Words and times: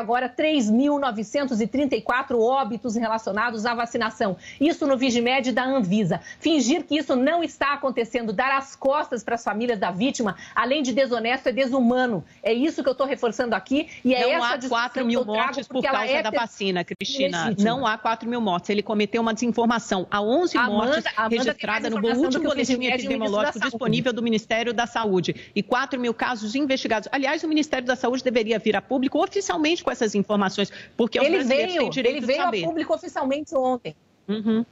Agora, 0.00 0.28
3.934 0.28 2.38
óbitos 2.38 2.96
relacionados 2.96 3.66
à 3.66 3.74
vacinação. 3.74 4.36
Isso 4.60 4.86
no 4.86 4.96
Vigimed 4.96 5.52
da 5.52 5.64
Anvisa. 5.64 6.20
Fingir 6.38 6.84
que 6.84 6.96
isso 6.96 7.14
não 7.14 7.44
está 7.44 7.74
acontecendo, 7.74 8.32
dar 8.32 8.56
as 8.56 8.74
costas 8.74 9.22
para 9.22 9.34
as 9.34 9.44
famílias 9.44 9.78
da 9.78 9.90
vítima, 9.90 10.36
além 10.54 10.82
de 10.82 10.92
desonesto, 10.92 11.48
é 11.48 11.52
desumano. 11.52 12.24
É 12.42 12.52
isso 12.52 12.82
que 12.82 12.88
eu 12.88 12.92
estou 12.92 13.06
reforçando 13.06 13.54
aqui. 13.54 13.88
E 14.04 14.14
é 14.14 14.22
não 14.22 14.44
essa 14.44 14.66
há 14.66 14.68
4 14.68 15.04
mil 15.04 15.24
mortes 15.24 15.68
por 15.68 15.82
causa 15.82 16.06
é 16.06 16.22
da 16.22 16.30
vacina, 16.30 16.84
Cristina. 16.84 17.44
legítima. 17.44 17.70
Não 17.70 17.86
há 17.86 17.98
4 17.98 18.28
mil 18.28 18.40
mortes. 18.40 18.70
Ele 18.70 18.82
cometeu 18.82 19.20
uma 19.20 19.34
desinformação. 19.34 20.06
Há 20.10 20.22
11 20.22 20.56
Amanda- 20.56 20.72
mortes 20.72 21.04
Amanda 21.16 21.36
registradas 21.36 21.92
no 21.92 22.08
último 22.16 22.44
boletim 22.44 22.86
epidemiológico 22.86 23.60
disponível 23.60 24.12
do 24.12 24.22
Ministério 24.22 24.72
da 24.72 24.86
Saúde. 24.86 25.34
E 25.54 25.62
4 25.62 26.00
mil 26.00 26.14
casos 26.14 26.54
investigados. 26.54 27.08
Aliás, 27.12 27.44
o 27.44 27.48
Ministério 27.48 27.86
da 27.86 27.96
Saúde 27.96 28.24
deveria 28.24 28.58
vir 28.58 28.76
a 28.76 28.82
público 28.82 29.22
oficialmente 29.22 29.84
com 29.84 29.89
essas 29.92 30.14
informações, 30.14 30.70
porque 30.96 31.18
os 31.18 31.26
Ele 31.26 31.36
brasileiros 31.38 31.72
veio, 31.72 31.82
têm 31.82 31.90
direito 31.90 32.14
ele 32.16 32.20
de 32.20 32.26
veio 32.26 32.42
a 32.42 32.44
saber. 32.46 32.64
público 32.64 32.94
oficialmente 32.94 33.54
ontem. 33.54 33.94
Uhum. 34.28 34.64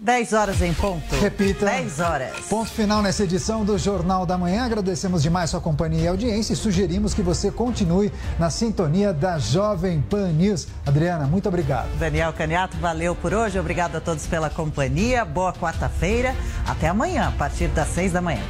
10 0.00 0.32
horas 0.32 0.60
em 0.60 0.74
ponto. 0.74 1.14
Repita. 1.14 1.64
10 1.64 2.00
horas. 2.00 2.32
Ponto 2.48 2.68
final 2.68 3.02
nessa 3.02 3.22
edição 3.22 3.64
do 3.64 3.78
Jornal 3.78 4.26
da 4.26 4.36
Manhã. 4.36 4.64
Agradecemos 4.64 5.22
demais 5.22 5.48
sua 5.50 5.60
companhia 5.60 6.02
e 6.02 6.08
audiência 6.08 6.54
e 6.54 6.56
sugerimos 6.56 7.14
que 7.14 7.22
você 7.22 7.52
continue 7.52 8.10
na 8.36 8.50
sintonia 8.50 9.12
da 9.12 9.38
Jovem 9.38 10.02
Pan 10.02 10.32
News. 10.32 10.66
Adriana, 10.84 11.24
muito 11.28 11.48
obrigado. 11.48 11.86
Daniel 12.00 12.32
Caniato, 12.32 12.76
valeu 12.78 13.14
por 13.14 13.32
hoje. 13.32 13.60
Obrigado 13.60 13.94
a 13.94 14.00
todos 14.00 14.26
pela 14.26 14.50
companhia. 14.50 15.24
Boa 15.24 15.52
quarta-feira. 15.52 16.34
Até 16.66 16.88
amanhã, 16.88 17.28
a 17.28 17.32
partir 17.38 17.68
das 17.68 17.86
6 17.86 18.10
da 18.10 18.20
manhã. 18.20 18.42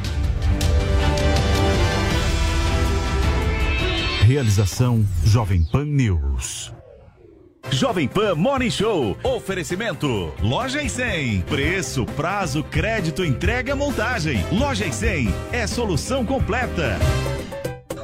Realização 4.23 5.05
Jovem 5.25 5.65
Pan 5.65 5.84
News. 5.84 6.73
Jovem 7.73 8.06
Pan 8.06 8.37
Morning 8.37 8.70
Show. 8.70 9.17
Oferecimento. 9.25 10.33
Loja 10.41 10.81
e 10.81 10.89
100. 10.89 11.42
Preço, 11.42 12.06
prazo, 12.06 12.62
crédito, 12.62 13.25
entrega, 13.25 13.75
montagem. 13.75 14.47
Loja 14.53 14.87
e 14.87 14.93
100 14.93 15.28
é 15.50 15.67
solução 15.67 16.25
completa. 16.25 16.98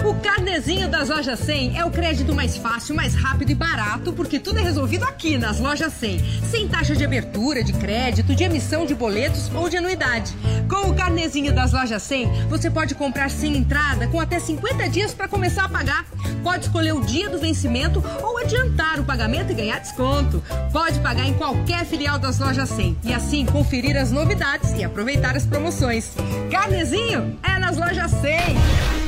O 0.05 0.15
carnezinho 0.15 0.89
das 0.89 1.09
lojas 1.09 1.39
100 1.41 1.79
é 1.79 1.85
o 1.85 1.91
crédito 1.91 2.35
mais 2.35 2.57
fácil, 2.57 2.95
mais 2.95 3.15
rápido 3.15 3.51
e 3.51 3.55
barato, 3.55 4.13
porque 4.13 4.39
tudo 4.39 4.59
é 4.59 4.63
resolvido 4.63 5.05
aqui 5.05 5.37
nas 5.37 5.59
lojas 5.59 5.93
100. 5.93 6.43
Sem 6.51 6.69
taxa 6.69 6.95
de 6.95 7.05
abertura, 7.05 7.65
de 7.65 7.73
crédito, 7.73 8.35
de 8.35 8.45
emissão 8.45 8.87
de 8.87 8.95
boletos 8.95 9.51
ou 9.55 9.69
de 9.69 9.77
anuidade. 9.77 10.35
Com 10.69 10.91
o 10.91 10.95
carnezinho 10.95 11.53
das 11.53 11.73
lojas 11.73 12.03
100, 12.03 12.49
você 12.49 12.71
pode 12.71 12.95
comprar 12.95 13.29
sem 13.29 13.57
entrada 13.57 14.07
com 14.07 14.21
até 14.21 14.39
50 14.39 14.89
dias 14.89 15.13
para 15.13 15.29
começar 15.29 15.65
a 15.65 15.69
pagar. 15.69 16.07
Pode 16.43 16.67
escolher 16.67 16.93
o 16.93 17.01
dia 17.01 17.29
do 17.29 17.39
vencimento 17.39 18.03
ou 18.23 18.39
adiantar 18.39 19.01
o 19.01 19.05
pagamento 19.05 19.51
e 19.51 19.55
ganhar 19.55 19.81
desconto. 19.81 20.43
Pode 20.73 21.01
pagar 21.01 21.27
em 21.27 21.35
qualquer 21.35 21.85
filial 21.85 22.19
das 22.19 22.39
lojas 22.39 22.69
100 22.71 22.99
e 23.05 23.13
assim 23.13 23.45
conferir 23.45 23.97
as 23.97 24.13
novidades 24.13 24.73
e 24.75 24.85
aproveitar 24.85 25.37
as 25.37 25.45
promoções. 25.45 26.13
Carnezinho 26.51 27.37
é 27.43 27.59
nas 27.59 27.77
lojas 27.77 28.11
100. 28.13 29.08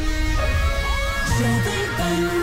to 1.40 1.46
be 1.64 1.96
buried. 1.96 2.39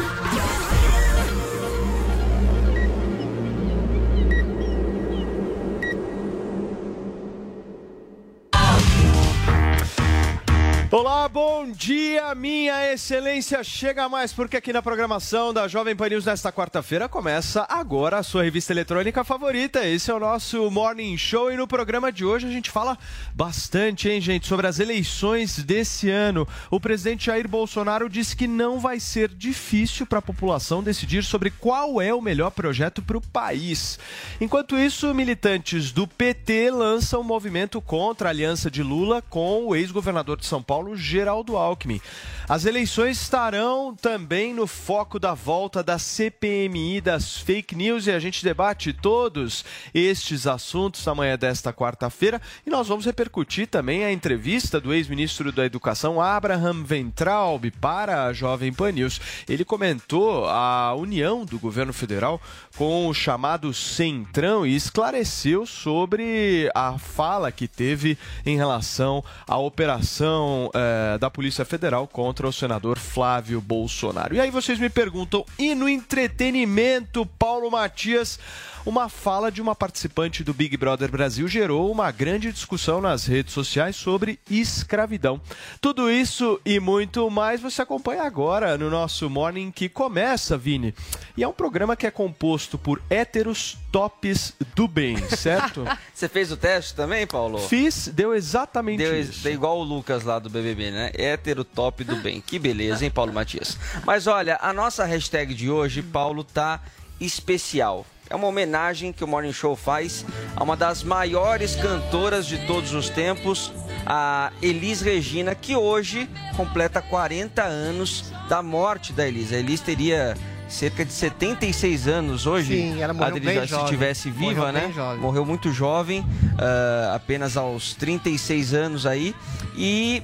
Olá, 10.99 11.29
bom 11.29 11.69
dia, 11.69 12.33
minha 12.33 12.91
excelência. 12.91 13.63
Chega 13.63 14.09
mais, 14.09 14.33
porque 14.33 14.57
aqui 14.57 14.73
na 14.73 14.81
programação 14.81 15.53
da 15.53 15.67
Jovem 15.67 15.95
Pan 15.95 16.09
News 16.09 16.25
nesta 16.25 16.51
quarta-feira 16.51 17.07
começa 17.07 17.67
agora 17.69 18.17
a 18.17 18.23
sua 18.23 18.41
revista 18.41 18.73
eletrônica 18.73 19.23
favorita. 19.23 19.85
Esse 19.85 20.09
é 20.09 20.13
o 20.15 20.19
nosso 20.19 20.71
Morning 20.71 21.15
Show 21.15 21.51
e 21.51 21.55
no 21.55 21.67
programa 21.67 22.11
de 22.11 22.25
hoje 22.25 22.47
a 22.47 22.49
gente 22.49 22.71
fala 22.71 22.97
bastante, 23.31 24.09
hein, 24.09 24.19
gente, 24.19 24.47
sobre 24.47 24.65
as 24.65 24.79
eleições 24.79 25.59
desse 25.59 26.09
ano. 26.09 26.47
O 26.71 26.79
presidente 26.79 27.27
Jair 27.27 27.47
Bolsonaro 27.47 28.09
disse 28.09 28.35
que 28.35 28.47
não 28.47 28.79
vai 28.79 28.99
ser 28.99 29.29
difícil 29.29 30.07
para 30.07 30.17
a 30.17 30.23
população 30.23 30.81
decidir 30.81 31.23
sobre 31.23 31.51
qual 31.51 32.01
é 32.01 32.11
o 32.11 32.23
melhor 32.23 32.49
projeto 32.49 33.03
para 33.03 33.19
o 33.19 33.21
país. 33.21 33.99
Enquanto 34.41 34.75
isso, 34.75 35.13
militantes 35.13 35.91
do 35.91 36.07
PT 36.07 36.71
lançam 36.71 37.21
um 37.21 37.23
movimento 37.23 37.79
contra 37.79 38.29
a 38.29 38.31
aliança 38.31 38.71
de 38.71 38.81
Lula 38.81 39.21
com 39.21 39.67
o 39.67 39.75
ex-governador 39.75 40.37
de 40.37 40.47
São 40.47 40.63
Paulo, 40.63 40.86
Geraldo 40.95 41.57
Alckmin. 41.57 42.01
As 42.49 42.63
eleições 42.65 43.21
estarão 43.21 43.93
também 43.93 44.53
no 44.53 44.65
foco 44.65 45.19
da 45.19 45.33
volta 45.33 45.83
da 45.83 45.99
CPMI 45.99 47.01
das 47.01 47.37
fake 47.37 47.75
news 47.75 48.07
e 48.07 48.11
a 48.11 48.19
gente 48.19 48.43
debate 48.43 48.93
todos 48.93 49.65
estes 49.93 50.47
assuntos 50.47 51.05
na 51.05 51.13
manhã 51.13 51.37
desta 51.37 51.73
quarta-feira 51.73 52.41
e 52.65 52.69
nós 52.69 52.87
vamos 52.87 53.05
repercutir 53.05 53.67
também 53.67 54.05
a 54.05 54.11
entrevista 54.13 54.79
do 54.79 54.93
ex-ministro 54.93 55.51
da 55.51 55.65
Educação 55.65 56.21
Abraham 56.21 56.83
Ventraub 56.83 57.69
para 57.81 58.23
a 58.23 58.33
Jovem 58.33 58.71
Pan 58.71 58.93
News. 58.93 59.19
Ele 59.49 59.65
comentou 59.65 60.45
a 60.47 60.93
união 60.95 61.43
do 61.43 61.59
governo 61.59 61.91
federal 61.91 62.41
com 62.77 63.07
o 63.07 63.13
chamado 63.13 63.73
Centrão 63.73 64.65
e 64.65 64.75
esclareceu 64.75 65.65
sobre 65.65 66.69
a 66.73 66.97
fala 66.97 67.51
que 67.51 67.67
teve 67.67 68.17
em 68.45 68.55
relação 68.55 69.23
à 69.47 69.57
operação 69.57 70.69
eh, 70.77 71.17
da 71.17 71.29
Polícia 71.29 71.65
Federal 71.65 72.07
contra 72.07 72.47
o 72.47 72.53
senador 72.53 72.99
Flávio 72.99 73.59
Bolsonaro. 73.59 74.35
E 74.35 74.39
aí 74.39 74.51
vocês 74.51 74.77
me 74.77 74.89
perguntam, 74.89 75.43
e 75.57 75.73
no 75.73 75.89
entretenimento, 75.89 77.25
Paulo 77.25 77.71
Matias? 77.71 78.39
Uma 78.87 79.09
fala 79.09 79.51
de 79.51 79.61
uma 79.61 79.75
participante 79.75 80.45
do 80.45 80.53
Big 80.53 80.77
Brother 80.77 81.11
Brasil 81.11 81.45
gerou 81.49 81.91
uma 81.91 82.09
grande 82.09 82.53
discussão 82.53 83.01
nas 83.01 83.25
redes 83.25 83.53
sociais 83.53 83.97
sobre 83.97 84.39
escravidão. 84.49 85.41
Tudo 85.81 86.09
isso 86.09 86.57
e 86.65 86.79
muito 86.79 87.29
mais 87.29 87.59
você 87.59 87.81
acompanha 87.81 88.23
agora 88.23 88.77
no 88.77 88.89
nosso 88.89 89.29
Morning 89.29 89.71
que 89.71 89.89
começa, 89.89 90.57
Vini. 90.57 90.95
E 91.35 91.43
é 91.43 91.47
um 91.49 91.51
programa 91.51 91.97
que 91.97 92.07
é 92.07 92.11
composto 92.11 92.77
por 92.77 93.01
héteros 93.09 93.77
tops 93.91 94.53
do 94.73 94.87
bem, 94.87 95.17
certo? 95.35 95.83
Você 96.13 96.29
fez 96.29 96.49
o 96.49 96.55
teste 96.55 96.95
também, 96.95 97.27
Paulo? 97.27 97.57
Fiz, 97.57 98.07
deu 98.07 98.33
exatamente 98.33 98.99
Deu, 98.99 99.19
isso. 99.19 99.43
deu 99.43 99.51
igual 99.51 99.79
o 99.79 99.83
Lucas 99.83 100.23
lá 100.23 100.39
do 100.39 100.49
BBB, 100.49 100.91
né? 100.91 101.11
Hétero 101.13 101.65
top 101.65 102.05
do 102.05 102.15
bem. 102.15 102.39
Que 102.39 102.57
beleza, 102.57 103.03
hein, 103.03 103.11
Paulo 103.11 103.33
Matias? 103.33 103.77
Mas 104.05 104.27
olha, 104.27 104.57
a 104.61 104.71
nossa 104.71 105.03
hashtag 105.03 105.53
de 105.53 105.69
hoje, 105.69 106.01
Paulo, 106.01 106.41
tá 106.41 106.79
especial. 107.19 108.05
É 108.29 108.35
uma 108.35 108.47
homenagem 108.47 109.13
que 109.13 109.23
o 109.23 109.27
Morning 109.27 109.53
Show 109.53 109.75
faz 109.75 110.25
a 110.55 110.63
uma 110.63 110.75
das 110.75 111.03
maiores 111.03 111.75
cantoras 111.75 112.45
de 112.45 112.57
todos 112.67 112.93
os 112.93 113.09
tempos, 113.09 113.71
a 114.05 114.51
Elis 114.61 115.01
Regina, 115.01 115.55
que 115.55 115.75
hoje 115.75 116.29
completa 116.55 117.01
40 117.01 117.63
anos 117.63 118.31
da 118.49 118.61
morte 118.61 119.13
da 119.13 119.27
Elis. 119.27 119.53
A 119.53 119.57
Elis 119.57 119.79
teria 119.79 120.35
cerca 120.67 121.05
de 121.05 121.13
76 121.13 122.07
anos 122.07 122.45
hoje. 122.45 122.75
Sim, 122.75 123.01
ela 123.01 123.13
morreu 123.13 123.35
Adri, 123.35 123.45
bem 123.45 123.61
se 123.61 123.67
jovem. 123.67 123.85
estivesse 123.85 124.29
viva, 124.29 124.71
Morreu 124.71 124.73
né? 124.73 125.15
Morreu 125.19 125.45
muito 125.45 125.71
jovem, 125.71 126.25
ah, 126.57 127.13
apenas 127.15 127.55
aos 127.55 127.93
36 127.95 128.73
anos 128.73 129.05
aí. 129.05 129.33
E. 129.75 130.21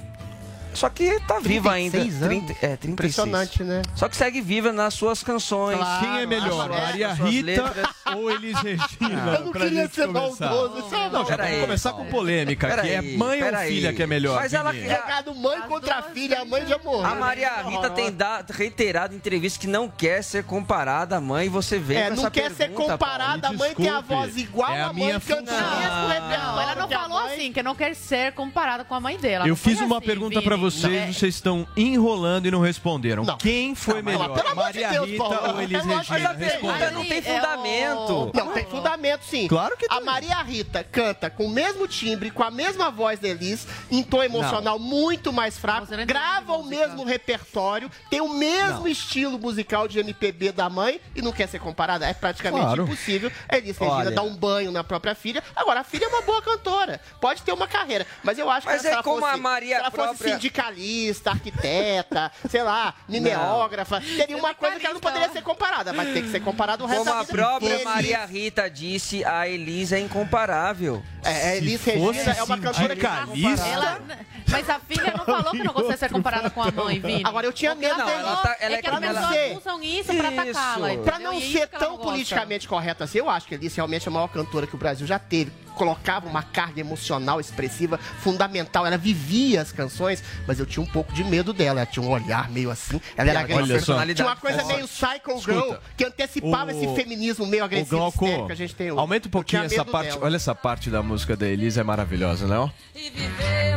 Só 0.73 0.89
que 0.89 1.19
tá 1.21 1.39
viva 1.39 1.71
ainda. 1.71 1.97
36 1.99 2.23
anos? 2.23 2.45
30, 2.45 2.51
é, 2.65 2.75
36. 2.77 2.91
Impressionante, 2.93 3.63
né? 3.63 3.81
Só 3.95 4.09
que 4.09 4.15
segue 4.15 4.41
viva 4.41 4.71
nas 4.73 4.93
suas 4.93 5.23
canções. 5.23 5.77
Claro, 5.77 6.05
Quem 6.05 6.21
é 6.21 6.25
melhor, 6.25 6.69
Maria 6.69 7.13
Rita 7.13 7.45
letras. 7.63 7.87
ou 8.15 8.31
Elis 8.31 8.57
Regina? 8.59 9.35
Eu 9.39 9.45
não 9.45 9.51
queria 9.51 9.87
ser 9.89 10.07
começar? 10.07 10.49
maldoso, 10.49 10.85
isso 10.85 10.95
é 10.95 11.09
Não, 11.09 11.19
já 11.19 11.25
Pera 11.25 11.43
vamos 11.43 11.55
aí, 11.57 11.61
começar 11.61 11.93
com 11.93 12.05
polêmica, 12.05 12.67
Pera 12.67 12.81
que 12.81 12.89
é 12.89 13.01
mãe 13.01 13.41
ou 13.43 13.57
filha 13.59 13.89
aí. 13.89 13.95
que 13.95 14.03
é 14.03 14.07
melhor? 14.07 14.35
Mas 14.41 14.53
ela 14.53 14.71
Vini? 14.71 14.87
Recado 14.87 15.35
mãe 15.35 15.61
contra 15.61 16.01
filha, 16.03 16.41
a 16.41 16.45
mãe 16.45 16.65
já 16.65 16.77
morreu. 16.79 17.05
A 17.05 17.15
Maria 17.15 17.61
Rita 17.61 17.89
tem 17.89 18.11
dado, 18.11 18.51
reiterado 18.51 19.13
em 19.13 19.17
entrevista 19.17 19.59
que 19.59 19.67
não 19.67 19.87
quer 19.89 20.23
ser 20.23 20.43
comparada 20.43 21.17
à 21.17 21.21
mãe 21.21 21.45
e 21.45 21.49
você 21.49 21.77
vem 21.79 21.97
É, 21.97 22.09
não 22.09 22.29
quer 22.29 22.51
ser 22.51 22.69
comparada, 22.71 23.47
a 23.47 23.51
Paulo. 23.51 23.57
mãe 23.59 23.75
tem 23.75 23.89
a 23.89 24.01
voz 24.01 24.37
igual 24.37 24.71
é 24.71 24.81
a 24.81 24.87
a 24.87 24.93
mãe 24.93 25.05
minha 25.05 25.19
cantando 25.19 25.47
função. 25.51 25.67
o 25.75 25.79
mesmo 26.09 26.29
Não, 26.29 26.61
ela 26.61 26.75
não 26.75 26.85
a 26.85 26.87
falou 26.89 27.21
mãe. 27.23 27.33
assim, 27.33 27.53
que 27.53 27.63
não 27.63 27.75
quer 27.75 27.95
ser 27.95 28.31
comparada 28.33 28.83
com 28.83 28.93
a 28.95 28.99
mãe 28.99 29.17
dela. 29.17 29.45
Eu 29.45 29.49
Não 29.49 29.55
fiz 29.55 29.79
uma 29.79 29.97
assim, 29.97 30.05
pergunta 30.05 30.41
pra 30.41 30.55
Vini. 30.55 30.62
Vocês, 30.71 30.93
É, 30.93 31.11
vocês 31.11 31.35
estão 31.35 31.67
enrolando 31.75 32.45
e 32.47 32.51
não 32.51 32.61
responderam. 32.61 33.23
Não. 33.23 33.37
Quem 33.37 33.75
foi 33.75 33.95
Não, 33.95 34.03
mas, 34.03 34.17
melhor, 34.19 34.33
pelo 34.35 34.49
amor 34.49 34.71
de 34.71 34.79
Maria 34.81 34.89
Deus, 34.91 35.09
Rita 35.09 35.23
Paulo, 35.23 35.53
ou 35.53 35.61
Elis 35.61 35.85
eu 35.85 35.97
acho 35.97 36.05
que 36.07 36.13
Regina? 36.13 36.29
a 36.29 36.33
pergunta 36.33 36.73
Responda. 36.73 36.91
não 36.91 37.05
tem 37.05 37.17
é 37.17 37.19
o- 37.19 37.23
fundamento. 37.23 38.31
Não, 38.33 38.53
tem 38.53 38.65
fundamento 38.65 39.25
sim. 39.25 39.47
Claro 39.47 39.77
que 39.77 39.85
A 39.89 39.95
tem. 39.97 40.03
Maria 40.05 40.41
Rita 40.41 40.83
canta 40.83 41.29
com 41.29 41.45
o 41.45 41.49
mesmo 41.49 41.87
timbre, 41.87 42.31
com 42.31 42.43
a 42.43 42.51
mesma 42.51 42.89
voz 42.89 43.19
da 43.19 43.27
Elis, 43.27 43.67
em 43.91 44.03
tom 44.03 44.23
emocional 44.23 44.79
muito 44.79 45.31
mais 45.33 45.57
fraco, 45.57 45.87
não 45.95 46.05
grava 46.05 46.53
o 46.53 46.63
mesmo 46.63 47.03
repertório, 47.03 47.89
tem 48.09 48.21
o 48.21 48.29
mesmo 48.29 48.87
estilo 48.87 49.37
musical 49.39 49.87
de 49.87 49.99
MPB 49.99 50.51
da 50.51 50.69
mãe 50.69 50.99
e 51.15 51.21
não 51.21 51.31
quer 51.31 51.47
ser 51.47 51.59
comparada. 51.59 52.05
É 52.07 52.13
praticamente 52.13 52.63
Claro. 52.65 52.83
impossível. 52.83 53.31
A 53.49 53.57
Elis 53.57 53.77
Regina 53.77 53.97
Olha. 53.97 54.11
dá 54.11 54.21
um 54.21 54.35
banho 54.35 54.71
na 54.71 54.83
própria 54.83 55.15
filha. 55.15 55.43
Agora, 55.55 55.81
a 55.81 55.83
filha 55.83 56.05
é 56.05 56.07
uma 56.07 56.21
boa 56.21 56.41
cantora, 56.41 56.99
pode 57.19 57.41
ter 57.41 57.51
uma 57.51 57.67
carreira, 57.67 58.05
mas 58.23 58.37
eu 58.37 58.49
acho 58.49 58.65
Mas 58.67 58.81
que 58.81 58.87
é 58.87 58.89
se 58.89 58.93
ela 58.95 59.03
como 59.03 59.19
fosse, 59.21 59.33
a 59.33 59.37
Maria 59.37 59.75
se 59.75 59.81
ela 59.81 59.91
fosse 59.91 60.03
própria- 60.17 60.33
sindicalista, 60.53 61.31
arquiteta, 61.31 62.31
sei 62.49 62.61
lá, 62.63 62.93
mimeógrafa, 63.09 63.99
teria 64.01 64.37
uma 64.37 64.53
coisa 64.53 64.79
que 64.79 64.85
ela 64.85 64.93
não 64.93 65.01
poderia 65.01 65.29
ser 65.31 65.41
comparada, 65.41 65.91
mas 65.93 66.13
tem 66.13 66.23
que 66.23 66.29
ser 66.31 66.39
comparada 66.41 66.83
o 66.83 66.87
resto 66.87 67.03
Como 67.03 67.11
da 67.15 67.21
a 67.21 67.25
própria 67.25 67.73
Elis- 67.73 67.83
Maria 67.83 68.25
Rita 68.25 68.69
disse, 68.69 69.25
a 69.25 69.47
Elisa 69.47 69.97
é 69.97 69.99
incomparável. 69.99 71.03
É, 71.23 71.49
a 71.51 71.55
Elis 71.55 71.81
fosse 71.81 71.91
Regina 72.17 72.33
é 72.37 72.43
uma 72.43 72.57
cantora 72.57 72.95
que 72.95 73.01
sindicalista- 73.07 73.67
Ela, 73.67 74.01
mas 74.49 74.69
a 74.69 74.79
filha 74.79 75.13
não 75.17 75.25
falou 75.25 75.51
que 75.51 75.63
não 75.63 75.73
gostaria 75.73 75.93
de 75.93 75.99
ser 75.99 76.09
comparada 76.11 76.49
com 76.49 76.61
a 76.61 76.71
mãe, 76.71 76.99
Vini. 76.99 77.23
Agora, 77.25 77.45
eu 77.47 77.53
tinha 77.53 77.73
medo 77.73 77.93
ela 77.99 78.05
dela. 78.05 78.19
Ela 78.21 78.35
tá- 78.37 78.57
ela 78.59 78.75
é 78.75 78.77
é 78.77 78.81
que 78.81 78.87
as 78.89 78.93
não 79.01 79.11
pessoas 79.13 79.57
usam 79.57 79.83
isso 79.83 80.13
pra 80.13 80.29
atacá-la. 80.29 80.89
Pra 81.03 81.19
não 81.19 81.33
é 81.33 81.41
ser 81.41 81.67
tão 81.67 81.97
politicamente 81.97 82.67
correta 82.67 83.03
assim, 83.05 83.19
eu 83.19 83.29
acho 83.29 83.47
que 83.47 83.55
a 83.55 83.57
Alice 83.57 83.75
realmente 83.75 84.07
é 84.07 84.09
a 84.09 84.13
maior 84.13 84.27
cantora 84.27 84.67
que 84.67 84.75
o 84.75 84.77
Brasil 84.77 85.07
já 85.07 85.17
teve. 85.17 85.51
Colocava 85.73 86.27
uma 86.27 86.43
carga 86.43 86.79
emocional 86.79 87.39
expressiva, 87.39 87.97
fundamental. 87.97 88.85
Ela 88.85 88.97
vivia 88.97 89.61
as 89.61 89.71
canções, 89.71 90.23
mas 90.47 90.59
eu 90.59 90.65
tinha 90.65 90.83
um 90.83 90.87
pouco 90.87 91.11
de 91.13 91.23
medo 91.23 91.51
dela. 91.53 91.81
Ela 91.81 91.85
tinha 91.85 92.05
um 92.05 92.09
olhar 92.09 92.49
meio 92.49 92.69
assim. 92.71 92.99
Ela 93.17 93.29
era 93.31 93.39
Ela 93.39 93.47
tinha 93.47 93.57
uma 93.57 93.63
agressiva. 93.65 94.13
Tinha 94.15 94.27
uma 94.27 94.35
coisa 94.35 94.63
meio 94.65 94.87
Psycho 94.87 95.39
Girl, 95.41 95.59
Escuta, 95.59 95.81
que 95.97 96.05
antecipava 96.05 96.71
o- 96.71 96.75
esse 96.83 96.95
feminismo 96.95 97.45
meio 97.45 97.63
agressivo 97.63 97.97
Glauco, 97.97 98.45
que 98.47 98.51
a 98.51 98.55
gente 98.55 98.75
tem 98.75 98.91
hoje. 98.91 98.99
aumenta 98.99 99.27
um 99.27 99.31
pouquinho 99.31 99.63
essa 99.63 99.83
parte. 99.85 100.09
dela. 100.09 100.25
Olha 100.25 100.35
essa 100.35 100.55
parte 100.55 100.89
da 100.89 101.01
música 101.03 101.35
da 101.35 101.47
Elisa, 101.47 101.81
é 101.81 101.83
maravilhosa, 101.83 102.47
não? 102.47 102.71
É, 102.95 103.75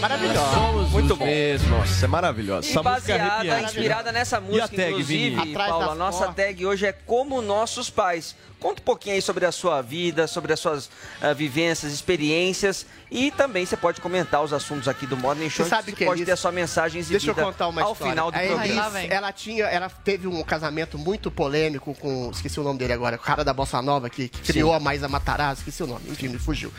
maravilhosa. 0.00 0.54
Somos 0.54 0.90
Muito 0.90 1.16
bom. 1.16 1.24
mesmos. 1.24 1.70
Nossa, 1.70 2.04
é 2.04 2.08
maravilhosa. 2.08 2.66
E 2.66 2.70
Essa 2.70 2.82
música 2.82 3.12
é 3.14 3.18
baseada, 3.18 3.34
arrepiante. 3.34 3.64
inspirada 3.64 4.12
nessa 4.12 4.36
E 4.36 4.38
a 4.38 4.40
música, 4.40 4.68
tag, 4.68 4.90
inclusive, 4.90 5.30
Vini? 5.30 5.50
Atrás 5.52 5.70
Paulo, 5.70 5.90
a 5.90 5.94
nossa 5.94 6.24
porta. 6.26 6.42
tag 6.42 6.66
hoje 6.66 6.86
é 6.86 6.92
Como 6.92 7.42
Nossos 7.42 7.90
Pais. 7.90 8.34
Conta 8.60 8.80
um 8.80 8.84
pouquinho 8.84 9.14
aí 9.14 9.22
sobre 9.22 9.46
a 9.46 9.52
sua 9.52 9.80
vida, 9.80 10.26
sobre 10.26 10.52
as 10.52 10.58
suas 10.58 10.90
ah, 11.22 11.32
vivências, 11.32 11.92
experiências 11.92 12.84
e 13.08 13.30
também 13.30 13.64
você 13.64 13.76
pode 13.76 14.00
comentar 14.00 14.42
os 14.42 14.52
assuntos 14.52 14.88
aqui 14.88 15.06
do 15.06 15.16
Morning 15.16 15.48
Show. 15.48 15.64
Você 15.64 15.70
sabe 15.70 15.92
você 15.92 15.96
que 15.96 16.04
pode 16.04 16.18
Elis- 16.22 16.26
ter 16.26 16.32
a 16.32 16.36
sua 16.36 16.50
mensagem 16.50 16.98
exibida 16.98 17.24
Deixa 17.24 17.40
eu 17.40 17.44
contar 17.44 17.68
uma 17.68 17.82
ao 17.82 17.92
história. 17.92 18.12
final 18.12 18.32
do 18.32 18.36
a 18.36 18.40
programa. 18.40 18.98
Elis, 18.98 19.12
ela 19.12 19.30
tinha, 19.32 19.64
ela 19.66 19.88
teve 19.88 20.26
um 20.26 20.42
casamento 20.42 20.98
muito 20.98 21.30
polêmico 21.30 21.94
com, 21.94 22.30
esqueci 22.32 22.58
o 22.58 22.64
nome 22.64 22.80
dele 22.80 22.92
agora, 22.94 23.14
o 23.14 23.18
cara 23.20 23.44
da 23.44 23.54
bossa 23.54 23.80
nova 23.80 24.10
que, 24.10 24.28
que 24.28 24.40
criou 24.52 24.74
a 24.74 24.80
Maísa 24.80 25.06
Matarazzo, 25.08 25.60
esqueci 25.60 25.84
o 25.84 25.86
nome, 25.86 26.10
enfim, 26.10 26.26
me 26.26 26.38
fugiu. 26.40 26.72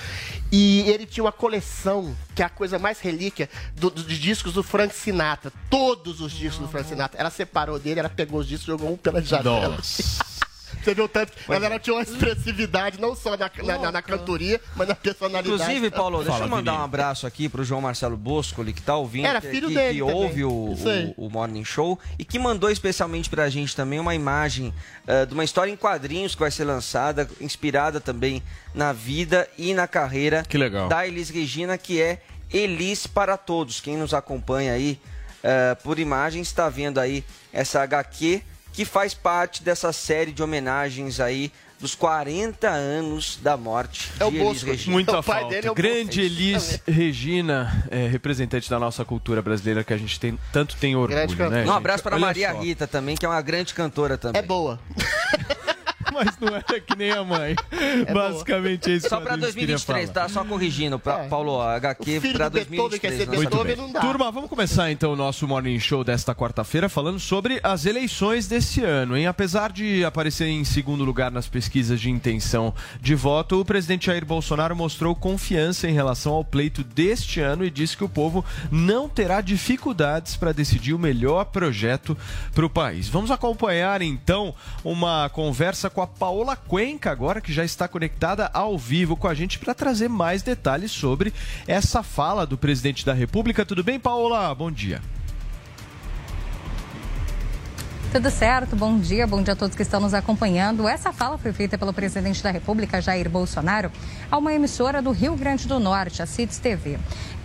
E 0.51 0.81
ele 0.81 1.05
tinha 1.05 1.23
uma 1.23 1.31
coleção 1.31 2.13
que 2.35 2.41
é 2.41 2.45
a 2.45 2.49
coisa 2.49 2.68
mais 2.77 2.99
relíquia 2.99 3.49
do, 3.75 3.89
do- 3.89 4.03
de 4.03 4.19
discos 4.19 4.53
do 4.53 4.61
Frank 4.61 4.93
Sinatra, 4.93 5.51
todos 5.69 6.21
os 6.21 6.31
discos 6.31 6.59
do 6.59 6.67
Frank 6.67 6.87
Sinatra. 6.87 7.19
Ela 7.19 7.29
separou 7.31 7.79
dele, 7.79 7.99
ela 8.01 8.09
pegou 8.09 8.39
os 8.41 8.47
discos, 8.47 8.65
e 8.67 8.71
jogou 8.71 8.91
um 8.93 8.97
pela 8.97 9.21
janela. 9.21 9.79
Você 10.81 10.93
viu 10.93 11.05
o 11.05 11.09
tanto 11.09 11.33
que 11.33 11.51
ela, 11.51 11.77
tinha 11.79 11.93
uma 11.93 12.03
expressividade 12.03 13.01
não 13.01 13.13
só 13.13 13.35
na, 13.35 13.51
na, 13.63 13.77
na- 13.77 13.91
na 13.91 14.01
cantoria, 14.01 14.61
mas 14.77 14.87
na 14.87 14.95
personalidade. 14.95 15.49
Inclusive, 15.49 15.91
Paulo, 15.91 16.17
deixa 16.19 16.31
Fala, 16.31 16.45
eu 16.45 16.49
mandar 16.49 16.73
um 16.75 16.83
abraço 16.83 17.27
aqui 17.27 17.49
pro 17.49 17.65
João 17.65 17.81
Marcelo 17.81 18.15
Boscoli, 18.15 18.71
que 18.71 18.81
tá 18.81 18.95
ouvindo, 18.95 19.25
Era 19.25 19.41
que, 19.41 19.49
filho 19.49 19.67
que, 19.67 19.73
dele 19.73 19.95
que 19.95 19.99
também. 19.99 20.15
ouve 20.15 20.43
o, 20.45 20.49
o, 21.17 21.25
o 21.25 21.29
Morning 21.29 21.65
Show 21.65 21.99
e 22.17 22.23
que 22.23 22.39
mandou 22.39 22.69
especialmente 22.69 23.29
pra 23.29 23.49
gente 23.49 23.75
também 23.75 23.99
uma 23.99 24.15
imagem 24.15 24.73
eh, 25.05 25.25
de 25.25 25.33
uma 25.33 25.43
história 25.43 25.69
em 25.71 25.75
quadrinhos 25.75 26.33
que 26.33 26.39
vai 26.39 26.51
ser 26.51 26.63
lançada, 26.63 27.29
inspirada 27.41 27.99
também 27.99 28.41
na 28.73 28.93
vida 28.93 29.49
e 29.57 29.73
na 29.73 29.85
carreira 29.87 30.45
Que 30.47 30.57
legal. 30.57 30.87
da 30.87 31.05
Elis 31.05 31.29
Regina, 31.29 31.77
que 31.77 32.01
é 32.01 32.21
Elis 32.53 33.07
para 33.07 33.37
Todos. 33.37 33.79
Quem 33.79 33.97
nos 33.97 34.13
acompanha 34.13 34.73
aí 34.73 34.99
eh, 35.43 35.75
por 35.83 35.99
imagem 35.99 36.41
está 36.41 36.67
vendo 36.69 36.99
aí 36.99 37.23
essa 37.53 37.81
HQ 37.81 38.41
que 38.73 38.85
faz 38.85 39.13
parte 39.13 39.63
dessa 39.63 39.91
série 39.91 40.31
de 40.31 40.41
homenagens 40.43 41.19
aí 41.19 41.51
dos 41.79 41.95
40 41.95 42.67
anos 42.67 43.39
da 43.41 43.55
morte 43.55 44.11
É 44.19 44.25
o 44.25 44.31
de 44.31 44.37
Elis. 44.37 44.63
Regina. 44.63 44.91
Muita 44.93 45.19
O 45.19 45.23
pai 45.23 45.39
falta. 45.41 45.55
dele 45.55 45.67
é 45.67 45.71
o 45.71 45.73
Grande 45.73 46.01
Bosco. 46.03 46.19
Elis 46.19 46.81
Regina, 46.85 47.87
é, 47.89 48.07
representante 48.07 48.69
da 48.69 48.77
nossa 48.77 49.05
cultura 49.05 49.41
brasileira 49.41 49.83
que 49.83 49.93
a 49.93 49.97
gente 49.97 50.19
tem, 50.19 50.37
tanto 50.51 50.75
tem 50.75 50.95
orgulho, 50.95 51.49
né? 51.49 51.65
Um 51.65 51.71
abraço 51.71 52.03
para 52.03 52.19
Maria 52.19 52.51
só. 52.51 52.59
Rita 52.59 52.85
também, 52.85 53.15
que 53.15 53.25
é 53.25 53.29
uma 53.29 53.41
grande 53.41 53.73
cantora 53.73 54.17
também. 54.17 54.41
É 54.41 54.45
boa. 54.45 54.77
Mas 56.13 56.37
não 56.39 56.55
era 56.55 56.79
que 56.79 56.95
nem 56.97 57.11
a 57.11 57.23
mãe. 57.23 57.55
É 58.05 58.13
Basicamente 58.13 58.91
é 58.91 58.95
isso 58.95 59.09
Só 59.09 59.19
para 59.21 59.33
Adriles 59.33 59.55
queria 59.55 59.75
2023, 59.75 60.09
falar. 60.11 60.27
tá? 60.27 60.33
Só 60.33 60.43
corrigindo, 60.45 60.99
pra, 60.99 61.25
É. 61.25 61.27
Paulo, 61.27 61.59
a 61.61 61.75
HQ 61.75 62.21
para 62.33 62.49
do 62.49 62.53
Beethoven 62.65 62.99
quer 62.99 63.09
2023. 63.11 63.17
ser 63.17 63.27
né? 63.29 63.37
Muito 63.37 63.63
bem. 63.63 63.75
não 63.75 63.91
dá. 63.91 63.99
Turma, 64.01 64.31
vamos 64.31 64.49
começar 64.49 64.91
então 64.91 65.13
o 65.13 65.15
nosso 65.15 65.47
Morning 65.47 65.79
Show 65.79 66.03
desta 66.03 66.33
quarta-feira 66.35 66.89
falando 66.89 67.19
sobre 67.19 67.59
as 67.63 67.85
eleições 67.85 68.47
desse 68.47 68.83
ano, 68.83 69.15
hein? 69.17 69.27
Apesar 69.27 69.71
de 69.71 70.03
aparecer 70.05 70.47
em 70.47 70.63
segundo 70.63 71.03
lugar 71.03 71.31
nas 71.31 71.47
pesquisas 71.47 71.99
de 71.99 72.09
intenção 72.09 72.73
de 73.01 73.15
voto, 73.15 73.59
o 73.61 73.65
presidente 73.65 74.07
Jair 74.07 74.25
Bolsonaro 74.25 74.75
mostrou 74.75 75.15
confiança 75.15 75.87
em 75.87 75.93
relação 75.93 76.33
ao 76.33 76.43
pleito 76.43 76.83
deste 76.83 77.39
ano 77.39 77.63
e 77.63 77.69
disse 77.69 77.95
que 77.95 78.03
o 78.03 78.09
povo 78.09 78.43
não 78.71 79.07
terá 79.09 79.41
dificuldades 79.41 80.35
para 80.35 80.51
decidir 80.51 80.93
o 80.93 80.99
melhor 80.99 81.45
projeto 81.45 82.17
para 82.53 82.65
o 82.65 82.69
país. 82.69 83.07
Vamos 83.07 83.31
acompanhar 83.31 84.01
então 84.01 84.53
uma 84.83 85.29
conversa 85.29 85.89
com 85.89 85.98
a 86.01 86.07
Paola 86.07 86.55
Cuenca 86.55 87.11
agora 87.11 87.41
que 87.41 87.53
já 87.53 87.63
está 87.63 87.87
conectada 87.87 88.49
ao 88.53 88.77
vivo 88.77 89.15
com 89.15 89.27
a 89.27 89.33
gente 89.33 89.59
para 89.59 89.73
trazer 89.73 90.09
mais 90.09 90.41
detalhes 90.41 90.91
sobre 90.91 91.33
essa 91.67 92.03
fala 92.03 92.45
do 92.45 92.57
presidente 92.57 93.05
da 93.05 93.13
República. 93.13 93.65
Tudo 93.65 93.83
bem, 93.83 93.99
Paola? 93.99 94.53
Bom 94.53 94.71
dia. 94.71 95.01
Tudo 98.11 98.31
certo, 98.31 98.75
bom 98.75 98.97
dia, 98.97 99.27
bom 99.27 99.43
dia 99.43 99.53
a 99.53 99.55
todos 99.55 99.75
que 99.75 99.83
estão 99.83 99.99
nos 99.99 100.15
acompanhando. 100.15 100.87
Essa 100.87 101.13
fala 101.13 101.37
foi 101.37 101.53
feita 101.53 101.77
pelo 101.77 101.93
presidente 101.93 102.41
da 102.41 102.49
República, 102.49 102.99
Jair 102.99 103.29
Bolsonaro, 103.29 103.91
a 104.31 104.37
uma 104.39 104.51
emissora 104.51 104.99
do 104.99 105.11
Rio 105.11 105.35
Grande 105.35 105.67
do 105.67 105.79
Norte, 105.79 106.23
a 106.23 106.25
CITES 106.25 106.57
TV. 106.57 106.97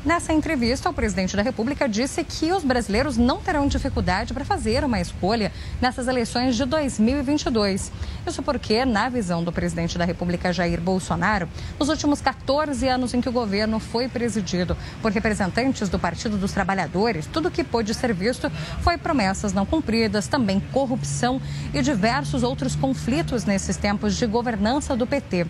Nessa 0.04 0.34
entrevista, 0.34 0.90
o 0.90 0.92
presidente 0.92 1.34
da 1.34 1.40
República 1.40 1.88
disse 1.88 2.22
que 2.22 2.52
os 2.52 2.62
brasileiros 2.62 3.16
não 3.16 3.38
terão 3.38 3.66
dificuldade 3.66 4.34
para 4.34 4.44
fazer 4.44 4.84
uma 4.84 5.00
escolha 5.00 5.50
nessas 5.80 6.06
eleições 6.06 6.56
de 6.56 6.66
2022. 6.66 7.90
Isso 8.26 8.42
porque, 8.42 8.84
na 8.84 9.08
visão 9.08 9.42
do 9.42 9.50
presidente 9.50 9.96
da 9.96 10.04
República, 10.04 10.52
Jair 10.52 10.78
Bolsonaro, 10.78 11.48
nos 11.80 11.88
últimos 11.88 12.20
14 12.20 12.86
anos 12.86 13.14
em 13.14 13.20
que 13.22 13.30
o 13.30 13.32
governo 13.32 13.80
foi 13.80 14.06
presidido 14.06 14.76
por 15.00 15.10
representantes 15.10 15.88
do 15.88 15.98
Partido 15.98 16.36
dos 16.36 16.52
Trabalhadores, 16.52 17.24
tudo 17.24 17.50
que 17.50 17.64
pôde 17.64 17.94
ser 17.94 18.12
visto 18.12 18.50
foi 18.82 18.98
promessas 18.98 19.54
não 19.54 19.64
cumpridas, 19.64 20.28
também 20.28 20.60
corrupção 20.70 21.40
e 21.72 21.80
diversos 21.80 22.42
outros 22.42 22.76
conflitos 22.76 23.46
nesses 23.46 23.78
tempos 23.78 24.14
de 24.14 24.26
governança 24.26 24.94
do 24.94 25.06
PT. 25.06 25.46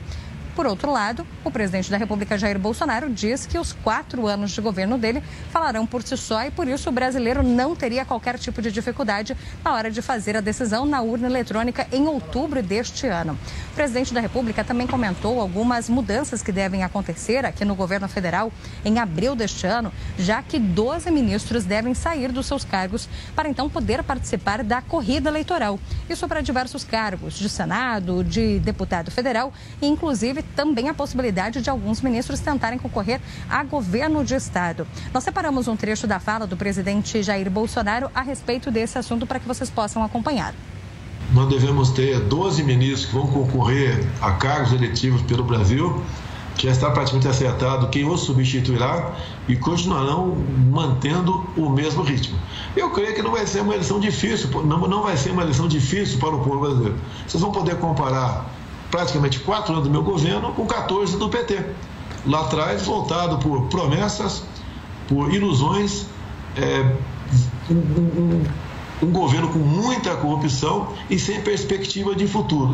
Por 0.55 0.67
outro 0.67 0.93
lado, 0.93 1.27
o 1.43 1.51
presidente 1.51 1.91
da 1.91 1.97
República, 1.97 2.39
Jair 2.39 2.61
Bolsonaro, 2.61 3.11
diz 3.11 3.45
que 3.45 3.59
os 3.59 3.73
quatro 3.73 4.29
anos 4.29 4.53
de 4.53 4.61
governo 4.61 4.97
dele 4.97 5.21
falarão 5.51 5.85
por 5.85 6.01
si 6.05 6.17
só 6.17 6.45
e 6.45 6.51
por 6.51 6.69
isso 6.69 6.89
o 6.89 6.93
brasileiro 6.93 7.43
não 7.43 7.75
teria 7.75 8.05
qualquer 8.05 8.39
tipo 8.39 8.63
de 8.63 8.71
dificuldade 8.71 9.37
na 9.65 9.75
hora 9.75 9.91
de 9.91 10.01
fazer 10.01 10.37
a 10.37 10.41
decisão 10.41 10.87
na 10.87 11.01
urna 11.01 11.27
eletrônica 11.27 11.89
em 11.91 12.07
outubro 12.07 12.63
deste 12.63 13.09
ano. 13.09 13.37
O 13.73 13.75
presidente 13.75 14.15
da 14.15 14.21
República 14.21 14.63
também 14.63 14.87
comentou 14.87 15.41
algumas 15.41 15.89
mudanças 15.89 16.41
que 16.41 16.53
devem 16.53 16.85
acontecer 16.85 17.45
aqui 17.45 17.65
no 17.65 17.75
governo 17.75 18.09
federal 18.09 18.53
em 18.85 19.01
abril 19.01 19.35
deste 19.35 19.67
ano, 19.67 19.93
já 20.17 20.41
que 20.41 20.61
12 20.61 21.11
ministros 21.11 21.65
devem 21.65 21.95
sair 21.95 22.31
dos 22.31 22.47
seus 22.47 22.65
cargos 22.65 23.09
para 23.35 23.49
então 23.49 23.69
poder 23.69 24.05
participar 24.05 24.63
da 24.63 24.81
corrida 24.81 25.29
eleitoral. 25.29 25.81
Isso 26.09 26.29
para 26.29 26.41
diversos 26.41 26.85
cargos 26.85 27.35
de 27.35 27.49
Senado, 27.49 28.23
de 28.23 28.61
deputado 28.61 29.11
federal 29.11 29.53
e, 29.83 29.89
inclusive, 29.89 30.44
também 30.55 30.89
a 30.89 30.95
possibilidade 30.95 31.61
de 31.61 31.71
alguns 31.71 32.01
ministros 32.01 32.41
tentarem 32.41 32.79
concorrer 32.79 33.21
a 33.49 33.63
governo 33.65 34.25
de 34.25 34.35
estado. 34.35 34.87
Nós 35.13 35.25
separamos 35.25 35.69
um 35.69 35.77
trecho 35.77 36.07
da 36.07 36.21
fala 36.21 36.47
do 36.47 36.57
presidente 36.57 37.23
Jair 37.23 37.51
Bolsonaro 37.51 38.11
a 38.15 38.23
respeito 38.23 38.71
desse 38.71 38.99
assunto 38.99 39.27
para 39.27 39.39
que 39.39 39.47
vocês 39.47 39.71
possam 39.71 40.03
acompanhar. 40.03 40.55
nós 41.33 41.49
devemos 41.49 41.91
ter 41.91 42.21
12 42.21 42.63
ministros 42.63 43.07
que 43.07 43.15
vão 43.15 43.27
concorrer 43.27 44.07
a 44.21 44.33
cargos 44.33 44.73
eletivos 44.73 45.23
pelo 45.23 45.43
Brasil, 45.43 46.03
já 46.57 46.71
está 46.71 46.91
praticamente 46.91 47.29
acertado 47.29 47.89
quem 47.89 48.09
os 48.09 48.21
substituirá 48.21 49.13
e 49.49 49.57
continuarão 49.57 50.37
mantendo 50.71 51.45
o 51.57 51.69
mesmo 51.69 52.03
ritmo. 52.03 52.39
Eu 52.77 52.91
creio 52.91 53.15
que 53.15 53.23
não 53.23 53.33
vai 53.33 53.47
ser 53.47 53.61
uma 53.61 53.75
eleição 53.75 53.99
difícil, 54.01 54.49
não 54.63 55.03
vai 55.03 55.17
ser 55.17 55.31
uma 55.31 55.43
eleição 55.43 55.69
difícil 55.69 56.19
para 56.19 56.31
o 56.35 56.39
povo 56.43 56.61
brasileiro. 56.61 56.97
Vocês 57.27 57.43
vão 57.43 57.53
poder 57.53 57.77
comparar 57.77 58.54
praticamente 58.95 59.41
quatro 59.41 59.73
anos 59.73 59.85
do 59.85 59.91
meu 59.91 60.05
governo 60.05 60.53
com 60.53 60.65
14 60.67 61.17
do 61.17 61.29
PT. 61.29 61.65
Lá 62.25 62.43
atrás, 62.43 62.83
voltado 62.83 63.39
por 63.39 63.63
promessas, 63.63 64.45
por 65.09 65.35
ilusões, 65.35 66.07
é, 66.57 66.95
um, 67.69 67.75
um, 67.75 68.45
um 69.03 69.11
governo 69.11 69.49
com 69.49 69.59
muita 69.59 70.15
corrupção 70.15 70.93
e 71.11 71.19
sem 71.19 71.43
perspectiva 71.43 72.15
de 72.15 72.29
futuro. 72.29 72.74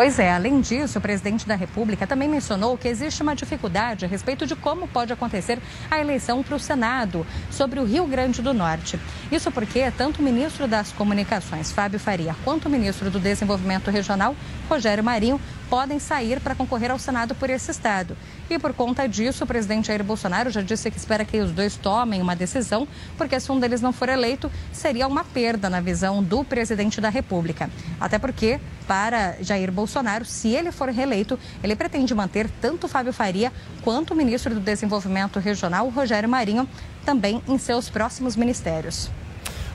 Pois 0.00 0.18
é, 0.18 0.32
além 0.32 0.62
disso, 0.62 0.98
o 0.98 1.02
presidente 1.02 1.46
da 1.46 1.54
República 1.54 2.06
também 2.06 2.26
mencionou 2.26 2.78
que 2.78 2.88
existe 2.88 3.22
uma 3.22 3.36
dificuldade 3.36 4.06
a 4.06 4.08
respeito 4.08 4.46
de 4.46 4.56
como 4.56 4.88
pode 4.88 5.12
acontecer 5.12 5.58
a 5.90 6.00
eleição 6.00 6.42
para 6.42 6.56
o 6.56 6.58
Senado 6.58 7.26
sobre 7.50 7.78
o 7.78 7.84
Rio 7.84 8.06
Grande 8.06 8.40
do 8.40 8.54
Norte. 8.54 8.98
Isso 9.30 9.52
porque 9.52 9.90
tanto 9.90 10.20
o 10.20 10.22
ministro 10.22 10.66
das 10.66 10.90
Comunicações, 10.90 11.70
Fábio 11.70 12.00
Faria, 12.00 12.34
quanto 12.44 12.64
o 12.64 12.70
ministro 12.70 13.10
do 13.10 13.20
Desenvolvimento 13.20 13.90
Regional, 13.90 14.34
Rogério 14.70 15.04
Marinho, 15.04 15.38
podem 15.68 15.98
sair 15.98 16.40
para 16.40 16.54
concorrer 16.54 16.90
ao 16.90 16.98
Senado 16.98 17.34
por 17.34 17.50
esse 17.50 17.70
estado. 17.70 18.16
E 18.50 18.58
por 18.58 18.74
conta 18.74 19.08
disso, 19.08 19.44
o 19.44 19.46
presidente 19.46 19.86
Jair 19.86 20.02
Bolsonaro 20.02 20.50
já 20.50 20.60
disse 20.60 20.90
que 20.90 20.98
espera 20.98 21.24
que 21.24 21.38
os 21.38 21.52
dois 21.52 21.76
tomem 21.76 22.20
uma 22.20 22.34
decisão, 22.34 22.86
porque 23.16 23.38
se 23.38 23.52
um 23.52 23.60
deles 23.60 23.80
não 23.80 23.92
for 23.92 24.08
eleito, 24.08 24.50
seria 24.72 25.06
uma 25.06 25.22
perda 25.22 25.70
na 25.70 25.80
visão 25.80 26.20
do 26.20 26.42
presidente 26.42 27.00
da 27.00 27.08
República. 27.08 27.70
Até 28.00 28.18
porque, 28.18 28.58
para 28.88 29.36
Jair 29.40 29.70
Bolsonaro, 29.70 30.24
se 30.24 30.48
ele 30.48 30.72
for 30.72 30.88
reeleito, 30.88 31.38
ele 31.62 31.76
pretende 31.76 32.12
manter 32.12 32.50
tanto 32.60 32.88
Fábio 32.88 33.12
Faria 33.12 33.52
quanto 33.82 34.14
o 34.14 34.16
ministro 34.16 34.52
do 34.52 34.60
Desenvolvimento 34.60 35.38
Regional, 35.38 35.88
Rogério 35.88 36.28
Marinho, 36.28 36.68
também 37.04 37.40
em 37.46 37.56
seus 37.56 37.88
próximos 37.88 38.34
ministérios. 38.34 39.08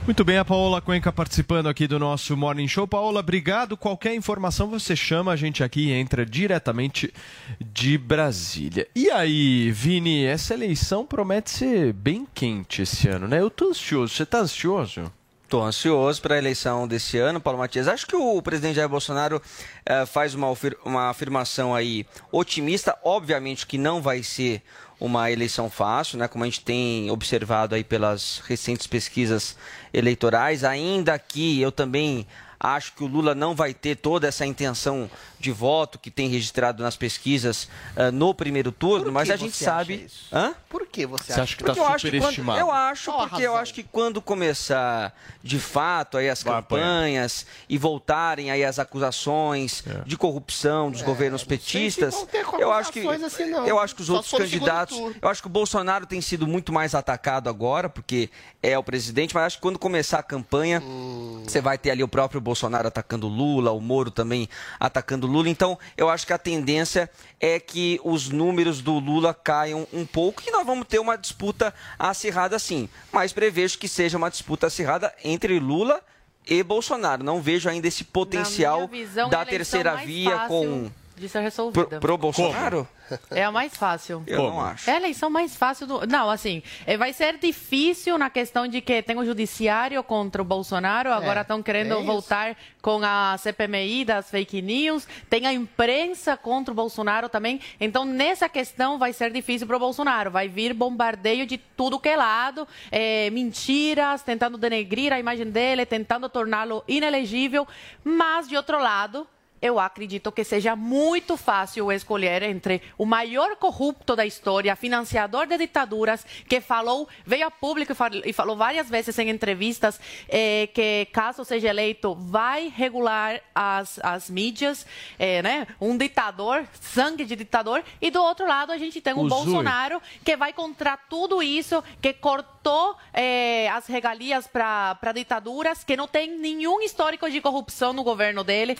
Muito 0.06 0.24
bem, 0.24 0.38
a 0.38 0.44
Paola 0.44 0.80
Cuenca 0.80 1.12
participando 1.12 1.68
aqui 1.68 1.88
do 1.88 1.98
nosso 1.98 2.36
Morning 2.36 2.68
Show. 2.68 2.86
Paola, 2.86 3.18
obrigado. 3.18 3.76
Qualquer 3.76 4.14
informação 4.14 4.70
você 4.70 4.94
chama 4.94 5.32
a 5.32 5.36
gente 5.36 5.64
aqui 5.64 5.88
e 5.88 5.92
entra 5.92 6.24
diretamente 6.24 7.12
de 7.60 7.98
Brasília. 7.98 8.86
E 8.94 9.10
aí, 9.10 9.72
Vini, 9.72 10.24
essa 10.24 10.54
eleição 10.54 11.04
promete 11.04 11.50
ser 11.50 11.92
bem 11.92 12.24
quente 12.32 12.82
esse 12.82 13.08
ano, 13.08 13.26
né? 13.26 13.40
Eu 13.40 13.50
tô 13.50 13.70
ansioso. 13.70 14.14
Você 14.14 14.24
tá 14.24 14.38
ansioso? 14.38 15.12
Estou 15.42 15.64
ansioso 15.64 16.22
para 16.22 16.36
a 16.36 16.38
eleição 16.38 16.86
desse 16.86 17.18
ano, 17.18 17.40
Paulo 17.40 17.58
Matias. 17.58 17.88
Acho 17.88 18.06
que 18.06 18.16
o 18.16 18.40
presidente 18.40 18.76
Jair 18.76 18.88
Bolsonaro 18.88 19.42
eh, 19.84 20.06
faz 20.06 20.34
uma, 20.34 20.46
uma 20.84 21.08
afirmação 21.08 21.74
aí 21.74 22.06
otimista. 22.30 22.96
Obviamente 23.02 23.66
que 23.66 23.78
não 23.78 24.00
vai 24.00 24.22
ser 24.22 24.62
uma 24.98 25.30
eleição 25.30 25.68
fácil, 25.68 26.18
né? 26.18 26.28
Como 26.28 26.44
a 26.44 26.46
gente 26.46 26.60
tem 26.60 27.10
observado 27.10 27.74
aí 27.74 27.84
pelas 27.84 28.42
recentes 28.46 28.86
pesquisas 28.86 29.56
eleitorais, 29.92 30.64
ainda 30.64 31.18
que 31.18 31.60
eu 31.60 31.70
também 31.70 32.26
acho 32.58 32.94
que 32.94 33.04
o 33.04 33.06
Lula 33.06 33.34
não 33.34 33.54
vai 33.54 33.74
ter 33.74 33.96
toda 33.96 34.26
essa 34.26 34.46
intenção 34.46 35.10
de 35.46 35.52
voto 35.52 35.96
que 35.96 36.10
tem 36.10 36.28
registrado 36.28 36.82
nas 36.82 36.96
pesquisas 36.96 37.68
uh, 37.96 38.10
no 38.12 38.34
primeiro 38.34 38.72
turno, 38.72 39.12
mas 39.12 39.30
a 39.30 39.36
gente 39.36 39.56
sabe. 39.56 40.08
Hã? 40.32 40.52
Por 40.68 40.84
que 40.88 41.06
você, 41.06 41.32
você 41.32 41.40
acha? 41.40 41.56
que 41.56 41.62
está 41.62 41.98
superestimado? 41.98 42.58
Eu 42.58 42.72
acho, 42.72 43.12
porque 43.12 43.30
razão? 43.30 43.40
eu 43.40 43.56
acho 43.56 43.72
que 43.72 43.84
quando 43.84 44.20
começar 44.20 45.16
de 45.42 45.60
fato 45.60 46.18
aí 46.18 46.28
as 46.28 46.42
vai 46.42 46.54
campanhas 46.54 47.42
apanhar. 47.42 47.66
e 47.68 47.78
voltarem 47.78 48.50
aí 48.50 48.64
as 48.64 48.80
acusações 48.80 49.84
é. 49.86 50.02
de 50.04 50.16
corrupção 50.16 50.90
dos 50.90 51.02
é, 51.02 51.04
governos 51.04 51.44
petistas, 51.44 52.26
eu 52.58 52.72
acho 52.72 52.90
que 52.90 53.06
assim, 53.06 53.44
eu 53.66 53.78
acho 53.78 53.94
que 53.94 54.00
os 54.00 54.08
Só 54.08 54.14
outros 54.14 54.32
candidatos, 54.32 54.98
eu 55.22 55.28
acho 55.28 55.40
que 55.40 55.46
o 55.46 55.50
Bolsonaro 55.50 56.06
tem 56.06 56.20
sido 56.20 56.44
muito 56.44 56.72
mais 56.72 56.92
atacado 56.92 57.48
agora, 57.48 57.88
porque 57.88 58.30
é 58.60 58.76
o 58.76 58.82
presidente, 58.82 59.32
mas 59.32 59.44
acho 59.44 59.56
que 59.58 59.62
quando 59.62 59.78
começar 59.78 60.18
a 60.18 60.24
campanha, 60.24 60.82
hum. 60.84 61.44
você 61.46 61.60
vai 61.60 61.78
ter 61.78 61.90
ali 61.90 62.02
o 62.02 62.08
próprio 62.08 62.40
Bolsonaro 62.40 62.88
atacando 62.88 63.28
Lula, 63.28 63.70
o 63.70 63.80
Moro 63.80 64.10
também 64.10 64.48
atacando 64.80 65.28
Lula. 65.28 65.35
Então, 65.44 65.78
eu 65.96 66.08
acho 66.08 66.26
que 66.26 66.32
a 66.32 66.38
tendência 66.38 67.10
é 67.40 67.58
que 67.58 68.00
os 68.04 68.28
números 68.28 68.80
do 68.80 68.98
Lula 68.98 69.34
caiam 69.34 69.86
um 69.92 70.06
pouco 70.06 70.42
e 70.46 70.50
nós 70.50 70.64
vamos 70.64 70.86
ter 70.86 71.00
uma 71.00 71.16
disputa 71.16 71.74
acirrada 71.98 72.58
sim. 72.58 72.88
Mas 73.12 73.32
prevejo 73.32 73.78
que 73.78 73.88
seja 73.88 74.16
uma 74.16 74.30
disputa 74.30 74.68
acirrada 74.68 75.12
entre 75.24 75.58
Lula 75.58 76.00
e 76.48 76.62
Bolsonaro. 76.62 77.24
Não 77.24 77.42
vejo 77.42 77.68
ainda 77.68 77.88
esse 77.88 78.04
potencial 78.04 78.86
visão, 78.86 79.28
da 79.28 79.44
terceira 79.44 79.96
via 79.96 80.46
com 80.46 80.90
de 81.16 81.28
ser 81.28 81.40
resolvida. 81.40 81.86
Pro, 81.86 82.00
pro 82.00 82.18
Bolsonaro? 82.18 82.86
É 83.30 83.44
a 83.44 83.52
mais 83.52 83.76
fácil. 83.76 84.22
Eu 84.26 84.38
Como? 84.38 84.50
não 84.50 84.60
acho. 84.60 84.90
É 84.90 84.94
a 84.94 84.96
eleição 84.96 85.30
mais 85.30 85.54
fácil 85.56 85.86
do. 85.86 86.06
Não, 86.06 86.28
assim, 86.28 86.62
é, 86.84 86.96
vai 86.96 87.12
ser 87.12 87.38
difícil 87.38 88.18
na 88.18 88.28
questão 88.28 88.66
de 88.66 88.80
que 88.80 89.02
tem 89.02 89.16
o 89.16 89.24
judiciário 89.24 90.02
contra 90.02 90.42
o 90.42 90.44
Bolsonaro, 90.44 91.12
agora 91.12 91.42
estão 91.42 91.60
é, 91.60 91.62
querendo 91.62 91.94
é 91.94 92.02
voltar 92.02 92.56
com 92.82 93.00
a 93.02 93.36
CPMI 93.38 94.04
das 94.04 94.30
fake 94.30 94.60
news, 94.60 95.06
tem 95.30 95.46
a 95.46 95.52
imprensa 95.52 96.36
contra 96.36 96.72
o 96.72 96.74
Bolsonaro 96.74 97.28
também. 97.28 97.60
Então, 97.80 98.04
nessa 98.04 98.48
questão 98.48 98.98
vai 98.98 99.12
ser 99.12 99.30
difícil 99.30 99.66
para 99.66 99.76
o 99.76 99.80
Bolsonaro. 99.80 100.30
Vai 100.30 100.48
vir 100.48 100.74
bombardeio 100.74 101.46
de 101.46 101.58
tudo 101.58 101.98
que 101.98 102.08
é 102.08 102.16
lado, 102.16 102.66
é, 102.90 103.30
mentiras, 103.30 104.22
tentando 104.22 104.58
denegrir 104.58 105.12
a 105.12 105.18
imagem 105.18 105.50
dele, 105.50 105.86
tentando 105.86 106.28
torná-lo 106.28 106.82
inelegível. 106.88 107.66
Mas, 108.04 108.48
de 108.48 108.56
outro 108.56 108.78
lado, 108.78 109.26
eu 109.60 109.78
acredito 109.78 110.30
que 110.30 110.44
seja 110.44 110.76
muito 110.76 111.36
fácil 111.36 111.90
escolher 111.90 112.42
entre 112.42 112.82
o 112.98 113.06
maior 113.06 113.56
corrupto 113.56 114.14
da 114.14 114.26
história, 114.26 114.76
financiador 114.76 115.46
de 115.46 115.56
ditaduras, 115.56 116.24
que 116.48 116.60
falou, 116.60 117.08
veio 117.24 117.46
a 117.46 117.50
público 117.50 117.94
e 118.24 118.32
falou 118.32 118.56
várias 118.56 118.88
vezes 118.88 119.18
em 119.18 119.30
entrevistas 119.30 120.00
eh, 120.28 120.68
que, 120.74 121.08
caso 121.12 121.44
seja 121.44 121.68
eleito, 121.68 122.14
vai 122.14 122.68
regular 122.74 123.40
as, 123.54 123.98
as 124.02 124.28
mídias, 124.28 124.86
eh, 125.18 125.42
né? 125.42 125.66
um 125.80 125.96
ditador, 125.96 126.66
sangue 126.80 127.24
de 127.24 127.34
ditador, 127.34 127.82
e 128.00 128.10
do 128.10 128.22
outro 128.22 128.46
lado 128.46 128.72
a 128.72 128.78
gente 128.78 129.00
tem 129.00 129.14
o, 129.14 129.20
o 129.20 129.28
Bolsonaro, 129.28 130.00
que 130.24 130.36
vai 130.36 130.52
contra 130.52 130.96
tudo 130.96 131.42
isso, 131.42 131.82
que 132.00 132.12
cortou 132.12 132.96
eh, 133.12 133.68
as 133.70 133.86
regalias 133.86 134.46
para 134.46 135.12
ditaduras, 135.14 135.82
que 135.82 135.96
não 135.96 136.06
tem 136.06 136.38
nenhum 136.38 136.80
histórico 136.82 137.30
de 137.30 137.40
corrupção 137.40 137.92
no 137.92 138.02
governo 138.02 138.44
dele 138.44 138.76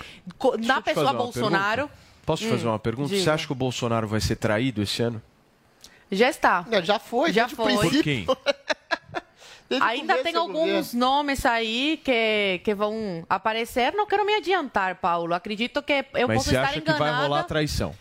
na 0.66 0.80
pessoa 0.80 1.12
Bolsonaro. 1.12 1.82
Pergunta? 1.82 2.06
Posso 2.24 2.42
te 2.42 2.48
fazer 2.50 2.66
hum, 2.66 2.70
uma 2.70 2.78
pergunta? 2.78 3.08
Diga. 3.10 3.22
Você 3.22 3.30
acha 3.30 3.46
que 3.46 3.52
o 3.52 3.56
Bolsonaro 3.56 4.08
vai 4.08 4.20
ser 4.20 4.36
traído 4.36 4.82
esse 4.82 5.00
ano? 5.00 5.22
Já 6.10 6.28
está. 6.28 6.64
Não, 6.68 6.82
já 6.82 6.98
foi. 6.98 7.32
Já 7.32 7.48
foi. 7.48 7.72
Por 7.74 8.02
quem? 8.02 8.26
Ainda 9.80 10.22
tem 10.22 10.36
alguns 10.36 10.94
nomes 10.94 11.44
aí 11.44 12.00
que, 12.04 12.60
que 12.62 12.74
vão 12.74 13.24
aparecer. 13.28 13.92
Não 13.92 14.06
quero 14.06 14.24
me 14.24 14.34
adiantar, 14.34 14.96
Paulo. 14.96 15.34
Acredito 15.34 15.82
que 15.82 16.04
eu 16.14 16.28
Mas 16.28 16.38
posso 16.38 16.50
estar 16.50 16.76
enganada. 16.76 16.76
Mas 16.76 16.84
você 16.84 16.92
acha 16.92 16.98
que 16.98 16.98
vai 16.98 17.22
rolar 17.22 17.42
traição? 17.44 17.94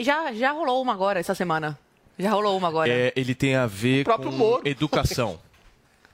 já, 0.00 0.32
já 0.32 0.50
rolou 0.50 0.82
uma 0.82 0.92
agora, 0.92 1.20
essa 1.20 1.34
semana. 1.34 1.78
Já 2.18 2.30
rolou 2.30 2.56
uma 2.56 2.68
agora. 2.68 2.90
É, 2.90 3.12
ele 3.14 3.34
tem 3.34 3.54
a 3.54 3.66
ver 3.66 4.04
com 4.04 4.30
Moro. 4.30 4.62
educação. 4.64 5.38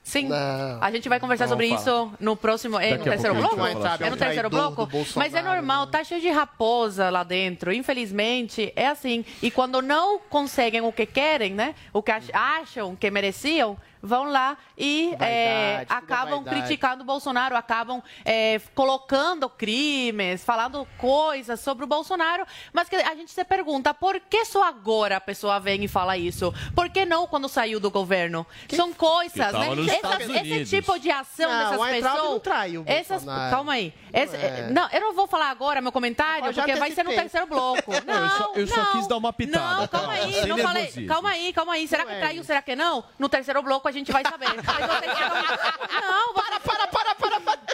Sim. 0.08 0.26
Não. 0.26 0.78
A 0.80 0.90
gente 0.90 1.06
vai 1.06 1.20
conversar 1.20 1.48
sobre 1.48 1.66
isso 1.66 2.10
no 2.18 2.34
próximo. 2.34 2.80
É 2.80 2.96
no 2.96 3.04
terceiro 3.04 3.34
bloco? 3.34 3.60
É 4.00 4.08
no 4.08 4.16
terceiro 4.16 4.48
bloco? 4.48 4.88
Mas 5.14 5.34
é 5.34 5.42
normal, 5.42 5.86
tá 5.88 6.02
cheio 6.02 6.18
de 6.22 6.30
raposa 6.30 7.10
lá 7.10 7.22
dentro. 7.22 7.70
Infelizmente, 7.70 8.72
é 8.74 8.88
assim. 8.88 9.22
E 9.42 9.50
quando 9.50 9.82
não 9.82 10.18
conseguem 10.18 10.80
o 10.80 10.90
que 10.90 11.04
querem, 11.04 11.52
né? 11.52 11.74
O 11.92 12.02
que 12.02 12.10
acham 12.32 12.96
que 12.96 13.10
mereciam, 13.10 13.76
vão 14.02 14.24
lá 14.24 14.56
e 14.76 15.10
vaidade, 15.10 15.24
é, 15.24 15.86
acabam 15.88 16.44
criticando 16.44 17.02
o 17.02 17.06
Bolsonaro, 17.06 17.56
acabam 17.56 18.02
é, 18.24 18.60
colocando 18.74 19.48
crimes, 19.48 20.44
falando 20.44 20.86
coisas 20.96 21.60
sobre 21.60 21.84
o 21.84 21.86
Bolsonaro, 21.86 22.46
mas 22.72 22.88
que 22.88 22.96
a 22.96 23.14
gente 23.14 23.30
se 23.30 23.44
pergunta 23.44 23.92
por 23.94 24.20
que 24.20 24.44
só 24.44 24.64
agora 24.64 25.16
a 25.16 25.20
pessoa 25.20 25.58
vem 25.58 25.84
e 25.84 25.88
fala 25.88 26.16
isso? 26.16 26.52
Por 26.74 26.88
que 26.90 27.04
não 27.04 27.26
quando 27.26 27.48
saiu 27.48 27.80
do 27.80 27.90
governo? 27.90 28.46
Que... 28.66 28.76
São 28.76 28.92
coisas, 28.92 29.52
né? 29.52 29.68
Essas, 29.88 30.28
esse 30.30 30.76
tipo 30.76 30.98
de 30.98 31.10
ação 31.10 31.50
não, 31.50 31.70
dessas 31.70 31.86
pessoas. 31.88 32.30
Não 32.30 32.40
traiu 32.40 32.84
essas, 32.86 33.24
calma 33.24 33.72
aí. 33.72 33.94
Esse, 34.12 34.36
é. 34.36 34.68
Não, 34.70 34.88
eu 34.90 35.00
não 35.00 35.14
vou 35.14 35.26
falar 35.26 35.50
agora 35.50 35.80
meu 35.80 35.92
comentário, 35.92 36.52
porque 36.52 36.74
vai 36.76 36.90
ser 36.92 37.04
no 37.04 37.10
terceiro 37.10 37.46
bloco. 37.46 37.92
Não, 38.06 38.24
eu 38.24 38.30
só, 38.30 38.52
eu 38.54 38.66
só 38.66 38.92
quis 38.92 39.06
dar 39.06 39.16
uma 39.16 39.32
pitada. 39.32 39.80
Não, 39.80 39.88
calma 39.88 40.12
aí, 40.12 40.46
não 40.46 40.58
falei. 40.58 41.06
Calma 41.06 41.30
aí, 41.30 41.52
calma 41.52 41.72
aí. 41.74 41.88
Será 41.88 42.04
que 42.06 42.14
traiu? 42.14 42.44
Será 42.44 42.62
que 42.62 42.74
não? 42.74 43.04
No 43.18 43.28
terceiro 43.28 43.62
bloco 43.62 43.87
a 43.88 43.92
gente 43.92 44.12
vai 44.12 44.22
saber. 44.22 44.48
Não, 44.54 46.34
para, 46.34 46.60
para, 46.60 46.60
para, 46.60 46.60
para, 46.60 46.60
para. 46.60 46.77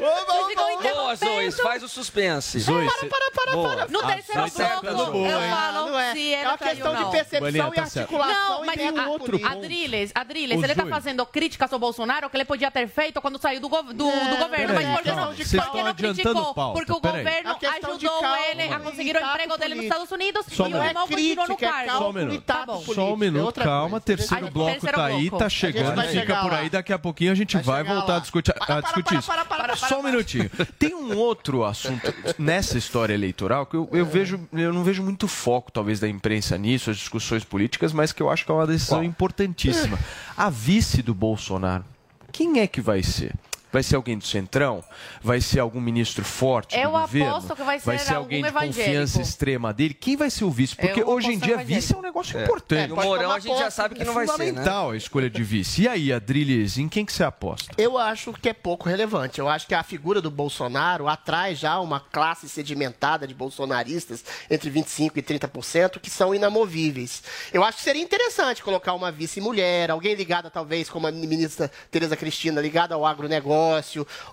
Vocês 0.04 0.46
ficam 0.46 0.64
Boa, 0.64 1.16
Zoe, 1.16 1.28
interrompendo. 1.28 1.62
faz 1.62 1.82
o 1.82 1.88
suspense. 1.88 2.58
Zoe, 2.60 2.86
Para, 2.86 3.08
para, 3.08 3.30
para, 3.30 3.52
Boa. 3.52 3.68
para. 3.68 3.86
No 3.88 4.02
terceiro 4.02 4.50
tá 4.50 4.80
bloco, 4.80 5.12
boa, 5.12 5.28
eu 5.28 5.40
hein? 5.42 5.50
falo 5.50 5.86
Não 5.90 5.98
é. 6.00 6.12
se 6.12 6.34
É 6.34 6.38
ele 6.40 6.48
uma 6.48 6.58
traiu 6.58 6.74
questão 6.74 6.94
de 6.94 7.00
não. 7.02 7.10
percepção 7.10 7.40
Bolinha, 7.40 7.64
e 7.68 7.72
tá 7.72 7.86
certo. 7.86 7.98
articulação 8.16 8.48
Não, 8.50 8.62
e 8.62 8.66
mas 8.66 8.76
verbo 8.76 9.00
a- 9.00 9.06
outro. 9.08 9.40
Adriles, 9.46 10.10
Adriles, 10.14 10.58
Ô, 10.60 10.64
ele 10.64 10.74
tá 10.74 10.82
Zoe. 10.82 10.90
fazendo 10.90 11.26
críticas 11.26 11.72
ao 11.72 11.78
Bolsonaro 11.78 12.28
que 12.30 12.36
ele 12.36 12.44
podia 12.44 12.70
ter 12.70 12.88
feito 12.88 13.20
quando 13.20 13.38
saiu 13.40 13.60
do, 13.60 13.68
gov- 13.68 13.86
do, 13.92 13.92
do 13.92 14.36
governo. 14.36 14.48
peraí, 14.50 14.86
Mas 14.86 14.94
por 14.96 15.02
que 15.02 15.08
calma. 15.08 15.22
não, 15.26 15.32
Vocês 15.34 15.48
por 15.50 15.50
que 15.50 15.56
estão 15.66 15.74
não 15.82 15.86
adiantando 15.86 16.22
criticou? 16.34 16.54
pauta, 16.54 16.78
Porque 16.78 16.92
o 16.92 17.00
peraí. 17.00 17.18
governo 17.24 17.50
É 17.50 17.54
questão 17.54 17.98
de 17.98 18.06
ajudou 18.06 18.36
ele 18.36 18.62
a 18.62 18.80
conseguir 18.80 19.10
o 19.16 19.20
tato 19.20 19.30
emprego 19.32 19.56
dele 19.58 19.74
nos 19.74 19.84
político. 19.84 19.84
Estados 20.04 20.12
Unidos 20.12 20.46
Só 20.50 20.62
um 20.64 20.66
e 20.66 20.68
o 20.68 20.72
minuto. 20.72 20.88
irmão 20.88 21.08
continuou 21.08 21.48
no 21.48 21.54
é 21.54 21.56
cargo. 21.56 21.90
Só 21.98 22.08
um 22.08 22.12
minuto. 22.12 22.42
Tá 22.44 22.66
bom. 22.66 22.82
Só 22.82 23.10
um 23.10 23.14
é 23.14 23.16
minuto, 23.16 23.60
calma. 23.60 24.00
Terceiro 24.00 24.50
bloco 24.50 24.70
terceiro 24.72 24.96
tá 24.98 25.04
aí, 25.06 25.28
bloco. 25.30 25.38
tá 25.38 25.44
A 25.46 25.48
gente 25.48 25.58
chegando. 25.60 25.94
vai 25.96 26.08
Fica 26.08 26.20
chegar 26.20 26.42
por 26.42 26.52
lá. 26.52 26.58
aí, 26.58 26.70
daqui 26.70 26.92
a 26.92 26.98
pouquinho 26.98 27.32
a 27.32 27.34
gente 27.34 27.56
Vai 27.58 27.82
chegar 27.82 27.94
voltar 27.94 28.16
a 28.16 28.18
discutir, 28.18 28.50
a 28.50 28.54
Para, 28.54 28.66
para, 28.66 28.80
discutir 28.82 29.18
isso. 29.18 29.26
para, 29.28 29.44
para, 29.44 29.64
para, 29.76 29.76
Só 29.94 30.00
um 30.00 30.02
minutinho. 30.02 30.50
Tem 30.76 30.92
um 30.92 31.16
outro 31.16 31.64
assunto 31.64 32.12
nessa 32.36 32.76
história 32.76 33.14
eleitoral 33.14 33.64
que 33.64 33.76
eu, 33.76 33.88
eu 33.92 34.04
vejo, 34.04 34.40
eu 34.52 34.72
não 34.72 34.82
vejo 34.82 35.02
muito 35.04 35.28
foco, 35.28 35.70
talvez, 35.70 36.00
da 36.00 36.08
imprensa 36.08 36.58
nisso, 36.58 36.90
as 36.90 36.96
discussões 36.96 37.44
políticas, 37.44 37.92
mas 37.92 38.10
que 38.10 38.20
eu 38.20 38.28
acho 38.28 38.44
que 38.44 38.50
é 38.50 38.54
uma 38.54 38.66
decisão 38.66 39.04
importantíssima. 39.04 39.96
A 40.36 40.50
vice 40.50 41.00
do 41.00 41.14
Bolsonaro, 41.14 41.84
quem 42.32 42.58
é 42.58 42.66
que 42.66 42.80
vai 42.80 43.04
ser? 43.04 43.34
Vai 43.74 43.82
ser 43.82 43.96
alguém 43.96 44.16
do 44.16 44.24
Centrão? 44.24 44.84
Vai 45.20 45.40
ser 45.40 45.58
algum 45.58 45.80
ministro 45.80 46.24
forte 46.24 46.78
Eu 46.78 46.92
do 46.92 47.00
governo? 47.00 47.28
aposto 47.30 47.56
que 47.56 47.62
vai 47.64 47.80
ser 47.80 48.14
alguém 48.14 48.40
de 48.40 48.46
algum 48.46 48.58
evangélico. 48.60 48.84
confiança 48.84 49.20
extrema 49.20 49.72
dele? 49.74 49.94
Quem 49.94 50.16
vai 50.16 50.30
ser 50.30 50.44
o 50.44 50.50
vice? 50.50 50.76
Porque 50.76 51.02
Eu 51.02 51.08
hoje 51.08 51.32
em 51.32 51.38
dia 51.38 51.54
evangélico. 51.54 51.74
vice 51.80 51.92
é 51.92 51.96
um 51.96 52.00
negócio 52.02 52.38
É. 52.38 52.44
importante. 52.44 52.90
É, 52.90 52.92
o 52.92 52.96
Mourão 52.96 53.32
a 53.32 53.40
gente 53.40 53.58
já 53.58 53.72
sabe 53.72 53.96
que 53.96 54.02
É 54.02 54.04
não 54.04 54.14
vai 54.14 54.28
ser, 54.28 54.32
né? 54.32 54.38
fundamental 54.46 54.90
a 54.92 54.96
escolha 54.96 55.28
de 55.28 55.42
vice. 55.42 55.82
E 55.82 55.88
aí, 55.88 56.12
Adriles, 56.12 56.78
em 56.78 56.88
quem 56.88 57.04
que 57.04 57.12
você 57.12 57.24
aposta? 57.24 57.72
Eu 57.76 57.98
acho 57.98 58.32
que 58.34 58.48
é 58.48 58.52
pouco 58.52 58.88
relevante. 58.88 59.40
Eu 59.40 59.48
acho 59.48 59.66
que 59.66 59.74
a 59.74 59.82
figura 59.82 60.20
do 60.22 60.30
Bolsonaro 60.30 61.08
atrai 61.08 61.56
já 61.56 61.80
uma 61.80 61.98
classe 61.98 62.48
sedimentada 62.48 63.26
de 63.26 63.34
bolsonaristas 63.34 64.24
entre 64.48 64.70
25% 64.70 65.16
e 65.16 65.22
30% 65.22 65.98
que 65.98 66.10
são 66.10 66.32
inamovíveis. 66.32 67.24
Eu 67.52 67.64
acho 67.64 67.78
que 67.78 67.82
seria 67.84 68.00
interessante 68.02 68.62
colocar 68.62 68.94
uma 68.94 69.10
vice-mulher, 69.10 69.90
alguém 69.90 70.14
ligada 70.14 70.48
talvez 70.48 70.88
como 70.88 71.08
a 71.08 71.10
ministra 71.10 71.68
Tereza 71.90 72.16
Cristina, 72.16 72.60
ligada 72.60 72.94
ao 72.94 73.04
agronegócio, 73.04 73.63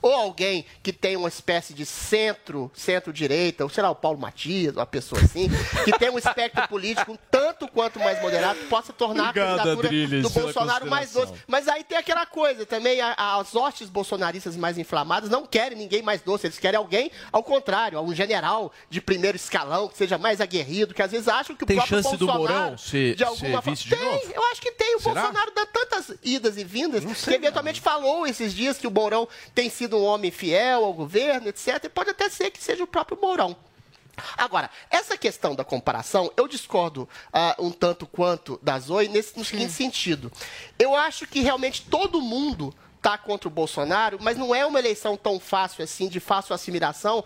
ou 0.01 0.13
alguém 0.13 0.65
que 0.83 0.91
tem 0.93 1.15
uma 1.15 1.27
espécie 1.29 1.73
de 1.73 1.85
centro, 1.85 2.71
centro-direita, 2.73 3.63
ou 3.63 3.69
sei 3.69 3.83
lá, 3.83 3.89
o 3.89 3.95
Paulo 3.95 4.19
Matias, 4.19 4.75
uma 4.75 4.85
pessoa 4.85 5.21
assim, 5.21 5.49
que 5.85 5.91
tem 5.97 6.09
um 6.09 6.17
espectro 6.17 6.67
político 6.67 7.11
um 7.13 7.17
tanto 7.29 7.67
quanto 7.67 7.99
mais 7.99 8.21
moderado, 8.21 8.59
que 8.59 8.65
possa 8.67 8.93
tornar 8.93 9.29
Obrigado, 9.29 9.47
a 9.53 9.57
candidatura 9.57 9.87
Adriles, 9.87 10.23
do 10.23 10.29
Bolsonaro 10.29 10.87
mais 10.89 11.11
doce. 11.13 11.33
Mas 11.47 11.67
aí 11.67 11.83
tem 11.83 11.97
aquela 11.97 12.25
coisa 12.25 12.65
também, 12.65 12.99
a- 13.01 13.13
a- 13.17 13.39
as 13.39 13.55
hostes 13.55 13.89
bolsonaristas 13.89 14.55
mais 14.55 14.77
inflamadas 14.77 15.29
não 15.29 15.45
querem 15.45 15.77
ninguém 15.77 16.01
mais 16.01 16.21
doce, 16.21 16.47
eles 16.47 16.59
querem 16.59 16.77
alguém 16.77 17.11
ao 17.31 17.43
contrário, 17.43 17.99
um 18.01 18.13
general 18.13 18.71
de 18.89 19.01
primeiro 19.01 19.35
escalão, 19.35 19.87
que 19.87 19.97
seja 19.97 20.17
mais 20.17 20.39
aguerrido, 20.41 20.93
que 20.93 21.01
às 21.01 21.11
vezes 21.11 21.27
acham 21.27 21.55
que 21.55 21.63
o 21.63 21.67
Tem 21.67 21.77
próprio 21.77 22.01
chance 22.03 22.17
do 22.17 22.25
Bolsonaro, 22.25 22.59
Mourão 22.61 22.77
ser- 22.77 23.15
de 23.15 23.23
alguma 23.23 23.61
forma... 23.61 23.77
tem, 23.89 23.99
novo? 24.05 24.31
eu 24.33 24.43
acho 24.51 24.61
que 24.61 24.71
tem. 24.71 24.95
O 24.95 24.99
Será? 24.99 25.21
Bolsonaro 25.21 25.51
dá 25.55 25.65
tantas 25.65 26.13
idas 26.23 26.57
e 26.57 26.63
vindas 26.63 27.03
que 27.23 27.33
eventualmente 27.33 27.79
falou 27.81 28.25
esses 28.27 28.53
dias 28.53 28.77
que 28.77 28.87
o 28.87 28.91
Mourão 28.91 29.20
tem 29.55 29.69
sido 29.69 29.97
um 29.97 30.03
homem 30.05 30.31
fiel 30.31 30.85
ao 30.85 30.93
governo, 30.93 31.47
etc. 31.49 31.83
E 31.83 31.89
pode 31.89 32.09
até 32.11 32.29
ser 32.29 32.51
que 32.51 32.61
seja 32.63 32.83
o 32.83 32.87
próprio 32.87 33.17
Mourão. 33.21 33.55
Agora, 34.37 34.69
essa 34.89 35.17
questão 35.17 35.55
da 35.55 35.63
comparação, 35.63 36.31
eu 36.37 36.47
discordo 36.47 37.07
ah, 37.31 37.55
um 37.57 37.71
tanto 37.71 38.05
quanto 38.05 38.59
da 38.61 38.77
Zoe 38.77 39.07
nesse, 39.07 39.37
no 39.37 39.43
seguinte 39.45 39.71
sentido. 39.71 40.31
Eu 40.77 40.93
acho 40.95 41.25
que 41.25 41.39
realmente 41.39 41.83
todo 41.89 42.21
mundo 42.21 42.73
está 42.97 43.17
contra 43.17 43.47
o 43.47 43.51
Bolsonaro, 43.51 44.19
mas 44.21 44.37
não 44.37 44.53
é 44.53 44.63
uma 44.65 44.77
eleição 44.77 45.17
tão 45.17 45.39
fácil 45.39 45.83
assim, 45.83 46.07
de 46.07 46.19
fácil 46.19 46.53
assimilação 46.53 47.23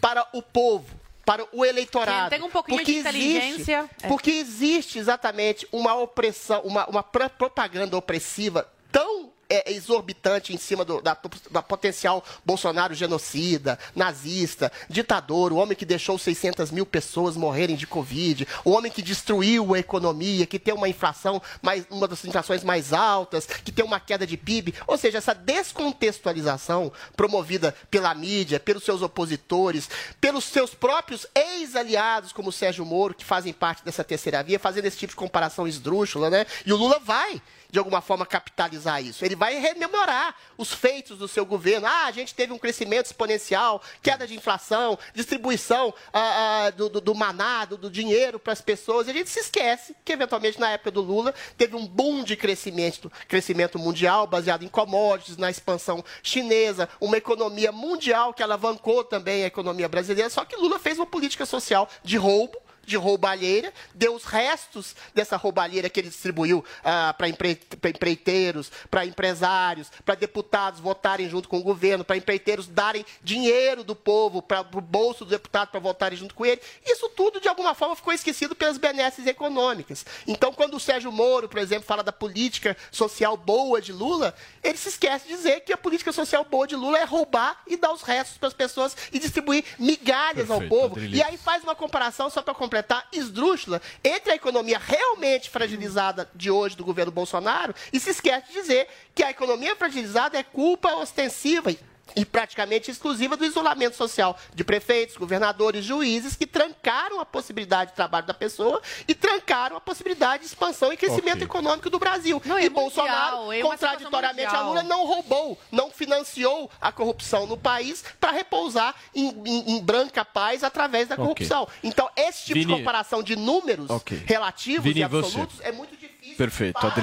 para 0.00 0.26
o 0.32 0.40
povo. 0.42 0.86
Para 1.24 1.44
o 1.52 1.64
eleitorado. 1.64 2.30
Tem 2.30 2.40
um 2.40 2.50
pouquinho 2.50 2.84
de 2.84 2.98
inteligência, 2.98 3.80
Existe, 3.80 4.04
é. 4.04 4.06
Porque 4.06 4.30
existe 4.30 4.98
exatamente 5.00 5.66
uma 5.72 5.94
opressão, 5.96 6.60
uma, 6.60 6.86
uma 6.86 7.02
pro- 7.02 7.28
propaganda 7.30 7.96
opressiva 7.96 8.68
tão 8.92 9.32
é, 9.48 9.72
exorbitante 9.72 10.52
em 10.54 10.58
cima 10.58 10.84
do- 10.84 11.00
da, 11.00 11.16
da 11.50 11.62
potencial 11.62 12.24
Bolsonaro 12.44 12.94
genocida, 12.94 13.78
nazista, 13.94 14.70
ditador, 14.88 15.52
o 15.52 15.56
homem 15.56 15.76
que 15.76 15.84
deixou 15.84 16.18
600 16.18 16.70
mil 16.70 16.84
pessoas 16.86 17.36
morrerem 17.36 17.76
de 17.76 17.86
Covid, 17.86 18.46
o 18.64 18.70
homem 18.70 18.90
que 18.90 19.02
destruiu 19.02 19.74
a 19.74 19.78
economia, 19.78 20.46
que 20.46 20.58
tem 20.58 20.74
uma 20.74 20.88
inflação, 20.88 21.40
mais, 21.62 21.84
uma 21.90 22.08
das 22.08 22.24
inflações 22.24 22.64
mais 22.64 22.92
altas, 22.92 23.46
que 23.46 23.72
tem 23.72 23.84
uma 23.84 24.00
queda 24.00 24.26
de 24.26 24.36
PIB. 24.36 24.74
Ou 24.86 24.96
seja, 24.98 25.18
essa 25.18 25.34
descontextualização 25.34 26.92
promovida 27.16 27.74
pela 27.90 28.14
mídia, 28.14 28.60
pelos 28.60 28.84
seus 28.84 29.02
opositores, 29.02 29.88
pelos 30.20 30.44
seus 30.44 30.74
próprios 30.74 31.26
ex-aliados, 31.34 32.32
como 32.32 32.48
o 32.48 32.52
Sérgio 32.52 32.84
Moro, 32.84 33.14
que 33.14 33.24
fazem 33.24 33.52
parte 33.52 33.84
dessa 33.84 34.04
terceira 34.04 34.42
via, 34.42 34.58
fazendo 34.58 34.86
esse 34.86 34.98
tipo 34.98 35.12
de 35.12 35.16
comparação 35.16 35.66
esdrúxula, 35.66 36.30
né? 36.30 36.46
E 36.64 36.72
o 36.72 36.76
Lula 36.76 36.98
vai 36.98 37.40
de 37.70 37.78
alguma 37.78 38.00
forma 38.00 38.24
capitalizar 38.24 39.02
isso. 39.02 39.24
Ele 39.24 39.36
vai 39.36 39.58
rememorar 39.58 40.34
os 40.56 40.72
feitos 40.72 41.18
do 41.18 41.28
seu 41.28 41.44
governo. 41.44 41.86
Ah, 41.86 42.06
a 42.06 42.12
gente 42.12 42.34
teve 42.34 42.52
um 42.52 42.58
crescimento 42.58 43.06
exponencial, 43.06 43.82
queda 44.02 44.26
de 44.26 44.34
inflação, 44.34 44.98
distribuição 45.14 45.92
ah, 46.12 46.66
ah, 46.66 46.70
do, 46.70 46.88
do, 46.88 47.00
do 47.00 47.14
maná, 47.14 47.64
do, 47.64 47.76
do 47.76 47.90
dinheiro 47.90 48.38
para 48.38 48.52
as 48.52 48.60
pessoas. 48.60 49.06
E 49.06 49.10
a 49.10 49.14
gente 49.14 49.30
se 49.30 49.40
esquece 49.40 49.94
que, 50.04 50.12
eventualmente, 50.12 50.60
na 50.60 50.70
época 50.70 50.90
do 50.90 51.00
Lula, 51.00 51.34
teve 51.56 51.76
um 51.76 51.86
boom 51.86 52.24
de 52.24 52.36
crescimento, 52.36 53.10
crescimento 53.28 53.78
mundial 53.78 54.26
baseado 54.26 54.64
em 54.64 54.68
commodities, 54.68 55.36
na 55.36 55.50
expansão 55.50 56.04
chinesa, 56.22 56.88
uma 57.00 57.16
economia 57.16 57.72
mundial 57.72 58.32
que 58.32 58.42
alavancou 58.42 59.04
também 59.04 59.44
a 59.44 59.46
economia 59.46 59.88
brasileira. 59.88 60.30
Só 60.30 60.44
que 60.44 60.56
Lula 60.56 60.78
fez 60.78 60.98
uma 60.98 61.06
política 61.06 61.46
social 61.46 61.88
de 62.02 62.16
roubo 62.16 62.65
de 62.86 62.96
roubalheira, 62.96 63.72
deu 63.94 64.14
os 64.14 64.24
restos 64.24 64.94
dessa 65.14 65.36
roubalheira 65.36 65.90
que 65.90 66.00
ele 66.00 66.08
distribuiu 66.08 66.64
ah, 66.84 67.14
para 67.16 67.28
empreiteiros, 67.28 68.70
para 68.90 69.04
empresários, 69.04 69.90
para 70.04 70.14
deputados 70.14 70.80
votarem 70.80 71.28
junto 71.28 71.48
com 71.48 71.58
o 71.58 71.62
governo, 71.62 72.04
para 72.04 72.16
empreiteiros 72.16 72.66
darem 72.66 73.04
dinheiro 73.22 73.82
do 73.82 73.94
povo 73.94 74.40
para 74.40 74.60
o 74.60 74.80
bolso 74.80 75.24
do 75.24 75.30
deputado 75.30 75.70
para 75.70 75.80
votarem 75.80 76.18
junto 76.18 76.34
com 76.34 76.46
ele. 76.46 76.60
Isso 76.84 77.08
tudo, 77.10 77.40
de 77.40 77.48
alguma 77.48 77.74
forma, 77.74 77.96
ficou 77.96 78.12
esquecido 78.12 78.54
pelas 78.54 78.78
benesses 78.78 79.26
econômicas. 79.26 80.06
Então, 80.26 80.52
quando 80.52 80.74
o 80.74 80.80
Sérgio 80.80 81.10
Moro, 81.10 81.48
por 81.48 81.58
exemplo, 81.58 81.86
fala 81.86 82.02
da 82.02 82.12
política 82.12 82.76
social 82.90 83.36
boa 83.36 83.80
de 83.80 83.92
Lula, 83.92 84.34
ele 84.62 84.78
se 84.78 84.88
esquece 84.88 85.26
de 85.26 85.34
dizer 85.34 85.60
que 85.60 85.72
a 85.72 85.76
política 85.76 86.12
social 86.12 86.44
boa 86.44 86.66
de 86.66 86.76
Lula 86.76 86.98
é 86.98 87.04
roubar 87.04 87.60
e 87.66 87.76
dar 87.76 87.92
os 87.92 88.02
restos 88.02 88.38
para 88.38 88.48
as 88.48 88.54
pessoas 88.54 88.96
e 89.12 89.18
distribuir 89.18 89.64
migalhas 89.78 90.50
ao 90.50 90.60
Perfeito, 90.60 90.80
povo. 90.80 90.94
Adriles. 90.96 91.18
E 91.18 91.22
aí 91.22 91.36
faz 91.36 91.62
uma 91.62 91.74
comparação, 91.74 92.30
só 92.30 92.42
para 92.42 92.54
completar, 92.54 92.75
esdrúxula, 93.12 93.80
entre 94.02 94.32
a 94.32 94.36
economia 94.36 94.78
realmente 94.78 95.50
fragilizada 95.50 96.28
de 96.34 96.50
hoje 96.50 96.76
do 96.76 96.84
governo 96.84 97.12
Bolsonaro 97.12 97.74
e 97.92 98.00
se 98.00 98.10
esquece 98.10 98.48
de 98.48 98.60
dizer 98.60 98.88
que 99.14 99.22
a 99.22 99.30
economia 99.30 99.76
fragilizada 99.76 100.38
é 100.38 100.42
culpa 100.42 100.94
ostensiva 100.96 101.70
e- 102.16 102.20
e 102.20 102.24
praticamente 102.24 102.90
exclusiva 102.90 103.36
do 103.36 103.44
isolamento 103.44 103.96
social 103.96 104.36
de 104.54 104.64
prefeitos, 104.64 105.16
governadores, 105.16 105.84
juízes 105.84 106.34
que 106.36 106.46
trancaram 106.46 107.20
a 107.20 107.26
possibilidade 107.26 107.90
de 107.90 107.96
trabalho 107.96 108.26
da 108.26 108.34
pessoa 108.34 108.80
e 109.06 109.14
trancaram 109.14 109.76
a 109.76 109.80
possibilidade 109.80 110.42
de 110.42 110.48
expansão 110.48 110.92
e 110.92 110.96
crescimento 110.96 111.36
Ok. 111.36 111.44
econômico 111.44 111.90
do 111.90 111.98
Brasil. 111.98 112.40
Não, 112.44 112.58
e 112.58 112.66
é 112.66 112.68
mundial, 112.70 112.84
Bolsonaro, 112.84 113.36
é 113.36 113.38
uma 113.40 113.46
situação 113.52 113.70
contraditoriamente 113.70 114.46
a 114.46 114.64
mundial. 114.64 114.68
Lula, 114.68 114.82
não 114.82 115.06
roubou, 115.06 115.58
não 115.70 115.90
financiou 115.90 116.70
a 116.80 116.90
corrupção 116.90 117.46
no 117.46 117.56
país 117.56 118.02
para 118.20 118.32
repousar 118.32 118.94
em, 119.14 119.28
em- 119.46 119.76
em 119.76 119.82
branca 119.82 120.24
paz 120.24 120.64
através 120.64 121.08
da 121.08 121.16
corrupção. 121.16 121.68
Então, 121.82 122.08
esse 122.16 122.44
tipo 122.46 122.54
Vini- 122.60 122.72
de 122.74 122.78
comparação 122.80 123.22
de 123.22 123.36
números 123.36 123.90
Ok. 123.90 124.22
relativos 124.26 124.84
Vini, 124.84 125.00
e 125.02 125.06
você. 125.08 125.26
absolutos 125.26 125.60
é 125.60 125.72
muito 125.72 125.96
difícil. 125.96 126.36
Perfeito, 126.36 126.80
governo 126.80 127.00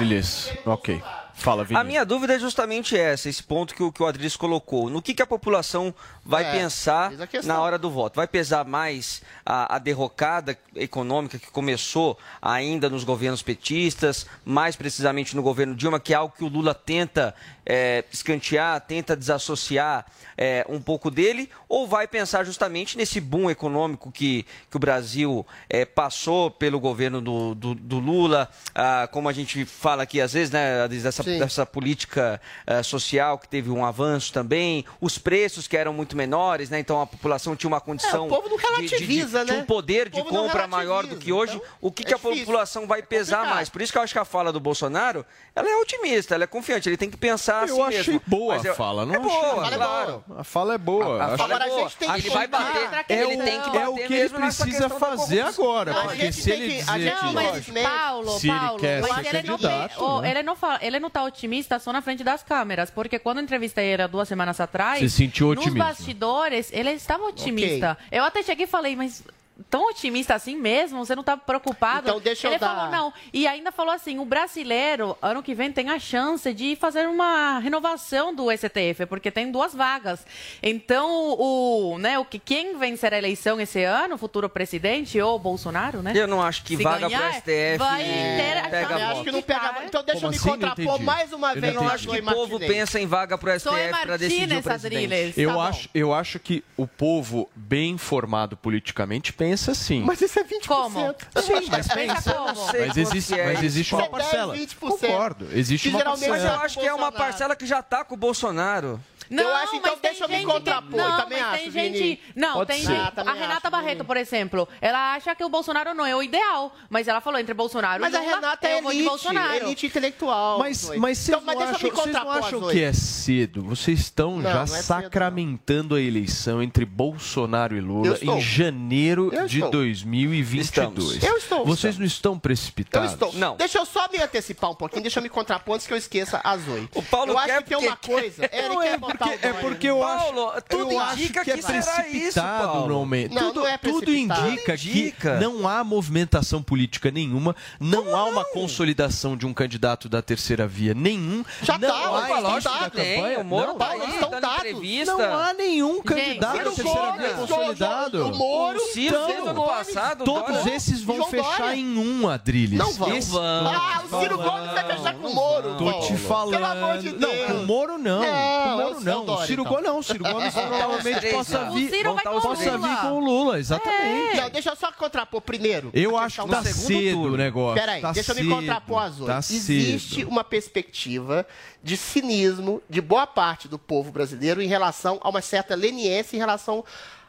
Ok. 0.66 0.94
Bolsonaro. 0.96 1.23
Fala, 1.36 1.64
Vini. 1.64 1.78
A 1.78 1.84
minha 1.84 2.04
dúvida 2.04 2.34
é 2.34 2.38
justamente 2.38 2.96
essa, 2.96 3.28
esse 3.28 3.42
ponto 3.42 3.74
que 3.74 3.82
o, 3.82 3.90
que 3.92 4.02
o 4.02 4.06
Adriles 4.06 4.36
colocou. 4.36 4.88
No 4.88 5.02
que, 5.02 5.12
que 5.12 5.22
a 5.22 5.26
população 5.26 5.92
vai 6.24 6.44
É, 6.44 6.52
pensar 6.52 7.12
na 7.44 7.60
hora 7.60 7.76
do 7.76 7.90
voto? 7.90 8.16
Vai 8.16 8.26
pesar 8.28 8.64
mais 8.64 9.20
a, 9.44 9.74
a 9.76 9.78
derrocada 9.78 10.56
econômica 10.76 11.38
que 11.38 11.50
começou 11.50 12.18
ainda 12.40 12.88
nos 12.88 13.04
governos 13.04 13.42
petistas, 13.42 14.26
mais 14.44 14.76
precisamente 14.76 15.34
no 15.34 15.42
governo 15.42 15.74
Dilma, 15.74 15.98
que 16.00 16.14
é 16.14 16.16
algo 16.16 16.34
que 16.36 16.44
o 16.44 16.48
Lula 16.48 16.72
tenta 16.74 17.34
é, 17.66 18.04
escantear, 18.12 18.80
tenta 18.80 19.16
desassociar 19.16 20.06
é, 20.36 20.64
um 20.68 20.80
pouco 20.80 21.10
dele, 21.10 21.48
ou 21.68 21.86
vai 21.86 22.06
pensar 22.06 22.44
justamente 22.44 22.96
nesse 22.96 23.20
boom 23.20 23.50
econômico 23.50 24.10
que, 24.10 24.44
que 24.70 24.76
o 24.76 24.80
Brasil 24.80 25.46
é, 25.68 25.84
passou 25.84 26.50
pelo 26.50 26.78
governo 26.80 27.20
do, 27.20 27.54
do, 27.54 27.74
do 27.74 27.98
Lula, 27.98 28.48
ah, 28.74 29.08
como 29.10 29.28
a 29.28 29.32
gente 29.32 29.64
fala 29.64 30.02
aqui 30.02 30.20
às 30.20 30.32
vezes, 30.32 30.50
né, 30.50 30.86
dessa 30.88 31.22
dessa 31.22 31.66
política 31.66 32.40
eh, 32.66 32.82
social 32.82 33.38
que 33.38 33.48
teve 33.48 33.70
um 33.70 33.84
avanço 33.84 34.32
também, 34.32 34.84
os 35.00 35.18
preços 35.18 35.66
que 35.68 35.76
eram 35.76 35.92
muito 35.92 36.16
menores, 36.16 36.70
né? 36.70 36.78
Então 36.78 37.00
a 37.00 37.06
população 37.06 37.54
tinha 37.56 37.68
uma 37.68 37.80
condição. 37.80 38.24
É, 38.24 38.26
o 38.26 38.28
povo 38.28 38.48
não 38.48 38.56
de- 38.56 38.62
de- 38.62 38.68
de- 38.68 38.74
relativiza, 38.88 39.44
tinha 39.44 39.56
né? 39.56 39.62
um 39.62 39.66
poder 39.66 40.08
de 40.08 40.22
compra 40.24 40.66
maior 40.66 41.06
do 41.06 41.16
que 41.16 41.32
hoje. 41.32 41.60
o 41.80 41.90
que, 41.90 42.04
que 42.04 42.14
a 42.14 42.18
população 42.18 42.86
vai 42.86 43.02
pesar 43.02 43.46
mais? 43.46 43.68
Por 43.68 43.80
isso 43.82 43.92
que 43.92 43.98
eu 43.98 44.02
acho 44.02 44.12
que 44.12 44.18
a 44.18 44.24
fala 44.24 44.52
do 44.52 44.60
Bolsonaro 44.60 45.24
ela 45.54 45.68
é 45.68 45.76
otimista, 45.76 46.34
ela 46.34 46.44
é 46.44 46.46
confiante, 46.46 46.88
ele 46.88 46.96
tem 46.96 47.10
que 47.10 47.16
pensar 47.16 47.53
Eu 47.62 47.84
assim 47.84 47.98
achei 47.98 48.14
mesmo. 48.14 48.22
boa 48.26 48.54
Mas 48.56 48.64
a 48.64 48.68
eu- 48.68 48.74
fala, 48.74 49.06
não 49.06 49.14
é 49.14 49.18
achei 49.18 49.30
boa, 49.30 49.64
ruim. 49.64 49.74
claro. 49.76 50.24
A 50.36 50.44
fala 50.44 50.74
é 50.74 50.78
boa. 50.78 51.22
A- 51.22 51.34
a 51.34 51.38
fala 51.38 51.52
é 51.52 51.54
Agora 51.56 51.64
a 51.64 51.68
boa. 51.68 51.80
gente 51.88 51.96
tem 51.96 52.12
que 52.12 52.20
ele 52.20 52.30
vai 52.30 52.46
bater, 52.46 52.76
ele 53.08 53.32
É 53.32 53.36
tem 53.44 53.60
que 53.60 53.66
bater 53.70 53.80
é 53.82 53.88
o 53.88 53.94
que 53.94 54.14
ele 54.14 54.28
precisa 54.30 54.88
fazer 54.88 55.40
agora. 55.42 55.92
A 55.92 56.02
Porque 56.04 56.16
gente 56.26 56.36
se 56.36 56.50
tem 56.50 56.60
ele 56.60 56.72
que- 56.72 56.78
dizer 56.80 56.90
a 56.90 56.98
gente 56.98 57.14
que 57.18 57.24
Não, 57.24 57.32
mas 57.32 57.68
Paulo, 57.82 58.38
se 58.38 58.48
ele 58.50 58.58
Paulo, 58.58 58.80
mas 58.82 59.26
ser 59.26 59.36
ele 59.36 59.48
não, 59.48 59.58
candidato, 59.58 60.04
oh, 60.04 60.20
né? 60.20 60.30
ele, 60.30 60.42
não 60.42 60.56
fala, 60.56 60.78
ele 60.82 60.98
não 61.00 61.10
tá 61.10 61.22
otimista 61.24 61.78
só 61.78 61.92
na 61.92 62.02
frente 62.02 62.24
das 62.24 62.42
câmeras, 62.42 62.90
porque 62.90 63.18
quando 63.18 63.38
eu 63.38 63.44
entrevistei 63.44 63.86
ele 63.86 64.02
há 64.02 64.06
duas 64.06 64.26
semanas 64.28 64.60
atrás, 64.60 64.98
Você 65.00 65.08
sentiu 65.08 65.48
nos 65.48 65.58
otimismo? 65.58 65.78
bastidores, 65.84 66.70
ele 66.72 66.90
estava 66.90 67.24
otimista. 67.24 67.96
Eu 68.10 68.24
até 68.24 68.42
cheguei 68.42 68.64
e 68.64 68.68
falei, 68.68 68.96
mas 68.96 69.22
tão 69.70 69.88
otimista 69.88 70.34
assim 70.34 70.56
mesmo? 70.56 71.04
Você 71.04 71.14
não 71.14 71.22
tá 71.22 71.36
preocupado? 71.36 72.08
Então, 72.08 72.20
deixa 72.20 72.46
eu 72.48 72.52
ele 72.52 72.58
dar- 72.58 72.74
falou 72.74 72.90
não. 72.90 73.12
E 73.32 73.46
ainda 73.46 73.70
falou 73.70 73.92
assim, 73.94 74.18
o 74.18 74.24
brasileiro, 74.24 75.16
ano 75.22 75.42
que 75.42 75.54
vem, 75.54 75.70
tem 75.72 75.90
a 75.90 75.98
chance 75.98 76.52
de 76.52 76.74
fazer 76.76 77.06
uma 77.08 77.58
renovação 77.60 78.34
do 78.34 78.50
STF, 78.50 79.06
porque 79.08 79.30
tem 79.30 79.50
duas 79.50 79.74
vagas. 79.74 80.26
Então, 80.62 81.08
o, 81.38 81.98
né, 81.98 82.18
o 82.18 82.24
que 82.24 82.38
quem 82.38 82.76
vencer 82.78 83.12
a 83.14 83.18
eleição 83.18 83.60
esse 83.60 83.82
ano, 83.84 84.16
o 84.16 84.18
futuro 84.18 84.48
presidente 84.48 85.20
ou 85.20 85.38
Bolsonaro, 85.38 86.02
né? 86.02 86.12
Eu 86.14 86.26
não 86.26 86.42
acho 86.42 86.64
que 86.64 86.76
Se 86.76 86.82
vaga 86.82 87.08
pro 87.08 87.18
ganhar, 87.18 87.32
STF 87.34 87.78
vai 87.78 88.02
ter 88.04 88.58
a 88.58 88.68
pega 88.68 88.88
voto. 88.98 89.02
acho 89.12 89.22
que 89.24 89.32
não 89.32 89.42
pega. 89.42 89.74
Então 89.84 90.02
deixa 90.02 90.20
Como 90.20 90.26
eu 90.26 90.30
me 90.30 90.36
assim? 90.36 90.48
Não 90.48 90.58
contrapor 90.58 91.02
mais 91.02 91.32
uma 91.32 91.54
vez. 91.54 91.74
não 91.74 91.82
Eu 91.82 91.88
entendi. 91.88 91.94
acho 91.94 92.08
que 92.08 92.20
o 92.20 92.24
povo 92.34 92.58
pensa 92.58 93.00
em 93.00 93.06
vaga 93.06 93.38
pro 93.38 93.50
Zoe 93.58 93.78
STF 93.88 94.00
para 94.02 94.16
decidir 94.16 94.56
o 94.58 94.62
presidente. 94.62 95.40
Eu, 95.40 95.54
Tá 95.54 95.62
acho, 95.68 95.88
eu 95.94 96.12
acho 96.12 96.38
que 96.40 96.64
o 96.76 96.86
povo 96.86 97.48
bem 97.54 97.90
informado 97.92 98.56
politicamente 98.56 99.32
pensa 99.32 99.43
assim. 99.52 100.02
Mas 100.04 100.20
isso 100.20 100.38
é 100.38 100.44
20%. 100.44 100.66
Como? 100.66 101.14
Sim, 101.42 101.68
mas 101.70 101.86
Pensa 101.88 101.94
pensa. 101.94 102.32
como? 102.34 102.66
Mas 102.66 102.96
existe, 102.96 103.34
é 103.38 103.46
mas 103.52 103.62
existe 103.62 103.94
uma 103.94 104.02
Isso 104.04 104.14
é 104.14 104.18
10, 104.18 104.22
parcela. 104.24 104.56
20%. 104.56 104.76
Concordo. 104.78 105.48
Existe 105.52 105.88
uma 105.88 105.98
geralmente 105.98 106.28
Mas 106.28 106.30
parcela. 106.42 106.54
eu 106.60 106.64
acho 106.64 106.80
que 106.80 106.86
é 106.86 106.94
uma 106.94 107.12
parcela 107.12 107.56
que 107.56 107.66
já 107.66 107.82
tá 107.82 108.04
com 108.04 108.14
o 108.14 108.18
Bolsonaro. 108.18 109.00
Eu 109.30 109.54
acho, 109.56 109.76
então, 109.76 109.92
mas 109.92 110.00
deixa 110.00 110.24
eu 110.24 110.28
me 110.28 110.34
gente 110.36 110.46
que- 110.46 110.52
contrapor, 110.52 110.96
Não, 110.98 111.16
também 111.16 111.40
mas 111.40 111.48
acho, 111.54 111.58
tem 111.62 111.70
Vini. 111.70 111.98
gente. 111.98 112.20
Não, 112.36 112.52
Pode 112.54 112.72
tem 112.72 112.82
ser. 112.82 112.94
gente. 112.94 113.12
Ah, 113.16 113.30
a 113.30 113.32
Renata 113.32 113.60
acho, 113.68 113.70
Barreto, 113.70 113.92
Vini. 113.98 114.04
por 114.04 114.16
exemplo, 114.16 114.68
ela 114.80 115.14
acha 115.14 115.34
que 115.34 115.44
o 115.44 115.48
Bolsonaro 115.48 115.94
não 115.94 116.04
é 116.06 116.14
o 116.14 116.22
ideal, 116.22 116.74
mas 116.90 117.08
ela 117.08 117.20
falou 117.20 117.38
entre 117.40 117.54
Bolsonaro 117.54 118.00
Mas 118.00 118.12
e 118.12 118.16
a 118.16 118.20
Lula, 118.20 118.34
Renata 118.36 118.68
é 118.68 118.78
eu 118.78 118.82
vou 118.82 118.90
de 118.92 118.98
elite, 118.98 119.08
Bolsonaro. 119.10 119.54
elite 119.56 119.86
intelectual. 119.86 120.58
Mas, 120.58 120.88
mas 120.96 121.18
vocês 121.18 121.28
então, 121.28 121.40
não 121.40 121.46
mas 121.46 121.58
deixa 121.58 121.70
eu 121.72 121.74
acham, 121.76 121.88
me 121.90 121.94
vocês 121.96 122.14
não 122.14 122.22
contrapor, 122.24 122.44
acham 122.48 122.68
que 122.70 122.82
é 122.82 122.92
cedo? 122.92 123.62
Vocês 123.64 123.98
estão 124.00 124.36
Não, 124.36 124.42
já 124.42 124.54
não 124.54 124.62
é 124.62 124.66
cedo, 124.66 124.82
sacramentando 124.84 125.94
a 125.94 126.00
eleição 126.00 126.62
entre 126.62 126.84
Bolsonaro 126.84 127.74
e 127.74 127.78
Eu 127.78 127.84
Lula 127.84 128.18
em 128.20 128.40
janeiro 128.40 129.30
Eu 129.32 129.46
de 129.46 129.58
estou. 129.58 129.70
2022. 129.70 130.64
Estamos. 130.66 131.22
Eu 131.22 131.36
estou, 131.36 131.64
Vocês 131.64 131.94
estamos. 131.94 131.98
não 131.98 132.06
estão 132.06 132.32
Eu 132.34 132.40
precipitados? 132.40 133.12
estou. 133.12 133.32
Não. 133.34 133.56
Deixa 133.56 133.78
eu 133.78 133.86
só 133.86 134.06
me 134.12 134.18
antecipar 134.22 134.70
um 134.70 134.74
pouquinho, 134.74 135.02
deixa 135.02 135.18
eu 135.18 135.22
me 135.22 135.28
contrapor 135.28 135.74
antes 135.74 135.86
que 135.86 135.92
eu 135.92 135.96
esqueça 135.96 136.40
a 136.42 136.56
Zoe. 136.56 136.88
O 136.94 137.02
Paulo 137.02 137.32
eu 137.32 137.38
acho 137.38 137.56
que 137.58 137.64
tem 137.64 137.78
uma 137.78 137.96
coisa. 137.96 138.48
Ele 138.52 138.68
Não, 138.68 138.78
quer 138.80 138.94
é 138.94 138.98
porque, 139.18 139.46
é 139.46 139.52
porque 139.52 139.88
no- 139.88 139.96
eu 139.98 140.04
acho, 140.06 140.24
Paulo, 140.24 140.52
tudo 140.68 140.92
eu 140.92 141.00
acho 141.00 141.14
indica 141.14 141.44
que 141.44 141.50
é 141.50 141.56
que 141.56 141.62
será 141.62 142.08
isso, 142.08 142.40
Paulo. 142.40 142.88
no 142.88 142.94
momento. 142.94 143.34
Não, 143.34 143.48
tudo, 143.48 143.60
não 143.60 143.66
é 143.66 143.78
tudo 143.78 144.00
precipitado. 144.00 144.48
indica 144.48 144.76
Tudo 144.76 144.88
indica. 144.88 145.38
que 145.38 145.44
não 145.44 145.68
há 145.68 145.84
movimentação 145.84 146.62
política 146.62 147.10
nenhuma, 147.10 147.54
não 147.80 148.16
há 148.16 148.24
uma 148.24 148.44
consolidação 148.44 149.36
de 149.36 149.46
um 149.46 149.54
candidato 149.54 150.08
da 150.08 150.20
terceira 150.22 150.66
via 150.66 150.94
nenhum. 150.94 151.44
Já 151.62 151.78
não 151.78 151.88
tá, 151.88 151.94
há 151.94 152.40
lógico 152.40 152.72
da 152.74 152.90
campanha. 152.90 153.38
o 153.40 153.44
Moro 153.44 153.66
não, 153.68 153.76
tá 153.78 153.90
aí, 153.90 154.10
estão 154.10 154.30
entrevista. 154.38 155.12
Não 155.16 155.34
há 155.38 155.52
nenhum 155.54 156.02
candidato 156.02 156.56
da 156.58 156.70
terceira 156.70 157.12
via 157.12 157.28
consolidado. 157.34 158.26
O 158.28 158.34
Moro, 158.36 158.78
O 158.78 158.80
Ciro 158.92 159.16
Então, 159.16 159.48
ano 159.48 159.64
passado. 159.66 160.24
Todos 160.24 160.66
esses 160.66 161.02
vão 161.02 161.26
fechar 161.28 161.76
em 161.76 161.98
um, 161.98 162.28
Adrilles. 162.28 162.78
Não 162.78 162.92
vão. 162.92 163.08
Ah, 163.42 164.02
o 164.10 164.20
Ciro 164.20 164.38
Gomes 164.38 164.72
vai 164.72 164.84
fechar 164.96 165.14
com 165.14 165.28
o 165.28 165.34
Moro. 165.34 165.76
Tô 165.76 166.00
te 166.00 166.16
falando. 166.16 166.50
Pelo 166.52 166.66
amor 166.66 166.98
de 166.98 167.10
Deus. 167.12 167.20
Não, 167.20 167.46
com 167.46 167.62
o 167.62 167.66
Moro 167.66 167.98
não. 167.98 168.20
Não, 168.20 168.76
o 168.76 168.80
é 168.80 168.84
o 168.86 168.90
Moro 168.90 169.03
não. 169.04 169.24
Dória, 169.24 169.44
O 169.44 169.46
Ciro 169.46 169.62
então. 169.62 169.72
Gomes 169.72 169.86
não. 169.88 169.98
O 169.98 170.02
Ciro 170.02 170.24
Gomes 170.24 170.54
provavelmente 170.54 171.18
três 171.20 171.34
possa 171.34 171.70
vir, 171.70 172.04
com 172.04 172.10
o 172.10 172.40
possa 172.40 172.76
Lula. 172.76 172.88
vir 172.88 172.96
com 173.00 173.12
o 173.12 173.20
Lula, 173.20 173.58
exatamente. 173.58 174.36
Não, 174.40 174.50
deixa 174.50 174.70
eu 174.70 174.76
só 174.76 174.92
contrapor 174.92 175.40
primeiro. 175.40 175.90
Eu 175.94 176.16
acho 176.16 176.42
que 176.42 176.48
tá 176.48 176.60
do 176.60 176.66
segundo 176.66 176.86
cedo 176.86 177.20
o 177.22 177.36
negócio. 177.36 177.80
Peraí, 177.80 178.00
tá 178.00 178.12
deixa 178.12 178.32
eu 178.32 178.36
me 178.36 178.48
contrapor 178.48 179.02
a 179.02 179.08
Zoe. 179.10 179.26
tá 179.26 179.38
Existe 179.38 180.14
cedo. 180.16 180.28
uma 180.28 180.42
perspectiva 180.44 181.46
de 181.82 181.96
cinismo 181.96 182.82
de 182.88 183.00
boa 183.00 183.26
parte 183.26 183.68
do 183.68 183.78
povo 183.78 184.10
brasileiro 184.10 184.60
em 184.62 184.66
relação 184.66 185.18
a 185.22 185.28
uma 185.28 185.40
certa 185.40 185.74
leniência 185.74 186.36
em 186.36 186.38
relação 186.38 186.84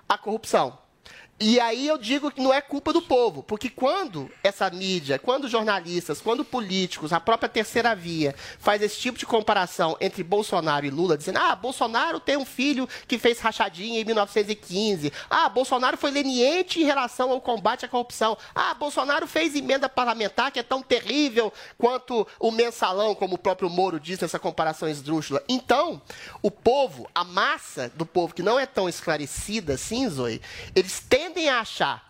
à 0.07 0.17
corrupção. 0.17 0.77
E 1.37 1.59
aí 1.59 1.85
eu 1.85 1.97
digo 1.97 2.31
que 2.31 2.39
não 2.39 2.53
é 2.53 2.61
culpa 2.61 2.93
do 2.93 3.01
povo, 3.01 3.43
porque 3.43 3.69
quando 3.69 4.31
essa 4.41 4.69
mídia, 4.69 5.19
quando 5.19 5.49
jornalistas, 5.49 6.21
quando 6.21 6.45
políticos, 6.45 7.11
a 7.11 7.19
própria 7.19 7.49
terceira 7.49 7.93
via 7.93 8.33
faz 8.57 8.81
esse 8.81 8.97
tipo 8.97 9.17
de 9.17 9.25
comparação 9.25 9.97
entre 9.99 10.23
Bolsonaro 10.23 10.85
e 10.85 10.89
Lula, 10.89 11.17
dizendo: 11.17 11.39
"Ah, 11.39 11.53
Bolsonaro 11.53 12.21
tem 12.21 12.37
um 12.37 12.45
filho 12.45 12.87
que 13.05 13.17
fez 13.17 13.41
rachadinha 13.41 13.99
em 13.99 14.05
1915. 14.05 15.11
Ah, 15.29 15.49
Bolsonaro 15.49 15.97
foi 15.97 16.09
leniente 16.09 16.81
em 16.81 16.85
relação 16.85 17.29
ao 17.31 17.41
combate 17.41 17.83
à 17.83 17.89
corrupção. 17.89 18.37
Ah, 18.53 18.73
Bolsonaro 18.73 19.27
fez 19.27 19.55
emenda 19.55 19.89
parlamentar 19.89 20.53
que 20.53 20.59
é 20.59 20.63
tão 20.63 20.81
terrível 20.81 21.51
quanto 21.77 22.25
o 22.39 22.49
mensalão, 22.49 23.13
como 23.13 23.35
o 23.35 23.37
próprio 23.37 23.69
Moro 23.69 23.99
diz 23.99 24.19
nessa 24.19 24.39
comparação 24.39 24.87
esdrúxula. 24.87 25.43
Então, 25.49 26.01
o 26.41 26.49
povo, 26.49 27.09
a 27.13 27.25
massa 27.25 27.91
do 27.93 28.05
povo 28.05 28.33
que 28.33 28.41
não 28.41 28.57
é 28.57 28.65
tão 28.65 28.87
esclarecida 28.87 29.73
assim, 29.73 30.07
Zoe, 30.07 30.41
eles 30.73 31.01
tendem 31.25 31.49
a 31.49 31.59
achar 31.59 32.04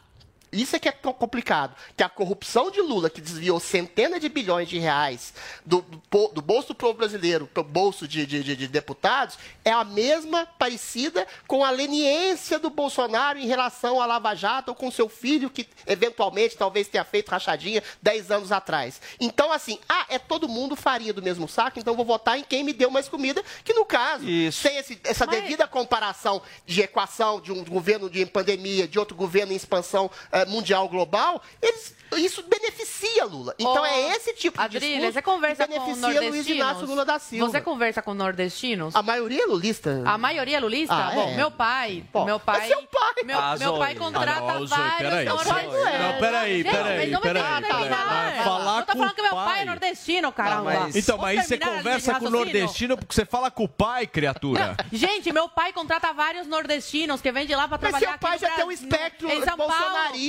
isso 0.62 0.76
é 0.76 0.80
que 0.80 0.88
é 0.90 0.92
tão 0.92 1.14
complicado. 1.14 1.76
Que 1.96 2.04
a 2.04 2.10
corrupção 2.10 2.70
de 2.72 2.82
Lula, 2.82 3.10
que 3.10 3.22
desviou 3.22 3.60
centenas 3.60 4.20
de 4.22 4.30
bilhões 4.30 4.68
de 4.70 4.78
reais 4.80 5.34
do, 5.66 5.84
do, 6.32 6.42
bolso 6.42 6.70
do 6.70 6.76
povo 6.76 6.94
brasileiro 6.96 7.48
para 7.48 7.62
o 7.62 7.64
bolso 7.64 8.08
de, 8.08 8.26
de- 8.26 8.44
de- 8.44 8.56
de 8.56 8.68
deputados, 8.68 9.38
é 9.64 9.72
a 9.72 9.84
mesma, 9.84 10.46
parecida 10.58 11.28
com 11.48 11.64
a 11.64 11.70
leniência 11.72 12.60
do 12.60 12.70
Bolsonaro 12.70 13.40
em 13.40 13.48
relação 13.48 14.00
à 14.02 14.06
Lava 14.06 14.34
Jato 14.36 14.70
ou 14.72 14.76
com 14.76 14.90
seu 14.92 15.10
filho, 15.10 15.50
que 15.50 15.68
eventualmente 15.88 16.56
talvez 16.58 16.88
tenha 16.88 17.04
feito 17.04 17.30
rachadinha 17.30 17.82
10 18.02 18.32
anos 18.32 18.52
atrás. 18.52 19.02
Então, 19.20 19.52
assim, 19.52 19.80
ah, 19.90 20.06
é 20.10 20.20
todo 20.20 20.48
mundo 20.48 20.76
farinha 20.76 21.14
do 21.14 21.22
mesmo 21.22 21.48
saco, 21.48 21.80
então 21.80 21.94
eu 21.94 21.98
vou 21.98 22.06
votar 22.06 22.38
em 22.38 22.44
quem 22.44 22.64
me 22.64 22.74
deu 22.74 22.90
mais 22.90 23.08
comida, 23.10 23.44
que 23.64 23.74
no 23.74 23.86
caso, 23.86 24.26
sem 24.52 24.78
esse- 24.78 25.00
essa 25.04 25.26
devida 25.42 25.68
comparação 25.68 26.42
de 26.66 26.82
equação 26.82 27.40
de 27.42 27.52
um 27.52 27.64
governo 27.64 28.10
de 28.10 28.26
pandemia, 28.26 28.88
de 28.88 29.00
outro 29.00 29.16
governo 29.16 29.54
em 29.54 29.56
expansão 29.56 30.10
eh, 30.32 30.45
mundial 30.46 30.88
global, 30.90 31.42
eles- 31.62 31.96
isso 32.18 32.44
beneficia 32.44 33.26
Lula. 33.26 33.54
Então 33.60 33.82
Ô, 33.82 33.86
é 33.86 34.16
esse 34.16 34.34
tipo 34.34 34.58
de 34.58 34.64
Adrilha, 34.64 34.88
discurso 35.12 35.14
você 35.14 35.22
conversa 35.22 35.68
que 35.68 35.74
com 35.74 35.80
beneficia 35.86 36.08
Luiz 36.08 36.22
nordestinos? 36.22 36.58
Inácio 36.60 36.86
Lula 36.86 37.06
da 37.06 37.20
Silva. 37.20 37.52
Você 37.52 37.62
conversa 37.62 38.02
com 38.02 38.14
nordestinos? 38.14 38.96
A 38.96 39.02
maioria 39.02 39.44
é 39.44 39.46
lulista. 39.48 40.02
A 40.06 40.18
maioria 40.18 40.58
é 40.58 40.60
lulista? 40.60 40.94
Ah, 40.96 41.12
Bom, 41.14 41.30
é. 41.30 41.36
meu 41.36 41.52
pai, 41.52 42.04
Pô, 42.14 42.24
meu 42.26 42.40
pai, 42.40 42.60
mas 42.60 42.68
seu 42.68 42.84
pai. 42.84 43.24
meu, 43.26 43.40
Ah, 43.40 43.56
meu 43.58 43.78
pai 43.78 43.96
contrata 43.96 44.32
Ah, 44.40 44.60
não, 44.60 44.68
vários 44.68 44.98
peraí, 44.98 45.26
nordestinos. 45.26 45.74
Não, 45.74 46.20
peraí, 46.20 46.20
peraí, 46.20 46.64
mas 46.64 47.22
peraí, 47.22 47.22
peraí. 47.22 47.64
terminar. 47.64 48.06
Mas 48.06 48.44
falar 48.44 48.80
Eu 48.80 48.86
tô 48.86 48.92
com 48.94 48.98
falando 49.00 49.16
que 49.16 49.22
meu 49.22 49.32
pai 49.36 49.62
é 49.62 49.66
nordestino, 49.66 50.32
caramba. 50.32 50.72
Então, 50.96 51.18
Vamos 51.18 51.22
mas 51.22 51.38
aí 51.40 51.44
você 51.44 51.58
conversa 51.58 52.16
com 52.20 52.26
o 52.26 52.30
nordestino 52.30 52.98
porque 52.98 53.14
você 53.16 53.26
fala 53.26 53.52
com 53.52 53.64
o 53.64 53.68
pai, 53.70 54.08
criatura. 54.08 54.78
Gente, 54.94 55.34
meu 55.34 55.50
pai 55.50 55.74
contrata 55.74 56.14
vários 56.14 56.48
nordestinos 56.48 57.20
que 57.20 57.32
vêm 57.32 57.46
de 57.46 57.56
lá 57.56 57.68
pra 57.68 57.78
Mas 57.82 57.90
trabalhar 57.90 58.10
seu 58.12 58.20
pai 58.20 58.38
já 58.38 58.52
tem 58.52 58.66
um 58.66 58.72
espectro 58.72 59.30
em 59.30 59.42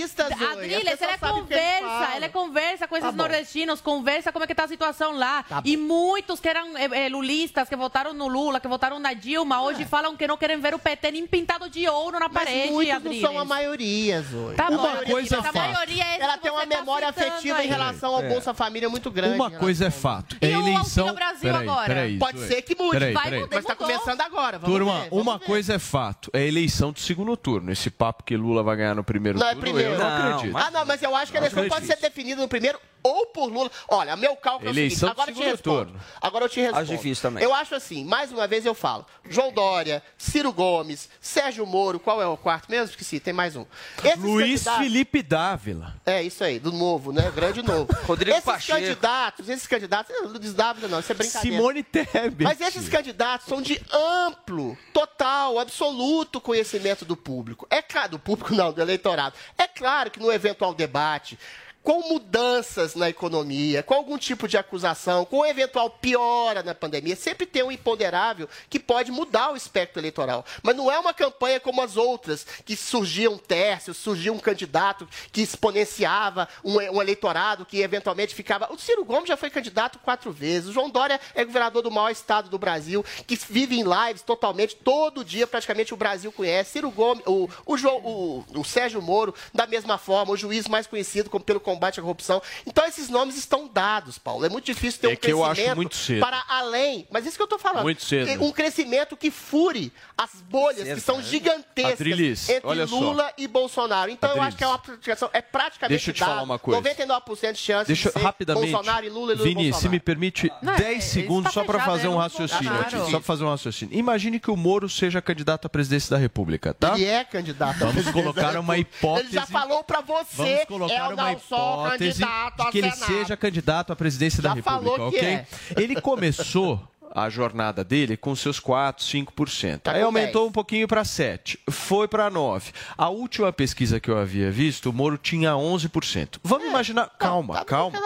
São 0.01 0.29
Paulo. 0.29 0.29
bolsonarista, 0.29 0.29
Zoe. 0.37 0.47
A 0.47 0.53
Adriles, 0.53 0.85
pessoa 0.85 1.11
ele 1.11 1.13
é 1.13 1.15
o 1.15 1.19
que 1.19 1.25
ele 1.27 1.33
conversa, 1.43 2.17
ele 2.17 2.25
é 2.25 2.29
conversa 2.29 2.89
com 2.89 2.97
esses 2.97 3.11
Tá 3.11 3.17
nordestinos, 3.17 3.81
conversa 3.81 4.33
como 4.33 4.45
é 4.45 4.47
que 4.47 4.55
tá 4.55 4.65
a 4.65 4.69
situação 4.69 5.13
lá. 5.17 5.43
Tá 5.45 5.63
e 5.65 5.77
muitos 5.77 6.41
que 6.41 6.49
eram 6.49 6.77
eh, 6.77 6.89
eh, 6.93 7.09
lulistas, 7.09 7.69
que 7.69 7.77
votaram 7.77 8.13
no 8.13 8.27
Lula, 8.29 8.61
que 8.61 8.69
votaram 8.69 8.99
na 8.99 9.13
Dilma, 9.13 9.63
hoje 9.63 9.85
falam 9.85 10.17
que 10.17 10.27
não 10.27 10.37
querem 10.37 10.59
ver 10.61 10.75
o 10.75 10.79
PT 10.79 11.11
nem 11.13 11.27
pintado 11.27 11.69
de 11.71 11.89
ouro 11.89 12.19
na 12.19 12.27
É. 12.27 12.29
Mas 12.29 12.45
parede, 12.45 12.73
muitos 12.73 13.03
não 13.05 13.21
são 13.21 13.39
a 13.39 13.45
maioria, 13.45 14.23
Zoe. 14.23 14.55
Tá 14.57 14.69
Uma 14.69 14.79
bom, 14.79 15.05
coisa 15.11 15.37
é 15.37 15.39
a 15.39 15.43
fato. 15.43 15.55
maioria 15.55 16.05
é 16.05 16.13
esse 16.15 16.23
Ela 16.23 16.39
tem 16.39 16.51
uma 16.51 16.67
tá 16.67 16.67
memória 16.67 17.09
citando 17.13 17.29
afetiva 17.33 17.59
aí. 17.59 17.67
em 17.67 17.71
relação 17.71 18.15
ao 18.15 18.23
É. 18.23 18.29
Bolsa 18.29 18.53
Família 18.55 18.89
muito 18.89 19.11
grande. 19.11 19.37
Uma 19.37 19.49
em 19.49 19.59
coisa 19.59 19.87
é 19.87 19.91
fato. 19.91 20.37
É 20.41 20.49
E 20.51 20.57
o 20.57 20.61
eleição. 20.61 20.79
Auxílio 21.09 21.15
Brasil 21.15 21.41
Peraí, 21.53 21.69
agora? 21.69 21.87
peraí, 21.87 22.19
Pode 22.19 22.39
ser 22.41 22.63
que 22.63 22.75
mude. 22.77 22.91
Peraí, 22.93 23.13
Vai 23.15 23.25
peraí. 23.25 23.41
mudar. 23.41 23.57
Mas 23.57 23.65
tá 23.65 23.77
começando 23.77 24.21
agora. 24.21 24.59
Vamos 24.59 24.77
Turma, 24.77 25.01
ver, 25.03 25.11
vamos 25.11 25.23
uma 25.27 25.39
ver. 25.39 25.47
coisa 25.47 25.75
é 25.75 25.79
fato. 25.79 26.31
É 26.33 26.47
eleição 26.47 26.93
do 26.93 26.99
segundo 27.01 27.37
turno. 27.37 27.71
Esse 27.71 27.91
papo 27.91 28.23
que 28.25 28.37
Lula 28.37 28.63
vai 28.63 28.77
ganhar 28.77 28.95
no 28.95 29.05
primeiro 29.05 29.39
Não, 29.39 29.47
é 29.47 29.51
turno, 29.51 29.63
primeiro. 29.63 29.86
Eu 29.93 29.99
não 29.99 30.09
Não, 30.11 30.27
acredito. 30.29 30.53
mas- 30.53 30.67
Ah, 30.67 30.71
não, 30.71 30.85
mas 30.85 31.03
eu 31.03 31.15
acho 31.17 31.31
que 31.33 31.39
a 31.39 31.41
eleição 31.41 31.69
pode 31.69 31.87
ser 31.87 31.97
definida 31.97 32.41
no 32.41 32.49
primeiro 32.49 32.79
ou 33.03 33.27
por 33.27 33.47
Lula. 33.47 33.71
Olha, 33.89 34.17
meu 34.17 34.35
cálculo 34.35 34.69
Eleição 34.69 35.09
é 35.09 35.13
o 35.13 35.15
seguinte, 35.15 35.21
agora 35.21 35.31
eu 35.31 35.35
te 35.35 35.39
segundo 35.39 35.53
respondo. 35.53 35.85
turno. 35.93 36.01
Agora 36.21 36.45
eu 36.45 36.49
te 36.49 36.61
respondo. 36.61 36.83
Acho 36.83 36.91
difícil 36.97 37.23
também. 37.23 37.45
Eu 37.45 37.55
acho 37.55 37.75
assim, 37.77 38.05
mais 38.05 38.33
uma 38.33 38.49
vez 38.49 38.67
eu 38.67 38.75
falo, 38.75 39.07
João 39.31 39.53
Dória, 39.53 40.03
Ciro 40.19 40.53
Gomes, 40.53 41.09
Sérgio 41.21 41.65
Moro, 41.65 42.01
qual 42.01 42.21
é 42.21 42.27
o 42.27 42.37
quarto 42.37 42.69
mesmo? 42.69 42.87
Esqueci, 42.91 43.21
tem 43.21 43.33
mais 43.33 43.55
um. 43.55 43.65
Esses 44.03 44.19
Luiz 44.19 44.65
Felipe 44.65 45.23
Dávila. 45.23 45.95
É, 46.05 46.21
isso 46.21 46.43
aí, 46.43 46.59
do 46.59 46.73
novo, 46.73 47.13
né? 47.13 47.31
Grande 47.33 47.63
novo. 47.63 47.87
Rodrigo 48.07 48.33
esses 48.37 48.45
Pacheco. 48.45 48.81
candidatos, 48.81 49.49
esses 49.49 49.67
candidatos, 49.69 50.13
não, 50.13 50.29
Luiz 50.33 50.53
Dávila 50.53 50.89
não, 50.89 50.99
isso 50.99 51.13
é 51.13 51.15
brincadeira. 51.15 51.57
Simone 51.57 51.83
Tebet. 51.85 52.43
Mas 52.43 52.61
esses 52.61 52.89
candidatos 52.89 53.47
são 53.47 53.63
de 53.63 53.81
amplo, 53.93 54.77
total, 54.93 55.61
absoluto 55.61 56.41
conhecimento 56.41 57.05
do 57.05 57.17
público. 57.17 57.67
É 57.71 57.81
claro, 57.81 58.13
do 58.13 58.19
público 58.19 58.53
não, 58.53 58.73
do 58.73 58.81
eleitorado. 58.81 59.37
É 59.57 59.69
claro 59.77 60.11
que 60.11 60.19
no 60.19 60.33
eventual 60.33 60.75
debate, 60.75 61.39
com 61.87 62.09
mudanças 62.09 62.97
na 62.97 63.09
economia, 63.09 63.81
com 63.81 63.95
algum 63.95 64.19
tipo 64.19 64.49
de 64.49 64.59
acusação, 64.59 65.25
com 65.25 65.47
eventual 65.47 65.89
piora 65.89 66.61
na 66.61 66.75
pandemia, 66.75 67.15
sempre 67.15 67.47
tem 67.47 67.63
um 67.63 67.71
imponderável 67.71 68.49
que 68.69 68.81
pode 68.81 69.13
mudar 69.13 69.53
o 69.53 69.57
espectro 69.57 70.01
eleitoral. 70.01 70.45
Mas 70.65 70.75
não 70.75 70.91
é 70.91 70.99
uma 70.99 71.15
campanha 71.15 71.61
como 71.61 71.81
as 71.81 71.97
outras, 71.97 72.45
que 72.65 72.75
surgia 72.75 73.31
um 73.31 73.39
tércio, 73.39 73.95
surgia 73.95 74.33
um 74.33 74.39
candidato 74.41 75.09
que 75.31 75.41
exponenciava 75.41 76.49
um, 76.65 76.75
um 76.75 77.01
eleitorado 77.01 77.65
que 77.65 77.81
eventualmente 77.81 78.35
ficava. 78.35 78.67
O 78.73 78.79
Ciro 78.81 79.05
Gomes 79.05 79.29
já 79.29 79.37
foi 79.37 79.49
candidato 79.49 80.01
quatro 80.01 80.33
vezes. 80.33 80.71
O 80.71 80.73
João 80.73 80.91
Dória 80.91 81.21
é 81.37 81.45
governador 81.45 81.85
do 81.85 81.91
maior 81.93 82.11
estado 82.11 82.51
do 82.51 82.59
Brasil, 82.59 83.05
que 83.29 83.37
vive 83.37 83.79
em 83.79 83.85
lives 83.85 84.23
totalmente, 84.23 84.75
todo 84.75 85.25
dia, 85.25 85.47
praticamente 85.47 85.95
o 85.95 85.97
Brasil 85.97 86.33
conhece. 86.33 86.73
Ciro 86.73 86.91
Gomes, 86.91 87.23
o, 87.25 87.49
o, 87.65 87.79
João, 87.79 87.99
o, 87.99 88.45
o 88.57 88.65
Sérgio 88.65 89.01
Moro, 89.01 89.33
da 89.55 89.69
mesma 89.69 89.97
forma, 89.99 90.33
o 90.33 90.37
juiz 90.37 90.67
mais 90.67 90.89
conhecido 90.89 91.31
como 91.31 91.45
pelo 91.45 91.61
combate 91.77 92.01
à 92.01 92.03
corrupção. 92.03 92.43
Então, 92.67 92.85
esses 92.87 93.09
nomes 93.09 93.37
estão 93.37 93.69
dados, 93.69 94.19
Paulo. 94.19 94.45
É 94.45 94.49
muito 94.49 94.65
difícil 94.65 95.01
ter 95.01 95.09
É 95.09 95.13
um 95.13 95.17
que 95.17 95.33
eu 95.33 95.45
acho 95.45 95.55
crescimento 95.55 95.77
muito 95.77 95.97
cedo. 95.97 96.21
para 96.21 96.45
além. 96.49 97.07
Mas 97.11 97.27
isso 97.27 97.37
que 97.37 97.43
eu 97.43 97.47
estou 97.47 97.59
falando. 97.59 97.83
Muito 97.85 98.05
cedo. 98.05 98.45
Um 98.45 98.53
crescimento 98.53 99.17
que 99.17 99.31
fure 99.31 99.93
as 100.17 100.31
bolhas 100.43 100.89
que 100.89 101.01
são 101.01 101.23
gigantescas 101.23 101.93
Adrilis, 101.93 102.49
entre 102.49 102.67
olha 102.69 102.87
só. 102.87 102.97
Lula 102.99 103.33
e 103.37 103.47
Bolsonaro. 103.47 104.11
Então, 104.11 104.31
eu 104.31 104.35
Adrilis. 104.43 104.49
acho 104.49 104.57
que 104.57 104.65
é 104.65 104.67
uma 104.67 104.75
aplicação, 104.77 105.31
é 105.33 105.41
praticamente 105.43 105.91
Deixa 105.99 106.11
eu 106.11 106.15
te 106.15 106.21
dado. 106.21 106.29
falar 106.31 106.43
uma 106.43 106.59
coisa. 106.59 106.81
99% 106.83 107.53
de 107.53 107.59
chance 107.59 107.87
Deixa 107.87 108.09
eu 108.09 108.13
de 108.13 108.19
ser 108.19 108.25
rapidamente. 108.25 108.71
Bolsonaro 108.73 109.07
e 109.07 109.09
Lula 109.09 109.33
e 109.33 109.37
Lula 109.37 109.49
e 109.49 109.55
Vini, 109.55 109.65
se 109.65 109.71
Bolsonaro. 109.71 109.91
me 109.93 110.01
permite 110.01 110.53
Não, 110.63 110.73
é, 110.73 110.77
10 110.77 111.05
isso 111.05 111.13
segundos 111.15 111.45
tá 111.45 111.51
só 111.61 111.65
para 111.65 111.81
fazer 111.85 112.07
é, 112.07 112.11
um 112.11 112.13
não 112.13 112.19
raciocínio 112.19 112.73
aqui. 112.81 112.97
Só 112.97 113.11
para 113.11 113.21
fazer 113.23 113.45
um 113.45 113.49
raciocínio. 113.51 113.97
Imagine 113.99 114.41
que 114.41 114.51
o 114.51 114.57
Moro 114.57 114.89
seja 114.89 115.21
candidato 115.21 115.67
à 115.67 115.69
presidência 115.69 116.11
da 116.11 116.19
República, 116.19 116.73
tá? 116.75 116.95
Ele 116.95 117.05
é 117.05 117.25
candidato. 117.25 117.83
à 117.83 117.87
Vamos 117.87 118.11
colocar 118.11 118.57
uma 118.59 118.79
hipótese. 118.79 119.27
Ele 119.29 119.35
já 119.35 119.47
falou 119.47 119.83
para 119.85 120.01
você. 120.01 120.35
Vamos 120.37 120.65
colocar 120.67 121.11
eu 121.11 121.15
uma 121.17 121.39
sou 121.39 121.59
hipótese 121.75 122.21
candidato 122.21 122.65
de 122.65 122.71
que 122.71 122.79
ele 122.79 122.91
seja 122.93 123.37
candidato 123.37 123.93
à 123.93 123.97
presidência 123.97 124.43
da 124.43 124.51
Já 124.51 124.55
República, 124.57 124.97
falou 124.97 125.11
que 125.11 125.19
ok? 125.19 125.29
é. 125.29 125.47
Ele 125.77 126.01
começou 126.01 126.81
a 127.15 127.31
jornada 127.31 127.83
dele 127.83 128.15
com 128.15 128.37
seus 128.37 128.61
4, 128.61 129.03
5%. 129.05 129.79
Tá 129.81 129.93
Aí 129.93 130.03
aumentou 130.03 130.43
10. 130.43 130.51
um 130.51 130.53
pouquinho 130.53 130.87
para 130.87 131.03
7, 131.03 131.59
foi 131.71 132.07
para 132.07 132.29
9. 132.29 132.73
A 132.97 133.09
última 133.09 133.51
pesquisa 133.53 133.99
que 133.99 134.11
eu 134.11 134.19
havia 134.19 134.51
visto, 134.51 134.91
o 134.91 134.93
Moro 134.93 135.17
tinha 135.17 135.53
11%. 135.53 136.39
Vamos 136.45 136.69
imaginar, 136.69 137.11
calma, 137.19 137.65
calma. 137.65 137.99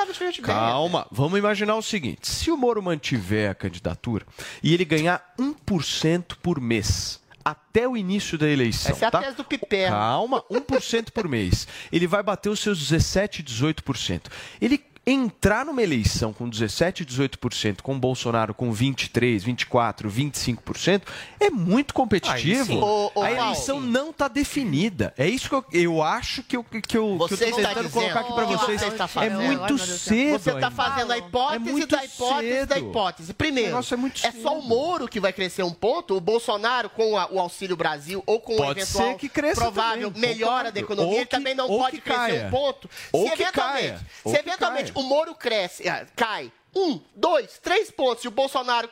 Calma, 0.43 1.07
vamos 1.11 1.39
imaginar 1.39 1.75
o 1.75 1.83
seguinte: 1.83 2.29
se 2.29 2.51
o 2.53 2.57
Moro 2.57 2.81
mantiver 2.83 3.51
a 3.51 3.55
candidatura 3.55 4.25
e 4.63 4.73
ele 4.73 4.85
ganhar 4.85 5.35
1% 5.39 6.37
por 6.41 6.61
mês 6.61 7.20
até 7.45 7.89
o 7.89 7.97
início 7.97 8.37
da 8.37 8.49
eleição, 8.49 8.93
Essa 8.93 9.07
é 9.07 9.09
a 9.09 9.11
tá? 9.11 9.21
tese 9.21 9.37
do 9.37 9.45
Piperno. 9.45 9.97
Calma, 9.97 10.45
1% 10.51 11.11
por 11.11 11.29
mês. 11.29 11.67
Ele 11.91 12.07
vai 12.07 12.23
bater 12.23 12.49
os 12.49 12.61
seus 12.61 12.79
17, 12.79 13.43
18%. 13.43 14.23
Ele 14.61 14.79
entrar 15.11 15.65
numa 15.65 15.83
eleição 15.83 16.33
com 16.33 16.49
17, 16.49 17.05
18%, 17.05 17.81
com 17.83 17.95
o 17.95 17.99
Bolsonaro 17.99 18.55
com 18.55 18.71
23, 18.73 19.43
24, 19.43 20.11
25%, 20.11 21.03
é 21.39 21.51
muito 21.51 21.93
competitivo. 21.95 22.75
Ô, 22.79 23.07
ô, 23.07 23.09
a 23.09 23.13
Paulo. 23.13 23.29
eleição 23.29 23.81
não 23.81 24.11
está 24.11 24.29
definida. 24.29 25.13
É 25.17 25.27
isso 25.29 25.49
que 25.49 25.55
eu, 25.55 25.65
eu 25.73 26.03
acho 26.03 26.43
que 26.43 26.57
eu, 26.57 26.63
que 26.65 26.77
eu, 26.77 26.83
que 26.83 26.97
eu 26.97 27.19
tentando 27.29 27.57
dizendo 27.57 27.91
colocar 27.91 28.21
aqui 28.21 28.33
para 28.33 28.47
que 28.47 28.57
vocês. 28.57 28.81
você 28.81 28.87
está 28.89 29.05
é 29.05 29.09
fazendo. 29.09 29.41
muito 29.43 29.79
cedo. 29.79 30.39
Você 30.39 30.51
está 30.53 30.71
fazendo 30.71 31.13
a 31.13 31.17
É 31.17 31.19
hipótese 31.19 31.71
muito 31.73 31.87
da 31.87 32.05
hipótese 32.05 32.67
da 32.67 32.75
cedo. 32.77 32.89
hipótese. 32.89 33.35
Primeiro, 33.35 33.79
é 33.91 33.97
muito 33.97 34.27
é 34.27 34.33
só 34.33 34.59
o 34.59 34.63
Moro 34.63 35.09
que 35.09 35.19
vai 35.19 35.33
crescer 35.33 35.63
um 35.63 35.73
ponto, 35.73 36.17
o 36.17 36.21
Bolsonaro 36.21 36.89
com 36.91 37.17
a- 37.17 37.29
o 37.31 37.41
Auxílio 37.41 37.77
Brasil 37.77 38.23
ou 38.27 38.39
com 38.41 38.55
o 38.55 38.57
Pode 38.57 38.81
eventual 38.81 39.09
ser 39.11 39.15
que 39.17 39.29
cresça 39.29 39.61
provável 39.61 40.11
também, 40.11 40.31
melhora 40.31 40.71
da 40.71 40.79
economia, 40.81 41.11
Ou 41.11 41.17
ele 41.19 41.25
que- 41.27 41.31
também 41.31 41.55
não 41.55 41.67
pode 41.67 41.97
que 41.97 42.03
crescer 42.03 42.17
caia. 42.21 42.47
um 42.47 42.51
ponto. 42.51 42.89
Ou 43.13 43.29
se 43.29 43.37
que 43.37 43.43
eventualmente, 43.43 43.99
se 43.99 44.23
que 44.23 44.29
eventualmente. 44.39 44.93
O 45.01 45.03
Moro 45.03 45.35
cresce, 45.35 45.89
ah, 45.89 46.07
cai 46.15 46.53
um, 46.75 47.01
dois, 47.17 47.59
três 47.63 47.91
pontos, 47.91 48.25
e 48.25 48.29
o 48.29 48.31
Bolsonaro 48.31 48.89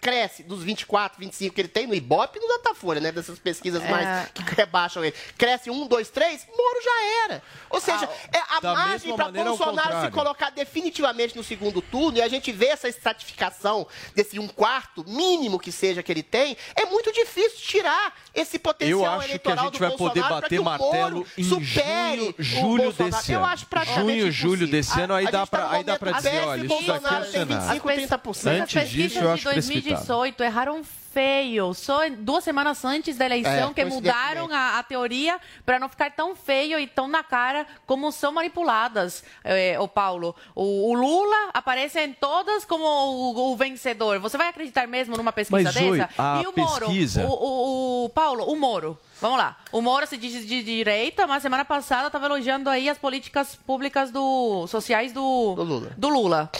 cresce 0.00 0.42
dos 0.44 0.62
24, 0.62 1.18
25 1.18 1.54
que 1.54 1.60
ele 1.60 1.68
tem 1.68 1.86
no 1.86 1.94
Ibope 1.94 2.38
e 2.38 2.40
no 2.40 2.48
Datafolha, 2.48 3.00
né? 3.00 3.10
Dessas 3.10 3.38
pesquisas 3.38 3.82
É. 3.82 3.90
mais 3.90 4.28
que 4.30 4.42
rebaixam 4.54 5.04
ele. 5.04 5.14
Cresce 5.36 5.68
um, 5.70 5.86
dois, 5.88 6.08
três, 6.08 6.46
Moro 6.56 6.78
já 6.84 7.04
era. 7.24 7.42
Ou 7.70 7.80
seja, 7.80 8.08
é 8.32 8.38
a 8.56 8.60
da 8.60 8.74
margem 8.74 9.14
para 9.16 9.30
Bolsonaro 9.32 10.04
se 10.06 10.10
colocar 10.12 10.50
definitivamente 10.50 11.36
no 11.36 11.42
segundo 11.42 11.82
turno 11.82 12.18
e 12.18 12.22
a 12.22 12.28
gente 12.28 12.52
vê 12.52 12.66
essa 12.66 12.88
estratificação 12.88 13.86
desse 14.14 14.38
um 14.38 14.46
quarto 14.46 15.04
mínimo 15.06 15.58
que 15.58 15.72
seja 15.72 16.02
que 16.02 16.12
ele 16.12 16.22
tem, 16.22 16.56
é 16.76 16.84
muito 16.86 17.12
difícil 17.12 17.58
tirar 17.58 18.14
esse 18.34 18.58
potencial 18.58 19.00
Eu 19.00 19.04
acho 19.06 19.18
que 19.18 19.24
a 19.24 19.28
eleitoral 19.30 19.64
gente 19.64 19.72
do 19.72 19.78
vai 19.80 19.90
poder 19.90 20.20
Bolsonaro 20.20 20.28
pra 20.28 20.40
bater 20.42 20.48
que 20.48 20.58
o 20.60 20.64
martelo 20.64 21.16
Moro 21.18 21.26
em 21.36 21.44
supere 21.44 22.34
julho 22.38 22.82
Bolsonaro. 22.84 22.92
desse 23.16 23.32
Eu 23.32 23.38
ano. 23.40 23.48
acho 23.52 23.66
praticamente 23.66 24.20
Junho, 24.20 24.32
julho 24.32 24.54
impossível. 24.64 24.78
desse 24.78 25.00
ano, 25.00 25.14
aí 25.14 25.26
A 25.26 25.30
dá 25.30 25.38
gente 25.40 25.50
tá 25.50 25.56
momento 25.68 26.14
dizer, 26.16 26.40
olha, 26.44 26.66
isso 26.66 26.86
daqui 26.86 27.14
é 27.24 27.28
o 27.28 27.32
tem 27.32 27.40
Senado. 27.46 27.62
25, 27.80 27.88
30%. 27.88 28.30
As 28.30 28.46
Antes 28.46 28.68
disso, 28.68 28.80
pesquisas 28.80 29.16
eu 29.16 29.22
de 29.22 29.28
acho 29.34 29.42
precipitado. 29.48 29.96
2018 30.06 30.42
erraram 30.42 30.82
feio. 30.84 31.72
Só 31.72 32.00
duas 32.18 32.44
semanas 32.44 32.84
antes 32.84 33.16
da 33.16 33.24
eleição 33.24 33.50
É, 33.70 33.74
que 33.74 33.80
coincidentemente. 33.82 33.94
mudaram 34.04 34.48
a, 34.52 34.78
a 34.78 34.82
teoria 34.82 35.40
para 35.64 35.78
não 35.78 35.88
ficar 35.88 36.10
tão 36.10 36.36
feio 36.36 36.78
e 36.78 36.86
tão 36.86 37.08
na 37.08 37.22
cara 37.22 37.66
como 37.86 38.12
são 38.12 38.32
manipuladas, 38.32 39.24
eh, 39.42 39.78
o 39.80 39.88
Paulo. 39.88 40.36
O, 40.54 40.90
o 40.90 40.94
Lula 40.94 41.50
aparece 41.54 41.98
em 42.00 42.12
todas 42.12 42.66
como 42.66 42.84
o, 42.84 43.52
o 43.52 43.56
vencedor. 43.56 44.18
Você 44.20 44.36
vai 44.36 44.48
acreditar 44.48 44.86
mesmo 44.86 45.16
numa 45.16 45.32
pesquisa 45.32 45.62
Mas, 45.62 45.74
dessa? 45.74 46.10
a 46.18 46.42
e 46.42 46.46
o 46.46 46.52
Moro? 46.54 46.86
pesquisa- 46.86 47.24
O, 47.24 47.30
o- 47.30 48.04
o- 48.04 48.08
Paulo, 48.10 48.44
o 48.44 48.54
Moro. 48.54 48.98
Vamos 49.18 49.38
lá. 49.38 49.56
O 49.72 49.80
Moro 49.80 50.06
se 50.06 50.18
diz 50.18 50.46
de 50.46 50.62
direita, 50.62 51.26
mas 51.26 51.40
semana 51.42 51.64
passada 51.64 52.08
estava 52.08 52.26
elogiando 52.26 52.68
aí 52.68 52.90
as 52.90 52.98
políticas 52.98 53.56
públicas 53.66 54.10
do 54.10 54.66
sociais 54.66 55.14
do, 55.14 55.54
do 55.96 56.08
Lula. 56.10 56.50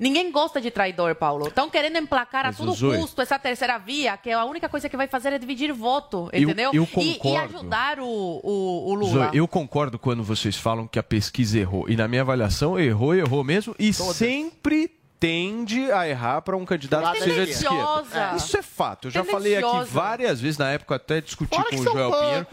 Ninguém 0.00 0.32
gosta 0.32 0.60
de 0.62 0.70
traidor, 0.70 1.14
Paulo. 1.14 1.48
Estão 1.48 1.68
querendo 1.68 1.98
emplacar 1.98 2.46
a 2.46 2.52
todo 2.54 2.74
custo 2.74 3.20
essa 3.20 3.38
terceira 3.38 3.76
via, 3.78 4.16
que 4.16 4.30
a 4.30 4.44
única 4.46 4.66
coisa 4.66 4.88
que 4.88 4.96
vai 4.96 5.06
fazer 5.06 5.32
é 5.34 5.38
dividir 5.38 5.72
voto, 5.74 6.30
Eu- 6.32 6.42
entendeu? 6.44 6.70
eu 6.72 6.82
E- 6.82 6.86
e, 6.86 7.14
concordo. 7.18 7.56
ajudar 7.58 8.00
o, 8.00 8.06
o, 8.42 8.90
o 8.90 8.94
Lula. 8.94 9.30
Eu 9.34 9.46
concordo 9.46 9.98
quando 9.98 10.24
vocês 10.24 10.56
falam 10.56 10.88
que 10.88 10.98
a 10.98 11.02
pesquisa 11.02 11.58
errou. 11.58 11.86
E 11.86 11.96
na 11.96 12.08
minha 12.08 12.22
avaliação, 12.22 12.80
errou, 12.80 13.14
errou 13.14 13.44
mesmo. 13.44 13.74
E 13.78 13.92
sempre 13.92 14.90
tende 15.20 15.92
a 15.92 16.08
errar 16.08 16.40
para 16.40 16.56
um 16.56 16.64
candidato 16.64 17.12
que 17.12 17.18
seja 17.22 17.44
de 17.44 17.52
esquerda. 17.52 18.34
Isso 18.36 18.56
é 18.56 18.62
fato. 18.62 19.08
Eu 19.08 19.10
já 19.10 19.22
falei 19.22 19.56
aqui 19.56 19.84
várias 19.90 20.40
vezes, 20.40 20.56
na 20.56 20.70
época 20.70 20.94
até 20.94 21.20
discuti 21.20 21.54
Fora 21.54 21.64
com 21.64 21.76
que 21.76 21.76
o 21.88 21.92
Joel 21.92 22.10
Pinheiro. 22.10 22.46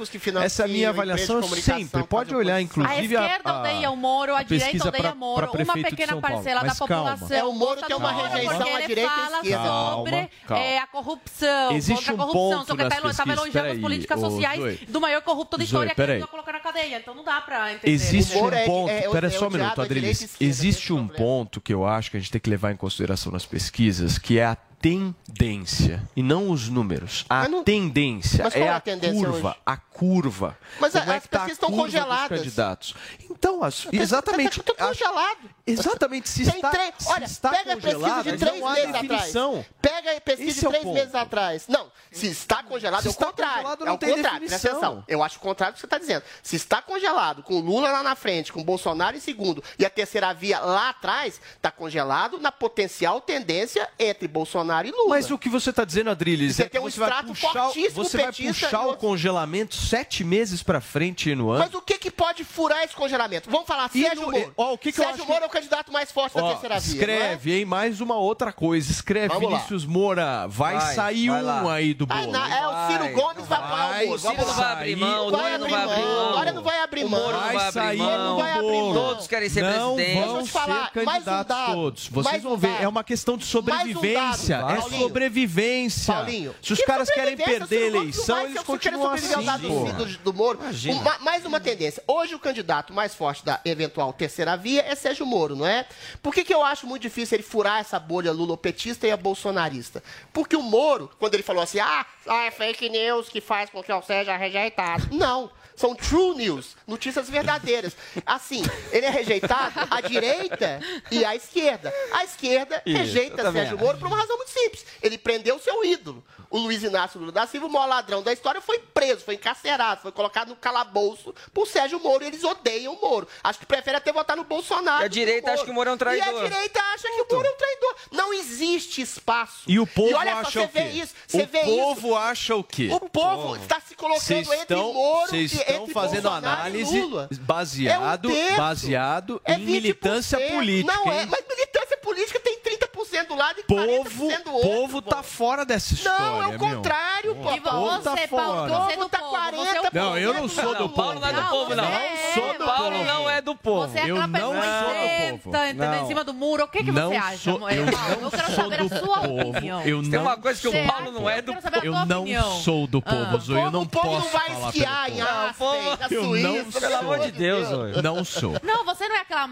Essa 0.43 0.63
é 0.63 0.65
a 0.65 0.67
minha 0.67 0.89
avaliação 0.89 1.41
sempre. 1.43 2.03
Pode 2.03 2.35
olhar, 2.35 2.55
A 2.55 2.61
inclusive, 2.61 3.15
esquerda 3.15 3.49
a, 3.49 3.59
odeia 3.61 3.89
o 3.89 3.95
Moro, 3.95 4.35
a, 4.35 4.43
direita 4.43 4.65
pesquisa 4.65 4.89
odeia 4.89 5.13
o 5.13 5.15
Moro, 5.15 5.47
pra 5.47 5.63
uma 5.63 5.73
pequena 5.73 6.17
parcela 6.17 6.61
Mas 6.63 6.77
da 6.77 6.87
calma. 6.87 7.11
população. 7.11 7.37
É, 7.37 7.43
o 7.43 7.53
Moro 7.53 7.81
tem 7.81 7.95
uma 7.95 8.11
rejeição 8.11 8.57
porque 8.57 8.69
à 8.69 8.75
ele 8.79 8.87
direita 8.87 9.11
e 9.11 9.35
esquerda. 9.37 9.63
sobre 9.63 10.11
Calma, 10.11 10.29
calma. 10.47 10.63
é, 10.63 10.77
a 10.79 10.87
corrupção, 10.87 11.71
Existe 11.71 12.09
a 12.09 12.13
um 12.13 12.17
corrupção. 12.17 12.41
ponto 12.59 12.67
Só 12.67 12.75
que 12.75 12.83
nas 12.83 12.93
estava 12.93 13.07
pesquisas. 13.07 13.37
elogiando 13.37 13.57
as 13.59 13.63
Peraí, 13.67 13.81
políticas 13.81 14.19
sociais 14.19 14.79
do 14.89 14.99
maior 15.01 15.21
corrupto 15.21 15.57
da 15.57 15.63
história 15.63 15.95
que 15.95 16.01
ele 16.01 16.19
vai 16.19 16.27
colocar 16.27 16.51
na 16.51 16.59
cadeia. 16.59 16.97
Então 16.97 17.15
não 17.15 17.23
dá 17.23 17.39
pra 17.39 17.71
entender. 17.73 17.91
Existe 17.93 18.37
um 18.37 18.49
é- 18.51 18.65
ponto. 18.65 18.89
é- 18.89 19.05
é 19.05 19.09
Pera 19.09 19.29
só 19.29 19.47
um 19.47 19.49
minuto, 19.51 19.59
direita 19.69 19.81
Adrilis. 19.83 20.21
esquerda, 20.21 20.43
Existe 20.45 20.91
é 20.91 20.95
um 20.95 21.07
ponto 21.07 21.61
que 21.61 21.73
eu 21.73 21.85
acho 21.85 22.11
que 22.11 22.17
a 22.17 22.19
gente 22.19 22.31
tem 22.31 22.41
que 22.41 22.49
levar 22.49 22.56
em 22.71 22.75
consideração 22.75 23.31
nas 23.31 23.45
pesquisas, 23.45 24.17
que 24.17 24.39
é 24.39 24.45
a 24.45 24.57
tendência 24.79 26.07
e 26.15 26.21
não 26.23 26.49
os 26.49 26.69
números. 26.69 27.25
A 27.29 27.47
não- 27.47 27.63
tendência 27.63 28.43
é 28.53 28.59
é 28.59 28.69
a, 28.69 28.75
a 28.77 28.79
tendência 28.79 29.25
curva, 29.27 29.49
hoje? 29.49 29.57
a 29.65 29.77
curva. 29.77 30.57
Mas 30.79 30.93
Como 30.93 31.03
a- 31.09 31.13
é 31.13 31.17
as 31.17 31.23
tá 31.23 31.37
a 31.37 31.41
pesquisas 31.41 31.51
estão 31.53 31.69
curva 31.69 31.83
dos 31.85 31.93
congeladas. 31.95 32.37
candidatos. 32.39 32.93
Então, 33.29 33.63
as- 33.63 33.83
Tá- 33.83 33.89
exatamente. 33.93 34.61
Tá, 34.63 34.73
tá 34.73 34.87
congelado. 34.87 35.49
Exatamente, 35.65 36.29
se 36.29 36.45
Tem 36.45 36.55
está, 36.55 36.69
três- 36.69 36.93
se 36.99 37.11
Olha, 37.11 37.25
está 37.25 37.49
pega 37.49 37.73
a 37.73 37.75
pesquisa 37.75 37.95
congelado, 37.99 38.23
de 38.31 38.37
três 38.37 38.59
não 38.59 38.67
há 38.67 38.73
meses 38.73 38.91
definição. 38.91 39.49
atrás. 39.51 39.67
Pega 39.81 39.97
pega 39.97 40.21
pesquisa 40.21 40.49
Esse 40.51 40.59
de 40.61 40.65
é 40.65 40.69
três 40.69 40.83
ponto. 40.83 40.93
meses 40.93 41.15
atrás. 41.15 41.67
Não, 41.67 41.91
se 42.11 42.27
está 42.27 42.63
congelado, 42.63 43.01
Se 43.01 43.07
é 43.07 43.09
o 43.09 43.11
está 43.11 43.25
contrário. 43.25 43.55
congelado, 43.55 43.81
é 43.81 43.85
não 43.85 43.93
o 43.95 43.97
tem 43.97 44.09
contrário. 44.15 44.39
Presta 44.47 44.57
definição. 44.67 44.89
atenção. 44.91 45.03
Eu 45.07 45.23
acho 45.23 45.37
o 45.37 45.41
contrário 45.41 45.73
do 45.73 45.75
que 45.75 45.81
você 45.81 45.85
está 45.87 45.97
dizendo. 45.97 46.23
Se 46.43 46.55
está 46.55 46.81
congelado, 46.81 47.43
com 47.43 47.59
Lula 47.59 47.91
lá 47.91 48.03
na 48.03 48.15
frente, 48.15 48.53
com 48.53 48.63
Bolsonaro 48.63 49.17
em 49.17 49.19
segundo, 49.19 49.63
e 49.77 49.85
a 49.85 49.89
terceira 49.89 50.33
via 50.33 50.59
lá 50.59 50.89
atrás, 50.89 51.41
está 51.55 51.71
congelado 51.71 52.39
na 52.39 52.51
potencial 52.51 53.19
tendência 53.19 53.89
entre 53.99 54.27
Bolsonaro 54.27 54.66
e 54.85 54.91
Lula. 54.91 55.09
Mas 55.09 55.29
o 55.31 55.37
que 55.37 55.49
você 55.49 55.69
está 55.69 55.83
dizendo, 55.85 56.09
Adriles, 56.09 56.55
Você 56.55 56.63
é 56.63 56.65
que 56.65 56.71
tem 56.71 56.81
um 56.81 56.83
você 56.85 56.99
vai 56.99 57.09
extrato 57.09 57.27
puxar, 57.29 57.51
fortíssimo 57.63 58.03
você 58.03 58.17
vai 58.17 58.31
puxar 58.31 58.87
o 58.87 58.95
congelamento 58.97 59.75
sete 59.75 60.23
meses 60.23 60.61
para 60.63 60.81
frente 60.81 61.33
no 61.35 61.49
ano. 61.49 61.59
Mas 61.65 61.73
o 61.73 61.81
que, 61.81 61.97
que 61.97 62.11
pode 62.11 62.43
furar 62.43 62.83
esse 62.83 62.95
congelamento? 62.95 63.49
Vamos 63.49 63.67
falar, 63.67 63.89
E 63.93 64.01
Sérgio 64.03 64.25
no- 64.25 64.31
Moro. 64.31 64.53
ó, 64.57 64.73
o 64.73 64.77
que 64.77 64.91
que 64.91 64.99
eu 64.99 65.03
Sérgio 65.05 65.23
acho 65.23 65.31
Moro 65.31 65.43
é 65.43 65.47
o 65.47 65.49
candidato 65.49 65.91
mais 65.91 66.11
forte 66.11 66.35
da 66.35 66.43
Ó, 66.43 66.49
terceira 66.51 66.79
via. 66.79 66.93
não 66.95 67.01
é? 67.13 67.17
escreve, 67.17 67.53
hein? 67.59 67.65
Mais 67.65 68.01
uma 68.01 68.15
outra 68.15 68.51
coisa. 68.53 68.91
Escreve, 68.91 69.29
Vamos 69.29 69.43
lá. 69.51 69.57
Vinícius 69.57 69.85
Moura. 69.85 70.47
Vai, 70.47 70.77
Vai, 70.77 70.95
sair 70.95 71.29
vai 71.29 71.41
um 71.41 71.45
lá. 71.45 71.73
aí 71.73 71.93
do 71.93 72.05
Ah, 72.09 72.15
bolo. 72.17 72.31
não, 72.31 72.45
é 72.45 72.67
o 72.67 72.87
Ciro 72.87 73.03
Vai, 73.03 73.13
Gomes 73.13 73.47
vai 73.47 73.57
apoiar 73.59 73.87
vai, 73.87 74.05
o 74.05 74.07
Moro. 74.09 74.15
o 74.15 74.19
Ciro 74.19 74.35
não 74.37 74.47
lá. 74.47 74.53
vai 74.53 74.71
abrir 74.73 74.95
mão, 74.95 75.27
o 75.27 75.31
Vai 75.31 75.41
não 75.41 75.55
abrir 75.65 75.69
vai 75.71 75.83
abrir 75.83 76.01
mão. 76.01 76.15
mão. 76.15 76.29
Agora 76.29 76.51
não 76.51 76.63
vai 76.63 76.79
abrir 76.81 77.03
O 77.05 77.09
mão. 77.09 77.19
Moro 77.21 77.33
não 77.37 77.43
vai 77.43 77.55
abrir 77.55 77.71
sair 77.73 77.97
mão. 77.97 78.17
Não 78.17 78.37
vai 78.37 78.51
abrir 78.51 78.65
mão. 78.81 78.93
Todos 78.93 79.27
querem 79.27 79.49
ser 79.49 79.61
não 79.63 79.95
presidente. 79.95 80.25
vão 80.27 80.43
te 80.43 80.51
falar, 80.51 80.91
ser 80.93 81.03
candidatos 81.05 81.57
todos. 81.73 82.07
Vocês 82.07 82.43
vão 82.43 82.57
ver. 82.57 82.81
É 82.81 82.87
uma 82.87 83.03
questão 83.03 83.37
de 83.37 83.45
sobrevivência. 83.45 84.56
É 84.57 84.75
Paulinho. 84.77 85.01
sobrevivência. 85.03 86.13
Paulinho, 86.13 86.55
Se 86.61 86.73
os 86.73 86.79
que 86.79 86.85
caras 86.85 87.09
querem 87.09 87.35
perder 87.37 87.83
a 87.83 87.87
eleição, 87.87 88.41
eles 88.41 88.63
continuam 88.63 89.11
assim. 89.11 89.27
pô. 89.67 89.85
do, 89.93 90.05
do 90.19 90.33
Moro. 90.33 90.59
Uma- 90.89 91.19
mais 91.19 91.45
uma 91.45 91.59
tendência. 91.59 92.03
Hoje 92.07 92.35
o 92.35 92.39
candidato 92.39 92.93
mais 92.93 93.13
forte 93.15 93.43
da 93.45 93.59
eventual 93.65 94.11
terceira 94.13 94.55
via 94.57 94.81
é 94.83 94.95
Sérgio 94.95 95.25
Moro, 95.25 95.55
não 95.55 95.65
é? 95.67 95.85
Por 96.21 96.33
que, 96.33 96.43
que 96.43 96.53
eu 96.53 96.63
acho 96.63 96.85
muito 96.87 97.01
difícil 97.03 97.35
ele 97.37 97.43
furar 97.43 97.79
essa 97.79 97.99
bolha 97.99 98.31
lulopetista 98.31 99.07
e 99.07 99.11
a 99.11 99.17
bolsonarista? 99.17 100.03
Porque 100.33 100.55
o 100.55 100.61
Moro, 100.61 101.09
quando 101.19 101.33
ele 101.33 101.43
falou 101.43 101.63
assim, 101.63 101.79
ah, 101.79 102.05
ah, 102.27 102.43
é 102.45 102.51
fake 102.51 102.89
news 102.89 103.29
que 103.29 103.41
faz 103.41 103.69
com 103.69 103.81
que 103.83 103.91
eu 103.91 104.01
seja 104.01 104.35
rejeitado. 104.35 105.07
Não. 105.11 105.51
São 105.75 105.93
true 105.93 106.35
news, 106.35 106.75
notícias 106.87 107.29
verdadeiras. 107.29 107.95
Assim, 108.25 108.63
ele 108.91 109.05
é 109.05 109.11
rejeitado 109.11 109.73
à 109.91 110.01
direita 110.01 110.79
e 111.11 111.23
à 111.23 111.35
esquerda. 111.35 111.93
A 112.11 112.23
esquerda 112.23 112.81
Isso, 112.83 112.97
rejeita 112.97 113.51
Sérgio. 113.51 113.77
Moro 113.77 113.95
por 113.99 114.07
uma 114.07 114.17
razão 114.17 114.37
muito 114.37 114.46
simples. 114.47 114.85
Ele 115.01 115.17
prendeu 115.17 115.59
seu 115.59 115.83
ídolo. 115.83 116.23
O 116.49 116.57
Luiz 116.57 116.81
Inácio 116.81 117.19
Lula 117.19 117.31
da 117.31 117.45
Silva, 117.45 117.67
o 117.67 117.69
maior 117.69 117.87
ladrão 117.87 118.23
da 118.23 118.31
história, 118.31 118.61
foi 118.61 118.79
preso, 118.79 119.23
foi 119.25 119.33
encarcerado, 119.35 120.01
foi 120.01 120.13
colocado 120.13 120.49
no 120.49 120.55
calabouço 120.55 121.35
por 121.53 121.67
Sérgio 121.67 121.99
Moro. 121.99 122.23
E 122.23 122.27
eles 122.27 122.43
odeiam 122.43 122.93
o 122.93 123.01
Moro. 123.01 123.27
Acho 123.43 123.59
que 123.59 123.65
prefere 123.65 123.97
até 123.97 124.13
votar 124.13 124.37
no 124.37 124.45
Bolsonaro. 124.45 125.03
E 125.03 125.05
a 125.05 125.09
direita 125.09 125.51
acha 125.51 125.65
que 125.65 125.71
o 125.71 125.73
Moro 125.73 125.89
é 125.89 125.93
um 125.93 125.95
E 125.95 125.99
traidor. 125.99 126.41
a 126.41 126.47
direita 126.47 126.79
acha 126.93 127.07
que 127.09 127.21
o 127.21 127.35
Moro 127.35 127.47
é 127.47 127.51
um 127.51 127.57
traidor. 127.57 127.95
Não 128.11 128.33
existe 128.33 129.01
espaço. 129.01 129.63
E 129.67 129.77
o 129.79 129.85
povo 129.85 130.09
e 130.11 130.13
olha 130.13 130.31
só, 130.31 130.37
acha 130.39 130.51
você 130.51 130.59
o 130.61 130.69
quê? 130.69 130.79
vê 130.81 130.89
isso. 130.89 131.13
Você 131.27 131.43
o 131.43 131.47
vê 131.47 131.59
povo 131.65 132.15
acha 132.15 132.55
o 132.55 132.63
quê? 132.63 132.83
isso. 132.83 132.95
O 132.95 133.09
povo 133.09 133.55
está 133.57 133.81
se 133.81 133.93
colocando 133.95 134.21
Vocês 134.23 134.47
entre 134.47 134.59
estão, 134.61 134.93
Moro 134.93 135.27
vocês 135.29 135.51
e 135.51 135.55
estão 135.57 135.75
entre 135.83 135.93
fazendo 135.93 136.23
Bolsonaro 136.29 136.55
análise 136.61 136.97
e 137.31 137.35
baseado, 137.39 138.31
É 138.31 138.53
um 138.53 138.57
baseado 138.57 139.41
É 139.43 139.53
em 139.55 139.59
militância 139.65 140.37
20%. 140.39 140.51
política. 140.55 140.93
Não 140.95 141.11
é, 141.11 141.21
hein? 141.23 141.27
mas 141.29 141.43
militância 141.47 141.97
política 141.97 142.39
tem 142.39 142.57
30% 142.59 142.86
do 143.25 143.35
lado 143.35 143.59
e 143.59 143.63
Povo, 143.63 143.83
40% 143.85 144.43
do 144.43 144.53
outro. 144.53 144.69
povo 144.69 145.01
tá 145.01 145.23
fora 145.23 145.65
dessa 145.65 145.93
história, 145.93 146.19
Não, 146.19 146.43
é 146.43 146.47
o 146.55 146.59
contrário, 146.59 147.35
pô. 147.35 147.51
E 147.53 147.61
povo 147.61 147.99
tá 147.99 148.11
você, 148.15 148.27
fora. 148.27 148.69
Paulo, 148.71 148.85
você 148.85 148.93
é 148.93 148.95
do 148.95 148.97
Povo 148.97 149.09
tá 149.09 149.19
povo. 149.19 149.31
40, 149.31 149.57
você 149.57 149.77
é 149.77 149.79
o 149.79 149.83
Não, 149.83 149.89
povo. 150.07 150.17
eu 150.17 150.33
não 150.33 150.49
sou 150.49 150.75
do 150.75 150.79
Não, 150.81 150.89
Paulo 150.89 151.19
não 151.19 151.27
é 151.27 151.33
do 151.33 151.41
Não, 151.41 151.49
povo, 151.49 151.75
não. 151.75 151.83
você 151.85 151.91
é, 151.93 152.31
sou 152.33 152.47
do 152.53 152.65
Paulo. 152.65 152.73
Paulo 152.91 153.03
não 153.05 153.29
é 153.29 153.41
do 153.41 153.55
povo. 153.55 153.87
Você 153.87 153.97
é 153.99 154.01
aquela 154.03 154.27
não 154.27 154.33
pessoa 154.33 154.53
sou 154.53 154.93
povo. 154.93 155.65
entendeu? 155.65 155.89
Não. 155.91 156.03
Em 156.03 156.07
cima 156.07 156.23
do 156.23 156.33
muro. 156.33 156.63
O 156.63 156.67
que, 156.67 156.83
que 156.83 156.91
Não 156.91 157.09
você 157.09 157.15
acha, 157.15 157.37
sou- 157.37 157.59
Paulo? 157.59 157.73
eu 157.73 157.85
Eu, 157.85 158.21
não 158.21 158.29
quero 158.29 158.45
sou 158.51 158.55
saber 158.55 158.77
do 158.87 158.95
a 158.95 158.99
sua 158.99 159.17
povo. 159.19 159.49
opinião. 159.49 159.81
Eu 159.81 160.01
Tem 160.01 160.09
não 160.11 160.21
uma 160.21 160.37
coisa 160.37 160.61
que 160.61 160.67
o 160.67 160.71
Você 160.71 160.83
Paulo 160.85 161.11
não 161.11 161.29
é 161.29 161.41
do 161.41 161.53
a 161.53 161.85
Eu 161.85 161.93
não 162.05 162.51
sou 162.61 162.87
do 162.87 163.01
povo, 163.01 163.35
Ah. 163.35 163.37
Zoe. 163.39 163.57
Eu 163.61 163.71
não 163.71 163.81
o 163.81 163.87
povo 163.87 164.07
posso 164.07 164.25
não 164.25 164.31
vai 164.31 164.49
falar 164.49 164.67
esquiar 164.69 165.05
pelo 165.05 165.17
em 165.17 165.21
povo. 165.53 165.97
Na 165.97 166.07
Eu 166.09 166.23
Suíça. 166.23 166.47
não 166.47 166.71
Pelo 166.71 166.95
amor 166.97 167.19
de 167.19 167.31
Deus, 167.31 167.67
Zoe. 167.67 168.01
Não 168.01 168.25
sou. 168.25 168.53
Não, 168.63 168.85
você 168.85 169.07
não 169.07 169.15
é 169.15 169.19
aquela, 169.19 169.47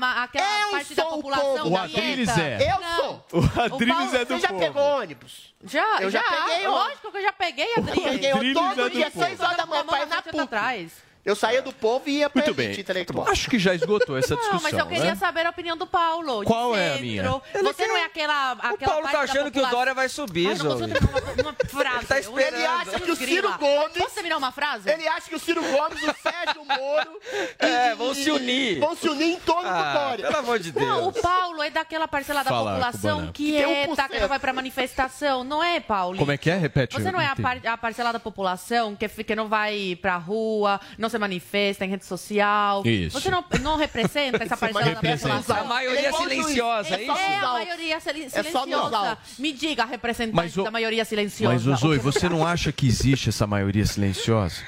parte 0.71 0.95
da 0.95 1.03
sou 1.03 1.11
o 1.11 1.15
população 1.15 1.45
povo. 1.63 1.75
O 1.75 1.89
que 1.89 1.99
é. 2.41 2.71
Eu 2.73 2.81
Não. 2.81 2.95
sou. 2.95 3.25
Adriles 3.63 3.95
Paulo- 3.97 4.15
é 4.17 4.25
do 4.25 4.33
Você 4.35 4.39
já 4.39 4.47
povo. 4.49 4.59
pegou 4.59 4.83
ônibus? 4.99 5.53
Já, 5.63 6.01
Eu 6.01 6.09
já 6.09 6.21
peguei, 6.23 6.67
ó. 6.67 6.71
Lógico 6.71 7.11
que 7.11 7.17
eu 7.17 7.21
já 7.21 7.33
peguei, 7.33 7.67
peguei, 7.75 8.31
eu 8.31 8.35
Adriles 8.37 8.53
todo 8.53 8.81
é 8.81 8.83
do 8.83 8.89
dia, 8.89 9.11
povo. 9.11 9.25
6 9.25 9.39
horas 9.39 9.57
da 9.57 9.65
manhã, 9.65 9.85
pra 9.85 10.01
ir 10.01 10.05
na 10.07 10.21
frente 10.21 10.31
PUC. 10.33 10.43
atrás. 10.43 11.04
Eu 11.25 11.35
saía 11.35 11.59
do 11.61 11.73
povo 11.73 12.07
e 12.07 12.19
ia 12.19 12.29
pra 12.29 12.43
Muito 12.45 12.59
elite 12.61 12.73
bem. 12.75 12.81
intelectual. 12.81 13.27
Acho 13.27 13.49
que 13.49 13.57
já 13.57 13.73
esgotou 13.73 14.15
essa 14.15 14.35
discussão, 14.35 14.53
Não, 14.55 14.61
mas 14.61 14.73
eu 14.73 14.85
queria 14.85 15.05
né? 15.05 15.15
saber 15.15 15.45
a 15.47 15.49
opinião 15.49 15.75
do 15.75 15.87
Paulo. 15.87 16.41
de 16.41 16.45
Qual 16.45 16.75
é 16.75 16.85
a 16.89 16.91
centro. 16.91 17.05
minha? 17.05 17.23
Você 17.63 17.87
não 17.87 17.97
é 17.97 18.03
aquela, 18.05 18.51
aquela 18.51 18.73
O 18.73 18.77
Paulo 18.77 19.01
parte 19.01 19.11
tá 19.11 19.17
da 19.17 19.23
achando 19.23 19.41
que 19.51 19.57
o 19.57 19.61
população- 19.63 19.71
Dória 19.79 19.93
vai 19.95 20.07
subir, 20.07 20.47
Ai, 20.49 20.55
não 20.55 20.65
consigo 20.65 20.77
Zoe. 20.87 20.93
terminar 20.93 21.21
uma, 21.35 21.41
uma 21.41 21.55
frase. 21.67 21.97
Ele 21.97 22.05
tá 22.05 22.19
esperando. 22.19 22.55
Ele 22.55 22.65
acha 22.67 22.99
que 22.99 23.11
o 23.11 23.15
Ciro. 23.15 23.57
Gomes... 23.57 23.97
Posso 23.97 24.13
terminar 24.13 24.37
uma 24.37 24.51
frase? 24.51 24.89
Ele 24.89 25.07
acha 25.07 25.27
que 25.29 25.35
o 25.35 25.39
Ciro 25.39 25.61
Gomes, 25.63 26.03
o 26.03 26.15
Sérgio 26.21 26.63
Moro... 26.63 27.19
É, 27.57 27.91
e- 27.91 27.95
vão 27.95 28.11
e- 28.11 28.15
se 28.15 28.29
unir. 28.31 28.79
Vão 28.79 28.95
se 28.95 29.09
unir 29.09 29.31
em 29.33 29.39
torno 29.39 29.63
do 29.63 29.67
Ah, 29.69 29.93
Dória. 30.09 30.25
pelo 30.27 30.37
amor 30.39 30.59
de 30.59 30.71
Não, 30.79 31.07
o 31.07 31.11
Deus. 31.11 31.21
Paulo 31.23 31.63
é 31.63 31.69
daquela 31.71 32.07
parcela 32.07 32.43
da 32.43 32.49
Fala, 32.51 32.71
população 32.73 33.15
Cubana. 33.17 33.31
que 33.33 33.57
é, 33.57 33.87
1%. 33.87 33.95
tá, 33.95 34.07
que 34.09 34.19
não 34.19 34.27
vai 34.27 34.37
pra 34.39 34.53
manifestação. 34.53 35.43
Não 35.43 35.63
é, 35.63 35.79
Paulo? 35.79 36.17
Como 36.17 36.31
é 36.31 36.37
que 36.37 36.49
é? 36.51 36.55
Repete. 36.57 36.93
Você 36.95 37.07
eu 37.07 37.11
não 37.11 37.19
é 37.19 37.25
a, 37.27 37.31
entendi. 37.31 37.41
par, 37.41 37.73
a 37.73 37.77
parcela 37.77 38.11
da 38.13 38.19
população 38.19 38.95
que, 38.95 39.07
que 39.07 39.35
não 39.35 39.47
vai 39.47 39.97
pra 40.01 40.17
rua, 40.17 40.79
não 40.97 41.09
se 41.09 41.14
manifesta 41.19 41.85
em 41.85 41.89
rede 41.89 42.05
social. 42.05 42.85
Isso. 42.85 43.19
Você 43.19 43.29
não, 43.29 43.43
não 43.61 43.77
representa 43.77 44.43
essa 44.43 44.55
parcela 44.57 44.95
da 44.95 45.01
população. 45.17 45.55
A 45.57 45.63
maioria 45.63 46.07
é 46.09 46.11
silenciosa, 46.11 46.89
é 46.89 46.93
É 46.93 47.01
isso? 47.03 47.11
É 47.11 47.35
a 47.37 47.51
maioria 47.53 47.99
sil- 47.99 48.15
É 48.33 48.43
só 48.43 48.63
silenciosa. 48.63 49.17
Me 49.39 49.51
diga, 49.53 49.83
a 49.83 49.85
representante 49.85 50.59
o- 50.59 50.63
da 50.63 50.71
maioria 50.71 51.05
silenciosa. 51.05 51.53
Mas, 51.53 51.81
que 51.81 51.99
você 51.99 52.29
não 52.29 52.45
acha 52.45 52.71
que 52.71 52.87
existe 52.87 53.29
essa 53.29 53.45
maioria 53.47 53.85
silenciosa? 53.85 54.61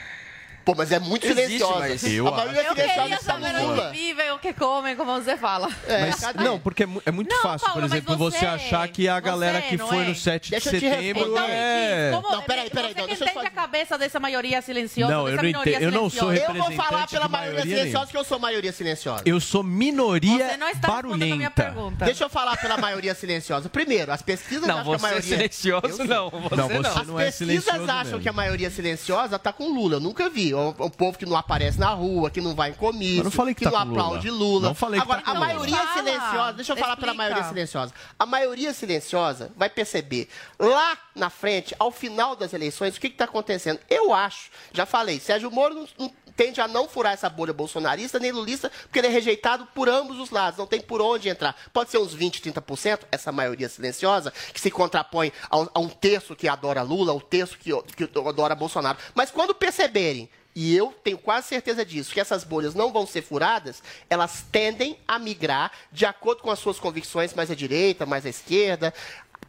Pô, 0.68 0.76
mas 0.76 0.92
é 0.92 1.00
muito 1.00 1.26
Existe, 1.26 1.44
silenciosa. 1.46 1.80
mas- 1.80 2.04
Eu 2.04 2.28
a 2.28 2.32
maioria 2.32 2.64
Eu 2.64 2.76
queria 2.76 3.20
saber 3.22 3.54
no 3.54 3.72
onde 3.72 3.90
vivem, 3.98 4.32
o 4.32 4.38
que 4.38 4.52
comem, 4.52 4.98
como 4.98 5.14
você 5.14 5.38
fala. 5.38 5.70
É, 5.88 6.08
Mas, 6.08 6.22
não, 6.36 6.60
porque 6.60 6.84
é, 6.84 6.88
é 7.06 7.12
muito 7.12 7.34
Não, 7.34 7.42
fácil, 7.42 7.66
Paulo, 7.68 7.82
por 7.82 7.86
exemplo, 7.88 8.18
você, 8.18 8.40
você- 8.40 8.46
achar 8.46 8.86
que 8.90 9.08
a 9.08 9.18
galera 9.22 9.62
que 9.62 9.78
foi 9.78 10.00
é? 10.04 10.08
no 10.10 10.14
7 10.16 10.52
Deixa 10.52 10.68
eu 10.68 10.74
de 10.74 10.80
te 10.82 10.90
setembro. 10.90 11.32
Então, 11.32 11.46
é... 11.48 12.12
como 12.14 12.30
Não, 12.30 12.42
peraí, 12.42 12.70
peraí, 12.70 12.92
você 12.94 13.00
não, 13.00 13.08
que 13.08 13.16
deixa 13.16 13.32
entende 13.32 13.48
a 13.48 13.50
cabeça 13.50 13.98
dessa 13.98 14.20
maioria 14.20 14.62
silenciosa, 14.62 15.14
Não, 15.14 15.20
eu 15.22 15.26
dessa 15.32 15.38
não 15.38 15.44
minoria 15.48 15.76
entendo, 15.78 15.84
eu 15.84 15.92
não 15.92 16.10
sou 16.10 16.20
silenciosa? 16.20 16.52
Eu 16.52 16.64
vou 16.64 16.72
falar 16.74 16.84
representante 17.00 17.12
pela 17.12 17.28
maioria 17.30 17.62
silenciosa 17.62 17.86
nenhuma. 17.88 18.08
que 18.08 18.18
eu 18.18 18.24
sou 18.26 18.40
maioria 18.40 18.72
silenciosa. 18.74 19.24
Eu 19.26 19.40
sou 19.40 19.64
minoria 19.64 20.50
Você 20.50 20.58
não 20.58 20.68
está 20.70 20.88
respondendo 20.96 21.14
a 21.34 21.36
minha 21.38 21.50
barulhenta. 21.50 21.64
pergunta. 21.64 22.06
Deixa 22.06 22.24
eu 22.26 22.30
falar 22.30 22.58
pela 22.58 22.76
maioria 22.78 23.16
silenciosa. 23.16 23.70
Primeiro, 23.70 24.12
as 24.12 24.22
pesquisas 24.22 24.68
Não, 24.68 24.80
acham 24.80 24.90
que 24.90 24.96
a 24.96 24.98
você 24.98 25.06
é 25.06 25.10
maioria... 25.10 25.30
silencioso, 25.30 26.04
não. 26.04 26.30
Você 26.30 26.56
Não, 26.58 26.68
não. 26.68 26.82
você 26.82 27.00
As 27.00 27.08
não 27.08 27.20
é 27.22 27.26
pesquisas 27.26 27.90
acham 27.90 28.20
que 28.20 28.28
a 28.28 28.34
maioria 28.34 28.70
silenciosa 28.70 29.40
tá 29.40 29.54
com 29.54 29.70
Lula. 29.70 29.96
Eu 29.96 30.00
nunca 30.02 30.30
vi. 30.30 30.54
O, 30.58 30.86
o 30.86 30.90
povo 30.90 31.18
que 31.18 31.26
não 31.26 31.36
aparece 31.38 31.80
na 31.80 31.90
rua, 31.94 32.30
que 32.30 32.42
não 32.42 32.56
vai 32.56 32.72
em 32.72 32.74
comício, 32.74 33.20
Eu 33.20 33.24
não 33.26 33.32
falei 33.32 33.54
que 33.54 33.64
tá 33.64 33.72
não 33.72 33.80
com 33.80 33.86
Lula. 33.86 34.02
aplaude 34.02 34.30
Lula. 34.30 34.68
Não 34.70 34.76
falei 34.76 35.00
que 35.00 35.04
Agora, 35.04 35.22
tá 35.22 35.26
com 35.26 35.32
a 35.32 35.34
Lula. 35.34 35.46
maioria 35.48 35.76
Fala. 35.78 35.94
silenciosa, 35.94 36.54
deixa 36.54 36.72
eu 36.74 36.78
falar 36.78 36.96
pela 36.98 37.12
Explica. 37.12 37.30
maioria 37.30 37.50
silenciosa. 37.50 37.94
A 38.18 38.26
maioria 38.26 38.74
silenciosa 38.74 39.52
vai 39.56 39.70
perceber 39.70 40.28
lá 40.60 40.98
na 41.16 41.30
frente, 41.30 41.76
ao 41.80 41.92
final 41.92 42.36
das 42.36 42.54
eleições, 42.54 42.96
o 42.96 43.00
que 43.00 43.08
está 43.08 43.26
acontecendo. 43.26 43.80
Eu 43.90 44.14
acho, 44.14 44.50
já 44.74 44.86
falei, 44.86 45.20
Sérgio 45.20 45.52
Moro 45.52 45.74
não, 45.76 45.88
não 46.00 46.12
tende 46.36 46.62
a 46.62 46.68
não 46.68 46.88
furar 46.88 47.14
essa 47.14 47.28
bolha 47.30 47.52
bolsonarista 47.52 48.20
nem 48.20 48.32
lulista, 48.32 48.70
porque 48.84 49.00
ele 49.00 49.08
é 49.08 49.10
rejeitado 49.10 49.66
por 49.74 49.90
ambos 49.90 50.20
os 50.20 50.30
lados, 50.30 50.60
não 50.60 50.68
tem 50.68 50.80
por 50.80 51.02
onde 51.02 51.28
entrar. 51.30 51.56
Pode 51.74 51.90
ser 51.90 51.98
uns 51.98 52.14
20, 52.14 52.42
30%, 52.42 53.00
essa 53.12 53.32
maioria 53.32 53.68
silenciosa, 53.68 54.32
que 54.54 54.62
se 54.62 54.70
contrapõe 54.70 55.32
a, 55.50 55.58
um- 55.58 55.68
a 55.74 55.80
um 55.80 55.90
terço 55.90 56.36
que 56.36 56.48
adora 56.48 56.84
Lula, 56.84 57.12
ao 57.12 57.20
terço 57.20 57.58
que, 57.58 57.72
que 57.96 58.04
adora 58.20 58.54
Bolsonaro. 58.54 59.00
Mas 59.16 59.32
quando 59.32 59.56
perceberem 59.56 60.30
e 60.60 60.76
eu 60.76 60.92
tenho 61.04 61.20
quase 61.20 61.50
certeza 61.50 61.86
disso, 61.86 62.12
que 62.12 62.20
essas 62.20 62.44
bolhas 62.44 62.74
não 62.74 62.92
vão 62.92 63.06
ser 63.06 63.22
furadas, 63.22 63.84
elas 64.10 64.44
tendem 64.52 64.98
a 65.08 65.20
migrar 65.20 65.72
de 65.92 66.04
acordo 66.04 66.42
com 66.42 66.50
as 66.50 66.58
suas 66.58 66.80
convicções 66.80 67.32
mais 67.36 67.52
à 67.52 67.54
direita, 67.54 68.08
mais 68.08 68.26
à 68.26 68.30
esquerda, 68.30 68.92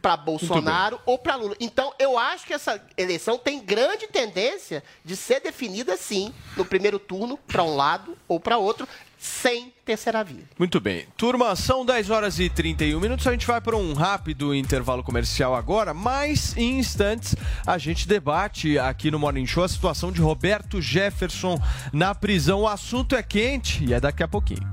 para 0.03 0.15
Bolsonaro 0.15 1.01
ou 1.07 1.17
para 1.17 1.35
Lula. 1.35 1.55
Então, 1.59 1.91
eu 1.97 2.15
acho 2.15 2.45
que 2.45 2.53
essa 2.53 2.79
eleição 2.95 3.39
tem 3.39 3.59
grande 3.59 4.05
tendência 4.05 4.83
de 5.03 5.15
ser 5.15 5.39
definida, 5.39 5.97
sim, 5.97 6.31
no 6.55 6.63
primeiro 6.63 6.99
turno, 6.99 7.37
para 7.37 7.63
um 7.63 7.75
lado 7.75 8.15
ou 8.27 8.39
para 8.39 8.59
outro, 8.59 8.87
sem 9.19 9.73
terceira 9.83 10.23
via. 10.23 10.43
Muito 10.57 10.79
bem. 10.79 11.05
Turma, 11.17 11.53
são 11.55 11.85
10 11.85 12.09
horas 12.09 12.39
e 12.39 12.49
31 12.49 12.99
minutos. 13.01 13.27
A 13.27 13.31
gente 13.31 13.45
vai 13.45 13.59
para 13.59 13.75
um 13.75 13.93
rápido 13.93 14.55
intervalo 14.55 15.03
comercial 15.03 15.53
agora, 15.53 15.93
mas 15.93 16.55
em 16.55 16.79
instantes 16.79 17.35
a 17.67 17.77
gente 17.77 18.07
debate 18.07 18.79
aqui 18.79 19.11
no 19.11 19.19
Morning 19.19 19.45
Show 19.45 19.65
a 19.65 19.67
situação 19.67 20.09
de 20.09 20.21
Roberto 20.21 20.81
Jefferson 20.81 21.59
na 21.91 22.15
prisão. 22.15 22.61
O 22.61 22.67
assunto 22.67 23.13
é 23.13 23.21
quente 23.21 23.83
e 23.83 23.93
é 23.93 23.99
daqui 23.99 24.23
a 24.23 24.27
pouquinho. 24.27 24.65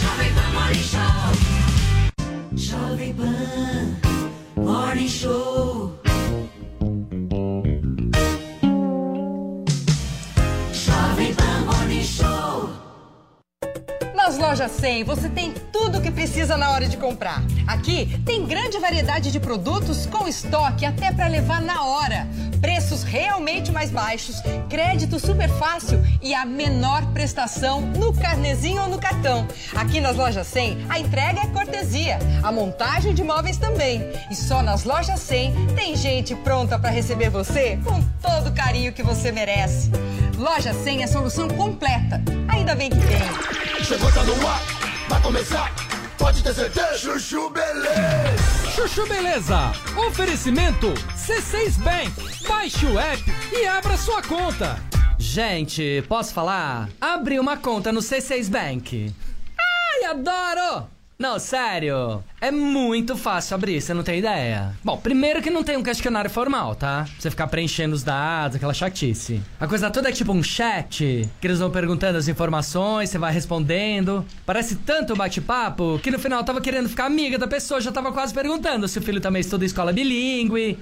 Jovem 0.00 0.32
Pan 0.32 0.50
Morning 0.54 0.82
Show. 0.82 1.50
Jovem 2.56 3.14
Pan 3.14 3.96
Morning 4.56 5.08
Show. 5.08 5.99
Nas 14.30 14.38
lojas 14.38 14.70
100 14.70 15.02
você 15.02 15.28
tem 15.28 15.52
tudo 15.72 15.98
o 15.98 16.00
que 16.00 16.08
precisa 16.08 16.56
na 16.56 16.70
hora 16.70 16.86
de 16.86 16.96
comprar. 16.96 17.42
Aqui 17.66 18.16
tem 18.24 18.46
grande 18.46 18.78
variedade 18.78 19.32
de 19.32 19.40
produtos 19.40 20.06
com 20.06 20.28
estoque 20.28 20.86
até 20.86 21.10
para 21.10 21.26
levar 21.26 21.60
na 21.60 21.84
hora. 21.84 22.28
Preços 22.60 23.02
realmente 23.02 23.72
mais 23.72 23.90
baixos, 23.90 24.36
crédito 24.68 25.18
super 25.18 25.48
fácil 25.48 26.04
e 26.20 26.34
a 26.34 26.44
menor 26.44 27.04
prestação 27.12 27.80
no 27.80 28.12
carnezinho 28.12 28.82
ou 28.82 28.88
no 28.88 28.98
cartão. 28.98 29.46
Aqui 29.74 30.00
nas 30.00 30.16
lojas 30.16 30.46
100, 30.46 30.86
a 30.88 30.98
entrega 30.98 31.40
é 31.40 31.46
cortesia, 31.46 32.18
a 32.42 32.52
montagem 32.52 33.14
de 33.14 33.22
móveis 33.22 33.56
também. 33.56 34.02
E 34.30 34.34
só 34.34 34.62
nas 34.62 34.84
lojas 34.84 35.20
100 35.20 35.74
tem 35.74 35.96
gente 35.96 36.34
pronta 36.34 36.78
para 36.78 36.90
receber 36.90 37.30
você 37.30 37.78
com 37.84 38.02
todo 38.20 38.48
o 38.48 38.54
carinho 38.54 38.92
que 38.92 39.02
você 39.02 39.32
merece. 39.32 39.90
Loja 40.36 40.74
100 40.74 41.02
é 41.02 41.06
solução 41.06 41.48
completa. 41.48 42.20
Ainda 42.48 42.74
bem 42.74 42.90
que 42.90 42.96
tem. 42.96 43.84
Chegou, 43.84 44.12
tá 44.12 44.22
no 44.24 44.46
ar, 44.46 44.60
vai 45.08 45.20
começar. 45.22 45.99
Pode 46.20 46.42
ter 46.42 46.52
certeza. 46.52 46.98
Chuchu 46.98 47.48
Beleza. 47.48 48.70
Chuchu 48.74 49.06
Beleza. 49.06 49.72
Oferecimento 50.06 50.92
C6 51.16 51.78
Bank. 51.78 52.12
Baixe 52.46 52.84
o 52.84 52.98
app 52.98 53.24
e 53.50 53.66
abra 53.66 53.96
sua 53.96 54.20
conta. 54.22 54.76
Gente, 55.18 56.04
posso 56.06 56.34
falar? 56.34 56.90
Abri 57.00 57.40
uma 57.40 57.56
conta 57.56 57.90
no 57.90 58.00
C6 58.00 58.50
Bank. 58.50 59.14
Ai, 59.58 60.10
adoro! 60.10 60.86
Não, 61.20 61.38
sério. 61.38 62.24
É 62.40 62.50
muito 62.50 63.14
fácil 63.14 63.54
abrir, 63.54 63.78
você 63.78 63.92
não 63.92 64.02
tem 64.02 64.20
ideia. 64.20 64.72
Bom, 64.82 64.96
primeiro 64.96 65.42
que 65.42 65.50
não 65.50 65.62
tem 65.62 65.76
um 65.76 65.82
questionário 65.82 66.30
formal, 66.30 66.74
tá? 66.74 67.06
Você 67.18 67.28
ficar 67.28 67.46
preenchendo 67.46 67.94
os 67.94 68.02
dados, 68.02 68.56
aquela 68.56 68.72
chatice. 68.72 69.42
A 69.60 69.66
coisa 69.66 69.90
toda 69.90 70.08
é 70.08 70.12
tipo 70.12 70.32
um 70.32 70.42
chat, 70.42 71.28
que 71.38 71.46
eles 71.46 71.58
vão 71.58 71.70
perguntando 71.70 72.16
as 72.16 72.26
informações, 72.26 73.10
você 73.10 73.18
vai 73.18 73.34
respondendo. 73.34 74.24
Parece 74.46 74.76
tanto 74.76 75.14
bate-papo 75.14 76.00
que 76.02 76.10
no 76.10 76.18
final 76.18 76.40
eu 76.40 76.44
tava 76.44 76.58
querendo 76.58 76.88
ficar 76.88 77.04
amiga 77.04 77.36
da 77.36 77.46
pessoa, 77.46 77.82
já 77.82 77.92
tava 77.92 78.12
quase 78.12 78.32
perguntando 78.32 78.88
se 78.88 78.98
o 78.98 79.02
filho 79.02 79.20
também 79.20 79.40
estuda 79.40 79.66
escola 79.66 79.92
bilíngue. 79.92 80.78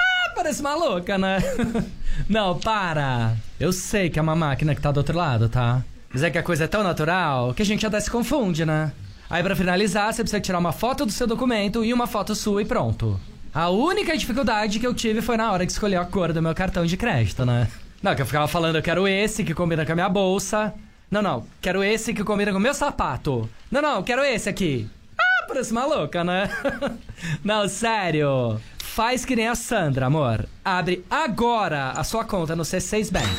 Ah, 0.00 0.32
parece 0.34 0.62
maluca, 0.62 1.18
né? 1.18 1.36
não, 2.30 2.58
para. 2.58 3.36
Eu 3.60 3.74
sei 3.74 4.08
que 4.08 4.18
é 4.18 4.22
uma 4.22 4.34
máquina 4.34 4.74
que 4.74 4.80
tá 4.80 4.90
do 4.90 4.96
outro 4.96 5.18
lado, 5.18 5.50
tá? 5.50 5.84
Mas 6.10 6.22
é 6.22 6.30
que 6.30 6.38
a 6.38 6.42
coisa 6.42 6.64
é 6.64 6.66
tão 6.66 6.82
natural 6.82 7.52
que 7.52 7.60
a 7.60 7.66
gente 7.66 7.86
até 7.86 8.00
se 8.00 8.10
confunde, 8.10 8.64
né? 8.64 8.90
Aí 9.32 9.42
pra 9.42 9.56
finalizar, 9.56 10.12
você 10.12 10.22
precisa 10.22 10.42
tirar 10.42 10.58
uma 10.58 10.72
foto 10.72 11.06
do 11.06 11.10
seu 11.10 11.26
documento 11.26 11.82
e 11.82 11.94
uma 11.94 12.06
foto 12.06 12.34
sua 12.34 12.60
e 12.60 12.66
pronto. 12.66 13.18
A 13.54 13.70
única 13.70 14.14
dificuldade 14.14 14.78
que 14.78 14.86
eu 14.86 14.92
tive 14.92 15.22
foi 15.22 15.38
na 15.38 15.50
hora 15.50 15.64
que 15.64 15.72
escolhi 15.72 15.96
a 15.96 16.04
cor 16.04 16.34
do 16.34 16.42
meu 16.42 16.54
cartão 16.54 16.84
de 16.84 16.98
crédito, 16.98 17.46
né? 17.46 17.66
Não, 18.02 18.14
que 18.14 18.20
eu 18.20 18.26
ficava 18.26 18.46
falando, 18.46 18.76
eu 18.76 18.82
quero 18.82 19.08
esse 19.08 19.42
que 19.42 19.54
combina 19.54 19.86
com 19.86 19.92
a 19.92 19.94
minha 19.94 20.08
bolsa. 20.10 20.74
Não, 21.10 21.22
não, 21.22 21.46
quero 21.62 21.82
esse 21.82 22.12
que 22.12 22.22
combina 22.22 22.52
com 22.52 22.58
o 22.58 22.60
meu 22.60 22.74
sapato. 22.74 23.48
Não, 23.70 23.80
não, 23.80 24.02
quero 24.02 24.22
esse 24.22 24.50
aqui. 24.50 24.86
Ah, 25.18 25.46
parece 25.48 25.72
maluca, 25.72 26.22
né? 26.22 26.50
não, 27.42 27.66
sério. 27.70 28.60
Faz 28.80 29.24
que 29.24 29.34
nem 29.34 29.48
a 29.48 29.54
Sandra, 29.54 30.04
amor. 30.04 30.46
Abre 30.62 31.06
agora 31.10 31.92
a 31.92 32.04
sua 32.04 32.22
conta 32.22 32.54
no 32.54 32.64
C6 32.64 33.10
Bank. 33.10 33.30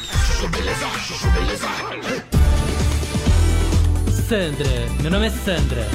Sandra, 4.33 4.67
meu 4.99 5.11
nome 5.11 5.27
é 5.27 5.29
Sandra. 5.29 5.87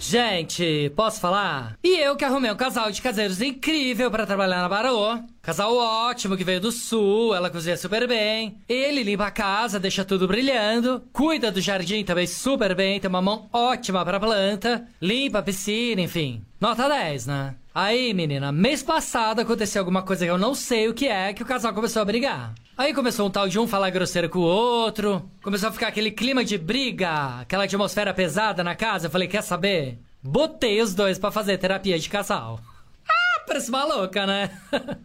Gente, 0.00 0.90
posso 0.96 1.20
falar? 1.20 1.76
E 1.84 1.94
eu 2.00 2.16
que 2.16 2.24
arrumei 2.24 2.50
um 2.50 2.56
casal 2.56 2.90
de 2.90 3.02
caseiros 3.02 3.42
incrível 3.42 4.10
pra 4.10 4.24
trabalhar 4.24 4.62
na 4.62 4.68
Barô. 4.70 5.18
Casal 5.42 5.76
ótimo 5.76 6.38
que 6.38 6.42
veio 6.42 6.58
do 6.58 6.72
sul, 6.72 7.34
ela 7.34 7.50
cozinha 7.50 7.76
super 7.76 8.08
bem. 8.08 8.56
Ele 8.66 9.02
limpa 9.02 9.26
a 9.26 9.30
casa, 9.30 9.78
deixa 9.78 10.06
tudo 10.06 10.26
brilhando. 10.26 11.02
Cuida 11.12 11.52
do 11.52 11.60
jardim 11.60 12.02
também 12.02 12.26
super 12.26 12.74
bem, 12.74 12.98
tem 12.98 13.10
uma 13.10 13.20
mão 13.20 13.46
ótima 13.52 14.02
pra 14.02 14.18
planta. 14.18 14.86
Limpa 15.02 15.40
a 15.40 15.42
piscina, 15.42 16.00
enfim. 16.00 16.46
Nota 16.58 16.88
10, 16.88 17.26
né? 17.26 17.56
Aí, 17.74 18.14
menina, 18.14 18.50
mês 18.50 18.82
passado 18.82 19.40
aconteceu 19.40 19.82
alguma 19.82 20.00
coisa 20.00 20.24
que 20.24 20.30
eu 20.30 20.38
não 20.38 20.54
sei 20.54 20.88
o 20.88 20.94
que 20.94 21.08
é, 21.08 21.34
que 21.34 21.42
o 21.42 21.46
casal 21.46 21.74
começou 21.74 22.00
a 22.00 22.06
brigar. 22.06 22.54
Aí 22.78 22.92
começou 22.92 23.26
um 23.26 23.30
tal 23.30 23.48
de 23.48 23.58
um 23.58 23.66
falar 23.66 23.88
grosseiro 23.88 24.28
com 24.28 24.40
o 24.40 24.42
outro. 24.42 25.30
Começou 25.42 25.70
a 25.70 25.72
ficar 25.72 25.88
aquele 25.88 26.10
clima 26.10 26.44
de 26.44 26.58
briga, 26.58 27.40
aquela 27.40 27.64
atmosfera 27.64 28.12
pesada 28.12 28.62
na 28.62 28.74
casa. 28.74 29.06
Eu 29.06 29.10
falei, 29.10 29.26
quer 29.26 29.42
saber? 29.42 29.98
Botei 30.22 30.82
os 30.82 30.94
dois 30.94 31.18
pra 31.18 31.30
fazer 31.30 31.56
terapia 31.56 31.98
de 31.98 32.08
casal. 32.08 32.60
Ah, 33.08 33.44
parece 33.46 33.70
maluca, 33.70 34.26
né? 34.26 34.50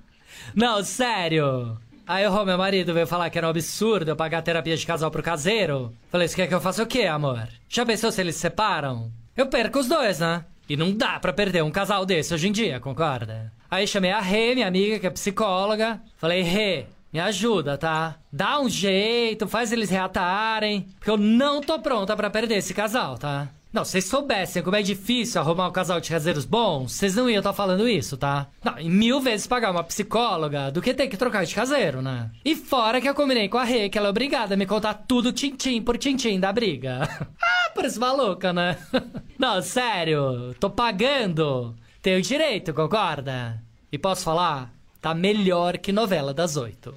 não, 0.55 0.83
sério. 0.83 1.77
Aí 2.07 2.25
o 2.25 2.45
meu 2.45 2.57
marido 2.57 2.95
veio 2.95 3.05
falar 3.05 3.29
que 3.29 3.37
era 3.37 3.45
um 3.45 3.51
absurdo 3.51 4.09
eu 4.09 4.15
pagar 4.15 4.41
terapia 4.41 4.75
de 4.75 4.87
casal 4.87 5.11
pro 5.11 5.21
caseiro. 5.21 5.93
Falei, 6.09 6.27
você 6.27 6.35
quer 6.35 6.47
que 6.47 6.55
eu 6.55 6.59
faça 6.59 6.81
o 6.81 6.87
quê, 6.87 7.03
amor? 7.03 7.47
Já 7.69 7.85
pensou 7.85 8.11
se 8.11 8.19
eles 8.19 8.35
se 8.35 8.41
separam? 8.41 9.11
Eu 9.37 9.45
perco 9.45 9.77
os 9.77 9.87
dois, 9.87 10.17
né? 10.19 10.43
E 10.67 10.75
não 10.75 10.91
dá 10.91 11.19
pra 11.19 11.31
perder 11.31 11.63
um 11.63 11.69
casal 11.69 12.03
desse 12.03 12.33
hoje 12.33 12.47
em 12.47 12.51
dia, 12.51 12.79
concorda? 12.79 13.53
Aí 13.69 13.85
chamei 13.85 14.11
a 14.11 14.19
Rê, 14.19 14.55
minha 14.55 14.67
amiga, 14.67 14.97
que 14.97 15.05
é 15.05 15.11
psicóloga. 15.11 16.01
Falei, 16.17 16.41
Rê, 16.41 16.87
me 17.11 17.19
ajuda, 17.19 17.77
tá? 17.77 18.15
Dá 18.31 18.59
um 18.59 18.69
jeito, 18.69 19.47
faz 19.47 19.71
eles 19.71 19.89
reatarem. 19.89 20.87
Porque 20.97 21.11
eu 21.11 21.17
não 21.17 21.61
tô 21.61 21.79
pronta 21.79 22.15
pra 22.15 22.29
perder 22.29 22.57
esse 22.57 22.73
casal, 22.73 23.17
tá? 23.17 23.49
Não, 23.73 23.85
se 23.85 23.91
vocês 23.91 24.05
soubessem 24.05 24.61
como 24.61 24.75
é 24.75 24.81
difícil 24.81 25.39
arrumar 25.39 25.69
um 25.69 25.71
casal 25.71 26.01
de 26.01 26.09
caseiros 26.09 26.43
bons, 26.43 26.91
vocês 26.91 27.15
não 27.15 27.29
iam 27.29 27.39
estar 27.39 27.53
falando 27.53 27.87
isso, 27.87 28.17
tá? 28.17 28.47
Não, 28.63 28.77
e 28.77 28.89
mil 28.89 29.21
vezes 29.21 29.47
pagar 29.47 29.71
uma 29.71 29.83
psicóloga 29.83 30.69
do 30.69 30.81
que 30.81 30.93
ter 30.93 31.07
que 31.07 31.15
trocar 31.15 31.45
de 31.45 31.55
caseiro, 31.55 32.01
né? 32.01 32.29
E 32.43 32.53
fora 32.53 32.99
que 32.99 33.07
eu 33.07 33.15
combinei 33.15 33.47
com 33.47 33.57
a 33.57 33.63
Rê 33.63 33.87
que 33.87 33.97
ela 33.97 34.07
é 34.07 34.09
obrigada 34.09 34.55
a 34.55 34.57
me 34.57 34.65
contar 34.65 34.93
tudo 34.93 35.31
tintim 35.31 35.81
por 35.81 35.97
tintim 35.97 36.37
da 36.37 36.51
briga. 36.51 37.03
ah, 37.41 37.71
parece 37.73 37.97
maluca, 37.97 38.51
né? 38.51 38.77
não, 39.39 39.61
sério, 39.61 40.53
tô 40.59 40.69
pagando. 40.69 41.73
Tenho 42.01 42.21
direito, 42.21 42.73
concorda? 42.73 43.63
E 43.89 43.97
posso 43.97 44.23
falar? 44.23 44.73
Tá 45.01 45.15
melhor 45.15 45.79
que 45.79 45.91
novela 45.91 46.31
das 46.31 46.55
oito. 46.57 46.93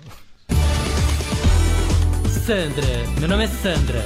Sandra, 2.44 2.86
meu 3.18 3.26
nome 3.26 3.44
é 3.44 3.48
Sandra. 3.48 4.04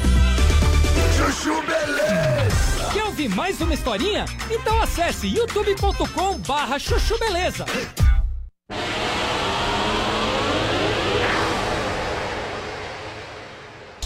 Chuchu 1.16 1.61
Beleza. 1.62 2.92
Quer 2.92 3.05
ouvir 3.07 3.28
mais 3.28 3.61
uma 3.61 3.74
historinha? 3.74 4.24
Então 4.49 4.80
acesse 4.80 5.26
youtube.com 5.26 6.38
barra 6.46 6.78
chuchu 6.78 7.18
beleza. 7.18 7.64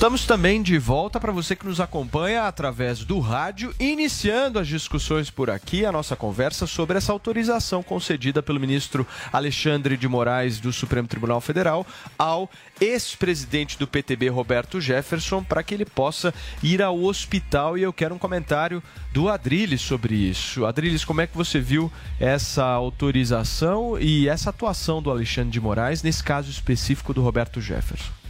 Estamos 0.03 0.27
também 0.27 0.61
de 0.61 0.79
volta 0.79 1.21
para 1.21 1.31
você 1.31 1.55
que 1.55 1.65
nos 1.65 1.79
acompanha 1.79 2.49
através 2.49 3.05
do 3.05 3.21
rádio, 3.21 3.73
iniciando 3.79 4.59
as 4.59 4.67
discussões 4.67 5.31
por 5.31 5.49
aqui, 5.49 5.87
a 5.87 5.93
nossa 5.93 6.17
conversa 6.17 6.67
sobre 6.67 6.99
essa 6.99 7.13
autorização 7.13 7.85
concedida 7.85 8.43
pelo 8.43 8.59
ministro 8.59 9.07
Alexandre 9.33 9.97
de 9.97 10.09
Moraes 10.09 10.59
do 10.59 10.73
Supremo 10.73 11.07
Tribunal 11.07 11.41
Federal 11.41 11.87
ao 12.19 12.51
ex-presidente 12.81 13.79
do 13.79 13.87
PTB, 13.87 14.29
Roberto 14.29 14.81
Jefferson, 14.81 15.45
para 15.45 15.63
que 15.63 15.73
ele 15.73 15.85
possa 15.85 16.35
ir 16.65 16.83
ao 16.83 17.01
hospital. 17.05 17.79
E 17.79 17.83
eu 17.83 17.93
quero 17.93 18.17
um 18.17 18.19
comentário 18.19 18.83
do 19.13 19.29
Adriles 19.29 19.83
sobre 19.83 20.17
isso. 20.17 20.67
Adriles, 20.67 21.05
como 21.05 21.21
é 21.21 21.29
que 21.29 21.37
você 21.37 21.61
viu 21.61 21.93
essa 22.19 22.65
autorização 22.65 23.97
e 24.01 24.29
essa 24.29 24.51
atuação 24.51 25.01
do 25.01 25.13
Alexandre 25.13 25.53
de 25.53 25.61
Moraes 25.61 26.03
nesse 26.03 26.25
caso 26.25 26.51
específico 26.51 27.15
do 27.15 27.23
Roberto 27.23 27.61
Jefferson? 27.61 28.22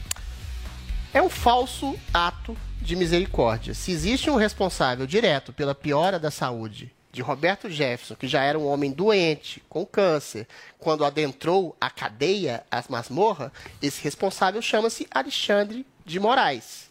É 1.15 1.21
um 1.21 1.29
falso 1.29 1.95
ato 2.13 2.57
de 2.81 2.97
misericórdia. 2.97 3.75
Se 3.75 3.93
existe 3.93 4.31
um 4.31 4.37
responsável 4.37 5.07
direto 5.07 5.53
pela 5.53 5.75
piora 5.75 6.19
da 6.19 6.31
saúde 6.31 6.91
de 7.13 7.21
Roberto 7.21 7.69
Jefferson, 7.69 8.15
que 8.15 8.27
já 8.27 8.43
era 8.43 8.59
um 8.59 8.67
homem 8.67 8.91
doente, 8.91 9.63
com 9.69 9.85
câncer, 9.85 10.49
quando 10.79 11.05
adentrou 11.05 11.77
a 11.79 11.91
cadeia, 11.91 12.65
as 12.71 12.89
masmorra, 12.89 13.53
esse 13.83 14.03
responsável 14.03 14.63
chama-se 14.63 15.07
Alexandre 15.11 15.85
de 16.07 16.19
Moraes. 16.19 16.89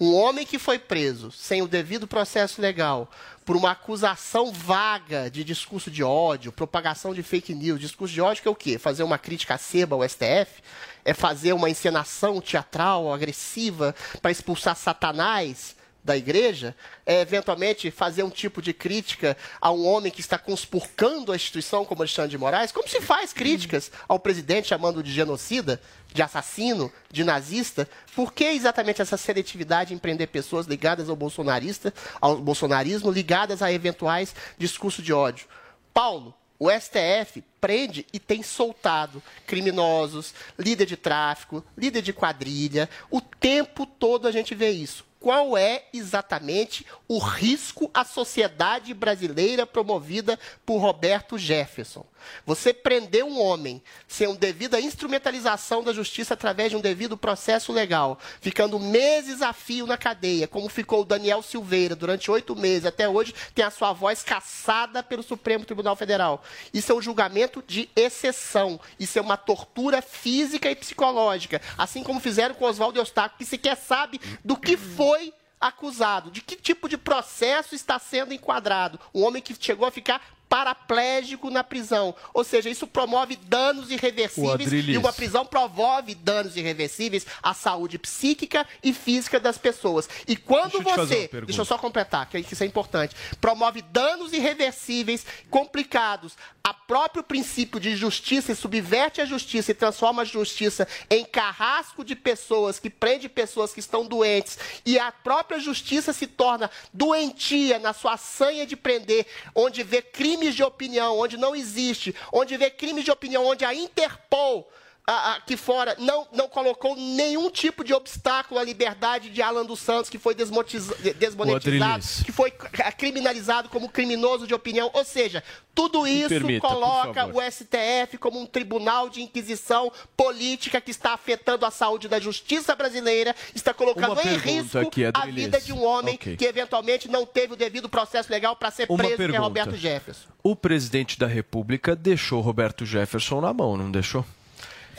Um 0.00 0.12
homem 0.12 0.44
que 0.44 0.58
foi 0.58 0.80
preso 0.80 1.30
sem 1.30 1.62
o 1.62 1.68
devido 1.68 2.08
processo 2.08 2.60
legal 2.60 3.08
por 3.46 3.56
uma 3.56 3.70
acusação 3.70 4.50
vaga 4.52 5.30
de 5.30 5.44
discurso 5.44 5.88
de 5.88 6.02
ódio, 6.02 6.50
propagação 6.50 7.14
de 7.14 7.22
fake 7.22 7.54
news, 7.54 7.80
discurso 7.80 8.12
de 8.12 8.20
ódio 8.20 8.42
que 8.42 8.48
é 8.48 8.50
o 8.50 8.56
quê? 8.56 8.76
Fazer 8.76 9.04
uma 9.04 9.18
crítica 9.18 9.54
aceba 9.54 9.94
ao 9.94 10.06
STF? 10.06 10.60
É 11.04 11.14
fazer 11.14 11.52
uma 11.52 11.70
encenação 11.70 12.40
teatral 12.40 13.12
agressiva 13.14 13.94
para 14.20 14.32
expulsar 14.32 14.74
Satanás 14.74 15.75
da 16.06 16.16
igreja? 16.16 16.74
É 17.04 17.20
eventualmente 17.20 17.90
fazer 17.90 18.22
um 18.22 18.30
tipo 18.30 18.62
de 18.62 18.72
crítica 18.72 19.36
a 19.60 19.70
um 19.70 19.86
homem 19.86 20.10
que 20.10 20.20
está 20.20 20.38
conspurcando 20.38 21.32
a 21.32 21.36
instituição 21.36 21.84
como 21.84 22.00
Alexandre 22.00 22.30
de 22.30 22.38
Moraes? 22.38 22.72
Como 22.72 22.88
se 22.88 23.00
faz 23.00 23.32
críticas 23.32 23.90
ao 24.08 24.18
presidente 24.18 24.68
chamando 24.68 25.02
de 25.02 25.12
genocida, 25.12 25.80
de 26.14 26.22
assassino, 26.22 26.90
de 27.10 27.24
nazista? 27.24 27.88
Por 28.14 28.32
que 28.32 28.44
exatamente 28.44 29.02
essa 29.02 29.16
seletividade 29.16 29.92
em 29.92 29.98
prender 29.98 30.28
pessoas 30.28 30.66
ligadas 30.66 31.10
ao 31.10 31.16
bolsonarista, 31.16 31.92
ao 32.20 32.36
bolsonarismo, 32.36 33.10
ligadas 33.10 33.60
a 33.60 33.72
eventuais 33.72 34.34
discursos 34.56 35.04
de 35.04 35.12
ódio? 35.12 35.46
Paulo, 35.92 36.34
o 36.58 36.70
STF 36.70 37.42
prende 37.60 38.06
e 38.12 38.18
tem 38.18 38.42
soltado 38.42 39.22
criminosos, 39.46 40.34
líder 40.58 40.86
de 40.86 40.96
tráfico, 40.96 41.62
líder 41.76 42.00
de 42.02 42.12
quadrilha. 42.12 42.88
O 43.10 43.20
tempo 43.20 43.84
todo 43.84 44.26
a 44.26 44.32
gente 44.32 44.54
vê 44.54 44.70
isso. 44.70 45.04
Qual 45.26 45.58
é 45.58 45.82
exatamente 45.92 46.86
o 47.08 47.18
risco 47.18 47.90
à 47.92 48.04
sociedade 48.04 48.94
brasileira 48.94 49.66
promovida 49.66 50.38
por 50.64 50.78
Roberto 50.78 51.36
Jefferson. 51.36 52.06
Você 52.44 52.72
prender 52.72 53.24
um 53.24 53.40
homem 53.40 53.82
sem 54.06 54.26
uma 54.28 54.36
devida 54.36 54.80
instrumentalização 54.80 55.82
da 55.82 55.92
justiça 55.92 56.34
através 56.34 56.70
de 56.70 56.76
um 56.76 56.80
devido 56.80 57.16
processo 57.16 57.72
legal, 57.72 58.18
ficando 58.40 58.78
meses 58.78 59.42
a 59.42 59.52
fio 59.52 59.86
na 59.86 59.96
cadeia, 59.96 60.46
como 60.46 60.68
ficou 60.68 61.02
o 61.02 61.04
Daniel 61.04 61.42
Silveira 61.42 61.96
durante 61.96 62.30
oito 62.30 62.54
meses, 62.54 62.86
até 62.86 63.08
hoje 63.08 63.34
tem 63.54 63.64
a 63.64 63.70
sua 63.70 63.92
voz 63.92 64.22
caçada 64.22 65.02
pelo 65.02 65.22
Supremo 65.22 65.64
Tribunal 65.64 65.96
Federal. 65.96 66.42
Isso 66.72 66.92
é 66.92 66.94
um 66.94 67.02
julgamento 67.02 67.62
de 67.66 67.88
exceção. 67.96 68.80
Isso 68.98 69.18
é 69.18 69.22
uma 69.22 69.36
tortura 69.36 70.02
física 70.02 70.70
e 70.70 70.76
psicológica. 70.76 71.60
Assim 71.76 72.02
como 72.02 72.20
fizeram 72.20 72.54
com 72.54 72.64
Oswaldo 72.64 72.98
Eustáquio, 72.98 73.38
que 73.38 73.44
sequer 73.44 73.76
sabe 73.76 74.20
do 74.44 74.56
que 74.56 74.76
foi 74.76 75.15
acusado, 75.60 76.30
de 76.30 76.40
que 76.40 76.56
tipo 76.56 76.88
de 76.88 76.98
processo 76.98 77.74
está 77.74 77.98
sendo 77.98 78.34
enquadrado. 78.34 79.00
Um 79.14 79.24
homem 79.24 79.42
que 79.42 79.56
chegou 79.58 79.86
a 79.86 79.90
ficar 79.90 80.20
paraplégico 80.48 81.50
na 81.50 81.64
prisão. 81.64 82.14
Ou 82.32 82.44
seja, 82.44 82.70
isso 82.70 82.86
promove 82.86 83.36
danos 83.36 83.90
irreversíveis 83.90 84.72
e 84.72 84.96
uma 84.96 85.12
prisão 85.12 85.44
promove 85.44 86.14
danos 86.14 86.56
irreversíveis 86.56 87.26
à 87.42 87.52
saúde 87.52 87.98
psíquica 87.98 88.66
e 88.82 88.92
física 88.92 89.40
das 89.40 89.58
pessoas. 89.58 90.08
E 90.26 90.36
quando 90.36 90.82
Deixa 90.82 91.06
você, 91.06 91.28
deixa 91.44 91.60
eu 91.60 91.64
só 91.64 91.78
completar, 91.78 92.28
que 92.28 92.38
isso 92.38 92.62
é 92.62 92.66
importante, 92.66 93.16
promove 93.40 93.82
danos 93.82 94.32
irreversíveis, 94.32 95.26
complicados, 95.50 96.36
a 96.66 96.74
próprio 96.74 97.22
princípio 97.22 97.78
de 97.78 97.94
justiça 97.94 98.50
e 98.50 98.56
subverte 98.56 99.20
a 99.20 99.24
justiça 99.24 99.70
e 99.70 99.74
transforma 99.74 100.22
a 100.22 100.24
justiça 100.24 100.88
em 101.08 101.24
carrasco 101.24 102.04
de 102.04 102.16
pessoas 102.16 102.80
que 102.80 102.90
prende 102.90 103.28
pessoas 103.28 103.72
que 103.72 103.78
estão 103.78 104.04
doentes 104.04 104.58
e 104.84 104.98
a 104.98 105.12
própria 105.12 105.60
justiça 105.60 106.12
se 106.12 106.26
torna 106.26 106.68
doentia 106.92 107.78
na 107.78 107.92
sua 107.92 108.16
sanha 108.16 108.66
de 108.66 108.74
prender, 108.74 109.28
onde 109.54 109.84
vê 109.84 110.02
crimes 110.02 110.56
de 110.56 110.64
opinião, 110.64 111.16
onde 111.16 111.36
não 111.36 111.54
existe, 111.54 112.12
onde 112.32 112.56
vê 112.56 112.68
crimes 112.68 113.04
de 113.04 113.12
opinião, 113.12 113.46
onde 113.46 113.64
a 113.64 113.72
Interpol 113.72 114.68
a- 115.06 115.34
a- 115.34 115.40
que 115.40 115.56
fora 115.56 115.94
não, 115.98 116.26
não 116.32 116.48
colocou 116.48 116.96
nenhum 116.96 117.48
tipo 117.50 117.84
de 117.84 117.94
obstáculo 117.94 118.58
à 118.58 118.64
liberdade 118.64 119.30
de 119.30 119.40
Alan 119.40 119.64
dos 119.64 119.78
Santos, 119.80 120.10
que 120.10 120.18
foi 120.18 120.34
desmonetizado, 120.34 122.04
que 122.24 122.32
foi 122.32 122.50
criminalizado 122.96 123.68
como 123.68 123.88
criminoso 123.88 124.46
de 124.46 124.54
opinião. 124.54 124.90
Ou 124.92 125.04
seja, 125.04 125.42
tudo 125.74 126.06
isso 126.06 126.28
permita, 126.28 126.66
coloca 126.66 127.26
o 127.26 127.40
STF 127.40 128.18
como 128.18 128.40
um 128.40 128.46
tribunal 128.46 129.08
de 129.08 129.22
inquisição 129.22 129.92
política 130.16 130.80
que 130.80 130.90
está 130.90 131.12
afetando 131.12 131.64
a 131.66 131.70
saúde 131.70 132.08
da 132.08 132.18
justiça 132.18 132.74
brasileira, 132.74 133.34
está 133.54 133.72
colocando 133.72 134.12
em 134.20 134.22
pergunta 134.22 134.48
risco 134.50 134.78
aqui, 134.78 135.04
a 135.04 135.08
Adrilis. 135.10 135.44
vida 135.44 135.60
de 135.60 135.72
um 135.72 135.84
homem 135.84 136.14
Ok. 136.16 136.36
que 136.36 136.44
eventualmente 136.44 137.08
não 137.08 137.24
teve 137.26 137.52
o 137.52 137.56
devido 137.56 137.88
processo 137.88 138.30
legal 138.32 138.56
para 138.56 138.70
ser 138.70 138.86
Uma 138.88 138.98
preso, 138.98 139.08
que 139.16 139.22
é 139.22 139.26
pergunta. 139.26 139.42
Roberto 139.42 139.76
Jefferson. 139.76 140.28
O 140.42 140.56
presidente 140.56 141.18
da 141.18 141.26
República 141.26 141.94
deixou 141.94 142.40
Roberto 142.40 142.84
Jefferson 142.86 143.40
na 143.40 143.52
mão, 143.52 143.76
não 143.76 143.90
deixou? 143.90 144.24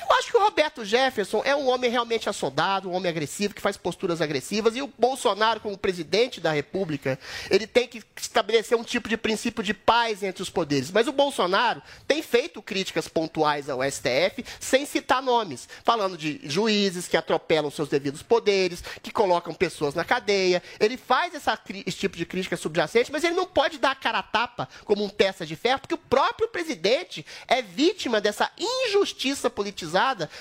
Eu 0.09 0.15
acho 0.15 0.31
que 0.31 0.37
o 0.37 0.41
Roberto 0.41 0.85
Jefferson 0.85 1.41
é 1.43 1.53
um 1.53 1.67
homem 1.67 1.91
realmente 1.91 2.29
assodado, 2.29 2.89
um 2.89 2.93
homem 2.93 3.09
agressivo, 3.09 3.53
que 3.53 3.61
faz 3.61 3.75
posturas 3.75 4.21
agressivas, 4.21 4.73
e 4.75 4.81
o 4.81 4.89
Bolsonaro, 4.97 5.59
como 5.59 5.77
presidente 5.77 6.39
da 6.39 6.51
República, 6.51 7.19
ele 7.49 7.67
tem 7.67 7.89
que 7.89 8.01
estabelecer 8.15 8.77
um 8.77 8.85
tipo 8.85 9.09
de 9.09 9.17
princípio 9.17 9.61
de 9.61 9.73
paz 9.73 10.23
entre 10.23 10.41
os 10.41 10.49
poderes. 10.49 10.91
Mas 10.91 11.07
o 11.07 11.11
Bolsonaro 11.11 11.81
tem 12.07 12.21
feito 12.21 12.61
críticas 12.61 13.09
pontuais 13.09 13.69
ao 13.69 13.83
STF, 13.83 14.45
sem 14.61 14.85
citar 14.85 15.21
nomes, 15.21 15.67
falando 15.83 16.17
de 16.17 16.39
juízes 16.45 17.07
que 17.07 17.17
atropelam 17.17 17.69
seus 17.69 17.89
devidos 17.89 18.23
poderes, 18.23 18.81
que 19.03 19.11
colocam 19.11 19.53
pessoas 19.53 19.93
na 19.93 20.05
cadeia. 20.05 20.63
Ele 20.79 20.95
faz 20.95 21.35
essa 21.35 21.57
esse 21.85 21.97
tipo 21.97 22.15
de 22.15 22.25
crítica 22.25 22.55
subjacente, 22.55 23.11
mas 23.11 23.25
ele 23.25 23.35
não 23.35 23.45
pode 23.45 23.77
dar 23.77 23.91
a 23.91 23.95
cara 23.95 24.19
a 24.19 24.23
tapa 24.23 24.69
como 24.85 25.03
um 25.03 25.09
peça 25.09 25.45
de 25.45 25.55
ferro, 25.55 25.81
porque 25.81 25.95
o 25.95 25.97
próprio 25.97 26.47
presidente 26.47 27.25
é 27.45 27.61
vítima 27.61 28.21
dessa 28.21 28.49
injustiça 28.57 29.49
politizada 29.49 29.96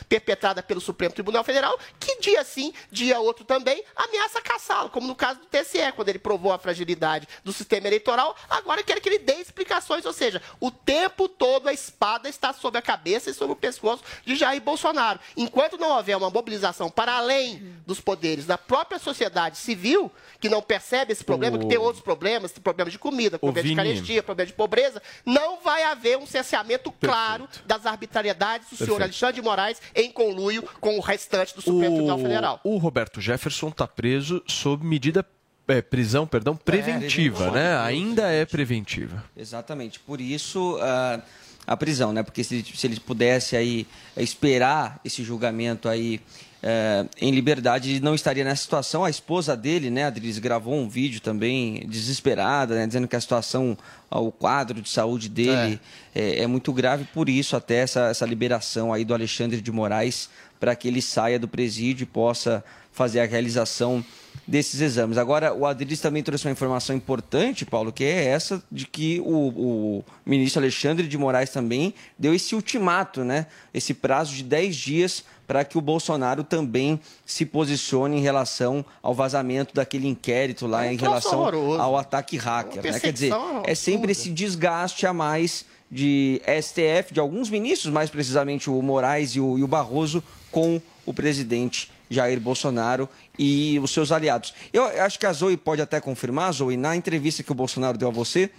perpetrada 0.09 0.63
pelo 0.63 0.81
Supremo 0.81 1.15
Tribunal 1.15 1.45
Federal, 1.45 1.79
que 1.99 2.21
dia 2.21 2.45
sim, 2.45 2.73
dia 2.91 3.19
outro 3.21 3.45
também, 3.45 3.83
ameaça 3.95 4.41
caçá-lo, 4.41 4.91
como 4.91 5.07
no 5.07 5.15
caso 5.15 5.41
do 5.41 5.47
TSE, 5.47 5.93
quando 5.95 6.09
ele 6.09 6.19
provou 6.19 6.53
a 6.53 6.59
fragilidade 6.59 7.29
do 7.45 7.53
sistema 7.53 7.87
eleitoral, 7.87 8.37
agora 8.49 8.83
quer 8.83 9.01
que 9.01 9.09
ele 9.09 9.19
dê 9.19 9.35
explicações, 9.35 10.05
ou 10.05 10.13
seja, 10.13 10.43
o 10.61 10.71
tempo 10.71 11.29
todo 11.29 11.69
a 11.69 11.73
espada 11.73 12.29
está 12.29 12.53
sobre 12.53 12.79
a 12.79 12.83
cabeça 12.83 13.31
e 13.31 13.35
sobre 13.35 13.53
o 13.53 13.57
pescoço 13.57 14.03
de 14.25 14.37
Jair 14.37 14.61
Bolsonaro. 14.61 15.21
Enquanto 15.37 15.79
não 15.79 15.97
houver 15.97 16.17
uma 16.17 16.31
mobilização 16.31 16.91
para 16.91 17.15
além 17.15 17.75
dos 17.87 18.01
poderes 18.01 18.47
da 18.47 18.59
própria 18.59 18.99
sociedade 18.99 19.57
civil, 19.57 20.11
que 20.41 20.49
não 20.49 20.63
percebe 20.63 21.13
esse 21.13 21.25
problema, 21.25 21.59
que 21.59 21.67
tem 21.67 21.79
outros 21.79 22.03
problemas, 22.03 22.53
tem 22.53 22.63
problema 22.63 22.91
de 22.91 22.99
comida, 22.99 23.39
problema 23.39 23.69
de 23.69 23.75
carestia, 23.75 24.23
problema 24.23 24.47
de 24.47 24.53
pobreza, 24.53 25.03
não 25.25 25.61
vai 25.61 25.83
haver 25.83 26.19
um 26.19 26.27
cerceamento 26.27 26.93
claro 26.93 27.49
das 27.65 27.87
arbitrariedades 27.87 28.71
do 28.71 28.77
senhor 28.77 28.99
Perfeito. 28.99 29.03
Alexandre 29.03 29.41
de 29.41 29.46
Moraes 29.47 29.81
em 29.95 30.11
conluio 30.11 30.63
com 30.81 30.99
o 30.99 31.01
restante 31.01 31.55
do 31.55 31.63
Supremo 31.63 31.95
Tribunal 31.95 32.19
Federal. 32.19 32.61
o 32.65 32.77
Roberto 32.77 33.21
Jefferson 33.21 33.69
está 33.69 33.87
preso 33.87 34.43
sob 34.47 34.85
medida 34.85 35.25
é, 35.69 35.83
prisão, 35.83 36.27
perdão, 36.27 36.57
preventiva, 36.57 37.39
preventiva. 37.39 37.51
né? 37.51 37.77
Ainda 37.79 38.31
é 38.31 38.45
preventiva. 38.45 39.25
Exatamente. 39.37 39.99
Por 39.99 40.21
isso 40.21 40.79
ah, 40.81 41.21
a 41.67 41.77
prisão, 41.77 42.13
né? 42.13 42.23
Porque 42.23 42.45
se, 42.45 42.63
se 42.63 42.87
ele 42.87 43.01
pudesse 43.01 43.57
aí 43.57 43.87
esperar 44.17 45.01
esse 45.05 45.25
julgamento 45.25 45.89
aí 45.89 46.21
eh, 46.69 47.07
em 47.21 47.31
liberdade, 47.31 48.01
não 48.01 48.13
estaria 48.13 48.43
nessa 48.43 48.63
situação. 48.63 49.05
A 49.05 49.09
esposa 49.09 49.57
dele, 49.57 49.89
né, 49.89 50.03
Adriles, 50.03 50.41
gravou 50.41 50.75
um 50.75 50.89
vídeo 50.89 51.21
também 51.21 51.87
desesperada, 51.87 52.75
né, 52.75 52.89
dizendo 52.89 53.07
que 53.07 53.15
a 53.15 53.21
situação, 53.21 53.79
ah, 54.11 54.19
o 54.19 54.33
quadro 54.33 54.83
de 54.83 54.89
saúde 54.89 55.29
dele 55.29 55.81
é, 56.13 56.41
é 56.41 56.47
muito 56.49 56.73
grave. 56.73 57.05
Por 57.15 57.29
isso 57.29 57.55
até 57.55 57.77
essa, 57.77 58.09
essa 58.09 58.27
liberação 58.27 58.93
aí 58.93 59.05
do 59.05 59.15
Alexandre 59.15 59.61
de 59.61 59.71
Moraes 59.71 60.29
para 60.59 60.75
que 60.75 60.89
ele 60.89 61.01
saia 61.01 61.39
do 61.39 61.47
presídio 61.47 62.03
e 62.03 62.07
possa 62.07 62.65
fazer 62.91 63.21
a 63.21 63.27
realização 63.27 64.05
desses 64.45 64.81
exames. 64.81 65.19
Agora, 65.19 65.55
o 65.55 65.67
Adriles 65.67 66.01
também 66.01 66.23
trouxe 66.23 66.47
uma 66.47 66.53
informação 66.53 66.97
importante, 66.97 67.65
Paulo, 67.65 67.93
que 67.93 68.03
é 68.03 68.25
essa 68.25 68.61
de 68.73 68.87
que 68.87 69.21
o, 69.21 69.49
o 69.49 70.05
ministro 70.25 70.61
Alexandre 70.61 71.07
de 71.07 71.17
Moraes 71.17 71.51
também 71.51 71.95
deu 72.19 72.35
esse 72.35 72.57
ultimato, 72.57 73.23
né? 73.23 73.47
Esse 73.73 73.95
prazo 73.95 74.35
de 74.35 74.43
10 74.43 74.75
dias 74.75 75.25
para 75.47 75.65
que 75.65 75.79
o 75.79 75.81
Bolsonaro 75.81 76.43
também 76.43 77.01
se 77.25 77.47
posicione 77.47 78.17
em 78.19 78.21
relação 78.21 78.85
ao 79.03 79.15
vazamento 79.15 79.75
daquele 79.75 80.09
inquérito 80.09 80.67
lá 80.67 80.85
É 80.85 80.89
um 80.89 80.93
em 80.93 80.97
relação 80.97 81.41
horroroso. 81.41 81.81
ao 81.81 81.97
ataque 81.97 82.37
hacker. 82.37 82.83
Né? 82.83 82.99
Quer 83.01 83.13
dizer, 83.13 83.33
é 83.65 83.75
sempre 83.75 84.13
esse 84.13 84.31
desgaste 84.31 85.07
a 85.07 85.13
mais 85.13 85.65
de 85.91 86.43
STF, 86.61 87.13
de 87.15 87.21
alguns 87.21 87.49
ministros, 87.49 87.93
mais 87.93 88.11
precisamente 88.11 88.69
o 88.69 88.83
Moraes 88.83 89.31
e 89.37 89.41
o, 89.41 89.57
e 89.57 89.63
o 89.63 89.69
Barroso, 89.69 90.23
com 90.51 90.81
o 91.05 91.15
presidente 91.15 91.91
Jair 92.11 92.41
Bolsonaro 92.41 93.09
e 93.39 93.79
os 93.83 93.91
seus 93.93 94.11
aliados. 94.11 94.53
Eu 94.73 94.85
acho 94.85 95.19
que 95.19 95.27
a 95.27 95.33
Zoe 95.33 95.57
pode 95.57 95.81
até 95.83 96.01
confirmar, 96.01 96.53
Zoe, 96.53 96.77
na 96.77 96.97
entrevista 96.97 97.43
que 97.43 97.53
o 97.53 97.55
Bolsonaro 97.55 97.97
deu 97.99 98.09
a 98.09 98.13
você, 98.13 98.51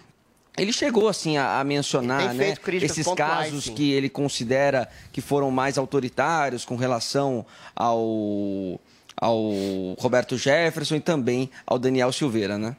ele 0.57 0.73
chegou 0.73 1.07
assim 1.07 1.37
a, 1.37 1.59
a 1.59 1.63
mencionar 1.63 2.33
né, 2.33 2.55
esses 2.81 3.07
casos 3.13 3.65
sim. 3.65 3.73
que 3.75 3.91
ele 3.91 4.09
considera 4.09 4.89
que 5.11 5.21
foram 5.21 5.51
mais 5.51 5.77
autoritários 5.77 6.65
com 6.65 6.75
relação 6.75 7.45
ao, 7.75 8.79
ao 9.15 9.51
Roberto 9.99 10.37
Jefferson 10.37 10.95
e 10.95 10.99
também 10.99 11.49
ao 11.65 11.77
Daniel 11.77 12.11
Silveira, 12.11 12.57
né? 12.57 12.75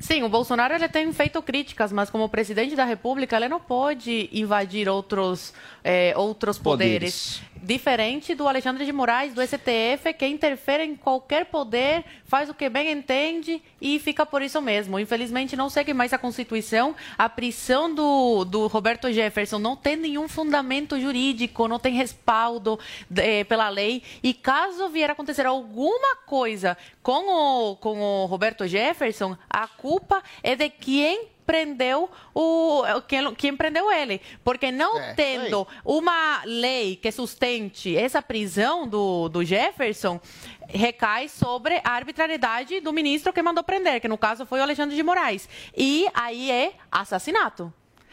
Sim, 0.00 0.22
o 0.22 0.28
Bolsonaro 0.30 0.74
ele 0.74 0.88
tem 0.88 1.12
feito 1.12 1.40
críticas, 1.42 1.92
mas 1.92 2.08
como 2.08 2.26
presidente 2.28 2.74
da 2.74 2.84
República 2.84 3.36
ele 3.36 3.48
não 3.48 3.60
pode 3.60 4.30
invadir 4.32 4.88
outros, 4.88 5.52
eh, 5.84 6.14
outros 6.16 6.58
poderes. 6.58 7.38
Poderes. 7.38 7.49
Diferente 7.62 8.34
do 8.34 8.48
Alexandre 8.48 8.86
de 8.86 8.92
Moraes, 8.92 9.34
do 9.34 9.42
STF, 9.42 10.14
que 10.16 10.26
interfere 10.26 10.82
em 10.82 10.96
qualquer 10.96 11.44
poder, 11.46 12.04
faz 12.24 12.48
o 12.48 12.54
que 12.54 12.70
bem 12.70 12.90
entende 12.90 13.62
e 13.80 13.98
fica 13.98 14.24
por 14.24 14.40
isso 14.40 14.62
mesmo. 14.62 14.98
Infelizmente, 14.98 15.56
não 15.56 15.68
segue 15.68 15.92
mais 15.92 16.12
a 16.14 16.18
Constituição. 16.18 16.96
A 17.18 17.28
prisão 17.28 17.94
do, 17.94 18.44
do 18.46 18.66
Roberto 18.66 19.12
Jefferson 19.12 19.58
não 19.58 19.76
tem 19.76 19.94
nenhum 19.94 20.26
fundamento 20.26 20.98
jurídico, 20.98 21.68
não 21.68 21.78
tem 21.78 21.94
respaldo 21.94 22.78
eh, 23.14 23.44
pela 23.44 23.68
lei. 23.68 24.02
E 24.22 24.32
caso 24.32 24.88
vier 24.88 25.10
a 25.10 25.12
acontecer 25.12 25.44
alguma 25.44 26.16
coisa 26.24 26.78
com 27.02 27.28
o, 27.28 27.76
com 27.76 28.00
o 28.00 28.24
Roberto 28.24 28.66
Jefferson, 28.66 29.36
a 29.50 29.68
culpa 29.68 30.22
é 30.42 30.56
de 30.56 30.70
quem 30.70 31.28
prendeu 31.50 32.08
o 32.32 32.84
quem, 33.08 33.34
quem 33.34 33.56
prendeu 33.56 33.90
ele, 33.90 34.20
porque 34.44 34.70
não 34.70 34.96
É, 35.00 35.14
tendo 35.14 35.66
uma 35.84 36.42
lei 36.44 36.94
que 36.94 37.10
sustente 37.10 37.96
essa 37.96 38.22
prisão 38.22 38.86
do, 38.86 39.28
do 39.28 39.44
Jefferson 39.44 40.20
recai 40.68 41.28
sobre 41.28 41.80
a 41.82 41.90
arbitrariedade 41.90 42.78
do 42.78 42.92
ministro 42.92 43.32
que 43.32 43.42
mandou 43.42 43.64
prender, 43.64 44.00
que 44.00 44.06
no 44.06 44.16
caso 44.16 44.46
foi 44.46 44.60
o 44.60 44.62
Alexandre 44.62 44.94
de 44.94 45.02
Moraes. 45.02 45.48
E 45.76 46.06
aí 46.14 46.52
é 46.52 46.74
assassinato. 46.92 47.72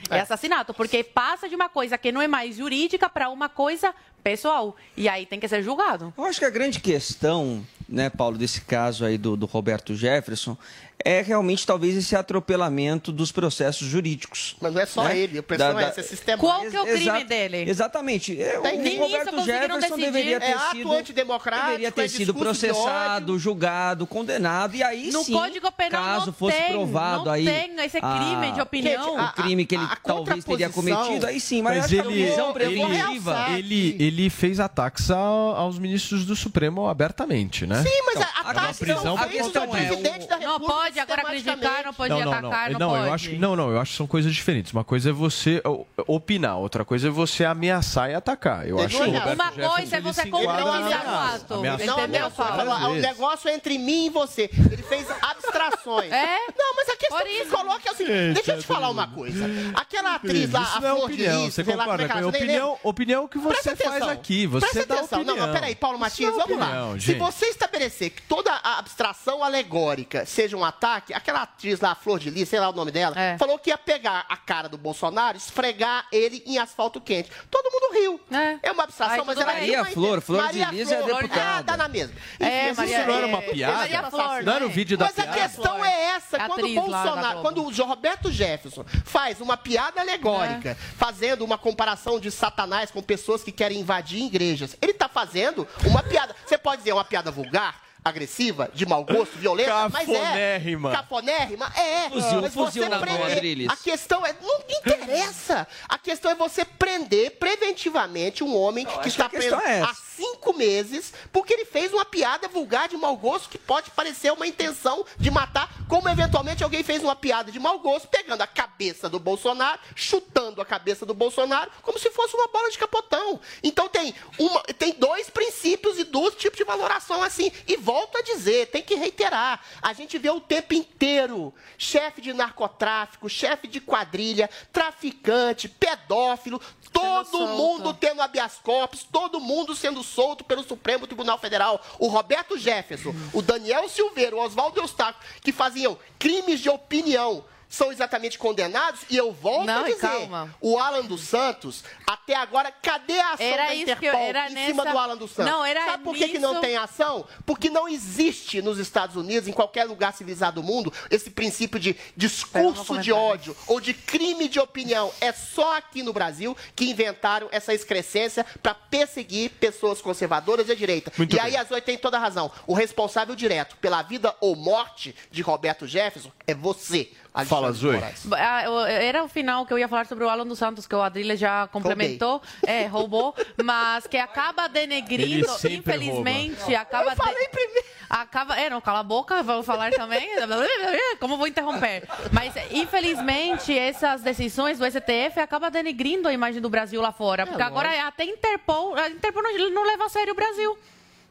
É. 0.09 0.19
assassinato, 0.19 0.75
porque 0.75 1.03
passa 1.03 1.49
de 1.49 1.55
uma 1.55 1.69
coisa 1.69 1.97
que 1.97 2.11
não 2.11 2.21
é 2.21 2.27
mais 2.27 2.57
jurídica 2.57 3.09
para 3.09 3.29
uma 3.29 3.49
coisa 3.49 3.93
pessoal. 4.23 4.75
E 4.95 5.09
aí 5.09 5.25
tem 5.25 5.39
que 5.39 5.47
ser 5.47 5.63
julgado. 5.63 6.13
Eu 6.15 6.23
acho 6.23 6.39
que 6.39 6.45
a 6.45 6.51
grande 6.51 6.79
questão 6.79 7.65
né, 7.87 8.09
Paulo, 8.09 8.37
desse 8.37 8.61
caso 8.61 9.05
aí 9.05 9.17
do, 9.17 9.37
do 9.37 9.45
Roberto 9.45 9.95
Jefferson 9.95 10.57
é 11.05 11.21
realmente 11.21 11.65
talvez 11.65 11.95
esse 11.95 12.15
atropelamento 12.15 13.11
dos 13.11 13.31
processos 13.31 13.87
jurídicos. 13.87 14.55
Mas 14.59 14.73
não 14.73 14.81
é 14.81 14.85
só 14.85 15.03
né? 15.03 15.17
ele, 15.17 15.37
a 15.39 15.43
pressão 15.43 15.73
Da- 15.73 15.81
é 15.81 15.85
essa, 15.85 15.99
é 15.99 16.03
sistema. 16.03 16.37
Qual 16.37 16.61
que 16.61 16.75
é 16.75 16.81
o 16.81 16.85
crime 16.85 17.01
Exato- 17.01 17.25
dele? 17.25 17.69
Exatamente. 17.69 18.41
É, 18.41 18.59
Tem 18.59 18.79
o 18.79 18.81
nem 18.83 18.97
Roberto 18.99 19.27
isso 19.27 19.35
conseguiram 19.35 19.61
Jefferson 19.61 19.79
decidir. 19.95 20.05
deveria 20.05 20.39
ter 20.39 20.45
É 20.47 20.53
ato 20.53 20.71
sido 20.77 20.91
antidemocrático, 20.91 21.65
deveria 21.67 21.91
ter 21.91 22.01
é 22.03 22.07
sido 22.07 22.33
processado, 22.33 23.37
julgado, 23.39 24.07
condenado 24.07 24.75
e 24.75 24.83
aí 24.83 25.11
No 25.11 25.23
sim, 25.23 25.33
Código 25.33 25.71
Penal 25.71 26.03
caso 26.03 26.25
não 26.27 26.33
fosse 26.33 26.57
tem, 26.57 26.71
provado 26.71 27.25
não 27.25 27.31
aí 27.31 27.45
tem 27.45 27.79
esse 27.85 28.01
crime 28.01 28.51
de 28.53 28.61
opinião. 28.61 29.15
o 29.23 29.33
crime 29.33 29.65
que 29.65 29.75
ele 29.75 29.87
talvez 30.03 30.43
teria 30.43 30.69
cometido, 30.69 31.25
aí 31.27 31.39
sim, 31.39 31.61
mas, 31.61 31.77
Mas 31.77 31.93
a 31.93 31.95
ele, 31.95 32.23
ele, 32.23 33.17
ele, 33.57 33.95
ele 33.99 34.29
fez 34.29 34.59
ataques 34.59 35.09
ao- 35.11 35.55
aos 35.55 35.77
ministros 35.79 36.25
do 36.25 36.35
Supremo 36.35 36.87
abertamente, 36.87 37.65
né? 37.65 37.83
Sim, 37.83 38.01
mas 38.05 38.15
Então, 38.15 38.27
a, 38.35 38.49
a 38.49 38.53
taxa 38.53 38.73
prisão 38.85 39.17
feitos 39.17 39.37
questão 39.37 39.63
é, 39.63 39.67
presidente 39.67 40.27
da 40.27 40.37
República 40.37 40.47
pode 40.87 40.99
agora 40.99 41.23
criticar, 41.23 41.83
não 41.85 41.93
pode 41.93 42.09
não, 42.09 42.19
não, 42.21 42.31
atacar, 42.33 42.71
não, 42.71 42.79
não, 42.79 42.89
pode. 42.89 43.07
eu 43.07 43.13
acho 43.13 43.29
que 43.29 43.37
não, 43.37 43.55
não, 43.55 43.71
eu 43.71 43.79
acho 43.79 43.91
que 43.91 43.97
são 43.97 44.07
coisas 44.07 44.33
diferentes. 44.33 44.71
Uma 44.71 44.83
coisa 44.83 45.09
é 45.09 45.13
você 45.13 45.61
opinar, 46.07 46.57
outra 46.57 46.85
coisa 46.85 47.07
é 47.07 47.11
você 47.11 47.45
ameaçar 47.45 48.09
e 48.09 48.13
atacar. 48.13 48.67
Eu 48.67 48.79
acho 48.79 48.97
Uma 48.97 49.05
Jefferson, 49.07 49.69
coisa 49.69 49.97
é 49.97 50.01
você 50.01 50.27
concretizar 50.27 51.05
na 51.05 51.11
o 51.11 51.35
ato. 51.35 51.61
Não, 51.61 51.97
Entendeu, 51.97 52.31
Paulo? 52.31 52.91
O 52.91 52.95
negócio 52.95 53.49
é 53.49 53.53
entre 53.53 53.77
mim 53.77 54.07
e 54.07 54.09
você. 54.09 54.49
Ele 54.71 54.83
fez 54.83 55.07
abstrações. 55.21 56.11
É? 56.11 56.37
Não, 56.57 56.75
mas 56.75 56.89
a 56.89 56.95
questão 56.95 57.19
que 57.23 57.43
se 57.43 57.49
coloca 57.49 57.89
é 57.89 57.91
o 57.91 57.95
seguinte: 57.95 58.17
Gente, 58.17 58.35
deixa 58.35 58.51
eu 58.51 58.57
te 58.57 58.63
é 58.63 58.67
falar 58.67 58.89
uma 58.89 59.07
coisa. 59.07 59.45
Aquela 59.75 60.15
atriz 60.15 60.51
lá, 60.51 60.61
Isso 60.61 60.77
a 60.77 60.81
não 60.81 60.87
é 60.87 60.91
Flor 60.91 61.07
de 61.07 61.13
opinião, 61.13 61.45
Lis, 61.45 61.53
você 61.53 61.61
é 61.61 61.63
concorda 61.63 62.07
que 62.07 62.13
com 62.13 62.19
a 62.19 62.27
opinião, 62.27 62.79
opinião 62.83 63.27
que 63.27 63.37
você 63.37 63.75
faz 63.75 64.03
aqui, 64.03 64.47
você 64.47 64.67
Presta 64.67 64.85
dá 64.85 64.95
atenção. 64.95 65.21
opinião. 65.21 65.37
Não, 65.37 65.47
mas 65.47 65.55
peraí, 65.55 65.75
Paulo 65.75 65.99
Matias, 65.99 66.35
vamos 66.35 66.57
lá. 66.57 66.95
Se 66.99 67.13
você 67.15 67.45
estabelecer 67.47 68.11
que 68.11 68.21
toda 68.23 68.51
a 68.51 68.79
abstração 68.79 69.43
alegórica 69.43 70.25
seja 70.25 70.57
um 70.57 70.63
ataque, 70.77 71.13
aquela 71.13 71.41
atriz 71.41 71.79
lá, 71.81 71.91
a 71.91 71.95
Flor 71.95 72.19
de 72.19 72.29
Lis, 72.29 72.47
sei 72.47 72.59
lá 72.59 72.69
o 72.69 72.73
nome 72.73 72.91
dela, 72.91 73.19
É. 73.19 73.37
falou 73.37 73.57
que 73.57 73.69
ia 73.71 73.77
pegar 73.77 74.25
a 74.29 74.37
cara 74.37 74.69
do 74.69 74.77
Bolsonaro, 74.77 75.35
esfregar 75.37 76.05
ele 76.11 76.43
em 76.45 76.57
asfalto 76.59 77.01
quente. 77.01 77.29
Todo 77.49 77.71
mundo 77.71 77.93
riu. 77.93 78.21
É. 78.31 78.59
É 78.69 78.71
uma 78.71 78.83
abstração, 78.83 79.19
Ai, 79.19 79.23
mas 79.25 79.37
ela 79.37 79.53
Maria 79.53 79.85
Flor, 79.85 80.09
inten- 80.17 80.21
Flor 80.21 80.37
de 80.39 80.43
Maria 80.59 80.65
Lis 80.71 80.91
é 80.91 81.01
Flor, 81.01 81.21
deputada. 81.21 81.57
Ah, 81.57 81.63
tá 81.63 81.77
na 81.77 81.87
mesma. 81.87 82.15
É, 82.39 82.65
Enfim, 82.69 82.77
Maria- 82.77 82.97
Isso 82.99 83.07
não 83.07 83.15
era 83.17 83.27
uma 83.27 83.37
é, 83.39 83.41
piada? 83.51 83.73
Maria 83.77 84.03
Flor, 84.09 84.43
Não 84.43 84.53
era 84.53 84.65
o 84.65 84.67
né? 84.67 84.73
vídeo 84.73 84.97
da 84.97 85.05
Mas 85.05 85.19
a 85.19 85.23
piada? 85.23 85.37
questão 85.41 85.85
é 85.85 86.03
essa. 86.15 86.37
Atriz 86.37 86.47
Quando 86.47 86.65
o 86.65 86.73
Bolsonaro, 86.75 87.41
quando 87.41 87.63
o 87.63 87.85
Roberto 87.87 88.31
Jefferson 88.31 88.85
faz 89.05 89.41
uma 89.41 89.57
piada 89.57 90.01
alegórica, 90.01 90.69
É. 90.69 90.75
fazendo 90.75 91.43
uma 91.43 91.57
comparação 91.57 92.19
de 92.19 92.29
Satanás 92.31 92.91
com 92.91 93.01
pessoas 93.01 93.43
que 93.43 93.51
querem 93.51 93.79
invadir 93.79 94.21
igrejas, 94.23 94.75
ele 94.81 94.91
está 94.91 95.07
fazendo 95.09 95.67
uma 95.85 96.03
piada. 96.03 96.35
Você 96.45 96.57
pode 96.57 96.77
dizer 96.79 96.93
uma 96.93 97.05
piada 97.05 97.31
vulgar? 97.31 97.86
Agressiva, 98.07 98.69
de 98.73 98.85
mau 98.85 99.03
gosto, 99.03 99.37
violenta, 99.37 99.89
mas 99.89 100.07
é. 100.07 100.13
Cafonérrima. 100.13 100.91
Cafonérrima? 100.91 101.73
É. 101.75 102.09
Fuzil, 102.09 102.41
mas 102.41 102.53
fuzil 102.53 102.83
você 102.83 102.89
na 102.89 102.99
mão, 102.99 103.05
prender-. 103.05 103.71
A 103.71 103.75
questão 103.75 104.25
é. 104.25 104.35
Não 104.41 104.59
interessa. 104.69 105.67
A 105.87 105.97
questão 105.97 106.31
é 106.31 106.35
você 106.35 106.63
prender 106.63 107.31
preventivamente 107.31 108.43
um 108.43 108.55
homem 108.55 108.85
que 108.85 109.07
está 109.07 109.27
preso 109.29 109.55
é 109.55 109.81
há 109.81 109.93
cinco 109.93 110.53
meses 110.53 111.13
porque 111.31 111.53
ele 111.53 111.65
fez 111.65 111.93
uma 111.93 112.05
piada 112.05 112.47
vulgar 112.47 112.87
de 112.87 112.97
mau 112.97 113.15
gosto 113.15 113.49
que 113.49 113.57
pode 113.57 113.91
parecer 113.91 114.31
uma 114.31 114.47
intenção 114.47 115.05
de 115.17 115.29
matar, 115.29 115.69
como 115.87 116.09
eventualmente 116.09 116.63
alguém 116.63 116.83
fez 116.83 117.03
uma 117.03 117.15
piada 117.15 117.51
de 117.51 117.59
mau 117.59 117.79
gosto 117.79 118.07
pegando 118.07 118.41
a 118.41 118.47
cabeça 118.47 119.07
do 119.07 119.19
Bolsonaro, 119.19 119.79
chutando 119.95 120.61
a 120.61 120.65
cabeça 120.65 121.05
do 121.05 121.13
Bolsonaro 121.13 121.69
como 121.83 121.99
se 121.99 122.09
fosse 122.09 122.35
uma 122.35 122.47
bola 122.47 122.69
de 122.69 122.77
capotão. 122.77 123.39
Então 123.61 123.87
tem, 123.87 124.13
uma, 124.39 124.61
tem 124.77 124.93
dois 124.93 125.29
princípios 125.29 125.99
e 125.99 126.03
dois 126.03 126.35
tipos 126.35 126.57
de 126.57 126.63
valoração 126.63 127.21
assim. 127.21 127.51
E 127.67 127.77
volto 127.97 128.17
a 128.19 128.21
dizer, 128.21 128.67
tem 128.67 128.83
que 128.83 128.93
reiterar. 128.93 129.59
A 129.81 129.91
gente 129.91 130.19
vê 130.19 130.29
o 130.29 130.39
tempo 130.39 130.75
inteiro 130.75 131.51
chefe 131.79 132.21
de 132.21 132.31
narcotráfico, 132.31 133.27
chefe 133.27 133.67
de 133.67 133.81
quadrilha, 133.81 134.47
traficante, 134.71 135.67
pedófilo, 135.67 136.61
todo 136.93 137.47
mundo 137.47 137.95
tendo 137.95 138.21
habeas 138.21 138.59
corpus, 138.63 139.03
todo 139.03 139.39
mundo 139.39 139.75
sendo 139.75 140.03
solto 140.03 140.43
pelo 140.43 140.63
Supremo 140.63 141.07
Tribunal 141.07 141.39
Federal. 141.39 141.83
O 141.97 142.07
Roberto 142.07 142.55
Jefferson, 142.55 143.15
o 143.33 143.41
Daniel 143.41 143.89
Silveira, 143.89 144.35
o 144.35 144.41
Oswaldo 144.41 144.79
Eustáquio, 144.79 145.21
que 145.41 145.51
faziam 145.51 145.97
crimes 146.19 146.59
de 146.59 146.69
opinião. 146.69 147.43
São 147.69 147.91
exatamente 147.91 148.37
condenados 148.37 149.01
e 149.09 149.17
eu 149.17 149.31
volto 149.33 149.65
Não, 149.65 149.81
a 149.83 149.87
dizer, 149.87 149.99
calma. 149.99 150.55
o 150.61 150.79
Alan 150.79 151.03
dos 151.03 151.21
Santos, 151.21 151.83
até 152.05 152.33
agora, 152.35 152.71
cadê 152.71 153.19
a 153.19 153.31
ação 153.33 153.45
Era 153.45 153.65
da 153.67 153.75
isso 153.75 153.85
que 153.85 153.91
eu- 153.91 153.95
Interpol 154.09 154.21
era 154.21 154.45
em 154.49 154.67
cima 154.67 154.83
nessa- 154.85 154.91
do 154.91 154.97
Alan 154.97 155.17
dos 155.17 155.31
Santos? 155.31 155.51
Não, 155.51 155.65
era 155.65 155.85
Sabe 155.85 156.03
por 156.03 156.15
que, 156.15 156.29
que 156.29 156.39
não 156.39 156.51
nisso- 156.51 156.61
tem 156.61 156.77
ação? 156.77 157.25
Porque 157.45 157.69
não 157.69 157.87
existe 157.87 158.61
nos 158.61 158.79
Estados 158.79 159.15
Unidos, 159.17 159.49
em 159.49 159.51
qualquer 159.51 159.83
lugar 159.83 160.13
civilizado 160.13 160.61
do 160.61 160.63
mundo, 160.65 160.93
esse 161.11 161.29
princípio 161.29 161.77
de 161.79 161.95
discurso 162.15 162.97
de 162.99 163.11
ódio 163.11 163.55
ou 163.67 163.79
de 163.81 163.93
crime 163.93 164.47
de 164.47 164.59
opinião. 164.59 165.11
É 165.19 165.31
só 165.33 165.75
aqui 165.77 166.01
no 166.03 166.13
Brasil 166.13 166.55
que 166.75 166.89
inventaram 166.89 167.47
essa 167.51 167.73
excrescência 167.73 168.45
para 168.63 168.73
perseguir 168.73 169.49
pessoas 169.51 170.01
conservadoras 170.01 170.69
e 170.69 170.71
à 170.71 170.75
direita. 170.75 171.11
Muito 171.17 171.33
e 171.35 171.39
bem. 171.39 171.45
aí 171.45 171.57
a 171.57 171.63
Zoe 171.63 171.81
tem 171.81 171.97
toda 171.97 172.17
a 172.17 172.19
razão. 172.19 172.51
O 172.65 172.73
responsável 172.73 173.35
direto 173.35 173.75
pela 173.77 174.01
vida 174.01 174.35
ou 174.39 174.55
morte 174.55 175.13
de 175.29 175.41
Roberto 175.41 175.85
Jefferson 175.85 176.31
é 176.45 176.53
você. 176.53 177.11
Alexandre 177.37 177.49
Fala, 177.49 177.71
Zoe. 177.71 177.99
Ah, 178.33 178.89
Era 178.89 179.23
o 179.23 179.27
final 179.27 179.65
que 179.65 179.73
eu 179.73 179.77
ia 179.77 179.87
falar 179.87 180.07
sobre 180.07 180.23
o 180.23 180.29
Alan 180.29 180.45
dos 180.45 180.57
Santos, 180.57 180.87
que 180.87 180.95
o 180.95 181.01
Adrilha 181.01 181.35
já 181.35 181.67
complementou. 181.67 182.41
É, 182.65 182.85
roubou, 182.87 183.35
mas 183.63 184.07
que 184.07 184.17
acaba 184.17 184.67
denegrindo, 184.67 185.47
infelizmente, 185.69 186.73
acaba. 186.75 187.11
Eu 187.11 187.15
falei 187.15 187.47
primeiro. 187.49 187.87
Acaba. 188.09 188.57
É, 188.57 188.69
não, 188.69 188.81
cala 188.81 188.99
a 188.99 189.03
boca, 189.03 189.43
vou 189.43 189.61
falar 189.61 189.91
também. 189.91 190.27
Como 191.19 191.37
vou 191.37 191.47
interromper? 191.47 192.07
Mas, 192.31 192.53
infelizmente, 192.71 193.77
essas 193.77 194.21
decisões 194.21 194.79
do 194.79 194.85
STF 194.85 195.39
acabam 195.39 195.69
denegrindo 195.69 196.27
a 196.27 196.33
imagem 196.33 196.61
do 196.61 196.69
Brasil 196.69 197.01
lá 197.01 197.11
fora. 197.11 197.45
Porque 197.45 197.61
agora 197.61 198.07
até 198.07 198.23
Interpol, 198.23 198.95
a 198.95 199.09
Interpol 199.09 199.43
não, 199.43 199.69
não 199.71 199.85
leva 199.85 200.05
a 200.05 200.09
sério 200.09 200.33
o 200.33 200.35
Brasil. 200.35 200.77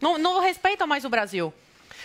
Não, 0.00 0.18
não 0.18 0.40
respeita 0.40 0.86
mais 0.86 1.04
o 1.04 1.08
Brasil. 1.08 1.52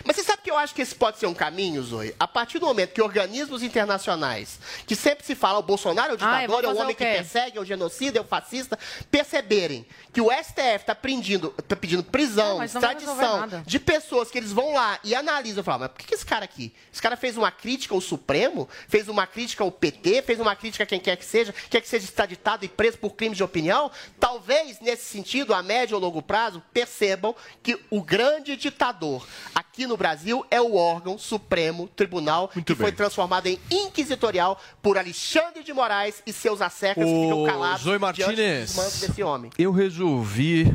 Mas 0.04 0.16
você 0.16 0.24
sabe 0.24 0.42
que 0.42 0.52
eu 0.52 0.58
acho 0.58 0.74
que 0.74 0.82
esse 0.82 0.96
pode 0.96 1.18
ser 1.18 1.28
um 1.28 1.34
caminho, 1.34 1.84
Zoe? 1.84 2.16
A 2.20 2.28
partir 2.28 2.60
do 2.60 2.66
momento 2.66 2.94
que 2.94 3.02
organismos 3.02 3.64
internacionais, 3.64 4.60
que 4.86 4.96
sempre 4.96 5.26
se 5.26 5.36
fala 5.36 5.60
o 5.60 5.64
Bolsonaro 5.64 6.12
é 6.12 6.16
o 6.16 6.18
vou 6.18 6.28
ditador, 6.28 6.64
é 6.64 6.68
o 6.68 6.78
homem 6.78 6.94
o 6.94 6.98
que 6.98 7.04
persegue, 7.04 7.58
é 7.58 7.62
o 7.62 7.66
genocida, 7.66 8.18
é 8.18 8.22
o 8.22 8.26
fascista, 8.26 8.78
perceberem 9.10 9.86
que 10.12 10.22
o 10.22 10.30
STF 10.32 10.82
está 10.82 10.96
pedindo, 10.96 11.50
tá 11.68 11.76
pedindo 11.76 12.04
prisão, 12.04 12.50
Não, 12.50 12.58
mas 12.58 12.74
não 12.74 12.82
extradição 12.82 13.64
de 13.66 13.80
pessoas 13.80 14.30
que 14.30 14.38
eles 14.38 14.52
vão 14.52 14.74
lá 14.74 15.00
e 15.04 15.16
analisam 15.16 15.62
e 15.62 15.64
falam, 15.64 15.82
mas 15.82 15.92
por 15.92 16.00
que, 16.00 16.08
que 16.08 16.16
esse 16.16 16.26
cara 16.26 16.46
aqui? 16.46 16.74
Esse 16.92 17.02
cara 17.02 17.16
fez 17.16 17.38
uma 17.38 17.52
crítica 17.52 17.94
ao 17.94 18.02
Supremo, 18.02 18.68
fez 18.88 19.08
uma 19.08 19.26
crítica 19.26 19.64
ao 19.64 19.72
PT, 19.72 20.22
fez 20.24 20.40
uma 20.40 20.56
crítica 20.56 20.84
a 20.84 20.88
quem 20.88 21.00
quer 21.00 21.16
que 21.16 21.26
seja, 21.26 21.54
quer 21.70 21.82
que 21.82 21.88
seja 21.88 22.06
extraditado 22.06 22.66
e 22.66 22.68
preso 22.68 22.98
por 22.98 23.12
crimes 23.12 23.38
de 23.38 23.44
opinião? 23.44 23.92
Talvez, 24.20 24.80
nesse 24.80 25.06
sentido, 25.06 25.54
a 25.54 25.64
médio 25.64 25.96
ou 25.96 26.02
longo 26.02 26.22
prazo, 26.22 26.62
percebam 26.74 27.36
que 27.64 27.80
o 27.90 28.02
grande 28.02 28.56
ditador 28.56 29.26
aqui 29.72 29.88
no 29.88 29.96
Brasil 29.96 30.46
é 30.52 30.60
o 30.60 30.76
órgão 30.76 31.18
Supremo 31.18 31.88
Tribunal, 31.96 32.50
que 32.50 32.76
foi 32.76 32.88
bem. 32.88 32.96
transformado 32.96 33.48
em 33.48 33.58
inquisitorial 33.72 34.60
por 34.82 34.98
Alexandre 34.98 35.64
de 35.64 35.72
Moraes 35.74 36.22
e 36.28 36.34
seus 36.34 36.62
assecas 36.62 37.06
que 37.06 37.10
ficam 37.10 37.44
Ô, 37.44 37.46
calados 37.46 37.82
Zoe 37.82 37.98
diante 37.98 38.22
Martinez. 38.22 38.76
dos 38.76 39.00
desse 39.00 39.24
homem. 39.24 39.50
Eu 39.58 39.72
resolvi 39.72 40.66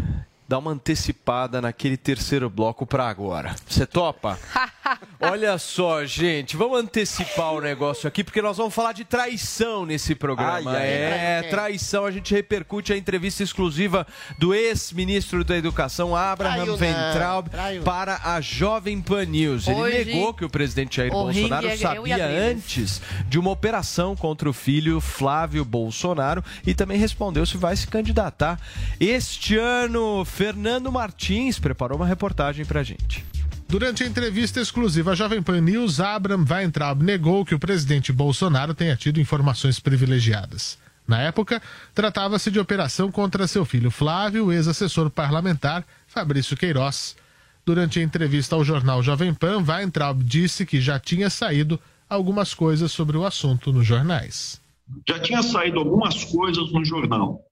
dar 0.49 0.59
uma 0.59 0.71
antecipada 0.71 1.61
naquele 1.61 1.97
terceiro 1.97 2.49
bloco 2.49 2.87
para 2.87 3.09
agora. 3.09 3.55
Você 3.67 3.87
topa? 3.87 4.39
Olha 5.21 5.59
só, 5.59 6.05
gente, 6.05 6.57
vamos 6.57 6.79
antecipar 6.79 7.53
o 7.53 7.61
negócio 7.61 8.07
aqui, 8.07 8.23
porque 8.23 8.41
nós 8.41 8.57
vamos 8.57 8.75
falar 8.75 8.93
de 8.93 9.05
traição 9.05 9.85
nesse 9.85 10.15
programa. 10.15 10.71
Ai, 10.71 10.77
ai, 10.77 10.89
é, 10.89 11.41
ai. 11.43 11.51
traição. 11.51 12.05
A 12.05 12.11
gente 12.11 12.33
repercute 12.35 12.93
a 12.93 12.97
entrevista 12.97 13.43
exclusiva 13.43 14.07
do 14.39 14.55
ex-ministro 14.55 15.43
da 15.43 15.57
Educação, 15.57 16.15
Abraham 16.15 16.55
Traiu 16.55 16.67
não, 16.67 16.79
Weintraub, 16.79 17.49
traiu. 17.49 17.83
para 17.83 18.21
a 18.23 18.41
Jovem 18.41 19.01
Pan 19.01 19.25
News. 19.25 19.67
Ele 19.67 19.81
Hoje, 19.81 20.05
negou 20.05 20.35
que 20.35 20.45
o 20.45 20.51
presidente 20.51 20.97
Jair 20.97 21.13
o 21.13 21.25
Bolsonaro 21.25 21.67
ringue 21.67 21.79
sabia 21.79 22.27
antes 22.27 23.01
de 23.29 23.39
uma 23.39 23.51
operação 23.51 24.15
contra 24.15 24.49
o 24.49 24.53
filho 24.53 25.01
Flávio 25.01 25.65
Bolsonaro 25.65 26.45
e 26.67 26.75
também 26.75 26.99
respondeu 26.99 27.45
se 27.45 27.57
vai 27.57 27.75
se 27.77 27.87
candidatar 27.87 28.61
este 29.01 29.57
ano. 29.57 30.25
Fernando 30.37 30.93
Martins 30.93 31.59
preparou 31.59 31.97
uma 31.97 32.07
reportagem 32.07 32.67
pra 32.67 32.83
gente. 32.83 33.25
Durante 33.67 34.05
a 34.05 34.07
entrevista 34.07 34.61
exclusiva 34.61 35.13
à 35.13 35.15
Jovem 35.15 35.43
Pan 35.43 35.63
News, 35.63 35.99
Abraham 35.99 36.45
Weintraub 36.47 37.03
negou 37.03 37.43
que 37.43 37.55
o 37.55 37.59
presidente 37.59 38.13
Bolsonaro 38.13 38.75
tenha 38.75 38.95
tido 38.95 39.19
informações 39.19 39.81
privilegiadas. 39.81 40.77
Na 41.09 41.23
época, 41.23 41.63
tratava-se 41.95 42.51
de 42.51 42.61
operação 42.61 43.11
contra 43.11 43.47
seu 43.47 43.65
filho 43.65 43.91
Flávio, 43.91 44.53
ex-assessor 44.53 45.09
parlamentar 45.09 45.87
Fabrício 46.07 46.55
Queiroz. 46.55 47.17
Durante 47.65 47.99
a 47.99 48.03
entrevista 48.03 48.57
ao 48.57 48.63
jornal 48.63 49.03
Jovem 49.03 49.33
Pan, 49.33 49.65
Weintraub 49.67 50.23
disse 50.23 50.67
que 50.67 50.83
já 50.83 51.01
tinha 51.01 51.31
saído 51.31 51.81
algumas 52.11 52.53
coisas 52.53 52.93
sobre 52.93 53.17
o 53.17 53.25
assunto 53.25 53.73
nos 53.73 53.87
jornais. 53.87 54.61
já 55.09 55.19
tinha 55.19 55.43
saído 55.43 55.79
algumas 55.79 56.25
coisas 56.25 56.71
no 56.73 56.85
jornal. 56.85 57.46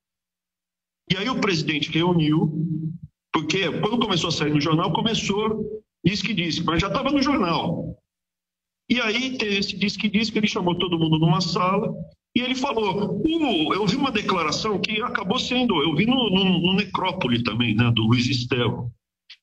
E 1.11 1.17
aí 1.17 1.29
o 1.29 1.41
presidente 1.41 1.91
reuniu, 1.91 2.53
porque 3.33 3.71
quando 3.81 3.99
começou 3.99 4.29
a 4.29 4.33
sair 4.33 4.53
no 4.53 4.61
jornal, 4.61 4.93
começou 4.93 5.83
Diz 6.05 6.21
que 6.21 6.35
disse, 6.35 6.63
mas 6.63 6.83
já 6.83 6.89
estava 6.89 7.11
no 7.11 7.23
jornal. 7.23 7.99
E 8.91 9.01
aí, 9.01 9.39
tem 9.39 9.57
esse 9.57 9.75
diz 9.75 9.97
que 9.97 10.11
diz 10.11 10.29
que 10.29 10.39
ele 10.39 10.47
chamou 10.47 10.79
todo 10.79 10.99
mundo 10.99 11.19
numa 11.19 11.41
sala 11.41 11.91
e 12.37 12.41
ele 12.41 12.55
falou: 12.55 13.23
"Uh, 13.25 13.73
eu 13.73 13.87
vi 13.87 13.97
uma 13.97 14.13
declaração 14.13 14.79
que 14.79 15.01
acabou 15.01 15.39
sendo, 15.39 15.83
eu 15.83 15.97
vi 15.97 16.05
no, 16.05 16.29
no, 16.29 16.45
no 16.61 16.75
Necrópole 16.75 17.43
também, 17.43 17.75
né, 17.75 17.91
do 17.91 18.03
Luiz 18.03 18.29
Estevão. 18.29 18.91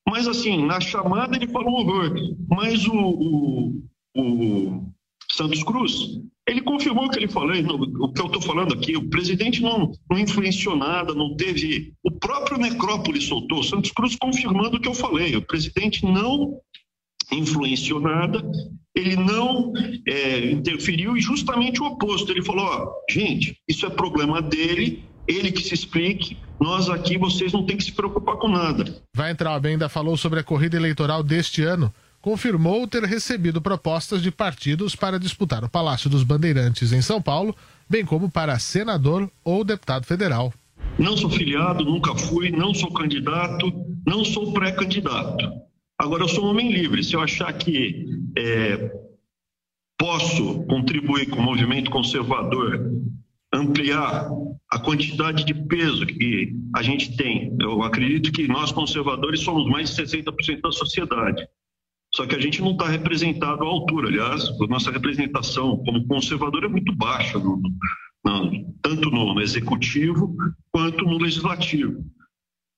Mas 0.08 0.28
assim, 0.28 0.64
na 0.64 0.80
chamada 0.80 1.34
ele 1.34 1.48
falou 1.48 1.70
um 1.70 1.80
horror. 1.80 2.14
Mas 2.48 2.86
o, 2.86 2.94
o, 2.94 3.82
o 4.16 4.92
Santos 5.32 5.64
Cruz, 5.64 6.20
ele 6.52 6.60
confirmou 6.62 7.06
o 7.06 7.10
que 7.10 7.18
ele 7.18 7.26
no- 7.62 8.04
o 8.04 8.12
que 8.12 8.20
eu 8.20 8.26
estou 8.26 8.40
falando 8.40 8.74
aqui. 8.74 8.96
O 8.96 9.08
presidente 9.08 9.60
não, 9.62 9.90
não 10.10 10.18
influenciou 10.18 10.76
nada, 10.76 11.14
não 11.14 11.34
teve. 11.36 11.92
O 12.04 12.10
próprio 12.10 12.58
Necrópole 12.58 13.20
soltou, 13.20 13.62
Santos 13.62 13.90
Cruz 13.90 14.14
confirmando 14.16 14.76
o 14.76 14.80
que 14.80 14.88
eu 14.88 14.94
falei. 14.94 15.34
O 15.36 15.42
presidente 15.42 16.04
não 16.04 16.58
influenciou 17.30 18.00
nada, 18.00 18.42
ele 18.94 19.16
não 19.16 19.72
é, 20.06 20.50
interferiu 20.50 21.16
e 21.16 21.20
justamente 21.20 21.80
o 21.82 21.86
oposto. 21.86 22.30
Ele 22.30 22.42
falou: 22.42 22.64
ó, 22.64 22.92
gente, 23.10 23.56
isso 23.68 23.86
é 23.86 23.90
problema 23.90 24.40
dele, 24.42 25.04
ele 25.26 25.50
que 25.50 25.62
se 25.62 25.74
explique. 25.74 26.36
Nós 26.60 26.88
aqui, 26.88 27.18
vocês 27.18 27.52
não 27.52 27.66
têm 27.66 27.76
que 27.76 27.82
se 27.84 27.90
preocupar 27.92 28.36
com 28.36 28.46
nada. 28.48 29.02
Weintraub 29.18 29.66
ainda 29.66 29.88
falou 29.88 30.16
sobre 30.16 30.38
a 30.38 30.44
corrida 30.44 30.76
eleitoral 30.76 31.22
deste 31.22 31.62
ano. 31.62 31.92
Confirmou 32.22 32.86
ter 32.86 33.02
recebido 33.02 33.60
propostas 33.60 34.22
de 34.22 34.30
partidos 34.30 34.94
para 34.94 35.18
disputar 35.18 35.64
o 35.64 35.68
Palácio 35.68 36.08
dos 36.08 36.22
Bandeirantes 36.22 36.92
em 36.92 37.02
São 37.02 37.20
Paulo, 37.20 37.54
bem 37.90 38.04
como 38.04 38.30
para 38.30 38.60
senador 38.60 39.28
ou 39.44 39.64
deputado 39.64 40.06
federal. 40.06 40.54
Não 40.96 41.16
sou 41.16 41.28
filiado, 41.28 41.84
nunca 41.84 42.14
fui, 42.14 42.52
não 42.52 42.72
sou 42.72 42.92
candidato, 42.92 43.72
não 44.06 44.24
sou 44.24 44.52
pré-candidato. 44.52 45.50
Agora, 45.98 46.22
eu 46.22 46.28
sou 46.28 46.44
um 46.44 46.50
homem 46.50 46.70
livre. 46.70 47.02
Se 47.02 47.14
eu 47.14 47.20
achar 47.20 47.52
que 47.54 48.06
é, 48.38 48.92
posso 49.98 50.62
contribuir 50.66 51.28
com 51.28 51.40
o 51.40 51.42
movimento 51.42 51.90
conservador, 51.90 52.88
ampliar 53.52 54.28
a 54.70 54.78
quantidade 54.78 55.44
de 55.44 55.54
peso 55.54 56.06
que 56.06 56.54
a 56.74 56.82
gente 56.82 57.16
tem, 57.16 57.56
eu 57.60 57.82
acredito 57.82 58.30
que 58.30 58.46
nós 58.46 58.70
conservadores 58.70 59.40
somos 59.40 59.68
mais 59.68 59.90
de 59.90 60.02
60% 60.02 60.60
da 60.60 60.70
sociedade. 60.70 61.48
Só 62.14 62.26
que 62.26 62.34
a 62.34 62.40
gente 62.40 62.60
não 62.60 62.72
está 62.72 62.88
representado 62.88 63.62
à 63.62 63.66
altura. 63.66 64.08
Aliás, 64.08 64.44
a 64.48 64.66
nossa 64.66 64.90
representação 64.90 65.78
como 65.78 66.06
conservador 66.06 66.64
é 66.64 66.68
muito 66.68 66.94
baixa, 66.94 67.38
no- 67.38 67.60
no- 68.24 68.74
tanto 68.82 69.10
no, 69.10 69.34
no 69.34 69.40
executivo 69.40 70.34
quanto 70.70 71.04
no 71.04 71.18
legislativo. 71.18 72.04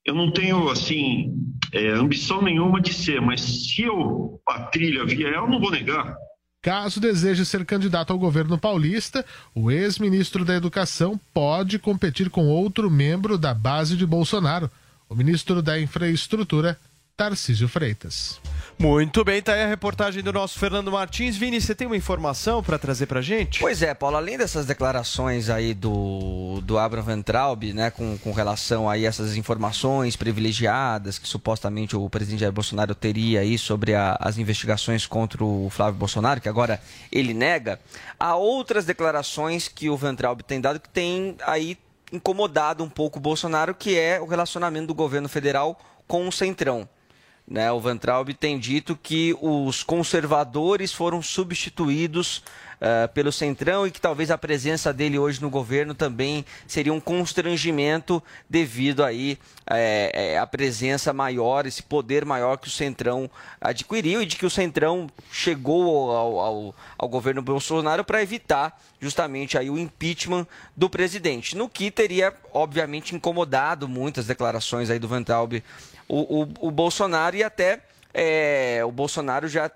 Eu 0.07 0.15
não 0.15 0.31
tenho, 0.31 0.69
assim, 0.69 1.35
é, 1.73 1.89
ambição 1.91 2.43
nenhuma 2.43 2.81
de 2.81 2.93
ser, 2.93 3.21
mas 3.21 3.41
se 3.41 3.83
eu, 3.83 4.39
a 4.49 4.61
trilha 4.65 5.05
vier, 5.05 5.33
eu 5.33 5.49
não 5.49 5.59
vou 5.59 5.71
negar. 5.71 6.15
Caso 6.63 7.01
deseje 7.01 7.45
ser 7.45 7.65
candidato 7.67 8.13
ao 8.13 8.19
governo 8.19 8.57
paulista, 8.57 9.25
o 9.55 9.71
ex-ministro 9.71 10.45
da 10.45 10.55
Educação 10.55 11.21
pode 11.33 11.79
competir 11.79 12.31
com 12.31 12.47
outro 12.47 12.91
membro 12.91 13.37
da 13.37 13.53
base 13.53 13.97
de 13.97 14.07
Bolsonaro, 14.07 14.71
o 15.09 15.15
ministro 15.15 15.61
da 15.61 15.79
Infraestrutura, 15.81 16.79
Tarcísio 17.17 17.69
Freitas. 17.69 18.41
Muito 18.77 19.23
bem, 19.25 19.41
tá 19.41 19.53
aí 19.53 19.63
a 19.63 19.69
reportagem 19.69 20.21
do 20.21 20.33
nosso 20.33 20.59
Fernando 20.59 20.91
Martins. 20.91 21.37
Vini, 21.37 21.61
você 21.61 21.73
tem 21.73 21.87
uma 21.87 21.97
informação 21.97 22.61
para 22.61 22.77
trazer 22.77 23.07
pra 23.07 23.23
gente? 23.23 23.61
Pois 23.61 23.83
é, 23.83 23.95
Paulo, 23.95 24.17
além 24.17 24.37
dessas 24.37 24.67
declarações 24.67 25.49
aí 25.49 25.75
do, 25.75 26.61
do 26.65 26.77
Abraham 26.77 27.05
Ventraub, 27.05 27.73
né, 27.73 27.89
com, 27.93 28.19
com 28.19 28.33
relação 28.33 28.91
aí 28.91 29.07
a 29.07 29.09
essas 29.09 29.37
informações 29.37 30.17
privilegiadas 30.17 31.17
que 31.17 31.29
supostamente 31.29 31.95
o 31.95 32.11
presidente 32.11 32.41
Jair 32.41 32.53
Bolsonaro 32.53 32.97
teria 32.97 33.41
aí 33.41 33.57
sobre 33.59 33.95
a- 33.95 34.17
as 34.21 34.37
investigações 34.37 35.07
contra 35.07 35.45
o 35.45 35.71
Flávio 35.71 35.95
Bolsonaro, 36.01 36.41
que 36.41 36.49
agora 36.49 36.81
ele 37.13 37.33
nega, 37.33 37.79
há 38.19 38.35
outras 38.35 38.85
declarações 38.85 39.69
que 39.69 39.89
o 39.89 39.97
Ventraub 39.97 40.43
tem 40.43 40.61
dado 40.61 40.81
que 40.81 40.89
tem 40.89 41.37
aí 41.47 41.79
incomodado 42.13 42.83
um 42.83 42.89
pouco 42.89 43.19
o 43.19 43.23
Bolsonaro, 43.23 43.73
que 43.73 43.97
é 43.97 44.21
o 44.21 44.27
relacionamento 44.27 44.89
do 44.89 44.95
governo 44.95 45.29
federal 45.29 45.79
com 46.09 46.27
o 46.27 46.33
Centrão. 46.33 46.89
Né, 47.47 47.71
o 47.71 47.79
Van 47.79 47.97
Traub 47.99 48.31
tem 48.33 48.59
dito 48.59 48.97
que 48.97 49.37
os 49.39 49.83
conservadores 49.83 50.95
foram 50.95 51.21
substituídos 51.21 52.43
eh, 52.81 53.07
pelo 53.09 53.31
Centrão 53.31 53.87
e 53.87 53.91
que 53.91 54.01
talvez 54.01 54.31
a 54.31 54.39
presença 54.39 54.95
dele 54.95 55.19
hoje 55.19 55.43
no 55.43 55.51
governo 55.51 55.93
também 55.95 56.43
seria 56.67 56.91
um 56.93 56.99
constrangimento 57.01 58.23
devido 58.49 59.05
aí 59.05 59.39
eh, 59.67 60.11
eh, 60.15 60.39
à 60.39 60.47
presença 60.47 61.13
maior, 61.13 61.67
esse 61.67 61.83
poder 61.83 62.25
maior 62.25 62.57
que 62.57 62.69
o 62.69 62.71
Centrão 62.71 63.31
adquiriu 63.61 64.23
e 64.23 64.27
de 64.27 64.37
que 64.37 64.47
o 64.47 64.51
Centrão 64.51 65.07
chegou 65.31 66.11
ao, 66.13 66.41
ao- 66.41 66.75
ao 66.97 67.09
governo 67.11 67.43
Bolsonaro 67.43 68.05
para 68.05 68.23
evitar 68.23 68.81
justamente 68.99 69.59
aí 69.59 69.69
o 69.69 69.79
impeachment 69.79 70.47
do 70.75 70.89
presidente, 70.89 71.55
no 71.55 71.69
que 71.69 71.91
teria 71.91 72.33
obviamente 72.55 73.15
incomodado 73.15 73.87
muitas 73.87 74.27
declarações 74.27 74.89
aí 74.89 74.99
do 74.99 75.07
Van 75.07 75.23
Traub 75.23 75.63
o, 76.09 76.43
o, 76.43 76.49
o 76.69 76.71
Bolsonaro 76.71 77.37
e 77.37 77.43
até 77.43 77.81
é, 78.13 78.83
o 78.85 78.93
Bolsonaro 78.93 79.49
já 79.49 79.71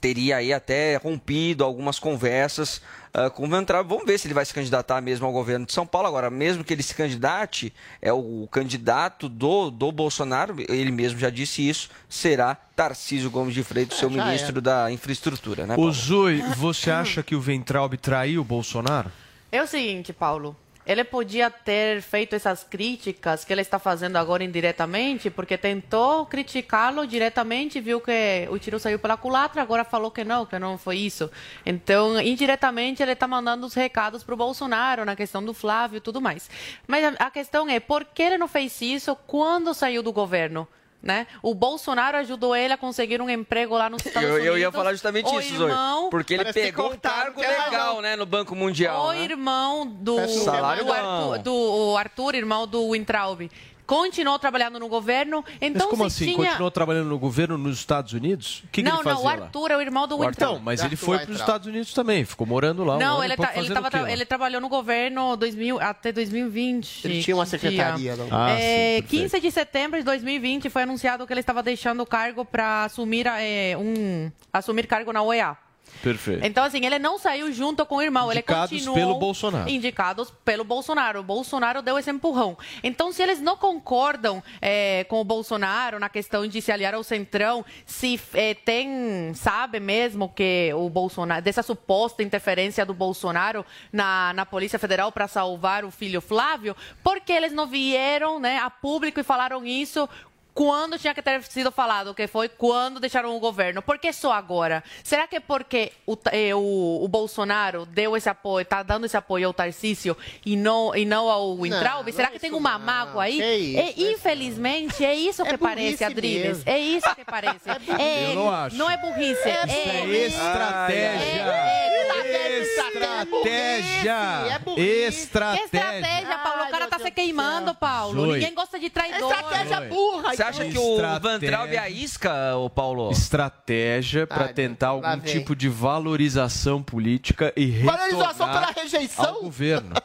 teria 0.00 0.36
aí 0.36 0.52
até 0.52 0.96
rompido 0.96 1.64
algumas 1.64 1.98
conversas 1.98 2.82
ah, 3.14 3.30
com 3.30 3.46
o 3.46 3.48
Van 3.48 3.64
Traub. 3.64 3.88
Vamos 3.88 4.04
ver 4.04 4.18
se 4.18 4.26
ele 4.26 4.34
vai 4.34 4.44
se 4.44 4.52
candidatar 4.52 5.00
mesmo 5.00 5.24
ao 5.24 5.32
governo 5.32 5.64
de 5.64 5.72
São 5.72 5.86
Paulo. 5.86 6.06
Agora, 6.06 6.28
mesmo 6.28 6.62
que 6.62 6.74
ele 6.74 6.82
se 6.82 6.94
candidate, 6.94 7.72
é 8.02 8.12
o 8.12 8.46
candidato 8.50 9.30
do, 9.30 9.70
do 9.70 9.90
Bolsonaro, 9.90 10.56
ele 10.68 10.90
mesmo 10.90 11.18
já 11.18 11.30
disse 11.30 11.66
isso, 11.66 11.88
será 12.06 12.54
Tarcísio 12.54 13.30
Gomes 13.30 13.54
de 13.54 13.62
Freitas, 13.62 13.96
seu 13.96 14.10
já 14.10 14.24
ministro 14.26 14.58
é. 14.58 14.60
da 14.60 14.92
Infraestrutura, 14.92 15.66
né, 15.66 15.72
O 15.72 15.76
Paulo? 15.76 15.92
Zui, 15.92 16.42
você 16.54 16.90
acha 16.90 17.22
que 17.22 17.34
o 17.34 17.40
Ventralb 17.40 17.96
traiu 17.96 18.42
o 18.42 18.44
Bolsonaro? 18.44 19.10
É 19.50 19.62
o 19.62 19.66
seguinte, 19.66 20.12
Paulo. 20.12 20.54
Ele 20.86 21.02
podia 21.02 21.50
ter 21.50 22.02
feito 22.02 22.34
essas 22.34 22.62
críticas 22.62 23.44
que 23.44 23.52
ele 23.52 23.62
está 23.62 23.78
fazendo 23.78 24.16
agora 24.16 24.44
indiretamente, 24.44 25.30
porque 25.30 25.56
tentou 25.56 26.26
criticá-lo 26.26 27.06
diretamente, 27.06 27.80
viu 27.80 28.00
que 28.00 28.46
o 28.50 28.58
tiro 28.58 28.78
saiu 28.78 28.98
pela 28.98 29.16
culatra, 29.16 29.62
agora 29.62 29.84
falou 29.84 30.10
que 30.10 30.24
não, 30.24 30.44
que 30.44 30.58
não 30.58 30.76
foi 30.76 30.98
isso. 30.98 31.30
Então, 31.64 32.20
indiretamente, 32.20 33.02
ele 33.02 33.12
está 33.12 33.26
mandando 33.26 33.66
os 33.66 33.74
recados 33.74 34.22
para 34.22 34.34
o 34.34 34.36
Bolsonaro 34.36 35.04
na 35.04 35.16
questão 35.16 35.42
do 35.42 35.54
Flávio 35.54 35.96
e 35.96 36.00
tudo 36.00 36.20
mais. 36.20 36.50
Mas 36.86 37.14
a, 37.18 37.30
questão 37.30 37.68
é, 37.68 37.80
por 37.80 38.04
que 38.04 38.22
ele 38.22 38.38
não 38.38 38.48
fez 38.48 38.80
isso 38.82 39.16
quando 39.26 39.72
saiu 39.72 40.02
do 40.02 40.12
governo? 40.12 40.68
Né? 41.04 41.26
O 41.42 41.54
Bolsonaro 41.54 42.16
ajudou 42.16 42.56
ele 42.56 42.72
a 42.72 42.78
conseguir 42.78 43.20
um 43.20 43.28
emprego 43.28 43.76
lá 43.76 43.90
nos 43.90 44.06
Estados 44.06 44.26
Eu, 44.26 44.36
Unidos. 44.36 44.54
eu 44.54 44.58
ia 44.58 44.72
falar 44.72 44.92
justamente 44.92 45.28
o 45.28 45.38
isso, 45.38 45.54
Zoe. 45.56 45.68
irmão, 45.68 46.08
Porque 46.08 46.32
ele 46.32 46.50
pegou 46.50 46.90
um 46.90 46.96
cargo 46.96 47.42
legal, 47.42 48.00
né, 48.00 48.16
no 48.16 48.24
Banco 48.24 48.56
Mundial. 48.56 49.08
O 49.08 49.12
né? 49.12 49.22
irmão 49.22 49.86
do, 49.86 50.26
Salário 50.26 50.82
do. 50.86 50.90
Arthur, 50.90 51.38
do 51.40 51.52
o 51.52 51.96
Arthur, 51.98 52.34
irmão 52.36 52.66
do 52.66 52.90
Wintraub, 52.92 53.50
continuou 53.86 54.38
trabalhando 54.38 54.78
no 54.78 54.88
governo. 54.88 55.44
Então, 55.60 55.88
Mas 55.88 55.98
como 55.98 56.10
se 56.10 56.24
assim? 56.24 56.34
tinha... 56.34 56.48
Continuou 56.48 56.70
trabalhando 56.70 57.08
no 57.08 57.18
governo 57.18 57.56
nos 57.58 57.78
Estados 57.78 58.12
Unidos? 58.12 58.60
O 58.64 58.68
que, 58.68 58.82
que 58.82 58.82
não, 58.82 58.96
ele 58.96 59.02
fazia 59.04 59.14
não, 59.14 59.20
o 59.20 59.24
lá? 59.24 59.44
Arthur 59.44 59.70
é 59.70 59.76
o 59.76 59.80
irmão 59.80 60.08
do 60.08 60.16
O 60.18 60.22
Arthur, 60.22 60.30
Wintraub. 60.30 60.54
Não, 60.56 60.62
mas 60.62 60.82
ele 60.82 60.96
foi 60.96 61.18
para 61.18 61.30
os 61.32 61.40
Estados 61.40 61.66
Unidos 61.66 61.92
também, 61.92 62.24
ficou 62.24 62.46
morando 62.46 62.84
lá. 62.84 62.96
um 62.96 62.98
Não, 62.98 63.14
ano 63.16 63.24
ele, 63.24 63.36
tá, 63.36 63.52
ele, 63.54 63.72
tava 63.72 63.90
tra- 63.90 64.02
lá? 64.02 64.10
ele 64.12 64.24
trabalhou 64.24 64.60
no 64.60 64.68
governo 64.68 65.36
2000, 65.36 65.80
até 65.80 66.12
2020. 66.12 67.04
Ele 67.04 67.22
tinha 67.22 67.36
uma 67.36 67.44
que 67.44 67.50
secretaria, 67.50 68.16
não? 68.16 68.28
Ah, 68.30 68.50
é, 68.50 68.96
sim, 68.96 69.02
perfeito. 69.02 69.08
15 69.32 69.40
de 69.40 69.50
setembro 69.50 69.98
de 69.98 70.04
2020 70.04 70.70
foi 70.70 70.82
anunciado 70.82 71.26
que 71.26 71.32
ele 71.32 71.40
estava 71.40 71.62
deixando 71.62 72.00
o 72.02 72.06
cargo 72.06 72.44
para 72.44 72.84
assumir, 72.84 73.26
é, 73.26 73.76
um, 73.76 74.30
assumir 74.52 74.86
cargo 74.86 75.12
na 75.12 75.22
OEA. 75.22 75.56
Perfeito. 76.02 76.44
Então, 76.44 76.64
assim, 76.64 76.84
ele 76.84 76.98
não 76.98 77.18
saiu 77.18 77.52
junto 77.52 77.84
com 77.86 77.96
o 77.96 78.02
irmão, 78.02 78.30
Indicados 78.30 78.72
ele 78.72 78.80
continuou... 78.80 78.94
pelo 78.94 79.18
Bolsonaro. 79.18 79.70
Indicados 79.70 80.32
pelo 80.44 80.64
Bolsonaro. 80.64 81.20
O 81.20 81.22
Bolsonaro 81.22 81.82
deu 81.82 81.98
esse 81.98 82.10
empurrão. 82.10 82.56
Então, 82.82 83.12
se 83.12 83.22
eles 83.22 83.40
não 83.40 83.56
concordam 83.56 84.42
é, 84.60 85.04
com 85.04 85.20
o 85.20 85.24
Bolsonaro 85.24 85.98
na 85.98 86.08
questão 86.08 86.46
de 86.46 86.60
se 86.60 86.70
aliar 86.70 86.94
ao 86.94 87.02
Centrão, 87.02 87.64
se 87.86 88.20
é, 88.34 88.54
tem, 88.54 89.32
sabe 89.34 89.80
mesmo 89.80 90.28
que 90.28 90.72
o 90.74 90.88
Bolsonaro, 90.88 91.42
dessa 91.42 91.62
suposta 91.62 92.22
interferência 92.22 92.84
do 92.84 92.94
Bolsonaro 92.94 93.64
na, 93.92 94.32
na 94.34 94.46
Polícia 94.46 94.78
Federal 94.78 95.10
para 95.12 95.28
salvar 95.28 95.84
o 95.84 95.90
filho 95.90 96.20
Flávio, 96.20 96.76
por 97.02 97.20
que 97.20 97.32
eles 97.32 97.52
não 97.52 97.66
vieram 97.66 98.38
né, 98.38 98.58
a 98.58 98.70
público 98.70 99.20
e 99.20 99.22
falaram 99.22 99.64
isso 99.64 100.08
quando 100.54 100.96
tinha 100.98 101.12
que 101.12 101.20
ter 101.20 101.42
sido 101.42 101.72
falado, 101.72 102.14
que 102.14 102.28
foi 102.28 102.48
quando 102.48 103.00
deixaram 103.00 103.36
o 103.36 103.40
governo. 103.40 103.82
Por 103.82 103.98
que 103.98 104.12
só 104.12 104.32
agora? 104.32 104.84
Será 105.02 105.26
que 105.26 105.36
é 105.36 105.40
porque 105.40 105.90
o, 106.06 106.16
eh, 106.30 106.54
o, 106.54 107.00
o 107.02 107.08
Bolsonaro 107.08 107.84
deu 107.84 108.16
esse 108.16 108.28
apoio, 108.28 108.62
está 108.62 108.82
dando 108.82 109.04
esse 109.04 109.16
apoio 109.16 109.48
ao 109.48 109.52
Tarcísio 109.52 110.16
e 110.46 110.56
não, 110.56 110.94
e 110.94 111.04
não 111.04 111.28
ao 111.28 111.56
Wintraub? 111.56 112.06
não 112.06 112.12
Será 112.12 112.28
é 112.28 112.30
que 112.30 112.38
tem 112.38 112.52
uma 112.52 112.78
mágoa 112.78 113.24
aí? 113.24 113.38
que 113.38 113.54
isso, 113.54 114.00
e, 114.00 114.12
infelizmente, 114.12 115.04
é 115.04 115.14
isso 115.14 115.44
que 115.44 115.58
parece, 115.58 115.86
burrice 115.86 116.04
Adriles. 116.04 116.62
É 116.64 116.78
isso 116.78 117.14
que 117.14 117.24
parece. 117.24 117.64
É, 117.98 118.30
Eu 118.30 118.34
não 118.34 118.50
acho. 118.50 118.76
Não 118.76 118.90
é 118.90 118.96
burrice. 118.96 119.48
É 119.48 120.26
estratégia. 120.26 121.42
É, 121.42 122.04
é, 122.24 122.60
Estratégia! 122.62 124.54
É 124.54 124.58
burrice. 124.58 125.22
Estratégia! 125.24 125.68
Que 125.68 125.76
estratégia, 125.76 126.38
Paulo? 126.38 126.64
O 126.64 126.70
cara 126.70 126.88
tá 126.88 126.98
se 126.98 127.10
queimando, 127.10 127.74
Paulo. 127.74 128.26
Ninguém 128.32 128.54
gosta 128.54 128.78
de 128.78 128.90
traidor. 128.90 129.32
Estratégia 129.32 129.80
burra. 129.82 130.32
Você 130.52 130.62
acha 130.62 130.64
que 130.70 130.78
o. 130.78 130.96
Van 131.20 131.38
Traub 131.40 131.72
é 131.72 131.78
a 131.78 131.88
isca, 131.88 132.56
ô 132.56 132.68
Paulo? 132.68 133.10
Estratégia 133.10 134.26
para 134.26 134.44
Ai, 134.46 134.52
tentar 134.52 134.88
algum 134.88 135.18
vem. 135.20 135.32
tipo 135.32 135.54
de 135.56 135.68
valorização 135.68 136.82
política 136.82 137.52
e 137.56 137.66
retornar 137.66 137.98
Valorização 138.10 138.46
pela 138.48 138.70
rejeição? 138.72 139.24
ao 139.26 139.42
governo. 139.42 139.94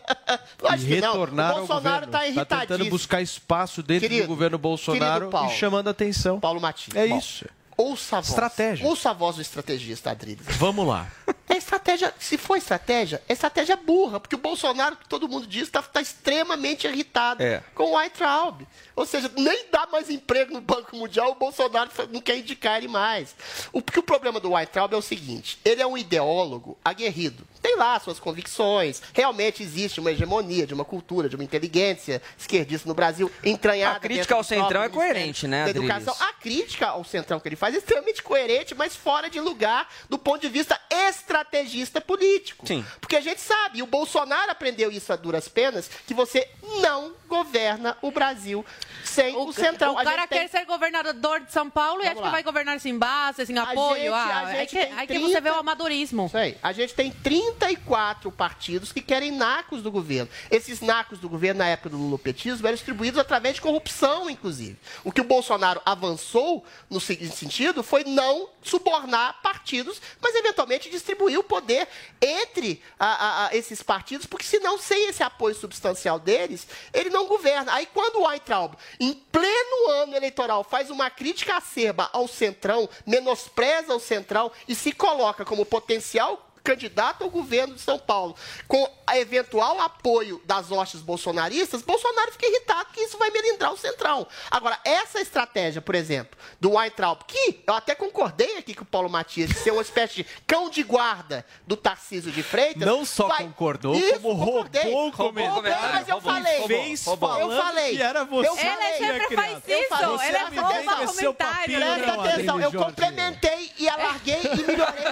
E 0.61 0.77
que 0.85 1.01
não. 1.01 1.13
retornar 1.13 1.51
O 1.51 1.59
ao 1.61 1.67
Bolsonaro 1.67 2.05
governo. 2.05 2.11
tá 2.11 2.19
tentando 2.19 2.35
irritadíssimo. 2.35 2.89
buscar 2.89 3.21
espaço 3.21 3.81
dentro 3.81 4.07
Querido, 4.07 4.27
do 4.27 4.27
governo 4.27 4.57
Bolsonaro 4.57 5.29
e 5.47 5.49
chamando 5.51 5.87
a 5.87 5.91
atenção. 5.91 6.39
Paulo 6.39 6.59
Matias. 6.61 6.95
É 6.95 7.07
Bom, 7.07 7.17
isso. 7.17 7.45
Ouça 7.81 8.17
a 8.17 8.19
voz. 8.19 8.29
Estratégia. 8.29 8.85
Ouça 8.85 9.09
a 9.09 9.13
voz 9.13 9.37
do 9.37 9.41
estrategista, 9.41 10.11
Adriles. 10.11 10.45
Vamos 10.57 10.85
lá. 10.85 11.07
É 11.47 11.55
estratégia, 11.55 12.13
se 12.19 12.37
for 12.37 12.57
estratégia, 12.57 13.21
é 13.27 13.33
estratégia 13.33 13.75
burra, 13.77 14.19
porque 14.19 14.35
o 14.35 14.37
Bolsonaro, 14.39 14.97
que 14.97 15.07
todo 15.07 15.29
mundo 15.29 15.47
diz, 15.47 15.63
está 15.73 16.01
extremamente 16.01 16.85
irritado 16.85 17.41
É. 17.41 17.63
com 17.73 17.83
o 17.85 17.95
Weintraub. 17.95 18.61
Ou 18.95 19.05
seja, 19.05 19.31
nem 19.35 19.65
dá 19.71 19.87
mais 19.87 20.09
emprego 20.09 20.53
no 20.53 20.61
Banco 20.61 20.95
Mundial, 20.95 21.31
o 21.31 21.35
Bolsonaro 21.35 21.89
não 22.11 22.21
quer 22.21 22.37
indicar 22.37 22.77
ele 22.77 22.87
mais. 22.89 23.33
O, 23.71 23.81
porque 23.81 23.99
o 23.99 24.03
problema 24.03 24.39
do 24.39 24.51
Weintraub 24.51 24.93
é 24.93 24.97
o 24.97 25.01
seguinte, 25.01 25.57
ele 25.63 25.81
é 25.81 25.87
um 25.87 25.97
ideólogo 25.97 26.77
aguerrido. 26.83 27.47
Tem 27.61 27.75
lá 27.75 27.99
suas 27.99 28.19
convicções. 28.19 29.01
Realmente 29.13 29.61
existe 29.61 29.99
uma 29.99 30.11
hegemonia 30.11 30.65
de 30.65 30.73
uma 30.73 30.85
cultura, 30.85 31.27
de 31.27 31.35
uma 31.35 31.43
inteligência 31.43 32.21
esquerdista 32.37 32.87
no 32.87 32.95
Brasil 32.95 33.31
entranhada. 33.43 33.97
A 33.97 33.99
crítica 33.99 34.35
ao 34.35 34.43
Centrão 34.43 34.83
é 34.83 34.89
coerente, 34.89 35.47
né, 35.47 35.65
da? 35.65 35.69
Educação. 35.71 36.15
A 36.19 36.33
crítica 36.33 36.87
ao 36.87 37.03
Centrão 37.03 37.39
que 37.39 37.47
ele 37.47 37.55
faz 37.55 37.75
é 37.75 37.77
extremamente 37.79 38.23
coerente, 38.23 38.73
mas 38.73 38.95
fora 38.95 39.29
de 39.29 39.39
lugar 39.39 39.89
do 40.09 40.17
ponto 40.17 40.41
de 40.41 40.49
vista 40.49 40.79
estrategista 40.89 41.99
político. 41.99 42.67
Sim. 42.67 42.85
Porque 42.99 43.15
a 43.15 43.21
gente 43.21 43.41
sabe, 43.41 43.79
e 43.79 43.83
o 43.83 43.87
Bolsonaro 43.87 44.51
aprendeu 44.51 44.91
isso 44.91 45.11
a 45.11 45.15
duras 45.15 45.47
penas, 45.47 45.89
que 46.07 46.13
você 46.13 46.47
não 46.81 47.13
governa 47.29 47.97
o 48.01 48.11
Brasil 48.11 48.65
sem 49.05 49.35
o, 49.37 49.53
Centrão. 49.53 49.93
O 49.93 49.97
A 49.97 50.03
cara 50.03 50.27
tem- 50.27 50.39
quer 50.39 50.47
ser 50.49 50.65
governador 50.65 51.39
de 51.39 51.51
São 51.51 51.69
Paulo 51.69 52.01
e 52.01 52.05
acha 52.05 52.15
Vamos 52.15 52.27
que 52.29 52.31
vai 52.33 52.43
governar 52.43 52.79
sem 52.81 52.97
base, 52.97 53.45
sem 53.45 53.57
apoio. 53.57 54.01
gente- 54.01 54.09
ah, 54.13 54.17
a 54.17 54.47
aí 54.47 54.57
gente 54.57 54.69
que, 54.69 54.85
tem 54.85 54.93
aí 54.93 55.07
que 55.07 55.13
30 55.13 55.27
você 55.29 55.41
vê 55.41 55.49
o 55.49 55.55
amadorismo. 55.55 56.25
Isso 56.25 56.37
aí. 56.37 56.57
A 56.61 56.71
gente 56.73 56.93
tem 56.93 57.11
34 57.11 58.31
partidos 58.31 58.91
que 58.91 59.01
querem 59.01 59.31
nacos 59.31 59.81
do 59.81 59.91
governo. 59.91 60.29
Esses 60.51 60.81
nacos 60.81 61.19
do 61.19 61.29
governo, 61.29 61.59
na 61.59 61.67
época 61.67 61.89
do 61.89 61.97
lulopetismo, 61.97 62.65
eram 62.67 62.75
distribuídos 62.75 63.19
através 63.19 63.55
de 63.55 63.61
corrupção, 63.61 64.29
inclusive. 64.29 64.77
O 65.03 65.11
que 65.11 65.21
o 65.21 65.23
Bolsonaro 65.23 65.81
avançou 65.85 66.63
no 66.89 66.99
seguinte 66.99 67.35
sentido 67.35 67.83
foi 67.83 68.03
não 68.03 68.49
subornar 68.63 69.41
partidos, 69.41 70.01
mas 70.21 70.35
eventualmente 70.35 70.89
distribuir 70.89 71.39
o 71.39 71.43
poder 71.43 71.87
entre 72.21 72.81
a- 72.99 73.05
a- 73.07 73.47
a 73.47 73.55
esses 73.55 73.81
partidos, 73.83 74.25
porque 74.25 74.45
senão, 74.45 74.77
sem 74.77 75.09
esse 75.09 75.23
apoio 75.23 75.55
substancial 75.55 76.19
deles, 76.19 76.67
ele 76.93 77.09
não 77.09 77.18
governa. 77.27 77.73
Aí 77.73 77.85
quando 77.85 78.17
o 78.17 78.27
Weintraub, 78.27 78.73
em 78.99 79.13
pleno 79.13 79.89
ano 79.89 80.15
eleitoral, 80.15 80.63
faz 80.63 80.89
uma 80.89 81.09
crítica 81.09 81.57
acerba 81.57 82.09
ao 82.13 82.27
Centrão, 82.27 82.89
menospreza 83.05 83.93
o 83.93 83.99
Centrão 83.99 84.51
e 84.67 84.75
se 84.75 84.91
coloca 84.91 85.45
como 85.45 85.65
potencial 85.65 86.48
candidato 86.63 87.23
ao 87.23 87.29
governo 87.29 87.73
de 87.75 87.81
São 87.81 87.97
Paulo, 87.99 88.35
com 88.67 88.89
a 89.07 89.17
eventual 89.17 89.79
apoio 89.81 90.41
das 90.45 90.71
hostes 90.71 91.01
bolsonaristas, 91.01 91.81
Bolsonaro 91.81 92.31
fica 92.31 92.45
irritado 92.47 92.89
que 92.93 93.01
isso 93.01 93.17
vai 93.17 93.29
melindrar 93.31 93.73
o 93.73 93.77
Centrão. 93.77 94.27
Agora, 94.51 94.77
essa 94.85 95.19
estratégia, 95.19 95.81
por 95.81 95.95
exemplo, 95.95 96.37
do 96.59 96.71
Weintraub, 96.73 97.21
que 97.25 97.63
eu 97.65 97.73
até 97.73 97.95
concordei 97.95 98.57
aqui 98.57 98.73
com 98.75 98.83
o 98.83 98.87
Paulo 98.87 99.09
Matias, 99.09 99.49
de 99.49 99.55
ser 99.57 99.71
uma 99.71 99.81
espécie 99.81 100.15
de 100.17 100.23
cão 100.45 100.69
de 100.69 100.83
guarda 100.83 101.45
do 101.65 101.75
Tarcísio 101.75 102.31
de 102.31 102.43
Freitas. 102.43 102.85
Não 102.85 103.03
só 103.05 103.27
vai- 103.27 103.43
concordou, 103.45 103.95
Isso, 103.95 104.19
como 104.19 104.45
concordei. 104.45 104.83
roubou 104.83 105.07
o 105.07 105.09
Roubou, 105.09 105.43
comentário. 105.53 105.93
Mas 105.95 106.07
eu 106.07 106.15
roubou. 106.15 106.33
falei. 106.33 106.67
Fez 106.67 107.05
Roubou. 107.05 107.39
eu 107.39 107.51
falei. 107.61 107.95
que 107.97 108.03
era 108.03 108.25
você. 108.25 108.47
Eu 108.49 108.55
falei. 108.55 108.89
Ele 108.89 108.97
sempre 109.19 109.35
faz 109.35 109.51
Eu 109.67 109.79
isso. 109.79 109.89
falei. 109.89 110.27
Ele 110.27 110.37
Presta 110.37 110.61
rouba 110.61 110.91
atenção. 110.91 111.13
seu 111.13 111.33
comentário. 111.33 111.59
papinho, 111.59 111.79
Presta 111.79 112.05
não, 112.17 112.23
atenção, 112.23 112.55
eu 112.61 112.71
Jorge. 112.71 112.77
complementei 112.85 113.71
e 113.77 113.89
alarguei 113.89 114.39
e 114.43 114.57
melhorei. 114.67 115.03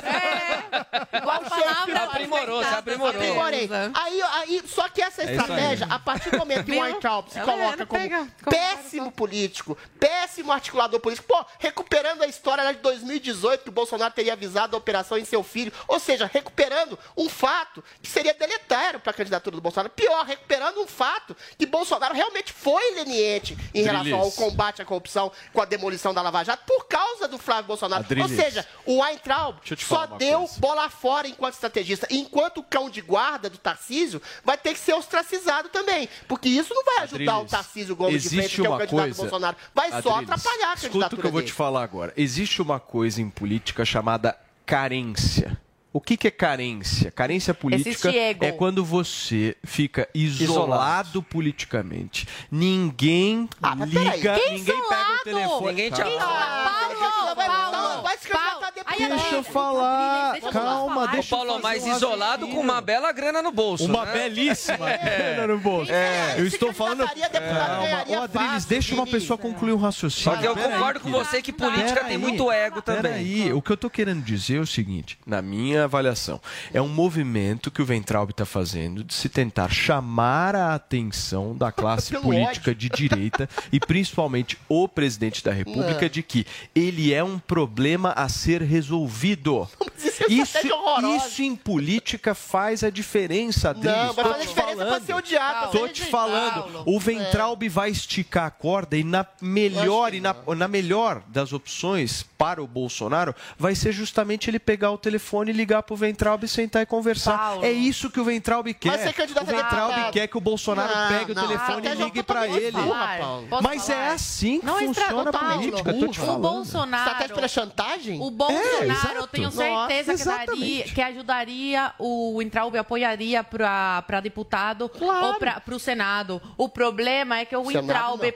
Igual 1.14 1.37
palavra. 1.40 2.04
aprimorou, 2.04 2.64
se 2.64 2.74
aprimorou. 2.74 3.22
Aprimorei. 3.22 3.70
Aí, 3.94 4.22
aí, 4.22 4.64
só 4.68 4.88
que 4.90 5.02
essa 5.02 5.24
É 5.24 5.32
estratégia, 5.32 5.88
a 5.90 6.00
partir 6.00 6.32
do 6.32 6.38
momento 6.38 6.66
que 6.66 6.72
o? 6.78 6.82
Weintraub 6.82 7.30
se 7.30 7.40
Ela 7.40 7.52
coloca 7.52 7.86
como 7.86 8.02
pega, 8.02 8.28
péssimo 8.50 9.12
político, 9.12 9.78
péssimo 10.00 10.52
articulador 10.52 11.00
político, 11.00 11.28
pô, 11.28 11.46
recuperando 11.60 12.22
a 12.24 12.28
história 12.28 12.64
lá 12.64 12.72
de 12.72 12.80
2018 12.80 13.64
que 13.64 13.70
o 13.70 13.72
Bolsonaro 13.72 14.14
teria 14.14 14.34
avisado 14.34 14.76
a 14.76 14.80
operação 14.80 15.18
em 15.18 15.26
seu 15.26 15.44
filho, 15.44 15.72
ou 15.88 16.00
seja, 16.00 16.30
recuperando 16.32 16.98
um 17.16 17.30
fato 17.30 17.84
que 18.02 18.10
seria 18.10 18.34
deletério 18.34 19.00
para 19.00 19.12
a 19.12 19.14
candidatura 19.14 19.56
do 19.56 19.62
Bolsonaro. 19.62 19.90
Pior, 19.90 20.26
recuperando 20.26 20.80
um 20.82 20.88
fato 20.88 21.36
que 21.58 21.66
Bolsonaro 21.66 22.14
realmente 22.14 22.52
foi 22.54 22.96
leniente 22.96 23.58
em 23.74 23.84
relação 23.84 24.14
ao 24.14 24.30
Drilis. 24.30 24.36
combate 24.36 24.82
à 24.82 24.86
corrupção 24.86 25.32
com 25.54 25.62
a 25.62 25.66
demolição 25.66 26.14
da 26.14 26.22
Lava 26.22 26.44
Jato 26.44 26.64
por 26.66 26.88
causa 26.88 27.28
do 27.28 27.38
Flávio 27.38 27.66
Bolsonaro. 27.66 28.06
Ou 28.22 28.28
seja, 28.30 28.66
o 28.86 29.02
Weintraub 29.02 29.58
só 29.78 30.06
deu 30.06 30.40
coisa. 30.40 30.60
bola 30.60 30.90
fora 30.90 31.27
enquanto 31.28 31.54
estrategista. 31.54 32.08
Enquanto 32.10 32.64
cão 32.64 32.90
de 32.90 33.02
guarda 33.02 33.50
do 33.50 33.58
Tarcísio 33.58 34.22
vai 34.44 34.58
ter 34.58 34.74
que 34.74 34.80
ser 34.80 34.94
ostracizado 34.94 35.70
também. 35.70 36.08
Porque 36.28 36.50
isso 36.50 36.74
não 36.74 36.84
vai 36.84 37.00
ajudar 37.00 37.34
Adriles, 37.34 37.52
o 37.52 37.56
Tarcísio 37.56 37.96
Gomes 37.96 38.24
de 38.24 38.30
Freitas, 38.30 38.54
que 38.54 38.66
é 38.66 38.70
o 38.70 38.78
candidato 38.78 38.90
coisa, 38.90 39.22
Bolsonaro. 39.22 39.58
Vai 39.74 39.90
só 39.90 39.98
Adriles, 39.98 40.30
atrapalhar 40.30 40.72
a 40.72 40.74
Escuta 40.74 40.90
candidatura 40.90 41.20
o 41.20 41.22
que 41.22 41.28
eu 41.28 41.32
vou 41.32 41.42
dele. 41.42 41.52
te 41.52 41.56
falar 41.56 41.84
agora. 41.84 42.14
Existe 42.16 42.62
uma 42.62 42.80
coisa 42.80 43.22
em 43.22 43.30
política 43.30 43.86
chamada 43.86 44.38
carência. 44.66 45.60
O 45.98 46.00
que, 46.00 46.16
que 46.16 46.28
é 46.28 46.32
carência? 46.32 47.10
Carência 47.10 47.56
política 47.56 48.12
é 48.40 48.52
quando 48.52 48.86
você 48.86 49.58
fica 49.64 50.08
isolado, 50.14 51.24
politicamente. 51.24 52.28
Ninguém 52.52 53.50
Ah, 53.64 53.74
liga, 53.74 54.04
ninguém 54.06 54.20
pega 54.22 54.38
o 54.52 54.54
isolado? 54.54 55.24
telefone. 55.24 55.68
Ninguém 55.70 55.92
te 55.92 56.02
Calma. 56.04 56.20
Paulo, 56.20 57.36
vai- 57.36 57.48
Paulo, 57.48 58.04
vai 58.04 58.18
se 58.18 58.28
candidatar 58.28 58.60
Paulo. 58.60 58.66
depois. 58.76 59.02
Aí, 59.02 59.10
Deixa 59.10 59.36
eu 59.36 59.44
falar. 59.44 60.32
deixa 60.34 60.48
eu 60.48 60.52
Calma, 60.52 61.08
falar. 61.08 61.24
Paulo, 61.24 61.60
mas 61.64 61.84
um 61.84 61.92
isolado 61.96 62.48
com 62.48 62.60
uma 62.60 62.80
bela 62.80 63.12
grana 63.12 63.42
no 63.42 63.52
bolso. 63.52 63.86
Uma 63.86 64.06
né? 64.06 64.14
belíssima 64.14 64.78
grana 64.98 65.48
no 65.48 65.58
bolso. 65.60 65.92
É, 65.92 66.36
Eu 66.40 66.46
estou 66.46 66.72
falando. 66.74 67.00
deputado, 67.08 67.32
Calma, 67.42 68.20
Ô, 68.20 68.22
Adriles, 68.24 68.66
deixa 68.66 68.94
uma 68.94 69.08
pessoa 69.08 69.36
concluir 69.38 69.72
o 69.72 69.78
raciocínio. 69.78 70.24
Só 70.36 70.38
que 70.40 70.48
eu 70.48 70.56
concordo 70.56 71.00
com 71.00 71.10
você 71.12 71.42
que 71.42 71.52
política 71.52 72.04
tem 72.06 72.18
muito 72.20 72.52
ego 72.52 72.82
também. 72.84 73.02
Peraí, 73.02 73.54
o 73.54 73.62
que 73.64 73.72
eu 73.72 73.78
tô 73.78 73.90
querendo 73.90 74.24
dizer 74.24 74.58
é 74.58 74.60
o 74.60 74.68
seguinte, 74.68 75.18
na 75.26 75.42
minha 75.42 75.87
avaliação, 75.88 76.40
é 76.74 76.82
um 76.82 76.88
movimento 76.88 77.72
que 77.72 77.82
o 77.82 77.86
Ventralb 77.86 78.32
está 78.32 78.46
fazendo 78.46 79.04
de 79.04 79.14
se 79.14 79.30
tentar 79.30 79.70
chamar 79.70 80.56
a 80.56 80.76
atenção 80.76 81.56
da 81.56 81.72
classe 81.72 82.14
política 82.20 82.74
de 82.74 82.90
direita 82.90 83.50
e 83.72 83.80
principalmente 83.80 84.58
o 84.70 84.88
presidente 84.88 85.44
da 85.44 85.52
República 85.52 86.02
Não. 86.02 86.10
de 86.10 86.24
que 86.24 86.46
ele 86.76 87.14
é 87.14 87.24
um 87.24 87.40
problema 87.40 88.12
a 88.12 88.30
ser 88.30 88.62
resolvido. 88.62 89.68
Mas 89.80 90.04
isso 90.06 90.24
é 90.58 91.16
Isso, 91.16 91.42
em 91.42 91.56
política 91.56 92.36
faz 92.36 92.84
a 92.84 92.90
diferença, 92.90 93.70
Adriles. 93.70 93.98
Não, 93.98 94.14
fazer 94.14 94.40
te 94.40 94.48
diferença 94.48 94.76
pra 94.76 94.86
falando. 94.86 95.06
ser 95.06 95.14
odiado. 95.14 95.72
Tô 95.72 95.88
te 95.88 96.06
falando, 96.06 96.84
o 96.86 97.00
Ventralb 97.00 97.68
vai 97.70 97.90
esticar 97.90 98.46
a 98.46 98.52
corda 98.52 98.98
e 98.98 99.04
na 99.04 99.26
melhor 99.42 100.14
e 100.14 100.20
na, 100.20 100.36
na 100.56 100.68
melhor 100.68 101.24
das 101.28 101.54
opções 101.54 102.24
para 102.38 102.62
o 102.62 102.68
Bolsonaro 102.68 103.34
vai 103.58 103.76
ser 103.76 103.92
justamente 103.92 104.50
ele 104.50 104.60
pegar 104.60 104.92
o 104.92 104.98
telefone 104.98 105.52
e 105.52 105.54
ligar 105.54 105.77
pro 105.84 105.96
Ventralb 105.96 106.46
sentar 106.48 106.82
e 106.82 106.86
conversar. 106.86 107.38
Paulo. 107.38 107.66
É 107.66 107.72
isso 107.72 108.10
que 108.10 108.20
o 108.20 108.24
Ventralb 108.24 108.68
quer. 108.74 108.90
Vai 108.90 109.00
ser 109.00 109.14
candidato 109.14 109.44
o 109.44 109.48
Ventralb 109.48 109.90
deputado. 109.94 110.14
quer 110.14 110.28
que 110.28 110.38
o 110.38 110.42
Bolsonaro 110.42 110.96
Não, 110.96 111.08
pegue 111.08 111.32
o 111.32 111.36
não, 111.36 111.48
telefone 111.48 111.88
e 111.88 111.94
ligue 111.96 112.24
para 112.24 112.48
ele. 112.48 112.72
falar, 112.72 113.20
Paulo. 113.20 113.48
Posso 113.48 113.64
Mas 113.64 113.90
é 113.90 113.94
falar? 113.94 114.12
assim 114.14 114.60
que 114.60 114.66
Não 114.66 114.80
estra- 114.80 115.04
funciona 115.06 115.30
a 115.30 115.34
Paulo, 115.34 115.54
política, 115.56 115.94
tô 115.94 116.08
te 116.08 116.20
o 116.20 116.26
falando. 116.26 116.42
Bolsonaro, 116.42 117.04
Estratégia 117.04 117.36
pela 117.36 117.48
chantagem? 117.48 118.22
o 118.22 118.30
Bolsonaro, 118.32 118.84
exato. 118.92 119.16
eu 119.16 119.28
tenho 119.28 119.44
Nossa, 119.46 119.58
certeza 119.88 120.16
que, 120.16 120.26
daria, 120.48 120.84
que 120.84 121.02
ajudaria 121.02 121.94
o 122.00 122.42
Entraub, 122.42 122.76
apoiaria 122.78 123.44
para 123.44 124.20
deputado 124.22 124.90
Claro. 124.90 125.28
ou 125.28 125.34
para 125.36 125.62
o 125.76 125.80
Senado. 125.80 126.42
O 126.58 126.68
problema 126.70 127.40
é 127.40 127.46
que 127.46 127.56
o 127.56 127.64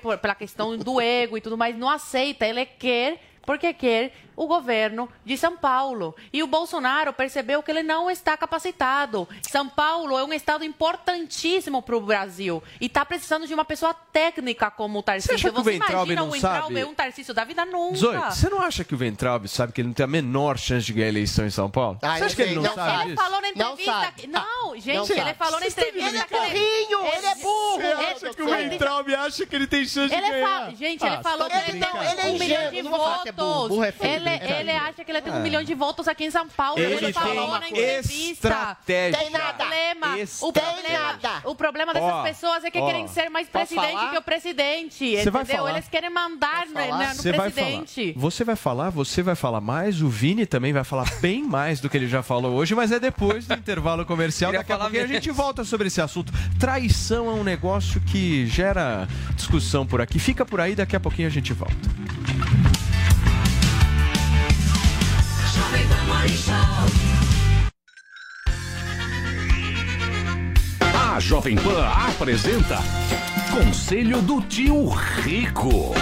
por, 0.01 0.17
pela 0.17 0.35
questão 0.35 0.77
do 0.77 0.99
ego 1.01 1.37
e 1.37 1.41
tudo 1.41 1.57
mais, 1.57 1.77
não 1.77 1.89
aceita. 1.89 2.45
Ele 2.45 2.65
quer, 2.65 3.19
porque 3.45 3.73
quer, 3.73 4.13
o 4.43 4.47
governo 4.47 5.07
de 5.23 5.37
São 5.37 5.55
Paulo. 5.55 6.15
E 6.33 6.41
o 6.41 6.47
Bolsonaro 6.47 7.13
percebeu 7.13 7.61
que 7.61 7.69
ele 7.69 7.83
não 7.83 8.09
está 8.09 8.35
capacitado. 8.35 9.27
São 9.49 9.69
Paulo 9.69 10.17
é 10.17 10.23
um 10.23 10.33
estado 10.33 10.63
importantíssimo 10.63 11.81
para 11.81 11.95
o 11.95 12.01
Brasil. 12.01 12.63
E 12.79 12.87
está 12.87 13.05
precisando 13.05 13.45
de 13.45 13.53
uma 13.53 13.63
pessoa 13.65 13.93
técnica 13.93 14.71
como 14.71 14.99
o 14.99 15.03
Tarcísio. 15.03 15.35
acha 15.35 15.51
que 15.51 15.59
o 15.59 15.63
Weintraub 15.63 15.93
imagina 15.93 16.21
não 16.21 16.27
o 16.27 16.31
Weintraub 16.31 16.61
sabe? 16.73 16.83
um 16.85 16.93
Tarcísio 16.95 17.33
da 17.33 17.43
vida 17.43 17.65
nunca. 17.65 17.97
Zoe, 17.97 18.17
você 18.17 18.49
não 18.49 18.61
acha 18.61 18.83
que 18.83 18.93
o 18.95 18.97
Ventralb 18.97 19.47
sabe 19.47 19.73
que 19.73 19.81
ele 19.81 19.89
não 19.89 19.93
tem 19.93 20.03
a 20.03 20.07
menor 20.07 20.57
chance 20.57 20.85
de 20.85 20.93
ganhar 20.93 21.05
a 21.05 21.09
eleição 21.09 21.45
em 21.45 21.49
São 21.51 21.69
Paulo? 21.69 21.99
Ah, 22.01 22.17
você 22.17 22.23
acha 22.23 22.35
que 22.35 22.41
ele 22.41 22.55
não, 22.55 22.63
não 22.63 22.73
sabe 22.73 22.91
sabe. 22.91 23.09
Ele 23.11 23.15
falou 23.17 23.41
na 23.41 23.49
entrevista. 23.49 24.13
que- 24.17 24.27
Não, 24.27 24.75
gente, 24.79 24.95
Não 25.13 25.17
ele 25.25 25.33
falou 25.35 25.59
na 25.59 25.67
entrevista. 25.67 26.07
Ele 26.07 26.17
é 26.17 26.21
ele- 26.21 26.39
burrinho, 26.39 27.05
ele 27.15 27.25
é 27.27 27.35
burro. 27.35 27.77
Você 27.81 27.85
acha 28.25 28.33
que 28.33 28.41
o 28.41 28.53
Ele- 28.55 28.69
Ventralb 28.69 29.15
acha 29.15 29.45
que 29.45 29.55
ele 29.55 29.67
tem 29.67 29.85
chance 29.85 30.09
de 30.09 30.15
Ele 30.15 30.29
ganhar? 30.29 30.65
fa- 30.65 30.71
Gente, 30.75 31.03
Ah, 31.05 31.13
ele 31.13 31.23
falou 31.23 31.49
tá 31.49 31.61
que 31.61 31.71
ele 31.71 31.79
tem 31.79 31.93
um 31.93 32.01
Ele 32.01 32.21
é 32.21 32.31
milhão 32.39 32.71
de 32.71 32.79
é 32.79 32.83
votos. 32.83 33.83
é 33.83 33.91
feio, 33.91 34.30
ele, 34.35 34.53
ele 34.53 34.71
acha 34.71 35.03
que 35.03 35.11
ele 35.11 35.21
tem 35.21 35.33
um 35.33 35.37
É. 35.37 35.39
milhão 35.39 35.63
de 35.63 35.73
votos 35.73 36.07
aqui 36.07 36.25
em 36.25 36.31
São 36.31 36.47
Paulo. 36.47 36.79
Ele 36.79 36.93
Ele, 36.93 37.05
tem 37.05 37.13
falou 37.13 37.47
na 37.59 37.67
entrevista. 37.69 38.31
estratégia. 38.47 39.19
O 39.19 39.31
problema, 39.31 40.17
o 40.41 40.51
problema, 40.53 41.41
o 41.45 41.55
problema 41.55 41.93
dessas 41.93 42.09
Ó, 42.11 42.23
pessoas 42.23 42.63
é 42.63 42.71
que 42.71 42.79
ó. 42.79 42.85
querem 42.85 43.07
ser 43.07 43.29
mais 43.29 43.47
presidente 43.47 43.91
falar? 43.93 44.11
que 44.11 44.17
o 44.17 44.21
presidente. 44.21 45.15
Você 45.17 45.29
vai 45.31 45.41
entendeu? 45.43 45.63
falar? 45.63 45.77
Eles 45.77 45.87
querem 45.89 46.09
mandar 46.09 46.65
né, 46.67 46.87
no 46.91 47.15
Você 47.15 47.31
vai 47.31 47.49
falar. 47.49 47.51
presidente. 47.51 48.13
Você 48.17 48.43
vai 48.43 48.55
falar, 48.55 48.89
você 48.89 49.21
vai 49.23 49.35
falar 49.35 49.61
mais, 49.61 50.01
o 50.01 50.09
Vini 50.09 50.45
também 50.45 50.73
vai 50.73 50.83
falar 50.83 51.09
bem 51.19 51.43
mais 51.47 51.79
do 51.79 51.89
que 51.89 51.97
ele 51.97 52.07
já 52.07 52.21
falou 52.23 52.53
hoje, 52.53 52.73
mas 52.75 52.91
é 52.91 52.99
depois 52.99 53.45
do 53.47 53.53
intervalo 53.53 54.05
comercial. 54.05 54.51
Daqui 54.51 54.71
a 54.71 54.77
pouquinho 54.77 55.03
a 55.03 55.07
gente 55.07 55.31
volta 55.31 55.63
sobre 55.63 55.87
esse 55.87 56.01
assunto. 56.01 56.31
Traição 56.59 57.27
é 57.27 57.33
um 57.33 57.43
negócio 57.43 58.01
que 58.01 58.45
gera 58.47 59.07
discussão 59.35 59.85
por 59.85 60.01
aqui. 60.01 60.19
Fica 60.19 60.45
por 60.45 60.59
aí, 60.59 60.75
daqui 60.75 60.95
a 60.95 60.99
pouquinho 60.99 61.27
a 61.27 61.31
gente 61.31 61.53
volta. 61.53 61.75
A 70.93 71.19
Jovem 71.19 71.55
Pan 71.55 71.83
apresenta 72.09 72.77
Conselho 73.49 74.21
do 74.21 74.39
Tio 74.43 74.89
Rico. 75.23 75.95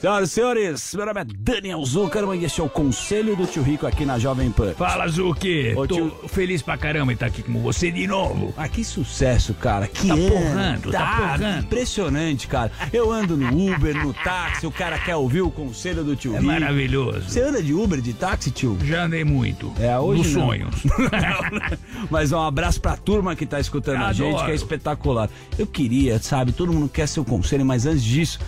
Senhoras 0.00 0.30
e 0.30 0.32
senhores, 0.32 0.94
meu 0.94 1.04
nome 1.04 1.20
é 1.20 1.24
Daniel 1.24 1.84
Zuckerman 1.84 2.40
e 2.40 2.46
este 2.46 2.58
é 2.58 2.64
o 2.64 2.70
Conselho 2.70 3.36
do 3.36 3.46
Tio 3.46 3.62
Rico 3.62 3.86
aqui 3.86 4.06
na 4.06 4.18
Jovem 4.18 4.50
Pan. 4.50 4.72
Fala, 4.72 5.06
Zuki. 5.06 5.74
Ô, 5.76 5.86
Tô 5.86 5.94
tio- 5.94 6.14
feliz 6.28 6.62
pra 6.62 6.78
caramba 6.78 7.12
em 7.12 7.14
estar 7.14 7.26
aqui 7.26 7.42
com 7.42 7.60
você 7.60 7.90
de 7.90 8.06
novo. 8.06 8.54
Ah, 8.56 8.66
que 8.66 8.82
sucesso, 8.82 9.52
cara. 9.52 9.86
Que 9.86 10.08
Tá 10.08 10.14
ano. 10.14 10.28
porrando, 10.30 10.90
tá 10.90 11.16
porrando. 11.38 11.58
Impressionante, 11.66 12.46
cara. 12.48 12.72
Eu 12.94 13.12
ando 13.12 13.36
no 13.36 13.74
Uber, 13.74 13.94
no 13.94 14.14
táxi, 14.14 14.66
o 14.66 14.70
cara 14.70 14.98
quer 14.98 15.16
ouvir 15.16 15.42
o 15.42 15.50
Conselho 15.50 16.02
do 16.02 16.16
Tio 16.16 16.32
É 16.32 16.38
Rico. 16.38 16.46
maravilhoso. 16.50 17.28
Você 17.28 17.42
anda 17.42 17.62
de 17.62 17.74
Uber, 17.74 18.00
de 18.00 18.14
táxi, 18.14 18.50
tio? 18.50 18.78
Já 18.82 19.04
andei 19.04 19.22
muito. 19.22 19.70
É, 19.78 19.98
hoje 19.98 20.22
Nos 20.22 20.32
não. 20.32 20.46
sonhos. 20.46 20.74
Mas 22.10 22.32
um 22.32 22.40
abraço 22.40 22.80
pra 22.80 22.96
turma 22.96 23.36
que 23.36 23.44
tá 23.44 23.60
escutando 23.60 24.02
a 24.02 24.14
gente, 24.14 24.42
que 24.46 24.50
é 24.50 24.54
espetacular. 24.54 25.28
Eu 25.58 25.66
queria, 25.66 26.18
sabe, 26.18 26.52
todo 26.52 26.72
mundo 26.72 26.88
quer 26.88 27.06
seu 27.06 27.22
conselho, 27.22 27.66
mas 27.66 27.84
antes 27.84 28.02
disso, 28.02 28.38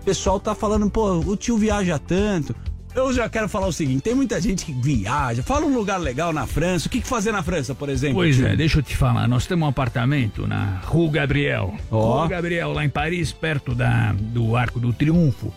o 0.00 0.04
pessoal 0.04 0.40
tá 0.40 0.54
falando, 0.54 0.90
pô, 0.90 1.18
o 1.18 1.36
tio 1.36 1.56
viaja 1.56 1.98
tanto. 1.98 2.54
Eu 2.94 3.12
já 3.12 3.28
quero 3.28 3.48
falar 3.48 3.68
o 3.68 3.72
seguinte, 3.72 4.02
tem 4.02 4.16
muita 4.16 4.40
gente 4.40 4.64
que 4.64 4.72
viaja, 4.72 5.44
fala 5.44 5.64
um 5.64 5.72
lugar 5.72 5.98
legal 5.98 6.32
na 6.32 6.44
França. 6.44 6.88
O 6.88 6.90
que, 6.90 7.00
que 7.00 7.06
fazer 7.06 7.30
na 7.30 7.40
França, 7.40 7.72
por 7.72 7.88
exemplo? 7.88 8.16
Pois 8.16 8.36
tio? 8.36 8.48
é, 8.48 8.56
deixa 8.56 8.78
eu 8.78 8.82
te 8.82 8.96
falar. 8.96 9.28
Nós 9.28 9.46
temos 9.46 9.64
um 9.64 9.68
apartamento 9.68 10.46
na 10.46 10.80
Rue 10.84 11.08
Gabriel. 11.08 11.74
Ó. 11.90 12.22
Rue 12.22 12.28
Gabriel, 12.28 12.72
lá 12.72 12.84
em 12.84 12.88
Paris, 12.88 13.30
perto 13.30 13.74
da, 13.74 14.12
do 14.12 14.56
Arco 14.56 14.80
do 14.80 14.92
Triunfo. 14.92 15.52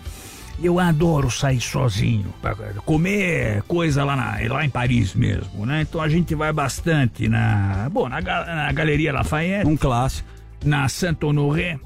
Eu 0.61 0.79
adoro 0.79 1.31
sair 1.31 1.59
sozinho, 1.59 2.31
pra 2.39 2.53
comer 2.85 3.63
coisa 3.63 4.03
lá, 4.03 4.15
na, 4.15 4.53
lá 4.53 4.63
em 4.63 4.69
Paris 4.69 5.15
mesmo, 5.15 5.65
né? 5.65 5.81
Então 5.81 5.99
a 5.99 6.07
gente 6.07 6.35
vai 6.35 6.53
bastante 6.53 7.27
na. 7.27 7.89
Bom, 7.91 8.07
na, 8.07 8.21
na 8.21 8.71
Galeria 8.71 9.11
Lafayette. 9.11 9.67
Um 9.67 9.75
clássico. 9.75 10.29
Na 10.63 10.87
Saint-Honoré. 10.87 11.79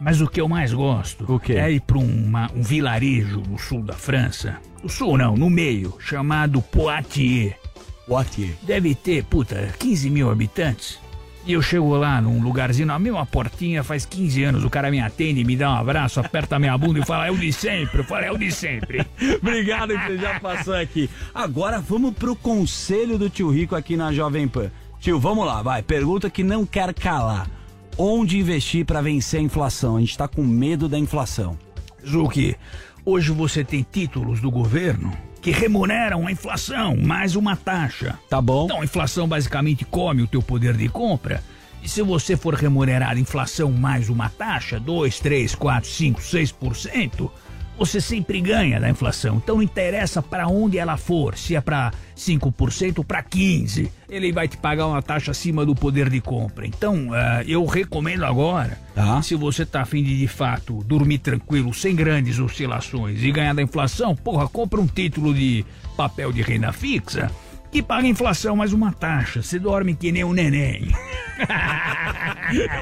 Mas 0.00 0.20
o 0.20 0.28
que 0.28 0.40
eu 0.40 0.48
mais 0.48 0.72
gosto 0.72 1.24
O 1.32 1.40
quê? 1.40 1.54
é 1.54 1.70
ir 1.72 1.80
para 1.80 1.98
uma- 1.98 2.50
um 2.54 2.62
vilarejo 2.62 3.42
no 3.48 3.58
sul 3.58 3.82
da 3.82 3.94
França. 3.94 4.56
No 4.82 4.88
sul 4.88 5.18
não, 5.18 5.36
no 5.36 5.50
meio, 5.50 5.94
chamado 5.98 6.62
Poitiers. 6.62 7.54
Poitiers. 8.06 8.54
Deve 8.62 8.94
ter, 8.94 9.24
puta, 9.24 9.74
15 9.78 10.08
mil 10.08 10.30
habitantes. 10.30 10.98
E 11.44 11.52
eu 11.54 11.62
chego 11.62 11.96
lá 11.96 12.20
num 12.20 12.42
lugarzinho, 12.42 12.86
na 12.86 12.98
mesma 12.98 13.24
portinha, 13.24 13.82
faz 13.82 14.04
15 14.04 14.42
anos, 14.44 14.64
o 14.64 14.70
cara 14.70 14.90
me 14.90 15.00
atende, 15.00 15.42
me 15.44 15.56
dá 15.56 15.70
um 15.72 15.76
abraço, 15.76 16.20
aperta 16.20 16.56
a 16.56 16.58
minha 16.58 16.76
bunda 16.76 16.98
e 17.00 17.04
fala, 17.06 17.26
é 17.26 17.30
o 17.30 17.36
de 17.38 17.50
sempre. 17.52 18.00
Eu 18.00 18.04
falo, 18.04 18.24
é 18.24 18.30
o 18.30 18.36
de 18.38 18.52
sempre. 18.52 19.04
Obrigado 19.42 19.98
que 19.98 20.06
você 20.06 20.18
já 20.18 20.38
passou 20.40 20.74
aqui. 20.74 21.08
Agora 21.34 21.80
vamos 21.80 22.14
pro 22.14 22.36
conselho 22.36 23.18
do 23.18 23.30
tio 23.30 23.50
Rico 23.50 23.74
aqui 23.74 23.96
na 23.96 24.12
Jovem 24.12 24.46
Pan. 24.46 24.70
Tio, 25.00 25.18
vamos 25.18 25.46
lá, 25.46 25.62
vai. 25.62 25.82
Pergunta 25.82 26.28
que 26.28 26.42
não 26.44 26.66
quer 26.66 26.92
calar. 26.92 27.48
Onde 28.00 28.38
investir 28.38 28.86
para 28.86 29.00
vencer 29.00 29.40
a 29.40 29.42
inflação? 29.42 29.96
A 29.96 30.00
gente 30.00 30.16
tá 30.16 30.28
com 30.28 30.44
medo 30.44 30.88
da 30.88 30.96
inflação. 30.96 31.58
Zuki, 32.08 32.54
hoje 33.04 33.32
você 33.32 33.64
tem 33.64 33.84
títulos 33.90 34.40
do 34.40 34.52
governo 34.52 35.12
que 35.42 35.50
remuneram 35.50 36.24
a 36.24 36.30
inflação 36.30 36.96
mais 36.96 37.34
uma 37.34 37.56
taxa. 37.56 38.16
Tá 38.30 38.40
bom? 38.40 38.66
Então, 38.66 38.82
a 38.82 38.84
inflação 38.84 39.26
basicamente 39.26 39.84
come 39.84 40.22
o 40.22 40.28
teu 40.28 40.40
poder 40.40 40.76
de 40.76 40.88
compra. 40.88 41.42
E 41.82 41.88
se 41.88 42.00
você 42.00 42.36
for 42.36 42.54
remunerar 42.54 43.10
a 43.10 43.18
inflação 43.18 43.72
mais 43.72 44.08
uma 44.08 44.28
taxa, 44.28 44.78
2, 44.78 45.18
3, 45.18 45.56
4, 45.56 45.90
5, 45.90 46.20
6%, 46.20 47.30
você 47.78 48.00
sempre 48.00 48.40
ganha 48.40 48.80
da 48.80 48.90
inflação. 48.90 49.36
Então 49.36 49.56
não 49.56 49.62
interessa 49.62 50.20
para 50.20 50.48
onde 50.48 50.78
ela 50.78 50.96
for, 50.96 51.36
se 51.36 51.54
é 51.54 51.60
para 51.60 51.92
5% 52.16 52.98
ou 52.98 53.04
para 53.04 53.22
15%, 53.22 53.88
ele 54.10 54.32
vai 54.32 54.48
te 54.48 54.56
pagar 54.56 54.86
uma 54.86 55.00
taxa 55.00 55.30
acima 55.30 55.64
do 55.64 55.74
poder 55.74 56.10
de 56.10 56.20
compra. 56.20 56.66
Então, 56.66 57.10
ah, 57.12 57.42
eu 57.46 57.64
recomendo 57.66 58.24
agora, 58.24 58.78
se 59.22 59.34
você 59.34 59.64
tá 59.64 59.82
afim 59.82 60.02
de 60.02 60.18
de 60.18 60.26
fato 60.26 60.82
dormir 60.84 61.18
tranquilo, 61.18 61.72
sem 61.72 61.94
grandes 61.94 62.38
oscilações 62.38 63.22
e 63.22 63.30
ganhar 63.30 63.54
da 63.54 63.62
inflação, 63.62 64.16
porra, 64.16 64.48
compra 64.48 64.80
um 64.80 64.86
título 64.86 65.32
de 65.32 65.64
papel 65.96 66.32
de 66.32 66.42
renda 66.42 66.72
fixa 66.72 67.30
que 67.70 67.82
paga 67.82 68.06
a 68.06 68.10
inflação 68.10 68.56
mais 68.56 68.72
uma 68.72 68.92
taxa. 68.92 69.42
Você 69.42 69.58
dorme 69.58 69.94
que 69.94 70.10
nem 70.10 70.24
um 70.24 70.32
neném. 70.32 70.88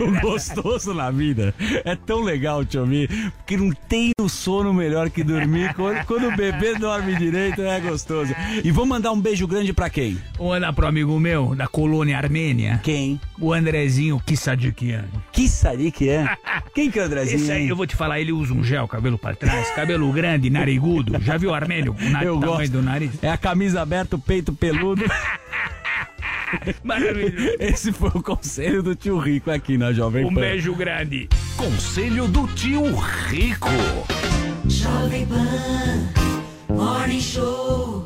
o 0.00 0.20
gostoso 0.20 0.94
na 0.94 1.10
vida 1.10 1.54
é 1.84 1.94
tão 1.94 2.22
legal 2.22 2.64
te 2.64 2.78
ouvir, 2.78 3.08
porque 3.36 3.56
não 3.56 3.70
tem 3.72 4.12
o 4.20 4.28
sono 4.28 4.72
melhor 4.72 5.10
que 5.10 5.22
dormir. 5.24 5.74
Quando, 5.74 6.04
quando 6.06 6.28
o 6.28 6.36
bebê 6.36 6.74
dorme 6.76 7.14
direito, 7.16 7.62
é 7.62 7.80
gostoso. 7.80 8.34
E 8.64 8.70
vou 8.70 8.86
mandar 8.86 9.12
um 9.12 9.20
beijo 9.20 9.46
grande 9.46 9.72
pra 9.72 9.90
quem? 9.90 10.18
Vou 10.38 10.48
mandar 10.50 10.72
pro 10.72 10.86
amigo 10.86 11.18
meu 11.18 11.54
da 11.54 11.66
colônia 11.66 12.16
Armênia. 12.16 12.80
Quem? 12.82 13.20
O 13.40 13.52
Andrezinho 13.52 14.20
Kissadikian. 14.24 15.04
Kissadikian? 15.32 16.28
Quem 16.74 16.90
que 16.90 16.98
é 16.98 17.02
o 17.02 17.06
Andrezinho? 17.06 17.40
Esse 17.40 17.52
aí, 17.52 17.68
eu 17.68 17.76
vou 17.76 17.86
te 17.86 17.96
falar, 17.96 18.20
ele 18.20 18.32
usa 18.32 18.52
um 18.54 18.62
gel, 18.64 18.86
cabelo 18.88 19.18
pra 19.18 19.34
trás, 19.34 19.70
cabelo 19.70 20.10
grande, 20.12 20.48
narigudo. 20.50 21.18
Já 21.22 21.36
viu 21.36 21.50
o 21.50 21.54
Armênio? 21.54 21.94
O 22.00 22.10
na- 22.10 22.22
Eu 22.24 22.34
tamanho 22.40 22.58
gosto. 22.58 22.72
do 22.72 22.82
nariz? 22.82 23.10
É 23.22 23.30
a 23.30 23.36
camisa 23.36 23.82
aberta, 23.82 24.16
o 24.16 24.18
peito 24.18 24.52
peludo. 24.52 25.04
Maravilhoso. 26.84 27.56
Esse 27.58 27.92
foi 27.92 28.10
o 28.14 28.22
conselho 28.22 28.82
do 28.82 28.94
tio 28.94 29.18
Rico 29.18 29.50
aqui 29.50 29.76
na 29.76 29.92
Jovem 29.92 30.24
Um 30.24 30.34
Pan. 30.34 30.40
beijo 30.40 30.74
grande. 30.74 31.28
Conselho 31.56 32.28
do 32.28 32.46
Tio 32.48 32.94
Rico. 32.94 33.68
Jovem 34.68 35.26
Pan, 35.26 36.12
Morning 36.74 37.20
Show. 37.20 38.05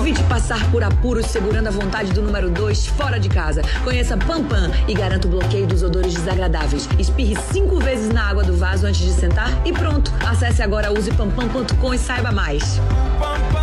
Evite 0.00 0.22
passar 0.24 0.70
por 0.70 0.82
apuros 0.82 1.26
segurando 1.26 1.66
a 1.66 1.70
vontade 1.70 2.10
do 2.14 2.22
número 2.22 2.48
2 2.48 2.86
fora 2.86 3.20
de 3.20 3.28
casa. 3.28 3.60
Conheça 3.84 4.16
Pampam 4.16 4.70
e 4.88 4.94
garanta 4.94 5.28
o 5.28 5.30
bloqueio 5.30 5.66
dos 5.66 5.82
odores 5.82 6.14
desagradáveis. 6.14 6.88
Espirre 6.98 7.36
cinco 7.52 7.78
vezes 7.78 8.08
na 8.08 8.24
água 8.24 8.42
do 8.42 8.56
vaso 8.56 8.86
antes 8.86 9.02
de 9.02 9.12
sentar 9.12 9.50
e 9.62 9.74
pronto. 9.74 10.10
Acesse 10.26 10.62
agora 10.62 10.90
usepampam.com 10.90 11.92
e 11.92 11.98
saiba 11.98 12.32
mais. 12.32 12.80
Pampam 13.18 13.59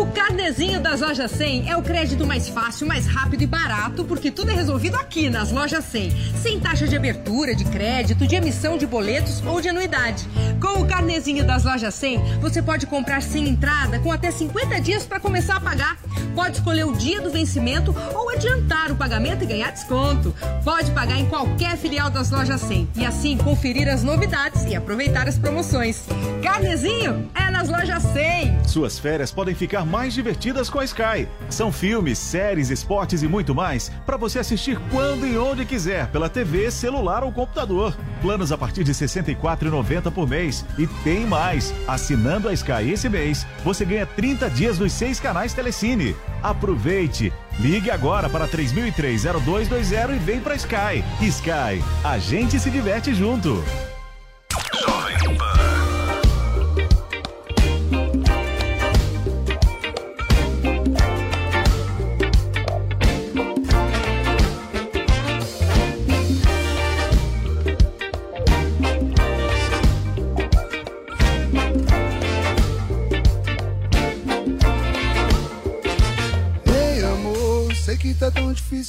O 0.00 0.06
carnezinho 0.06 0.80
das 0.80 1.02
lojas 1.02 1.30
100 1.30 1.68
é 1.68 1.76
o 1.76 1.82
crédito 1.82 2.26
mais 2.26 2.48
fácil, 2.48 2.86
mais 2.86 3.06
rápido 3.06 3.42
e 3.42 3.46
barato, 3.46 4.02
porque 4.02 4.30
tudo 4.30 4.50
é 4.50 4.54
resolvido 4.54 4.96
aqui 4.96 5.28
nas 5.28 5.52
lojas 5.52 5.84
100. 5.84 6.10
Sem 6.42 6.58
taxa 6.58 6.88
de 6.88 6.96
abertura, 6.96 7.54
de 7.54 7.66
crédito, 7.66 8.26
de 8.26 8.34
emissão 8.34 8.78
de 8.78 8.86
boletos 8.86 9.42
ou 9.44 9.60
de 9.60 9.68
anuidade. 9.68 10.26
Com 10.58 10.80
o 10.80 10.86
carnezinho 10.86 11.44
das 11.46 11.64
lojas 11.64 11.94
100, 11.96 12.40
você 12.40 12.62
pode 12.62 12.86
comprar 12.86 13.20
sem 13.20 13.46
entrada 13.46 13.98
com 13.98 14.10
até 14.10 14.30
50 14.30 14.80
dias 14.80 15.04
para 15.04 15.20
começar 15.20 15.56
a 15.56 15.60
pagar. 15.60 15.98
Pode 16.34 16.56
escolher 16.56 16.84
o 16.84 16.92
dia 16.92 17.20
do 17.20 17.30
vencimento 17.30 17.94
ou 18.14 18.30
adiantar 18.30 18.90
o 18.90 18.96
pagamento 18.96 19.44
e 19.44 19.46
ganhar 19.46 19.70
desconto. 19.70 20.34
Pode 20.64 20.90
pagar 20.92 21.18
em 21.18 21.26
qualquer 21.26 21.76
filial 21.76 22.08
das 22.08 22.30
lojas 22.30 22.62
100 22.62 22.88
e 22.96 23.04
assim 23.04 23.36
conferir 23.36 23.86
as 23.86 24.02
novidades 24.02 24.64
e 24.64 24.74
aproveitar 24.74 25.28
as 25.28 25.36
promoções. 25.36 26.06
Carnezinho 26.42 27.28
é 27.34 27.50
nas 27.50 27.68
lojas 27.68 28.02
100. 28.02 28.64
Suas 28.66 28.98
férias 28.98 29.30
podem 29.30 29.54
ficar 29.54 29.84
mais 29.90 30.14
divertidas 30.14 30.70
com 30.70 30.78
a 30.78 30.84
Sky. 30.84 31.28
São 31.50 31.72
filmes, 31.72 32.18
séries, 32.18 32.70
esportes 32.70 33.22
e 33.22 33.28
muito 33.28 33.54
mais 33.54 33.90
para 34.06 34.16
você 34.16 34.38
assistir 34.38 34.78
quando 34.90 35.26
e 35.26 35.36
onde 35.36 35.66
quiser 35.66 36.06
pela 36.06 36.28
TV, 36.28 36.70
celular 36.70 37.24
ou 37.24 37.32
computador. 37.32 37.96
Planos 38.22 38.52
a 38.52 38.58
partir 38.58 38.84
de 38.84 38.92
R$ 38.92 38.98
64,90 38.98 40.10
por 40.12 40.28
mês. 40.28 40.64
E 40.78 40.86
tem 40.86 41.26
mais! 41.26 41.74
Assinando 41.88 42.48
a 42.48 42.52
Sky 42.52 42.90
esse 42.92 43.08
mês, 43.08 43.46
você 43.64 43.84
ganha 43.84 44.06
30 44.06 44.48
dias 44.50 44.78
dos 44.78 44.92
seis 44.92 45.18
canais 45.18 45.52
Telecine. 45.52 46.14
Aproveite! 46.42 47.32
Ligue 47.58 47.90
agora 47.90 48.28
para 48.28 48.48
3003-0220 48.48 50.14
e 50.14 50.18
vem 50.18 50.40
para 50.40 50.54
Sky. 50.54 51.04
Sky, 51.20 51.82
a 52.04 52.18
gente 52.18 52.58
se 52.58 52.70
diverte 52.70 53.12
junto. 53.12 53.62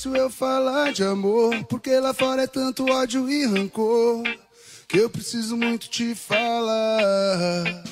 Difícil 0.02 0.16
eu 0.16 0.30
falar 0.30 0.92
de 0.92 1.04
amor. 1.04 1.64
Porque 1.66 2.00
lá 2.00 2.14
fora 2.14 2.44
é 2.44 2.48
tanto 2.48 2.90
ódio 2.90 3.30
e 3.30 3.46
rancor. 3.46 4.24
Que 4.88 4.98
eu 4.98 5.10
preciso 5.10 5.56
muito 5.56 5.90
te 5.90 6.16
falar. 6.16 7.84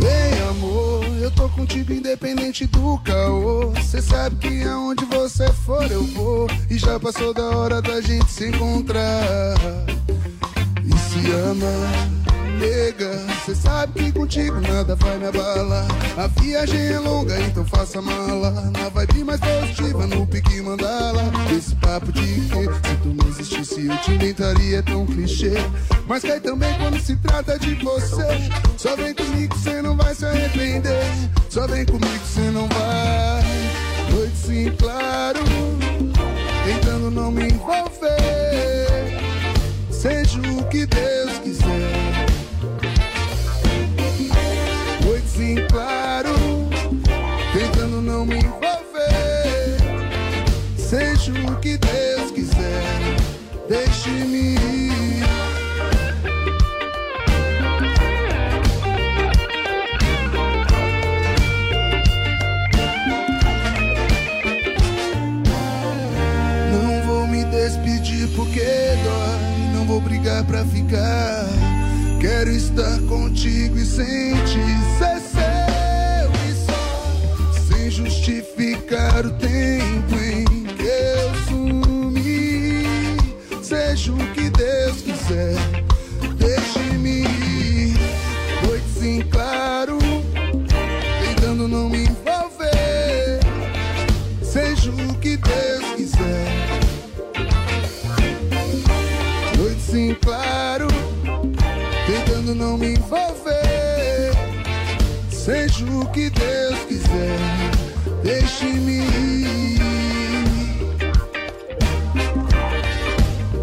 Ei, 0.00 0.42
amor, 0.50 1.04
eu 1.20 1.30
tô 1.30 1.48
contigo 1.50 1.92
independente 1.92 2.66
do 2.66 2.98
caô. 2.98 3.72
Cê 3.82 4.00
sabe 4.00 4.36
que 4.36 4.62
aonde 4.64 5.04
você 5.06 5.52
for 5.64 5.90
eu 5.90 6.04
vou. 6.04 6.46
E 6.70 6.78
já 6.78 7.00
passou 7.00 7.34
da 7.34 7.50
hora 7.50 7.82
da 7.82 8.00
gente 8.00 8.30
se 8.30 8.48
encontrar. 8.48 9.56
E 10.84 10.98
se 10.98 11.30
ama 11.32 12.33
nega. 12.54 13.10
Cê 13.44 13.54
sabe 13.54 14.04
que 14.04 14.12
contigo 14.12 14.60
nada 14.60 14.94
vai 14.96 15.18
me 15.18 15.26
abalar. 15.26 15.86
A 16.16 16.26
viagem 16.26 16.80
é 16.80 16.98
longa, 16.98 17.38
então 17.40 17.64
faça 17.64 18.00
mala. 18.00 18.50
Na 18.70 18.88
vibe 18.88 19.24
mais 19.24 19.40
positiva, 19.40 20.06
no 20.06 20.26
pique 20.26 20.60
mandala. 20.60 21.22
Esse 21.56 21.74
papo 21.76 22.12
de 22.12 22.22
que 22.22 22.40
se 22.42 22.96
tu 23.02 23.08
não 23.08 23.28
existisse 23.28 23.86
eu 23.86 23.96
te 23.98 24.12
inventaria 24.12 24.78
é 24.78 24.82
tão 24.82 25.04
clichê. 25.06 25.54
Mas 26.06 26.22
cai 26.22 26.40
também 26.40 26.72
quando 26.78 27.00
se 27.00 27.16
trata 27.16 27.58
de 27.58 27.74
você. 27.74 28.26
Só 28.76 28.96
vem 28.96 29.14
comigo, 29.14 29.56
cê 29.58 29.82
não 29.82 29.96
vai 29.96 30.14
se 30.14 30.24
arrepender. 30.24 31.04
Só 31.48 31.66
vem 31.66 31.84
comigo, 31.84 32.24
cê 32.24 32.50
não 32.50 32.68
vai. 32.68 33.44
Noite 34.10 34.36
sim, 34.36 34.72
claro. 34.78 35.40
Tentando 36.64 37.10
não 37.10 37.30
me 37.30 37.44
envolver. 37.44 38.14
Seja 39.90 40.38
o 40.38 40.64
que 40.68 40.86
Deus 40.86 41.38
quiser. 41.42 42.13
O 51.26 51.56
que 51.56 51.78
Deus 51.78 52.30
quiser. 52.32 52.82
Deixe-me 53.66 54.56
ir. 54.56 55.24
Não 66.70 67.06
vou 67.06 67.26
me 67.26 67.42
despedir 67.46 68.28
porque 68.36 68.60
dói. 68.60 69.72
Não 69.72 69.86
vou 69.86 70.02
brigar 70.02 70.44
pra 70.44 70.62
ficar. 70.66 71.46
Quero 72.20 72.50
estar 72.50 73.00
contigo 73.08 73.78
e 73.78 73.86
sentir 73.86 74.78
ser 74.98 75.20
seu 75.22 76.30
e 76.50 76.54
só. 76.66 77.74
Sem 77.74 77.90
justificar 77.90 79.24
o 79.24 79.30
tempo 79.38 80.23
Deixe-me 85.26 87.22
ir. 87.22 87.94
Noite 88.66 88.84
sim, 88.98 89.22
claro. 89.30 89.96
Tentando 91.22 91.66
não 91.66 91.88
me 91.88 92.04
envolver. 92.04 93.40
Seja 94.42 94.90
o 94.90 95.14
que 95.20 95.38
Deus 95.38 95.94
quiser. 95.96 96.46
Noite 99.56 99.80
sim, 99.80 100.14
claro. 100.20 100.88
Tentando 102.06 102.54
não 102.54 102.76
me 102.76 102.92
envolver. 102.92 104.32
Seja 105.30 105.86
o 105.86 106.04
que 106.10 106.28
Deus 106.28 106.78
quiser. 106.86 107.38
Deixe-me 108.22 108.98
ir. 108.98 109.80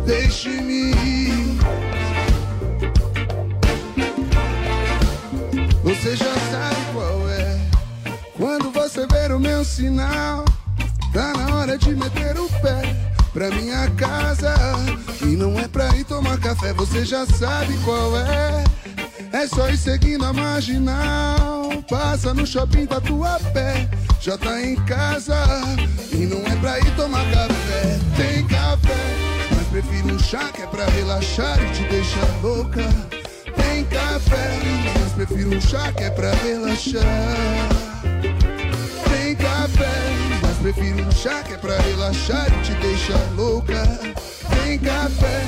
Deixe-me 0.08 0.92
ir. 0.92 1.41
Sinal, 9.82 10.46
tá 11.12 11.34
na 11.36 11.56
hora 11.56 11.76
de 11.76 11.96
meter 11.96 12.38
o 12.40 12.48
pé 12.62 12.96
pra 13.34 13.50
minha 13.50 13.90
casa. 13.92 14.54
E 15.24 15.36
não 15.36 15.60
é 15.60 15.68
pra 15.68 15.88
ir 15.96 16.04
tomar 16.04 16.40
café, 16.40 16.72
você 16.74 17.04
já 17.04 17.26
sabe 17.26 17.76
qual 17.84 18.16
é. 18.16 18.64
É 19.34 19.48
só 19.48 19.70
ir 19.70 19.78
seguindo 19.78 20.24
a 20.24 20.32
marginal. 20.32 21.72
Passa 21.90 22.32
no 22.32 22.46
shopping 22.46 22.86
Tatuapé, 22.86 23.90
já 24.20 24.38
tá 24.38 24.62
em 24.62 24.76
casa. 24.86 25.36
E 26.12 26.28
não 26.28 26.46
é 26.46 26.56
pra 26.58 26.78
ir 26.78 26.96
tomar 26.96 27.26
café, 27.32 28.00
tem 28.16 28.46
café. 28.46 29.18
Mas 29.56 29.68
prefiro 29.70 30.14
um 30.14 30.20
chá 30.20 30.52
que 30.54 30.62
é 30.62 30.68
pra 30.68 30.86
relaxar 30.86 31.60
e 31.60 31.72
te 31.72 31.84
deixar 31.86 32.42
louca. 32.44 32.84
Tem 33.56 33.84
café, 33.86 34.60
mas 35.00 35.14
prefiro 35.14 35.58
um 35.58 35.62
chá 35.62 35.92
que 35.92 36.04
é 36.04 36.12
pra 36.12 36.32
relaxar. 36.36 37.91
Café, 39.82 40.40
mas 40.44 40.58
prefiro 40.60 41.08
um 41.08 41.12
chá 41.12 41.42
que 41.42 41.54
é 41.54 41.58
pra 41.58 41.76
relaxar 41.80 42.48
e 42.54 42.62
te 42.62 42.74
deixar 42.76 43.32
louca. 43.36 43.84
Tem 44.64 44.78
café, 44.78 45.42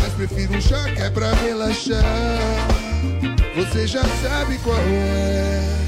mas 0.00 0.14
prefiro 0.14 0.56
um 0.56 0.60
chá 0.60 0.84
que 0.94 1.02
é 1.02 1.10
pra 1.10 1.32
relaxar. 1.34 2.04
Você 3.56 3.88
já 3.88 4.04
sabe 4.22 4.58
qual 4.58 4.78
é. 4.78 5.80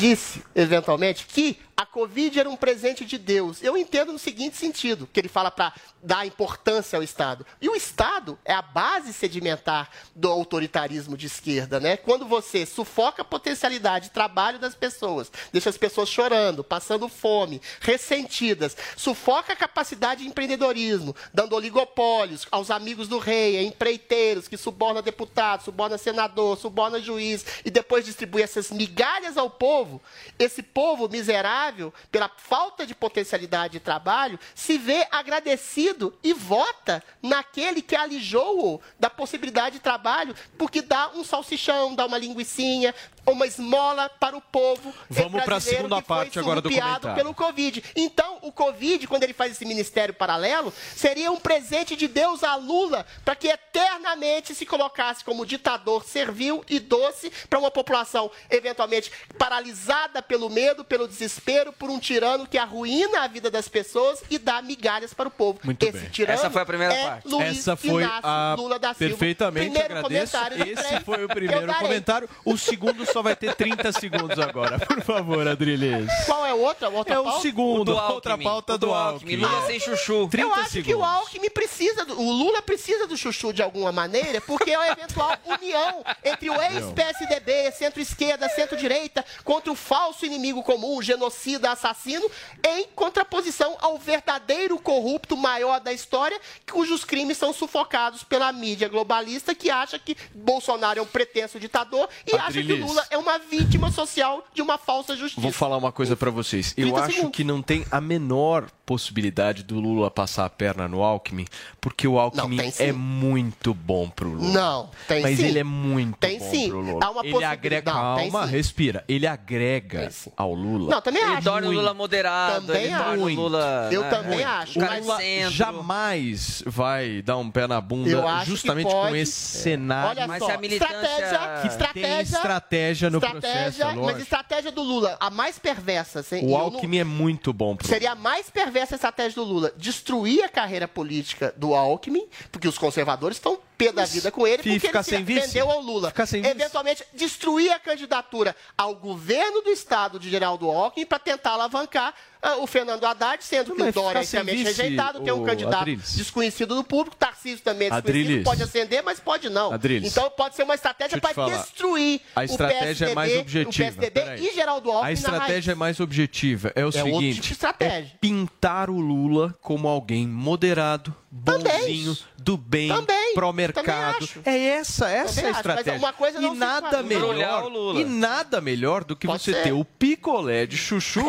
disse, 0.00 0.42
eventualmente, 0.54 1.26
que 1.26 1.58
Covid 1.90 2.38
era 2.38 2.48
um 2.48 2.56
presente 2.56 3.04
de 3.04 3.18
Deus. 3.18 3.62
Eu 3.62 3.76
entendo 3.76 4.12
no 4.12 4.18
seguinte 4.18 4.56
sentido, 4.56 5.08
que 5.12 5.20
ele 5.20 5.28
fala 5.28 5.50
para 5.50 5.72
dar 6.02 6.26
importância 6.26 6.96
ao 6.96 7.02
Estado. 7.02 7.44
E 7.60 7.68
o 7.68 7.74
Estado 7.74 8.38
é 8.44 8.52
a 8.52 8.62
base 8.62 9.12
sedimentar 9.12 9.90
do 10.14 10.28
autoritarismo 10.28 11.16
de 11.16 11.26
esquerda, 11.26 11.80
né? 11.80 11.96
Quando 11.96 12.26
você 12.26 12.64
sufoca 12.64 13.22
a 13.22 13.24
potencialidade 13.24 14.06
de 14.06 14.10
trabalho 14.12 14.58
das 14.58 14.74
pessoas, 14.74 15.30
deixa 15.52 15.70
as 15.70 15.76
pessoas 15.76 16.08
chorando, 16.08 16.62
passando 16.62 17.08
fome, 17.08 17.60
ressentidas, 17.80 18.76
sufoca 18.96 19.52
a 19.52 19.56
capacidade 19.56 20.22
de 20.22 20.28
empreendedorismo, 20.28 21.14
dando 21.32 21.54
oligopólios 21.54 22.46
aos 22.50 22.70
amigos 22.70 23.08
do 23.08 23.18
rei, 23.18 23.58
a 23.58 23.62
empreiteiros 23.62 24.48
que 24.48 24.56
suborna 24.56 25.02
deputado, 25.02 25.64
suborna 25.64 25.98
senador, 25.98 26.56
suborna 26.56 27.00
juiz 27.00 27.44
e 27.64 27.70
depois 27.70 28.04
distribui 28.04 28.42
essas 28.42 28.70
migalhas 28.70 29.36
ao 29.36 29.50
povo, 29.50 30.00
esse 30.38 30.62
povo 30.62 31.08
miserável, 31.08 31.79
pela 32.10 32.28
falta 32.28 32.86
de 32.86 32.94
potencialidade 32.94 33.74
de 33.74 33.80
trabalho, 33.80 34.38
se 34.54 34.76
vê 34.76 35.06
agradecido 35.10 36.16
e 36.22 36.32
vota 36.32 37.02
naquele 37.22 37.80
que 37.80 37.96
alijou-o 37.96 38.80
da 38.98 39.08
possibilidade 39.08 39.76
de 39.76 39.80
trabalho, 39.80 40.34
porque 40.58 40.82
dá 40.82 41.10
um 41.14 41.24
salsichão, 41.24 41.94
dá 41.94 42.06
uma 42.06 42.18
linguiçinha, 42.18 42.94
uma 43.26 43.46
esmola 43.46 44.08
para 44.08 44.36
o 44.36 44.40
povo 44.40 44.92
Vamos 45.08 45.32
pra 45.32 45.44
brasileiro 45.44 45.82
segunda 45.84 46.02
parte 46.02 46.38
agora 46.38 46.60
do 46.60 46.70
comentário. 46.70 47.14
pelo 47.14 47.34
Covid. 47.34 47.82
Então, 47.94 48.38
o 48.42 48.52
Covid, 48.52 49.06
quando 49.06 49.22
ele 49.22 49.32
faz 49.32 49.52
esse 49.52 49.64
ministério 49.64 50.14
paralelo, 50.14 50.72
seria 50.96 51.30
um 51.30 51.38
presente 51.38 51.96
de 51.96 52.08
Deus 52.08 52.42
a 52.42 52.56
Lula 52.56 53.06
para 53.24 53.36
que 53.36 53.48
eternamente 53.48 54.54
se 54.54 54.66
colocasse 54.66 55.24
como 55.24 55.46
ditador 55.46 56.04
servil 56.04 56.64
e 56.68 56.78
doce 56.80 57.30
para 57.48 57.58
uma 57.58 57.70
população 57.70 58.30
eventualmente 58.50 59.10
paralisada 59.38 60.22
pelo 60.22 60.48
medo, 60.48 60.84
pelo 60.84 61.06
desespero, 61.06 61.72
por 61.72 61.90
um 61.90 61.98
tirano 61.98 62.46
que 62.46 62.58
arruína 62.58 63.22
a 63.22 63.28
vida 63.28 63.50
das 63.50 63.68
pessoas 63.68 64.22
e 64.30 64.38
dá 64.38 64.60
migalhas 64.62 65.14
para 65.14 65.28
o 65.28 65.30
povo. 65.30 65.60
Muito 65.64 65.82
Esse 65.82 65.98
bem. 65.98 66.10
tirano 66.10 66.38
Essa 66.38 66.50
foi 66.50 66.62
a 66.62 66.66
primeira 66.66 66.94
é 66.94 67.04
parte. 67.04 67.28
Luiz 67.28 67.58
Essa 67.58 67.76
foi 67.76 68.02
Inácio 68.02 68.20
a 68.22 68.54
Lula 68.56 68.78
da 68.78 68.94
Silva. 68.94 69.10
perfeitamente 69.16 69.70
Primeiro 69.70 69.98
agradeço. 69.98 70.36
Esse 70.66 71.00
foi 71.04 71.24
o 71.24 71.28
primeiro 71.28 71.74
comentário. 71.74 72.28
O 72.44 72.56
segundo 72.56 73.04
só 73.12 73.22
vai 73.22 73.34
ter 73.36 73.54
30 73.54 73.92
segundos 73.92 74.38
agora. 74.38 74.78
Por 74.78 75.00
favor, 75.02 75.46
Adriles. 75.46 76.08
Qual 76.26 76.44
é 76.46 76.54
o 76.54 76.58
outro? 76.60 76.86
A 76.86 76.90
outra 76.90 77.14
É 77.14 77.18
o 77.18 77.24
pauta? 77.24 77.40
segundo, 77.40 77.80
O 77.80 77.84
do 77.84 77.96
outra 77.96 78.32
Alckmin, 78.32 78.44
pauta 78.44 78.74
o 78.74 78.78
do, 78.78 78.86
do 78.86 78.94
Alckmin. 78.94 79.34
Alckmin. 79.34 79.36
Lula 79.56 79.66
sem 79.66 79.80
chuchu. 79.80 80.28
30 80.28 80.46
Eu 80.46 80.52
acho 80.54 80.70
segundos. 80.70 80.86
que 80.86 80.94
o 80.94 81.04
Alckmin 81.04 81.50
precisa, 81.50 82.04
do, 82.04 82.20
o 82.20 82.30
Lula 82.32 82.62
precisa 82.62 83.06
do 83.06 83.16
chuchu 83.16 83.52
de 83.52 83.62
alguma 83.62 83.92
maneira, 83.92 84.40
porque 84.40 84.70
é 84.70 84.78
uma 84.78 84.88
eventual 84.88 85.36
união 85.44 86.04
entre 86.24 86.50
o 86.50 86.54
ex-PSDB, 86.60 87.72
centro-esquerda, 87.72 88.48
centro-direita, 88.48 89.24
contra 89.44 89.72
o 89.72 89.74
falso 89.74 90.24
inimigo 90.26 90.62
comum, 90.62 90.96
o 90.96 91.02
genocida 91.02 91.70
assassino, 91.72 92.28
em 92.66 92.84
contraposição 92.94 93.76
ao 93.80 93.98
verdadeiro 93.98 94.78
corrupto 94.78 95.36
maior 95.36 95.80
da 95.80 95.92
história, 95.92 96.38
cujos 96.70 97.04
crimes 97.04 97.36
são 97.38 97.52
sufocados 97.52 98.22
pela 98.22 98.52
mídia 98.52 98.88
globalista, 98.88 99.54
que 99.54 99.70
acha 99.70 99.98
que 99.98 100.16
Bolsonaro 100.34 100.98
é 100.98 101.02
um 101.02 101.06
pretenso 101.06 101.58
ditador 101.58 102.08
e 102.26 102.34
acha 102.36 102.52
que 102.52 102.58
Adriles. 102.60 102.80
Lula 103.00 103.06
é 103.10 103.16
uma 103.18 103.38
vítima 103.38 103.90
social 103.90 104.44
de 104.52 104.60
uma 104.60 104.76
falsa 104.76 105.16
justiça. 105.16 105.40
Vou 105.40 105.52
falar 105.52 105.76
uma 105.76 105.92
coisa 105.92 106.16
pra 106.16 106.30
vocês. 106.30 106.74
Eu 106.76 106.88
30 106.88 107.00
acho 107.00 107.14
segundos. 107.14 107.36
que 107.36 107.44
não 107.44 107.62
tem 107.62 107.84
a 107.90 108.00
menor 108.00 108.66
possibilidade 108.94 109.62
do 109.62 109.78
Lula 109.78 110.10
passar 110.10 110.44
a 110.46 110.50
perna 110.50 110.88
no 110.88 111.00
Alckmin, 111.00 111.46
porque 111.80 112.08
o 112.08 112.18
Alckmin 112.18 112.72
sim. 112.72 112.82
é 112.82 112.92
muito 112.92 113.72
bom 113.72 114.10
pro 114.10 114.28
Lula. 114.30 114.52
Não, 114.52 114.90
tem 115.06 115.22
Mas 115.22 115.36
sim. 115.38 115.44
ele 115.46 115.60
é 115.60 115.62
muito 115.64 116.16
Tem 116.18 116.40
bom 116.40 116.50
sim. 116.50 116.68
pro 116.68 116.80
Lula. 116.80 116.98
Há 117.06 117.10
uma 117.10 117.20
ele 117.20 117.30
possibilidade- 117.30 117.52
agrega, 117.60 117.92
Não, 117.92 118.16
calma, 118.16 118.46
respira. 118.46 119.04
Ele 119.06 119.28
agrega 119.28 120.10
ao 120.36 120.52
Lula. 120.54 120.90
Não, 120.90 121.00
também 121.00 121.22
Ele 121.22 121.32
acho. 121.34 121.44
torna 121.44 121.68
o 121.68 121.70
Lula 121.70 121.94
moderado, 121.94 122.66
Também 122.66 122.84
ele 122.86 122.96
torna 122.96 123.22
o 123.22 123.26
acho. 123.28 123.36
Lula. 123.36 123.88
Eu 123.92 124.02
né, 124.02 124.10
também 124.10 124.42
acho, 124.44 124.78
O 124.80 124.82
Lula 124.82 125.16
centro. 125.18 125.50
jamais 125.52 126.62
vai 126.66 127.22
dar 127.22 127.36
um 127.36 127.48
pé 127.48 127.68
na 127.68 127.80
bunda 127.80 128.44
justamente 128.44 128.90
com 128.90 129.14
esse 129.14 129.32
cenário. 129.60 130.10
Olha 130.18 130.26
Mas 130.26 130.40
só, 130.40 130.46
se 130.46 130.52
a 130.52 130.58
militância- 130.58 130.96
estratégia, 130.96 131.60
que 131.62 131.66
estratégia, 131.68 132.08
tem 132.08 132.20
estratégia 132.22 133.10
no 133.10 133.18
estratégia, 133.18 133.50
processo, 133.62 133.82
é 133.82 133.84
mas 133.84 133.96
lógico. 133.96 134.20
estratégia 134.22 134.72
do 134.72 134.82
Lula, 134.82 135.16
a 135.20 135.30
mais 135.30 135.60
perversa, 135.60 136.24
sem, 136.24 136.42
e 136.42 136.46
O 136.46 136.48
eu 136.48 136.50
não- 136.50 136.60
Alckmin 136.60 136.98
é 136.98 137.04
muito 137.04 137.52
bom 137.52 137.76
pro 137.76 137.86
Seria 137.86 138.12
a 138.12 138.14
mais 138.16 138.50
perversa 138.50 138.79
estratégia 138.82 139.34
do 139.36 139.44
Lula 139.44 139.72
destruir 139.76 140.42
a 140.44 140.48
carreira 140.48 140.88
política 140.88 141.54
do 141.56 141.74
Alckmin, 141.74 142.26
porque 142.50 142.68
os 142.68 142.78
conservadores 142.78 143.36
estão 143.36 143.58
pé 143.84 143.92
da 143.92 144.04
vida 144.04 144.30
com 144.30 144.46
ele, 144.46 144.62
porque 144.62 144.86
ele 144.86 145.02
se 145.02 145.22
vice? 145.22 145.46
vendeu 145.46 145.70
ao 145.70 145.80
Lula. 145.80 146.12
Vice? 146.16 146.38
Eventualmente, 146.38 147.04
destruir 147.14 147.72
a 147.72 147.78
candidatura 147.78 148.54
ao 148.76 148.94
governo 148.94 149.62
do 149.62 149.70
estado 149.70 150.18
de 150.18 150.28
Geraldo 150.28 150.70
Alckmin 150.70 151.06
para 151.06 151.18
tentar 151.18 151.52
alavancar 151.52 152.14
ah, 152.42 152.56
o 152.56 152.66
Fernando 152.66 153.04
Haddad, 153.04 153.42
sendo 153.44 153.74
que 153.74 153.82
o 153.82 153.92
Dória 153.92 154.20
é 154.20 154.22
extremamente 154.22 154.62
rejeitado, 154.62 155.28
é 155.28 155.32
um 155.32 155.44
candidato 155.44 155.80
Adriles. 155.82 156.16
desconhecido 156.16 156.74
do 156.74 156.82
público, 156.82 157.16
Tarcísio 157.16 157.60
também 157.62 157.88
é 157.88 157.90
desconhecido, 157.90 158.20
Adriles. 158.24 158.44
pode 158.44 158.62
acender, 158.62 159.02
mas 159.02 159.20
pode 159.20 159.50
não. 159.50 159.72
Adriles. 159.72 160.10
Então 160.10 160.30
pode 160.30 160.56
ser 160.56 160.62
uma 160.62 160.74
estratégia 160.74 161.20
para 161.20 161.34
destruir 161.58 162.20
A 162.34 162.44
estratégia 162.44 163.08
o 163.08 163.10
é 163.10 163.14
mais 163.14 163.32
PSDB, 163.32 163.40
objetiva. 163.60 163.70
o 163.70 163.74
PSDB 163.74 164.20
Peraí. 164.20 164.46
e 164.48 164.54
Geraldo 164.54 164.90
Alckmin 164.90 165.08
A 165.08 165.12
estratégia 165.12 165.72
é 165.72 165.74
mais 165.74 166.00
objetiva. 166.00 166.72
É 166.74 166.80
o 166.80 166.82
É 166.82 166.84
outro 166.86 167.02
seguinte: 167.02 167.40
tipo 167.42 167.66
é 167.80 168.06
pintar 168.20 168.88
o 168.88 168.98
Lula 168.98 169.54
como 169.60 169.86
alguém 169.86 170.26
moderado, 170.26 171.14
bonzinho, 171.30 172.16
do 172.38 172.56
bem, 172.56 172.88
Também. 172.88 173.34
Acho. 173.78 174.40
É 174.44 174.58
essa, 174.58 175.08
essa 175.08 175.40
é 175.40 175.46
a 175.46 175.50
acho, 175.50 175.58
estratégia. 175.58 175.98
uma 175.98 176.12
coisa 176.12 176.40
não 176.40 176.50
e 176.50 176.52
se 176.54 176.58
nada 176.58 177.02
melhor, 177.02 177.64
o 177.64 177.98
e 178.00 178.04
nada 178.04 178.60
melhor 178.60 179.04
do 179.04 179.16
que 179.16 179.26
Pode 179.26 179.42
você 179.42 179.52
ser. 179.52 179.62
ter 179.64 179.72
o 179.72 179.84
picolé 179.84 180.66
de 180.66 180.76
chuchu 180.76 181.20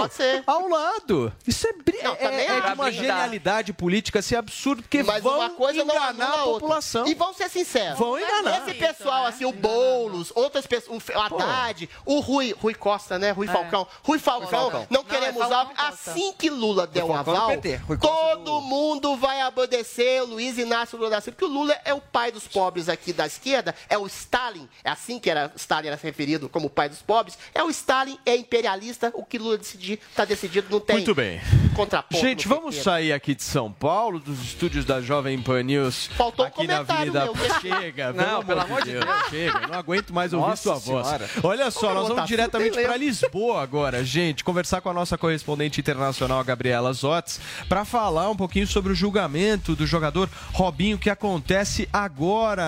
ao 0.45 0.67
lado. 0.67 1.33
Isso 1.45 1.67
é, 1.67 1.73
bri- 1.73 1.99
Não, 2.03 2.13
é, 2.13 2.45
é 2.45 2.45
de 2.45 2.51
acho. 2.67 2.73
uma 2.73 2.91
genialidade 2.91 3.73
política, 3.73 4.19
assim, 4.19 4.35
absurdo, 4.35 4.81
porque 4.83 5.03
Mas 5.03 5.23
vão 5.23 5.37
uma 5.39 5.49
coisa 5.51 5.83
não 5.83 5.95
enganar 5.95 6.31
a 6.31 6.41
a 6.41 6.43
população. 6.43 7.07
E 7.07 7.13
vamos 7.13 7.37
ser 7.37 7.49
sinceros. 7.49 7.97
Vão 7.99 8.17
enganar. 8.17 8.67
Esse 8.67 8.77
pessoal, 8.77 9.25
assim, 9.25 9.45
o 9.45 9.51
Boulos, 9.51 10.31
outras 10.35 10.65
pessoas, 10.65 11.01
o 11.09 11.19
Haddad, 11.19 11.89
o 12.05 12.19
Rui, 12.19 12.55
Rui 12.59 12.73
Costa, 12.73 13.17
né? 13.19 13.31
Rui 13.31 13.47
Falcão. 13.47 13.87
Rui 14.03 14.19
Falcão, 14.19 14.87
não 14.89 15.03
queremos 15.03 15.35
é 15.41 15.47
Falcão 15.47 15.59
algo. 15.59 15.73
Assim 15.77 16.33
que 16.37 16.49
Lula 16.49 16.87
der 16.87 17.03
um 17.03 17.07
Falcão 17.07 17.33
do 17.33 17.39
aval, 17.39 17.51
todo 17.99 18.61
mundo 18.61 19.15
vai 19.15 19.45
obedecer 19.47 20.21
o 20.21 20.25
Luiz 20.25 20.57
Inácio 20.57 20.97
Lula 20.97 21.09
da 21.09 21.21
Silva, 21.21 21.35
porque 21.37 21.51
o 21.51 21.53
Lula 21.53 21.77
é 21.83 21.93
o 21.93 22.01
pai 22.01 22.30
dos 22.31 22.47
pobres 22.47 22.89
aqui 22.89 23.13
da 23.13 23.25
esquerda, 23.25 23.75
é 23.89 23.97
o 23.97 24.07
Stalin, 24.07 24.67
é 24.83 24.89
assim 24.89 25.19
que 25.19 25.29
era, 25.29 25.51
Stalin 25.55 25.87
era 25.87 25.99
referido 26.01 26.49
como 26.49 26.67
o 26.67 26.69
pai 26.69 26.89
dos 26.89 27.01
pobres, 27.01 27.37
é 27.53 27.63
o 27.63 27.69
Stalin, 27.69 28.17
é 28.25 28.35
imperialista, 28.35 29.11
o 29.13 29.23
que 29.23 29.37
Lula 29.37 29.57
decidir, 29.57 29.99
tá 30.15 30.25
decidido, 30.25 30.67
não 30.69 30.79
tem 30.79 30.97
Muito 30.97 31.13
bem. 31.15 31.39
contraponto. 31.75 32.19
Gente, 32.21 32.47
vamos 32.47 32.75
PT. 32.75 32.83
sair 32.83 33.13
aqui 33.13 33.35
de 33.35 33.43
São 33.43 33.71
Paulo, 33.71 34.19
dos 34.19 34.41
estúdios 34.41 34.85
da 34.85 35.01
Jovem 35.01 35.41
Pan 35.41 35.63
News. 35.63 36.07
Faltou 36.17 36.45
um 36.45 36.47
aqui 36.47 36.65
na 36.67 36.83
comentário 36.83 37.17
Avenida. 37.17 37.39
meu. 37.61 37.61
Chega, 37.81 38.13
Não, 38.13 38.43
pelo 38.43 38.61
amor 38.61 38.83
de 38.83 38.91
Deus. 38.91 39.05
Chega, 39.29 39.67
não 39.67 39.77
aguento 39.79 40.13
mais 40.13 40.33
ouvir 40.33 40.47
Nossa 40.49 40.63
sua 40.63 40.75
voz. 40.75 41.05
Senhora. 41.07 41.29
Olha 41.43 41.69
só, 41.71 41.87
nós 41.93 42.03
vamos 42.03 42.09
botar 42.09 42.25
diretamente 42.25 42.81
para 42.81 42.97
Lisboa 42.97 43.61
agora, 43.61 44.03
gente, 44.03 44.43
conversar 44.43 44.81
com 44.81 44.89
a 44.89 44.93
nossa 44.93 45.17
correspondente 45.17 45.79
internacional, 45.79 46.43
Gabriela 46.43 46.91
Zotz, 46.93 47.39
para 47.67 47.83
falar 47.85 48.29
um 48.29 48.35
pouquinho 48.35 48.67
sobre 48.67 48.91
o 48.93 48.95
julgamento 48.95 49.75
do 49.75 49.85
jogador 49.85 50.29
Robinho 50.53 50.97
que 50.97 51.09
acontece 51.09 51.87
agora 51.91 52.20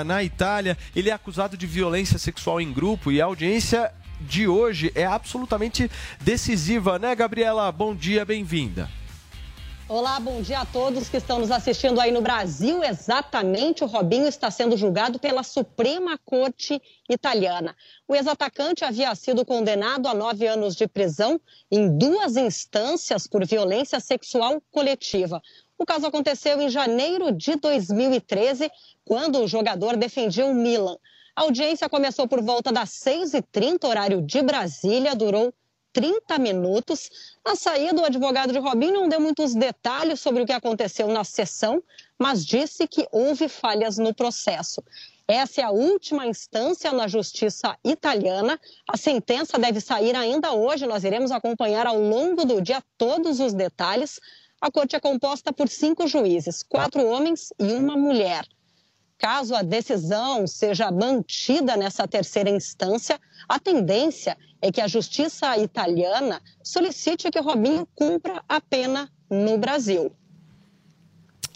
na 0.04 0.24
Itália. 0.24 0.76
Ele 0.96 1.10
é 1.10 1.14
acusado 1.14 1.56
de 1.56 1.68
violência 1.68 2.18
sexual 2.18 2.60
em 2.60 2.74
grupo 2.74 3.12
e 3.12 3.22
a 3.22 3.26
audiência 3.26 3.94
de 4.20 4.48
hoje 4.48 4.92
é 4.96 5.06
absolutamente 5.06 5.90
decisiva, 6.20 6.98
né, 6.98 7.14
Gabriela? 7.16 7.72
Bom 7.72 7.94
dia, 7.94 8.26
bem-vinda. 8.26 8.90
Olá, 9.88 10.20
bom 10.20 10.42
dia 10.42 10.62
a 10.62 10.66
todos 10.66 11.10
que 11.10 11.18
estão 11.18 11.40
nos 11.40 11.52
assistindo 11.52 12.00
aí 12.00 12.12
no 12.12 12.22
Brasil. 12.22 12.84
Exatamente, 12.84 13.84
o 13.84 13.88
Robinho 13.88 14.28
está 14.28 14.50
sendo 14.50 14.76
julgado 14.76 15.20
pela 15.20 15.44
Suprema 15.44 16.18
Corte 16.26 16.82
Italiana. 17.08 17.76
O 18.08 18.16
ex-atacante 18.16 18.84
havia 18.84 19.14
sido 19.14 19.46
condenado 19.46 20.08
a 20.08 20.14
nove 20.14 20.48
anos 20.48 20.76
de 20.76 20.88
prisão 20.88 21.40
em 21.70 21.96
duas 21.96 22.38
instâncias 22.38 23.28
por 23.28 23.46
violência 23.46 24.00
sexual 24.00 24.60
coletiva. 24.72 25.42
O 25.78 25.86
caso 25.86 26.06
aconteceu 26.06 26.62
em 26.62 26.70
janeiro 26.70 27.32
de 27.32 27.56
2013, 27.56 28.72
quando 29.04 29.40
o 29.40 29.48
jogador 29.48 29.98
defendia 29.98 30.46
o 30.46 30.54
Milan. 30.54 30.98
A 31.36 31.42
audiência 31.42 31.90
começou 31.90 32.28
por 32.28 32.42
volta 32.42 32.72
das 32.72 32.92
6h30, 32.92 33.88
horário 33.88 34.22
de 34.22 34.42
Brasília, 34.42 35.16
durou 35.16 35.54
30 35.92 36.38
minutos. 36.40 37.10
Na 37.46 37.56
saída, 37.56 38.02
o 38.02 38.06
advogado 38.06 38.52
de 38.52 38.60
Robinho 38.60 39.02
não 39.02 39.10
deu 39.10 39.20
muitos 39.20 39.54
detalhes 39.54 40.20
sobre 40.20 40.44
o 40.44 40.46
que 40.46 40.52
aconteceu 40.52 41.08
na 41.08 41.24
sessão, 41.24 41.82
mas 42.20 42.46
disse 42.46 42.88
que 42.88 43.08
houve 43.12 43.48
falhas 43.48 43.98
no 43.98 44.14
processo. 44.14 44.84
Essa 45.28 45.62
é 45.62 45.64
a 45.64 45.72
última 45.72 46.28
instância 46.28 46.92
na 46.92 47.08
justiça 47.08 47.78
italiana. 47.84 48.60
A 48.88 48.98
sentença 48.98 49.58
deve 49.58 49.80
sair 49.80 50.16
ainda 50.16 50.52
hoje. 50.52 50.86
Nós 50.86 51.06
iremos 51.06 51.32
acompanhar 51.32 51.88
ao 51.88 51.98
longo 51.98 52.44
do 52.44 52.62
dia 52.62 52.84
todos 52.98 53.40
os 53.40 53.54
detalhes. 53.54 54.20
A 54.64 54.72
corte 54.72 54.96
é 54.96 55.00
composta 55.02 55.52
por 55.52 55.68
cinco 55.68 56.08
juízes, 56.08 56.64
quatro 56.64 57.06
homens 57.06 57.52
e 57.60 57.74
uma 57.74 57.98
mulher. 57.98 58.48
Caso 59.18 59.54
a 59.54 59.62
decisão 59.62 60.48
seja 60.48 60.90
mantida 60.90 61.76
nessa 61.76 62.08
terceira 62.08 62.50
instância, 62.50 63.20
a 63.50 63.60
tendência 63.60 64.38
é 64.62 64.72
que 64.72 64.80
a 64.80 64.88
justiça 64.88 65.58
italiana 65.58 66.42
solicite 66.64 67.30
que 67.30 67.42
Robinho 67.42 67.86
cumpra 67.94 68.42
a 68.48 68.62
pena 68.62 69.12
no 69.30 69.58
Brasil. 69.58 70.16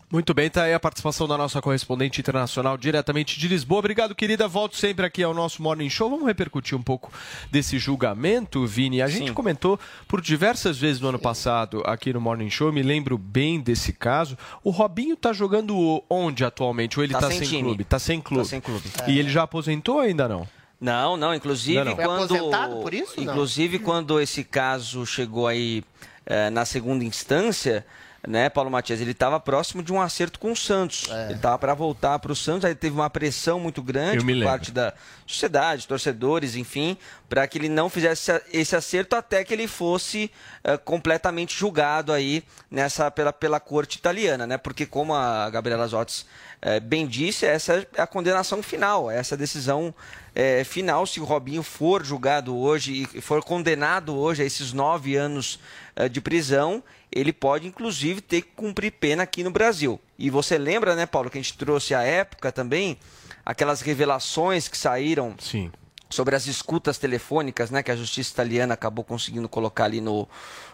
Muito 0.10 0.34
bem, 0.34 0.50
tá 0.50 0.64
aí 0.64 0.74
a 0.74 0.80
participação 0.80 1.28
da 1.28 1.38
nossa 1.38 1.62
correspondente 1.62 2.22
internacional 2.22 2.78
diretamente 2.78 3.38
de 3.38 3.46
Lisboa. 3.46 3.80
Obrigado, 3.80 4.16
querida. 4.16 4.48
Volto 4.48 4.78
sempre 4.78 5.06
aqui 5.06 5.22
ao 5.22 5.34
nosso 5.34 5.62
Morning 5.62 5.90
Show. 5.90 6.10
Vamos 6.10 6.26
repercutir 6.26 6.78
um 6.78 6.82
pouco 6.82 7.12
desse 7.52 7.78
julgamento, 7.78 8.66
Vini. 8.66 9.02
A 9.02 9.10
gente 9.10 9.28
Sim. 9.28 9.34
comentou 9.34 9.78
por 10.08 10.22
diversas 10.22 10.78
vezes 10.78 11.02
no 11.02 11.10
ano 11.10 11.20
passado 11.20 11.84
aqui 11.86 12.14
no 12.14 12.22
Morning 12.22 12.50
Show, 12.50 12.72
me 12.72 12.82
lembro 12.82 13.18
bem 13.18 13.60
desse 13.60 13.92
caso. 13.92 14.38
O 14.64 14.70
Robinho 14.70 15.18
tá 15.18 15.34
jogando 15.34 16.02
onde 16.10 16.46
atualmente? 16.46 16.98
Ou 16.98 17.04
ele 17.04 17.12
Tá 17.12 17.20
tá, 17.20 17.30
sem 17.30 17.44
sem, 17.44 17.62
clube? 17.62 17.84
Tá 17.84 18.00
sem 18.00 18.22
clube. 18.22 18.44
Tá 18.44 18.50
sem 18.50 18.62
clube. 18.62 18.90
E 19.08 19.20
ele 19.20 19.30
já 19.30 19.44
aposentou 19.44 19.96
ou 19.96 20.02
ainda 20.02 20.26
não? 20.30 20.48
Não, 20.80 21.18
não, 21.18 21.36
inclusive 21.36 21.80
Não, 21.80 21.84
não. 21.84 21.96
Foi 21.98 22.06
quando 22.06 22.24
aposentado 22.34 22.76
por 22.78 22.94
isso, 22.94 23.14
não? 23.18 23.24
inclusive 23.34 23.78
quando 23.80 24.22
esse 24.22 24.46
caso 24.46 25.06
chegou 25.06 25.48
aí 25.48 25.84
eh, 26.26 26.50
na 26.50 26.64
segunda 26.64 27.04
instância, 27.04 27.86
né, 28.28 28.50
Paulo 28.50 28.70
Matias? 28.70 29.00
Ele 29.00 29.12
estava 29.12 29.40
próximo 29.40 29.82
de 29.82 29.94
um 29.94 30.02
acerto 30.02 30.38
com 30.38 30.52
o 30.52 30.56
Santos. 30.56 31.10
É. 31.10 31.26
Ele 31.28 31.36
estava 31.36 31.58
para 31.58 31.74
voltar 31.74 32.20
para 32.20 32.32
o 32.32 32.36
Santos, 32.36 32.66
aí 32.66 32.76
teve 32.76 32.94
uma 32.94 33.10
pressão 33.10 33.60
muito 33.60 33.82
grande 33.82 34.24
por 34.24 34.44
parte 34.44 34.72
da 34.72 34.94
sociedade, 35.26 35.88
torcedores, 35.88 36.56
enfim, 36.56 36.98
para 37.30 37.48
que 37.48 37.58
ele 37.58 37.70
não 37.70 37.90
fizesse 37.90 38.32
esse 38.52 38.76
acerto 38.76 39.16
até 39.16 39.44
que 39.44 39.54
ele 39.54 39.68
fosse 39.68 40.30
eh, 40.64 40.78
completamente 40.78 41.58
julgado 41.58 42.12
aí 42.12 42.44
nessa 42.70 43.10
pela, 43.10 43.32
pela 43.32 43.60
corte 43.60 43.98
italiana, 43.98 44.46
né? 44.46 44.58
Porque 44.58 44.86
como 44.86 45.16
a 45.16 45.50
Gabriela 45.50 45.88
Zotes 45.88 46.26
eh, 46.62 46.80
bem 46.80 47.06
disse, 47.06 47.46
essa 47.46 47.88
é 47.96 48.02
a 48.02 48.08
condenação 48.08 48.64
final, 48.64 49.12
essa 49.12 49.36
é 49.36 49.38
decisão 49.38 49.94
eh, 50.34 50.64
final 50.64 51.06
se 51.06 51.20
o 51.20 51.24
Robinho 51.24 51.62
for 51.62 52.04
julgado 52.04 52.56
hoje 52.56 53.08
e 53.14 53.22
for 53.22 53.44
condenado 53.44 54.16
hoje 54.16 54.42
a 54.42 54.46
esses 54.46 54.74
nove 54.74 55.16
anos 55.16 55.60
eh, 55.96 56.10
de 56.10 56.20
prisão, 56.20 56.84
ele 57.12 57.32
pode 57.32 57.68
inclusive 57.68 58.22
ter 58.22 58.42
que 58.42 58.52
cumprir 58.56 58.92
pena 58.92 59.24
aqui 59.24 59.44
no 59.44 59.52
Brasil. 59.52 60.00
E 60.18 60.30
você 60.30 60.58
lembra, 60.58 60.96
né, 60.96 61.06
Paulo, 61.06 61.30
que 61.30 61.38
a 61.38 61.42
gente 61.42 61.58
trouxe 61.58 61.94
à 61.94 62.02
época 62.02 62.52
também 62.52 62.98
aquelas 63.46 63.82
revelações 63.82 64.68
que 64.68 64.78
saíram 64.78 65.36
Sim. 65.40 65.72
sobre 66.10 66.36
as 66.36 66.48
escutas 66.48 66.98
telefônicas, 66.98 67.70
né, 67.70 67.84
que 67.84 67.92
a 67.92 67.96
justiça 67.96 68.34
italiana 68.34 68.74
acabou 68.74 69.06
conseguindo 69.06 69.48
colocar 69.48 69.86
ali 69.86 70.02
no, 70.02 70.28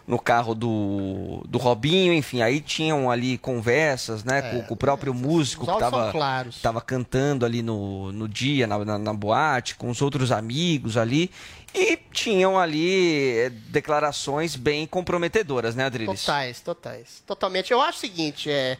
no 0.06 0.20
carro 0.20 0.54
do, 0.54 1.42
do 1.48 1.58
Robinho, 1.58 2.14
enfim, 2.14 2.42
aí 2.42 2.60
tinham 2.60 3.10
ali 3.10 3.38
conversas, 3.38 4.24
né, 4.24 4.42
com, 4.42 4.62
com 4.64 4.74
o 4.74 4.78
próprio 4.78 5.14
músico 5.14 5.64
os 5.64 5.70
que 5.70 6.56
estava 6.58 6.82
cantando 6.82 7.46
ali 7.46 7.62
no, 7.62 8.12
no 8.12 8.28
dia, 8.28 8.68
na, 8.68 8.84
na, 8.84 8.98
na 8.98 9.14
boate, 9.14 9.76
com 9.76 9.90
os 9.90 10.02
outros 10.02 10.32
amigos 10.32 10.98
ali, 10.98 11.32
e 11.74 11.98
tinham 12.12 12.60
ali 12.60 13.38
eh, 13.38 13.50
declarações 13.50 14.56
bem 14.56 14.86
comprometedoras, 14.86 15.74
né, 15.74 15.86
Adriles? 15.86 16.22
Totais, 16.22 16.60
totais. 16.62 17.24
Totalmente. 17.26 17.72
Eu 17.72 17.82
acho 17.82 17.98
o 17.98 18.02
seguinte, 18.02 18.52
é. 18.52 18.78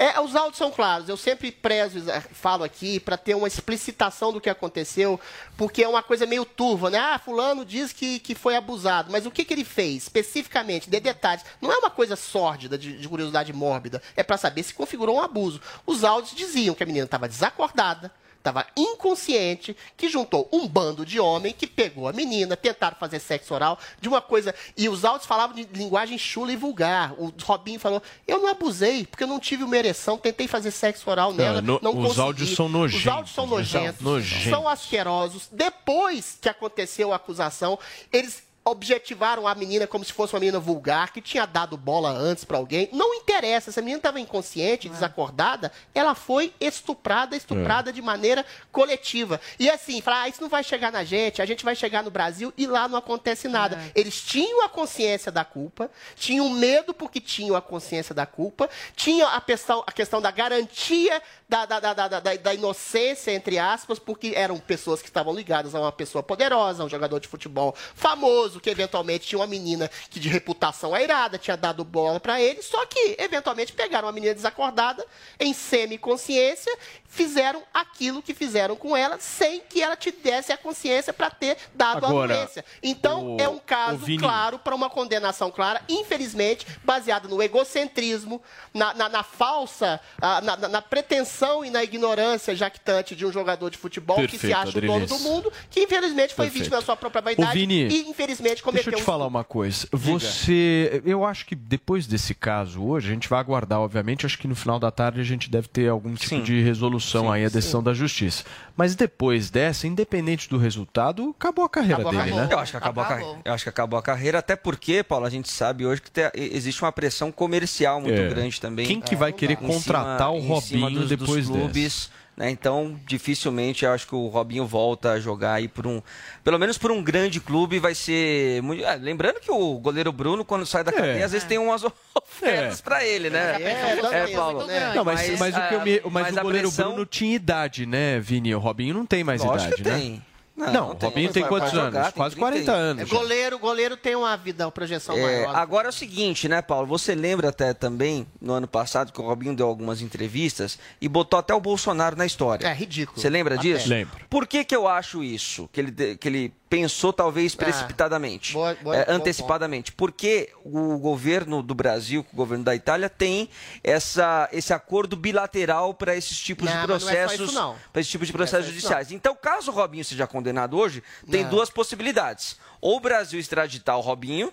É, 0.00 0.18
os 0.18 0.34
áudios 0.34 0.56
são 0.56 0.70
claros. 0.70 1.10
Eu 1.10 1.16
sempre 1.18 1.52
prezo, 1.52 2.10
eh, 2.10 2.20
falo 2.32 2.64
aqui, 2.64 2.98
para 2.98 3.18
ter 3.18 3.34
uma 3.34 3.46
explicitação 3.46 4.32
do 4.32 4.40
que 4.40 4.48
aconteceu, 4.48 5.20
porque 5.58 5.82
é 5.82 5.88
uma 5.88 6.02
coisa 6.02 6.24
meio 6.24 6.46
turva, 6.46 6.88
né? 6.88 6.98
Ah, 6.98 7.20
fulano 7.22 7.66
diz 7.66 7.92
que, 7.92 8.18
que 8.18 8.34
foi 8.34 8.56
abusado, 8.56 9.12
mas 9.12 9.26
o 9.26 9.30
que, 9.30 9.44
que 9.44 9.52
ele 9.52 9.62
fez, 9.62 10.04
especificamente, 10.04 10.88
de 10.88 10.98
detalhes? 10.98 11.44
Não 11.60 11.70
é 11.70 11.76
uma 11.76 11.90
coisa 11.90 12.16
sórdida, 12.16 12.78
de, 12.78 12.96
de 12.96 13.06
curiosidade 13.06 13.52
mórbida, 13.52 14.02
é 14.16 14.22
para 14.22 14.38
saber 14.38 14.62
se 14.62 14.72
configurou 14.72 15.16
um 15.16 15.20
abuso. 15.20 15.60
Os 15.84 16.02
áudios 16.02 16.34
diziam 16.34 16.74
que 16.74 16.82
a 16.82 16.86
menina 16.86 17.04
estava 17.04 17.28
desacordada, 17.28 18.10
estava 18.40 18.66
inconsciente, 18.76 19.76
que 19.96 20.08
juntou 20.08 20.48
um 20.50 20.66
bando 20.66 21.04
de 21.04 21.20
homem 21.20 21.52
que 21.52 21.66
pegou 21.66 22.08
a 22.08 22.12
menina, 22.12 22.56
tentaram 22.56 22.96
fazer 22.98 23.20
sexo 23.20 23.52
oral, 23.54 23.78
de 24.00 24.08
uma 24.08 24.20
coisa. 24.22 24.54
E 24.76 24.88
os 24.88 25.04
áudios 25.04 25.26
falavam 25.26 25.54
de 25.54 25.64
linguagem 25.74 26.16
chula 26.18 26.50
e 26.52 26.56
vulgar. 26.56 27.12
O 27.18 27.32
Robinho 27.42 27.78
falou: 27.78 28.02
Eu 28.26 28.38
não 28.40 28.48
abusei, 28.48 29.06
porque 29.06 29.24
eu 29.24 29.28
não 29.28 29.38
tive 29.38 29.62
uma 29.62 29.76
ereção, 29.76 30.16
tentei 30.18 30.48
fazer 30.48 30.70
sexo 30.70 31.08
oral 31.10 31.32
nela. 31.32 31.60
no- 31.60 31.78
não 31.82 31.90
os 31.92 32.02
consegui." 32.02 32.20
áudios 32.20 32.54
são 32.54 32.68
nojentos, 32.68 33.00
Os 33.06 33.12
áudios 33.12 33.34
são 33.34 33.44
né? 33.46 33.50
nojentos, 33.56 34.00
Nojentos. 34.00 34.48
são 34.50 34.68
asquerosos. 34.68 35.48
Depois 35.52 36.38
que 36.40 36.48
aconteceu 36.48 37.12
a 37.12 37.16
acusação, 37.16 37.78
eles 38.12 38.42
objetivaram 38.64 39.48
a 39.48 39.54
menina 39.54 39.86
como 39.86 40.04
se 40.04 40.12
fosse 40.12 40.34
uma 40.34 40.40
menina 40.40 40.60
vulgar, 40.60 41.12
que 41.12 41.20
tinha 41.20 41.46
dado 41.46 41.76
bola 41.76 42.10
antes 42.10 42.44
pra 42.44 42.58
alguém. 42.58 42.88
Não 42.92 43.14
interessa, 43.14 43.70
essa 43.70 43.80
menina 43.80 43.98
estava 43.98 44.20
inconsciente, 44.20 44.88
desacordada, 44.88 45.72
ela 45.94 46.14
foi 46.14 46.52
estuprada, 46.60 47.36
estuprada 47.36 47.92
de 47.92 48.02
maneira 48.02 48.44
coletiva. 48.70 49.40
E 49.58 49.70
assim, 49.70 50.00
falar, 50.00 50.22
ah, 50.22 50.28
isso 50.28 50.42
não 50.42 50.48
vai 50.48 50.62
chegar 50.62 50.92
na 50.92 51.02
gente, 51.04 51.40
a 51.40 51.46
gente 51.46 51.64
vai 51.64 51.74
chegar 51.74 52.02
no 52.02 52.10
Brasil 52.10 52.52
e 52.56 52.66
lá 52.66 52.86
não 52.86 52.98
acontece 52.98 53.48
nada. 53.48 53.78
Eles 53.94 54.20
tinham 54.20 54.64
a 54.64 54.68
consciência 54.68 55.32
da 55.32 55.44
culpa, 55.44 55.90
tinham 56.14 56.48
medo 56.50 56.92
porque 56.92 57.20
tinham 57.20 57.56
a 57.56 57.62
consciência 57.62 58.14
da 58.14 58.26
culpa, 58.26 58.68
tinham 58.94 59.28
a 59.28 59.40
questão, 59.40 59.82
a 59.86 59.92
questão 59.92 60.20
da 60.20 60.30
garantia 60.30 61.22
da, 61.48 61.66
da, 61.66 61.80
da, 61.80 61.94
da, 61.94 62.08
da, 62.08 62.36
da 62.36 62.54
inocência, 62.54 63.32
entre 63.32 63.58
aspas, 63.58 63.98
porque 63.98 64.32
eram 64.36 64.58
pessoas 64.58 65.00
que 65.00 65.08
estavam 65.08 65.34
ligadas 65.34 65.74
a 65.74 65.80
uma 65.80 65.92
pessoa 65.92 66.22
poderosa, 66.22 66.82
a 66.82 66.86
um 66.86 66.88
jogador 66.88 67.18
de 67.18 67.26
futebol 67.26 67.74
famoso, 67.94 68.49
que 68.58 68.70
eventualmente 68.70 69.26
tinha 69.28 69.38
uma 69.38 69.46
menina 69.46 69.90
que 70.08 70.18
de 70.18 70.30
reputação 70.30 70.94
airada, 70.94 71.36
tinha 71.36 71.58
dado 71.58 71.84
bola 71.84 72.18
pra 72.18 72.40
ele, 72.40 72.62
só 72.62 72.86
que 72.86 73.16
eventualmente 73.18 73.74
pegaram 73.74 74.06
uma 74.08 74.12
menina 74.12 74.32
desacordada, 74.32 75.04
em 75.38 75.52
semiconsciência, 75.52 76.74
fizeram 77.06 77.62
aquilo 77.74 78.22
que 78.22 78.32
fizeram 78.32 78.76
com 78.76 78.96
ela, 78.96 79.18
sem 79.18 79.60
que 79.60 79.82
ela 79.82 79.96
te 79.96 80.10
desse 80.12 80.52
a 80.52 80.56
consciência 80.56 81.12
pra 81.12 81.28
ter 81.28 81.56
dado 81.74 82.06
Agora, 82.06 82.32
a 82.32 82.36
anuência. 82.36 82.64
Então, 82.82 83.36
o- 83.36 83.40
é 83.40 83.48
um 83.48 83.58
caso 83.58 84.06
claro 84.18 84.58
para 84.58 84.74
uma 84.74 84.88
condenação 84.88 85.50
clara, 85.50 85.82
infelizmente, 85.88 86.66
baseada 86.84 87.28
no 87.28 87.42
egocentrismo, 87.42 88.40
na, 88.72 88.94
na- 88.94 89.08
na 89.08 89.22
falsa, 89.24 90.00
ah, 90.22 90.40
na, 90.40 90.56
na- 90.56 90.80
pretensão 90.82 91.64
e 91.64 91.70
na 91.70 91.82
ignorância 91.82 92.54
jactante 92.54 93.14
de 93.16 93.26
um 93.26 93.32
jogador 93.32 93.70
de 93.70 93.76
futebol 93.76 94.16
que 94.26 94.38
se 94.38 94.46
Perfeito, 94.48 94.56
acha 94.56 94.78
o 94.78 94.80
dono 94.80 95.06
do 95.06 95.18
mundo, 95.18 95.52
que 95.68 95.80
infelizmente 95.82 96.32
foi 96.34 96.46
Perfeito. 96.46 96.64
vítima 96.64 96.80
da 96.80 96.86
sua 96.86 96.96
própria 96.96 97.20
vaidade 97.22 97.52
Vini, 97.58 97.88
e 97.88 98.08
infelizmente 98.08 98.39
cometeu 98.40 98.72
Deixa 98.72 98.90
eu 98.90 98.94
te 98.96 99.02
um 99.02 99.04
falar 99.04 99.26
uma 99.26 99.44
coisa. 99.44 99.86
Você, 99.92 101.02
eu 101.04 101.24
acho 101.24 101.46
que 101.46 101.54
depois 101.54 102.06
desse 102.06 102.34
caso 102.34 102.82
hoje, 102.82 103.08
a 103.10 103.12
gente 103.14 103.28
vai 103.28 103.38
aguardar, 103.40 103.80
obviamente, 103.80 104.26
acho 104.26 104.38
que 104.38 104.48
no 104.48 104.54
final 104.54 104.78
da 104.78 104.90
tarde 104.90 105.20
a 105.20 105.24
gente 105.24 105.50
deve 105.50 105.68
ter 105.68 105.88
algum 105.88 106.14
tipo 106.14 106.28
Sim. 106.36 106.42
de 106.42 106.60
resolução 106.62 107.30
aí, 107.30 107.44
a 107.44 107.48
decisão 107.48 107.82
da 107.82 107.92
justiça. 107.94 108.44
Mas 108.76 108.94
depois 108.94 109.50
dessa, 109.50 109.86
independente 109.86 110.48
do 110.48 110.56
resultado, 110.58 111.34
acabou 111.38 111.64
a 111.64 111.68
carreira 111.68 111.96
Acabou, 112.02 112.12
dele, 112.12 112.22
acabou. 112.32 112.46
né? 112.46 112.54
Eu 112.54 112.58
acho 112.58 112.70
que 112.72 112.76
acabou, 112.76 113.04
A 113.04 113.06
carreira. 113.06 113.38
Eu 113.44 113.52
acho 113.52 113.62
que 113.64 113.68
acabou 113.70 113.98
a 113.98 114.02
carreira, 114.02 114.38
até 114.38 114.56
porque, 114.56 115.02
Paulo, 115.02 115.26
a 115.26 115.30
gente 115.30 115.48
sabe 115.50 115.84
hoje 115.86 116.00
que 116.02 116.10
te- 116.10 116.30
existe 116.34 116.82
uma 116.82 116.92
pressão 116.92 117.30
comercial 117.30 118.00
muito 118.00 118.20
É. 118.20 118.28
grande 118.28 118.60
também. 118.60 118.86
Quem 118.86 119.00
que 119.00 119.14
vai 119.16 119.32
querer 119.32 119.54
Em 119.54 119.56
cima- 119.58 119.72
contratar 119.72 120.30
o 120.32 120.36
em 120.38 120.60
cima 120.60 120.86
Robinho 120.86 121.00
dos, 121.00 121.08
depois 121.08 121.46
dos 121.46 121.56
clubes? 121.56 122.10
Né? 122.40 122.48
Então, 122.50 122.98
dificilmente 123.06 123.84
eu 123.84 123.92
acho 123.92 124.06
que 124.06 124.14
o 124.14 124.28
Robinho 124.28 124.66
volta 124.66 125.12
a 125.12 125.20
jogar 125.20 125.52
aí 125.52 125.68
por 125.68 125.86
um. 125.86 126.00
Pelo 126.42 126.58
menos 126.58 126.78
por 126.78 126.90
um 126.90 127.02
grande 127.02 127.38
clube 127.38 127.78
vai 127.78 127.94
ser. 127.94 128.62
Muito, 128.62 128.82
ah, 128.86 128.94
lembrando 128.94 129.38
que 129.40 129.50
o 129.50 129.78
goleiro 129.78 130.10
Bruno, 130.10 130.42
quando 130.42 130.64
sai 130.64 130.82
da 130.82 130.90
cadeia, 130.90 131.22
às 131.24 131.32
vezes 131.32 131.46
tem 131.46 131.58
umas 131.58 131.84
ofertas 132.16 132.80
pra 132.80 133.04
ele, 133.04 133.28
né? 133.28 133.56
É, 133.62 134.26
Paulo. 134.34 134.64
Não, 134.94 135.04
mas, 135.04 135.38
mas, 135.38 135.54
o, 135.54 135.68
que 135.68 135.74
eu 135.74 135.80
me- 135.82 136.00
mas 136.04 136.12
mas 136.30 136.36
o 136.36 136.40
a 136.40 136.42
goleiro 136.42 136.68
pressão- 136.68 136.88
Bruno 136.92 137.04
tinha 137.06 137.34
idade, 137.36 137.84
né, 137.84 138.18
Vini? 138.18 138.54
O 138.54 138.58
Robinho 138.58 138.94
não 138.94 139.04
tem 139.04 139.22
mais 139.22 139.42
Lógico 139.44 139.74
idade, 139.80 139.82
que 139.82 139.88
né? 139.88 139.98
tem. 139.98 140.29
Não, 140.60 140.72
Não, 140.72 140.90
o 140.90 140.94
tem. 140.94 141.08
Robinho 141.08 141.32
tem 141.32 141.42
Vai- 141.42 141.48
quantos 141.48 141.72
anos? 141.72 141.84
jogar, 141.86 142.12
Quase 142.12 142.34
30 142.36 142.50
40 142.50 142.72
anos. 142.72 143.08
já. 143.08 143.16
Goleiro, 143.16 143.58
goleiro 143.58 143.96
tem 143.96 144.14
uma 144.14 144.36
vida, 144.36 144.64
uma 144.66 144.70
projeção 144.72 145.16
É, 145.16 145.22
maior. 145.22 145.56
agora 145.56 145.88
é 145.88 145.90
o 145.90 145.92
seguinte, 145.92 146.48
né, 146.48 146.60
Paulo? 146.62 146.86
Você 146.86 147.14
lembra 147.14 147.48
até 147.48 147.72
também, 147.74 148.26
no 148.40 148.52
ano 148.52 148.68
passado, 148.68 149.12
que 149.12 149.20
o 149.20 149.24
Robinho 149.24 149.54
deu 149.54 149.66
algumas 149.66 150.00
entrevistas 150.00 150.78
e 151.00 151.08
botou 151.08 151.38
até 151.38 151.54
o 151.54 151.60
Bolsonaro 151.60 152.16
na 152.16 152.26
história. 152.26 152.66
É 152.66 152.72
ridículo. 152.74 153.20
Você 153.20 153.28
lembra 153.30 153.54
Até. 153.54 153.62
disso? 153.64 153.88
Lembro. 153.88 154.18
Por 154.28 154.46
que, 154.46 154.64
que 154.64 154.74
eu 154.76 154.86
acho 154.86 155.24
isso? 155.24 155.68
Que 155.72 155.80
ele, 155.80 156.16
que 156.16 156.28
ele 156.28 156.52
pensou 156.70 157.12
talvez 157.12 157.56
precipitadamente, 157.56 158.52
boa- 158.52 158.76
boa- 158.80 158.96
é, 158.96 159.04
antecipadamente. 159.08 159.90
Porque 159.90 160.50
o 160.64 160.96
governo 160.98 161.62
do 161.64 161.74
Brasil, 161.74 162.24
o 162.32 162.36
governo 162.36 162.62
da 162.64 162.74
Itália, 162.76 163.10
tem 163.10 163.50
essa, 163.82 164.48
esse 164.52 164.72
acordo 164.72 165.16
bilateral 165.16 165.92
para 165.92 166.14
esses 166.16 166.38
tipos 166.38 166.66
Não, 166.66 166.76
de 166.76 166.82
é 166.82 166.86
processos. 166.86 167.52
não. 167.52 167.76
para 167.92 168.00
esse 168.00 168.10
tipo 168.10 168.24
de 168.24 168.30
é 168.30 168.34
processos 168.34 168.66
isso, 168.66 168.74
judiciais. 168.74 169.10
Então, 169.10 169.34
caso 169.34 169.72
o 169.72 169.74
Robinho 169.74 170.04
seja 170.04 170.28
condenado 170.28 170.78
hoje, 170.78 171.02
tem 171.28 171.42
Não. 171.42 171.50
duas 171.50 171.68
possibilidades. 171.68 172.56
Ou 172.80 172.98
o 172.98 173.00
Brasil 173.00 173.40
extraditar 173.40 173.98
o 173.98 174.00
Robinho 174.00 174.52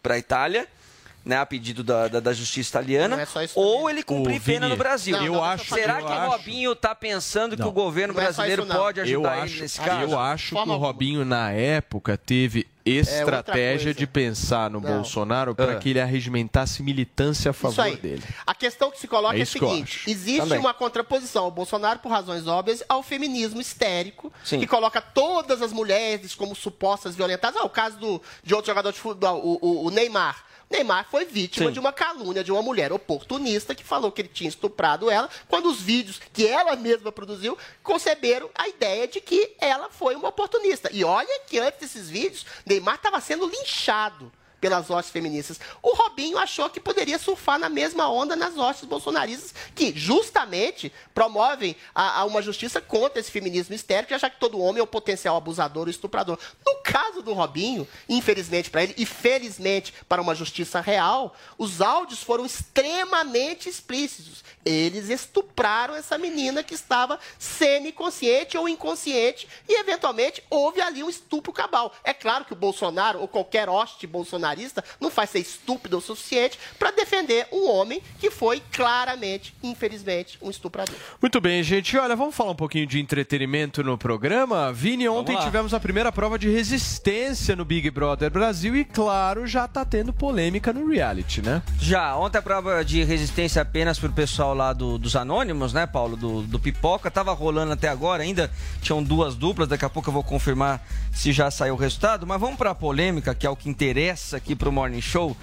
para 0.00 0.14
a 0.14 0.18
Itália, 0.18 0.68
né, 1.24 1.36
a 1.36 1.44
pedido 1.44 1.84
da, 1.84 2.08
da, 2.08 2.20
da 2.20 2.32
justiça 2.32 2.70
italiana, 2.70 3.20
é 3.20 3.26
só 3.26 3.42
isso 3.42 3.58
ou 3.58 3.88
ele 3.90 4.02
cumprir 4.02 4.40
pena 4.40 4.60
Vini, 4.60 4.70
no 4.70 4.76
Brasil. 4.76 5.16
Não, 5.16 5.26
eu 5.26 5.32
não, 5.34 5.44
acho- 5.44 5.74
Será 5.74 6.00
eu 6.00 6.06
que 6.06 6.12
o 6.12 6.30
Robinho 6.30 6.72
está 6.72 6.94
pensando 6.94 7.54
que 7.56 7.62
Não. 7.62 7.68
o 7.68 7.72
governo 7.72 8.12
é 8.18 8.22
brasileiro 8.22 8.64
pode 8.66 8.98
Eu 9.00 9.04
ajudar 9.04 9.34
ele 9.36 9.42
acho, 9.44 9.60
nesse 9.62 9.80
caso? 9.80 10.10
eu 10.12 10.18
acho 10.18 10.54
que 10.54 10.68
o. 10.70 10.76
Robinho, 10.76 11.24
na 11.24 11.50
época, 11.52 12.16
teve 12.16 12.66
estratégia 12.86 13.86
coisa. 13.92 13.94
de 13.98 14.06
pensar 14.06 14.70
no 14.70 14.80
Não. 14.80 14.90
Bolsonaro 14.94 15.54
para 15.54 15.72
Ah. 15.72 15.76
que 15.76 15.90
ele 15.90 16.00
arregimentasse 16.00 16.82
militância 16.82 17.50
a 17.50 17.52
favor 17.52 17.94
dele. 17.96 18.22
A 18.46 18.54
questão 18.54 18.90
que 18.90 18.98
se 18.98 19.06
coloca 19.06 19.36
É 19.36 19.40
é, 19.40 19.42
a 19.42 19.46
que 19.46 19.58
eu 19.62 19.68
seguinte: 19.68 20.10
existe 20.10 20.40
Também. 20.40 20.58
uma 20.58 20.72
contraposição 20.72 21.44
ao 21.44 21.50
Bolsonaro, 21.50 21.98
por 21.98 22.10
razões 22.10 22.46
óbvias, 22.46 22.82
ao 22.88 23.02
feminismo 23.02 23.60
histérico, 23.60 24.32
Sim. 24.42 24.60
que 24.60 24.66
coloca 24.66 25.00
todas 25.02 25.60
as 25.60 25.72
mulheres 25.72 26.34
como 26.34 26.54
supostas 26.56 27.14
violentadas. 27.14 27.60
Ah, 27.60 27.64
o 27.64 27.70
caso 27.70 27.98
do, 27.98 28.22
de 28.42 28.54
outro 28.54 28.70
jogador 28.70 28.92
de 28.92 28.98
futebol, 28.98 29.38
o, 29.44 29.58
o- 29.60 29.86
o 29.86 29.90
Neymar. 29.90 30.47
Neymar 30.70 31.06
foi 31.10 31.24
vítima 31.24 31.66
Sim. 31.66 31.72
de 31.72 31.78
uma 31.80 31.92
calúnia 31.92 32.44
de 32.44 32.52
uma 32.52 32.62
mulher 32.62 32.92
oportunista 32.92 33.74
que 33.74 33.84
falou 33.84 34.12
que 34.12 34.22
ele 34.22 34.28
tinha 34.28 34.48
estuprado 34.48 35.10
ela, 35.10 35.28
quando 35.48 35.66
os 35.66 35.80
vídeos 35.80 36.20
que 36.32 36.46
ela 36.46 36.76
mesma 36.76 37.10
produziu 37.10 37.56
conceberam 37.82 38.50
a 38.54 38.68
ideia 38.68 39.08
de 39.08 39.20
que 39.20 39.54
ela 39.58 39.88
foi 39.88 40.14
uma 40.14 40.28
oportunista. 40.28 40.90
E 40.92 41.04
olha 41.04 41.40
que 41.46 41.58
antes 41.58 41.80
desses 41.80 42.10
vídeos, 42.10 42.44
Neymar 42.66 42.96
estava 42.96 43.20
sendo 43.20 43.46
linchado 43.46 44.30
pelas 44.60 44.90
hostes 44.90 45.12
feministas. 45.12 45.60
O 45.82 45.94
Robinho 46.18 46.36
achou 46.36 46.68
que 46.68 46.80
poderia 46.80 47.16
surfar 47.16 47.60
na 47.60 47.68
mesma 47.68 48.10
onda 48.10 48.34
nas 48.34 48.58
hostes 48.58 48.88
bolsonaristas, 48.88 49.54
que 49.72 49.92
justamente 49.96 50.92
promovem 51.14 51.76
a, 51.94 52.20
a 52.20 52.24
uma 52.24 52.42
justiça 52.42 52.80
contra 52.80 53.20
esse 53.20 53.30
feminismo 53.30 53.72
histérico, 53.72 54.18
já 54.18 54.28
que 54.28 54.40
todo 54.40 54.58
homem 54.58 54.80
é 54.80 54.82
um 54.82 54.86
potencial 54.86 55.36
abusador 55.36 55.84
ou 55.84 55.90
estuprador. 55.90 56.36
No 56.66 56.82
caso 56.82 57.22
do 57.22 57.32
Robinho, 57.32 57.86
infelizmente 58.08 58.68
para 58.68 58.82
ele 58.82 58.94
e 58.98 59.06
felizmente 59.06 59.94
para 60.08 60.20
uma 60.20 60.34
justiça 60.34 60.80
real, 60.80 61.36
os 61.56 61.80
áudios 61.80 62.20
foram 62.20 62.44
extremamente 62.44 63.68
explícitos. 63.68 64.42
Eles 64.64 65.08
estupraram 65.08 65.94
essa 65.94 66.18
menina 66.18 66.64
que 66.64 66.74
estava 66.74 67.20
semi-consciente 67.38 68.58
ou 68.58 68.68
inconsciente 68.68 69.46
e, 69.68 69.78
eventualmente, 69.78 70.42
houve 70.50 70.80
ali 70.80 71.02
um 71.04 71.08
estupro 71.08 71.52
cabal. 71.52 71.94
É 72.02 72.12
claro 72.12 72.44
que 72.44 72.52
o 72.52 72.56
Bolsonaro 72.56 73.20
ou 73.20 73.28
qualquer 73.28 73.68
hoste 73.68 74.06
bolsonarista 74.06 74.84
não 75.00 75.10
faz 75.10 75.30
ser 75.30 75.38
estúpido 75.38 75.96
suficiente 76.08 76.58
para 76.78 76.90
defender 76.90 77.46
um 77.52 77.68
homem 77.70 78.02
que 78.18 78.30
foi 78.30 78.62
claramente, 78.72 79.54
infelizmente, 79.62 80.38
um 80.42 80.50
estuprador. 80.50 80.94
Muito 81.20 81.40
bem, 81.40 81.62
gente. 81.62 81.96
Olha, 81.96 82.16
vamos 82.16 82.34
falar 82.34 82.50
um 82.52 82.56
pouquinho 82.56 82.86
de 82.86 82.98
entretenimento 83.00 83.82
no 83.84 83.96
programa. 83.96 84.72
Vini, 84.72 85.08
ontem 85.08 85.36
tivemos 85.38 85.72
a 85.72 85.80
primeira 85.80 86.10
prova 86.10 86.38
de 86.38 86.48
resistência 86.50 87.54
no 87.54 87.64
Big 87.64 87.90
Brother 87.90 88.30
Brasil 88.30 88.76
e, 88.76 88.84
claro, 88.84 89.46
já 89.46 89.68
tá 89.68 89.84
tendo 89.84 90.12
polêmica 90.12 90.72
no 90.72 90.88
reality, 90.88 91.42
né? 91.42 91.62
Já, 91.80 92.16
ontem 92.16 92.38
a 92.38 92.42
prova 92.42 92.84
de 92.84 93.04
resistência 93.04 93.62
apenas 93.62 93.98
pro 93.98 94.12
pessoal 94.12 94.54
lá 94.54 94.72
do- 94.72 94.98
dos 94.98 95.14
Anônimos, 95.16 95.72
né, 95.72 95.86
Paulo? 95.86 96.16
Do, 96.16 96.42
do 96.42 96.58
Pipoca. 96.58 97.10
Tava 97.10 97.32
rolando 97.32 97.72
até 97.72 97.88
agora 97.88 98.22
ainda. 98.22 98.50
Tinham 98.80 99.02
duas 99.02 99.34
duplas, 99.34 99.68
daqui 99.68 99.84
a 99.84 99.90
pouco 99.90 100.08
eu 100.08 100.12
vou 100.14 100.22
confirmar 100.24 100.80
se 101.12 101.32
já 101.32 101.50
saiu 101.50 101.74
o 101.74 101.76
resultado. 101.76 102.26
Mas 102.26 102.40
vamos 102.40 102.56
pra 102.56 102.74
polêmica, 102.74 103.34
que 103.34 103.46
é 103.46 103.50
o 103.50 103.56
que 103.56 103.68
interessa 103.68 104.36
aqui 104.36 104.54
pro 104.54 104.72
Morning 104.72 105.00
Show, 105.00 105.36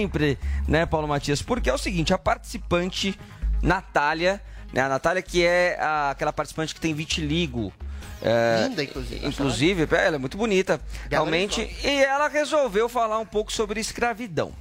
sempre, 0.00 0.38
né, 0.68 0.84
Paulo 0.84 1.08
Matias? 1.08 1.40
Porque 1.40 1.70
é 1.70 1.74
o 1.74 1.78
seguinte, 1.78 2.12
a 2.12 2.18
participante 2.18 3.18
Natália, 3.62 4.42
né, 4.72 4.82
a 4.82 4.88
Natália 4.90 5.22
que 5.22 5.42
é 5.44 5.78
a- 5.80 6.10
aquela 6.10 6.32
participante 6.32 6.74
que 6.74 6.80
tem 6.80 6.92
vitiligo. 6.92 7.72
é, 8.22 8.66
Linda, 8.68 8.82
inclusive. 8.82 9.26
Inclusive, 9.26 9.88
ela 9.94 10.16
é 10.16 10.18
muito 10.18 10.36
bonita, 10.38 10.80
realmente. 11.10 11.60
E 11.84 12.02
ela 12.02 12.28
resolveu 12.28 12.88
falar 12.88 13.18
um 13.18 13.26
pouco 13.26 13.52
sobre 13.52 13.78
escravidão, 13.78 14.52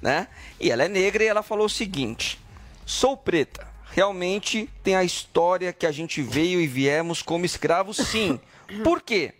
né? 0.00 0.28
E 0.58 0.70
ela 0.70 0.84
é 0.84 0.88
negra 0.88 1.22
e 1.22 1.26
ela 1.26 1.42
falou 1.42 1.66
o 1.66 1.70
seguinte: 1.70 2.38
sou 2.86 3.16
preta. 3.18 3.66
Realmente 3.92 4.68
tem 4.82 4.94
a 4.96 5.04
história 5.04 5.72
que 5.74 5.84
a 5.86 5.92
gente 5.92 6.22
veio 6.22 6.58
e 6.60 6.66
viemos 6.66 7.20
como 7.22 7.44
escravos, 7.44 7.96
sim. 7.98 8.40
Por 8.82 9.02
quê? 9.02 9.34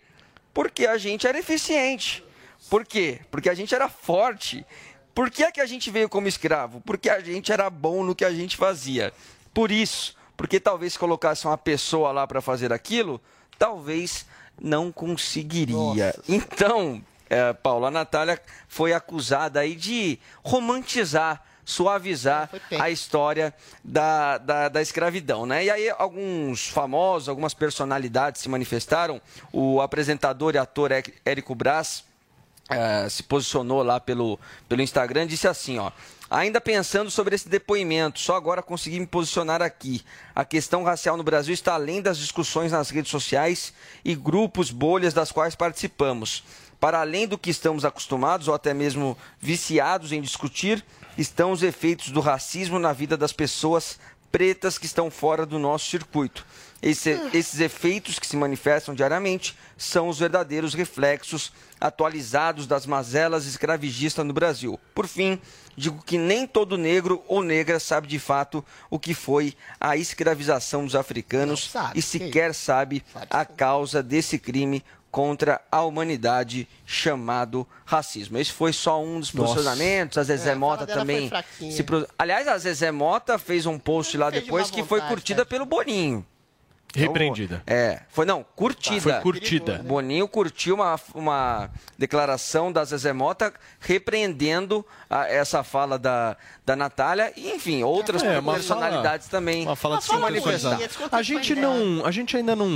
Porque 0.53 0.85
a 0.85 0.97
gente 0.99 1.25
era 1.25 1.39
eficiente. 1.39 2.23
Por 2.69 2.85
quê? 2.85 3.21
Porque 3.31 3.49
a 3.49 3.53
gente 3.55 3.73
era 3.73 3.89
forte. 3.89 4.63
Por 5.13 5.29
que 5.29 5.43
é 5.43 5.51
que 5.51 5.61
a 5.61 5.65
gente 5.65 5.89
veio 5.91 6.07
como 6.09 6.27
escravo? 6.27 6.81
Porque 6.81 7.09
a 7.09 7.19
gente 7.19 7.51
era 7.51 7.69
bom 7.69 8.03
no 8.03 8.15
que 8.15 8.25
a 8.25 8.31
gente 8.31 8.55
fazia. 8.57 9.11
Por 9.53 9.71
isso, 9.71 10.15
porque 10.37 10.59
talvez 10.59 10.93
se 10.93 10.99
colocasse 10.99 11.45
uma 11.45 11.57
pessoa 11.57 12.11
lá 12.11 12.25
para 12.25 12.41
fazer 12.41 12.71
aquilo, 12.71 13.19
talvez 13.59 14.25
não 14.59 14.91
conseguiria. 14.91 15.75
Então, 16.29 17.01
é, 17.29 17.51
Paulo, 17.53 17.85
a 17.85 17.91
Natália 17.91 18.39
foi 18.67 18.93
acusada 18.93 19.59
aí 19.59 19.75
de 19.75 20.19
romantizar, 20.43 21.43
suavizar 21.65 22.49
a 22.79 22.89
história 22.89 23.53
da, 23.83 24.37
da, 24.37 24.69
da 24.69 24.81
escravidão, 24.81 25.45
né? 25.45 25.65
E 25.65 25.69
aí 25.69 25.89
alguns 25.89 26.67
famosos, 26.67 27.27
algumas 27.29 27.53
personalidades 27.53 28.41
se 28.41 28.49
manifestaram. 28.49 29.21
O 29.51 29.81
apresentador 29.81 30.55
e 30.55 30.57
ator 30.57 30.91
Éric- 30.91 31.13
Érico 31.25 31.53
Brás 31.55 32.03
eh, 32.69 33.07
se 33.09 33.23
posicionou 33.23 33.83
lá 33.83 33.99
pelo, 33.99 34.39
pelo 34.69 34.81
Instagram 34.81 35.27
disse 35.27 35.47
assim, 35.47 35.77
ó. 35.77 35.91
Ainda 36.29 36.61
pensando 36.61 37.11
sobre 37.11 37.35
esse 37.35 37.49
depoimento, 37.49 38.17
só 38.17 38.37
agora 38.37 38.61
consegui 38.61 39.01
me 39.01 39.05
posicionar 39.05 39.61
aqui. 39.61 40.01
A 40.33 40.45
questão 40.45 40.81
racial 40.81 41.17
no 41.17 41.23
Brasil 41.23 41.53
está 41.53 41.73
além 41.73 42.01
das 42.01 42.17
discussões 42.17 42.71
nas 42.71 42.89
redes 42.89 43.11
sociais 43.11 43.73
e 44.05 44.15
grupos, 44.15 44.71
bolhas 44.71 45.13
das 45.13 45.29
quais 45.29 45.55
participamos. 45.55 46.41
Para 46.79 47.01
além 47.01 47.27
do 47.27 47.37
que 47.37 47.49
estamos 47.49 47.83
acostumados 47.83 48.47
ou 48.47 48.53
até 48.53 48.73
mesmo 48.73 49.17
viciados 49.41 50.13
em 50.13 50.21
discutir, 50.21 50.83
estão 51.17 51.51
os 51.51 51.63
efeitos 51.63 52.11
do 52.11 52.21
racismo 52.21 52.79
na 52.79 52.93
vida 52.93 53.17
das 53.17 53.33
pessoas 53.33 53.99
pretas 54.31 54.77
que 54.77 54.85
estão 54.85 55.11
fora 55.11 55.45
do 55.45 55.59
nosso 55.59 55.89
circuito. 55.89 56.45
Esse- 56.81 57.19
esses 57.33 57.59
efeitos 57.59 58.17
que 58.17 58.25
se 58.25 58.35
manifestam 58.35 58.95
diariamente 58.95 59.55
são 59.77 60.07
os 60.09 60.17
verdadeiros 60.17 60.73
reflexos 60.73 61.51
atualizados 61.79 62.65
das 62.65 62.85
mazelas 62.85 63.45
escravagistas 63.45 64.25
no 64.25 64.33
Brasil. 64.33 64.79
Por 64.95 65.07
fim, 65.07 65.39
digo 65.77 66.01
que 66.03 66.17
nem 66.17 66.47
todo 66.47 66.77
negro 66.77 67.23
ou 67.27 67.43
negra 67.43 67.79
sabe 67.79 68.07
de 68.07 68.17
fato 68.17 68.65
o 68.89 68.97
que 68.97 69.13
foi 69.13 69.53
a 69.79 69.95
escravização 69.97 70.85
dos 70.85 70.95
africanos 70.95 71.69
sabe, 71.69 71.91
e 71.91 71.93
que 71.95 72.01
sequer 72.01 72.53
sabe 72.55 73.03
a 73.29 73.45
causa 73.45 74.01
desse 74.01 74.39
crime 74.39 74.83
contra 75.11 75.59
a 75.69 75.81
humanidade 75.83 76.67
chamado 76.85 77.67
racismo. 77.85 78.37
Esse 78.37 78.51
foi 78.53 78.71
só 78.71 79.03
um 79.03 79.19
dos 79.19 79.33
Nossa. 79.33 79.53
posicionamentos. 79.55 80.17
A 80.17 80.23
Zezé 80.23 80.51
É, 80.51 80.53
a 80.53 80.55
Mota 80.55 80.85
dela 80.85 80.99
também. 81.01 81.29
se 81.59 81.83
pro- 81.83 82.07
Aliás, 82.17 82.47
a 82.47 82.57
Zezé 82.57 82.91
Mota 82.91 83.37
fez 83.37 83.65
um 83.65 83.77
post 83.77 84.17
lá 84.17 84.29
de 84.29 84.39
depois 84.39 84.69
má 84.71 84.75
que 84.75 84.83
foi 84.83 85.01
curtida 85.01 85.45
pelo 85.45 85.65
Boninho. 85.65 86.25
Repreendida. 86.93 87.63
É, 87.65 88.01
foi 88.09 88.25
não, 88.25 88.43
curtida. 88.55 88.99
Foi 89.01 89.13
curtida. 89.21 89.79
O 89.81 89.83
Boninho 89.87 90.27
curtiu 90.27 90.75
uma, 90.75 90.99
uma 91.15 91.69
declaração 91.97 92.71
da 92.71 92.83
Zezé 92.83 93.13
Mota 93.13 93.53
repreendendo 93.79 94.85
a- 95.09 95.27
essa 95.27 95.63
fala 95.63 95.97
da, 95.97 96.35
da 96.65 96.75
Natália 96.75 97.31
e, 97.37 97.51
enfim, 97.51 97.83
outras 97.83 98.21
É, 98.23 98.41
personalidades 98.41 99.27
também 99.27 99.63
Uma 99.65 99.75
fala 99.75 100.01
se 100.01 100.11
manifestaram. 100.17 100.77
descontextualizada. 100.77 101.17
A 101.17 101.21
gente 101.23 101.55
não, 101.55 102.05
a 102.05 102.11
gente 102.11 102.35
ainda 102.37 102.55
não, 102.55 102.67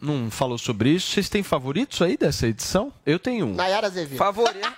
não 0.00 0.30
falou 0.30 0.58
sobre 0.58 0.90
isso. 0.90 1.10
Vocês 1.10 1.28
têm 1.28 1.42
favoritos 1.42 2.00
aí 2.02 2.16
dessa 2.16 2.46
edição? 2.46 2.92
Eu 3.04 3.18
tenho 3.18 3.46
um. 3.46 3.54
Nayara 3.54 3.86
Azevedo. 3.88 4.18
Favorito. 4.18 4.72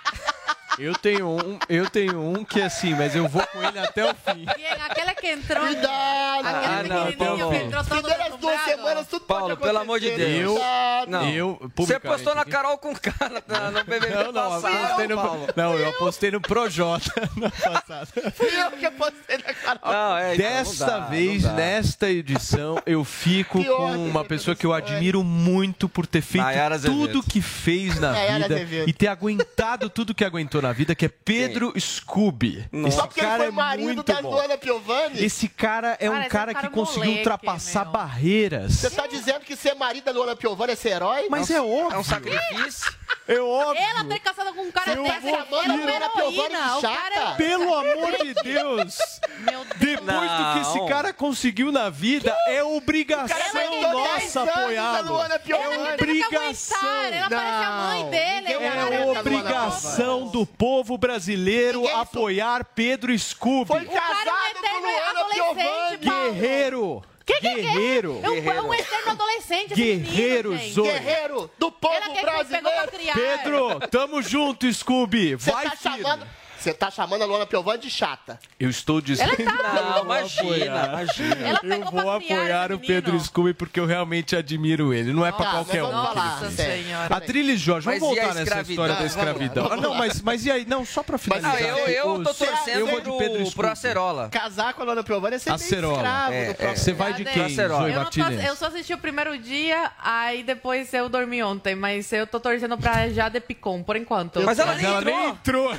Eu 0.79 0.93
tenho 0.93 1.27
um, 1.27 1.57
eu 1.67 1.89
tenho 1.89 2.19
um 2.21 2.45
que 2.45 2.61
é 2.61 2.65
assim, 2.65 2.93
mas 2.93 3.15
eu 3.15 3.27
vou 3.27 3.41
com 3.47 3.63
ele 3.63 3.79
até 3.79 4.05
o 4.05 4.13
fim. 4.13 4.45
Bien, 4.55 4.73
aquela 4.87 5.13
que 5.15 5.27
entrou. 5.27 5.65
Cuidado! 5.65 6.45
Aquele 6.47 6.65
Ah, 6.67 6.83
não, 6.87 7.11
Paulo. 7.13 7.49
que 7.49 7.57
entrou 7.57 7.83
todo 7.83 8.03
Primeiras 8.07 8.39
duas 8.39 8.61
semanas, 8.61 9.07
tudo 9.07 9.25
Paulo, 9.25 9.47
pode 9.49 9.61
pelo 9.61 9.79
amor 9.79 9.99
de. 9.99 10.11
Deus. 10.11 10.51
Cuidado. 10.53 11.09
Não. 11.09 11.29
Eu, 11.29 11.71
Você 11.75 11.99
postou 11.99 12.35
na 12.35 12.45
Carol 12.45 12.77
com 12.77 12.95
cara 12.95 13.43
na- 13.47 13.71
no 13.71 13.83
BBB 13.85 14.09
Não, 14.23 14.31
não, 14.31 14.43
eu 14.43 14.61
passado, 14.61 14.75
apostei 14.85 15.07
no, 15.07 15.15
Paulo. 15.15 15.47
não, 15.55 15.73
eu 15.73 15.89
apostei 15.89 16.31
no 16.31 16.41
Projota 16.41 17.11
na 17.35 17.49
passada. 17.49 18.07
Fui 18.35 18.49
eu 18.61 18.71
que 18.71 18.85
apostei 18.85 19.37
na 19.37 19.53
Carol. 19.53 19.79
Não, 19.93 20.17
é, 20.17 20.35
então, 20.35 20.45
não 20.49 20.53
Desta 20.57 20.85
dá, 20.85 20.99
vez, 21.07 21.43
não 21.43 21.55
nesta 21.55 22.09
edição, 22.09 22.79
eu 22.85 23.03
fico 23.03 23.61
Pior 23.63 23.75
com 23.77 24.07
uma 24.07 24.23
pessoa 24.23 24.55
que 24.55 24.65
eu 24.65 24.73
admiro 24.73 25.23
muito 25.23 25.89
por 25.89 26.05
ter 26.05 26.21
feito 26.21 26.45
tudo 26.85 27.23
que 27.23 27.41
fez 27.41 27.99
na 27.99 28.11
vida 28.13 28.83
e 28.85 28.93
ter 28.93 29.07
aguentado 29.07 29.89
tudo 29.89 30.13
que 30.13 30.23
aguentou 30.23 30.61
na 30.61 30.66
vida, 30.73 30.95
que 30.95 31.05
é 31.05 31.09
Pedro 31.09 31.73
Scooby. 31.79 32.65
Esse 32.71 32.91
Só 32.95 33.07
porque 33.07 33.19
ele 33.19 33.27
cara 33.27 33.37
foi 33.39 33.47
é 33.47 33.51
marido 33.51 33.85
muito 33.85 34.03
da 34.03 34.21
bom. 34.21 34.29
Luana 34.31 34.57
Piovani? 34.57 35.23
Esse 35.23 35.47
cara 35.47 35.97
é 35.99 36.09
um 36.09 36.13
Cara, 36.13 36.29
cara 36.29 36.51
é 36.51 36.53
um 36.53 36.55
que 36.55 36.61
cara 36.61 36.73
conseguiu 36.73 37.01
moleque, 37.05 37.17
ultrapassar 37.19 37.83
meu. 37.83 37.93
barreiras. 37.93 38.73
Você 38.73 38.89
tá 38.89 39.07
dizendo 39.07 39.39
que 39.41 39.55
ser 39.55 39.73
marido 39.75 40.05
da 40.05 40.11
Luana 40.11 40.35
Piovani 40.35 40.73
é 40.73 40.75
ser 40.75 40.89
herói? 40.89 41.27
Mas 41.29 41.49
é 41.51 41.61
óbvio. 41.61 41.95
É 41.95 41.97
um 41.97 42.03
sacrifício. 42.03 42.95
É 43.27 43.39
óbvio. 43.39 43.83
Ela 43.83 44.03
ter 44.05 44.19
casado 44.19 44.53
com 44.53 44.61
um 44.61 44.71
cara 44.71 44.93
Eu 44.93 45.03
desse, 45.03 45.19
vou 45.19 45.29
ela 45.29 45.45
chamar 45.45 45.57
é 45.57 45.69
a 45.69 45.73
uma 45.73 45.85
Luana 45.85 46.09
Piovani 46.09 46.37
heroína. 46.55 46.77
O 46.77 46.81
cara 46.81 47.07
é 47.07 47.15
chata. 47.19 47.35
Pelo 47.35 47.73
amor 47.75 48.11
de 48.23 48.33
Deus! 48.35 48.97
Meu 49.39 49.65
Deus. 49.65 49.77
Depois 49.79 50.31
do 50.31 50.53
que 50.53 50.59
esse 50.61 50.77
Não. 50.77 50.85
cara 50.87 51.13
conseguiu 51.13 51.71
na 51.71 51.89
vida, 51.89 52.35
é 52.47 52.63
obrigação 52.63 53.37
cara 53.37 53.67
aguentou 53.67 54.03
10 54.03 54.35
nossa 54.35 54.43
apoiá-lo. 54.43 55.21
É 55.21 55.39
que 55.39 55.53
obrigação. 55.53 56.77
Ela 57.03 57.29
parece 57.29 57.63
a 57.65 57.71
mãe 57.71 58.03
Não, 58.03 58.09
dele. 58.09 58.47
cara 58.59 58.95
É 58.95 59.05
obrigação 59.19 60.27
do 60.27 60.45
povo 60.57 60.97
brasileiro 60.97 61.79
Ninguém 61.81 61.93
sou- 61.93 62.01
apoiar 62.01 62.65
Pedro 62.73 63.17
Scooby. 63.17 63.67
Foi 63.67 63.81
é 63.81 63.85
casado 63.85 64.59
com 64.59 64.65
eterno 64.65 64.87
Luana 64.87 65.25
Piovani. 65.33 65.97
Guerreiro. 65.97 67.03
Que 67.25 67.33
que 67.41 67.47
é 67.47 67.53
Guerreiro. 67.55 68.21
É 68.23 68.29
um, 68.61 68.67
um 68.69 68.73
eterno 68.73 69.11
adolescente. 69.11 69.73
Guerreiro 69.73 70.51
menino. 70.51 70.73
Zoe. 70.73 70.91
Guerreiro 70.91 71.51
do 71.59 71.65
Ela 71.67 71.71
povo 71.71 71.95
que 72.01 72.07
pegou 72.07 72.21
pra 72.21 72.33
brasileiro. 72.45 72.91
criar. 72.91 73.13
Pedro, 73.15 73.79
tamo 73.91 74.21
junto, 74.21 74.71
Scooby. 74.73 75.35
Você 75.35 75.51
Vai 75.51 75.65
tá 75.69 75.75
firme. 75.75 75.97
chamando... 76.03 76.27
Você 76.67 76.73
tá 76.73 76.91
chamando 76.91 77.21
a 77.21 77.25
Luana 77.25 77.45
Piovani 77.45 77.79
de 77.81 77.89
chata. 77.89 78.37
Eu 78.59 78.69
estou 78.69 78.99
dizendo. 78.99 79.29
Ela 79.39 79.53
tá- 79.63 79.77
Eu 79.77 79.83
Não, 79.89 80.03
imagina, 80.03 80.85
imagina. 80.87 81.35
Ela 81.47 81.59
Eu 81.63 81.69
pegou 81.69 81.91
vou 81.91 82.11
apoiar 82.11 82.71
o. 82.73 82.79
Pedro 82.79 83.17
Scooby 83.19 83.53
porque 83.53 83.79
eu 83.79 83.85
realmente 83.85 84.35
admiro 84.35 84.93
ele. 84.93 85.13
Não 85.13 85.25
é 85.25 85.31
pra 85.31 85.45
Tá, 85.45 85.51
qualquer 85.51 85.81
mas 85.81 85.89
um. 85.93 86.03
falar, 86.03 86.51
sério. 86.51 86.83
A 87.09 87.21
Trilha 87.21 87.55
Jorge, 87.55 87.85
vamos 87.85 87.99
voltar 88.01 88.33
nessa 88.35 88.61
história 88.61 88.95
da 88.95 89.05
escravidão. 89.05 89.69
Ah, 89.71 89.77
não, 89.77 89.93
mas, 89.95 90.21
mas 90.21 90.45
e 90.45 90.51
aí? 90.51 90.65
Não, 90.65 90.83
só 90.85 91.01
pra 91.03 91.17
finalizar. 91.17 91.55
Ah, 91.55 91.61
eu, 91.61 91.77
eu 91.87 92.23
tô 92.23 92.33
torcendo 92.33 92.79
eu 92.79 92.87
vou 92.87 92.99
de 92.99 93.11
Pedro 93.17 93.17
pro, 93.37 93.45
Scooby. 93.45 93.55
pro 93.55 93.67
Acerola. 93.69 94.29
Casar 94.29 94.73
com 94.73 94.81
a 94.81 94.85
Luana 94.85 95.03
Piovani 95.03 95.35
é 95.37 95.39
ser 95.39 95.51
Acerola. 95.51 95.95
escravo 95.95 96.33
É, 96.33 96.45
do 96.45 96.51
é. 96.51 96.53
próprio- 96.53 96.77
Você 96.83 96.91
vai 96.93 97.13
de 97.13 97.23
quem. 97.23 97.47
Zoe 97.49 97.63
Eu, 97.91 97.95
Martinez? 97.95 98.43
eu 98.45 98.55
só 98.57 98.67
assisti 98.67 98.93
o 98.93 98.97
primeiro 98.97 99.37
dia, 99.37 99.89
aí 100.03 100.43
depois 100.43 100.93
eu 100.93 101.07
dormi 101.07 101.41
ontem, 101.41 101.75
mas 101.75 102.11
eu 102.11 102.27
tô 102.27 102.39
torcendo 102.39 102.77
pra 102.77 103.07
Jade 103.09 103.39
Picon, 103.39 103.81
por 103.83 103.95
enquanto. 103.95 104.41
Mas 104.43 104.59
ela 104.59 104.75
nem 104.75 104.85
Ela 104.85 105.01
nem 105.01 105.29
entrou. 105.29 105.71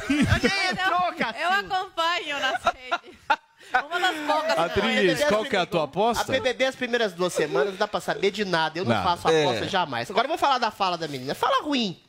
Eu 1.41 1.49
acompanho 1.51 2.41
nas 2.41 2.63
redes. 2.65 3.19
Uma 3.87 4.01
das 4.01 4.17
poucas. 4.27 4.59
Atriz, 4.59 5.25
qual 5.25 5.45
que 5.45 5.55
é 5.55 5.59
a 5.59 5.67
tua 5.67 5.83
A 5.83 5.85
aposta? 5.85 6.33
BBB 6.33 6.65
as 6.65 6.75
primeiras 6.75 7.13
duas 7.13 7.35
semanas 7.35 7.71
não 7.73 7.77
dá 7.77 7.87
pra 7.87 8.01
saber 8.01 8.31
de 8.31 8.43
nada. 8.45 8.79
Eu 8.79 8.85
não 8.85 8.93
Nada. 8.95 9.05
faço 9.05 9.29
aposta 9.29 9.65
É. 9.67 9.69
jamais. 9.69 10.11
Agora 10.11 10.25
eu 10.25 10.29
vou 10.29 10.39
falar 10.39 10.57
da 10.59 10.71
fala 10.71 10.97
da 10.97 11.07
menina. 11.07 11.35
Fala 11.35 11.63
ruim. 11.63 12.01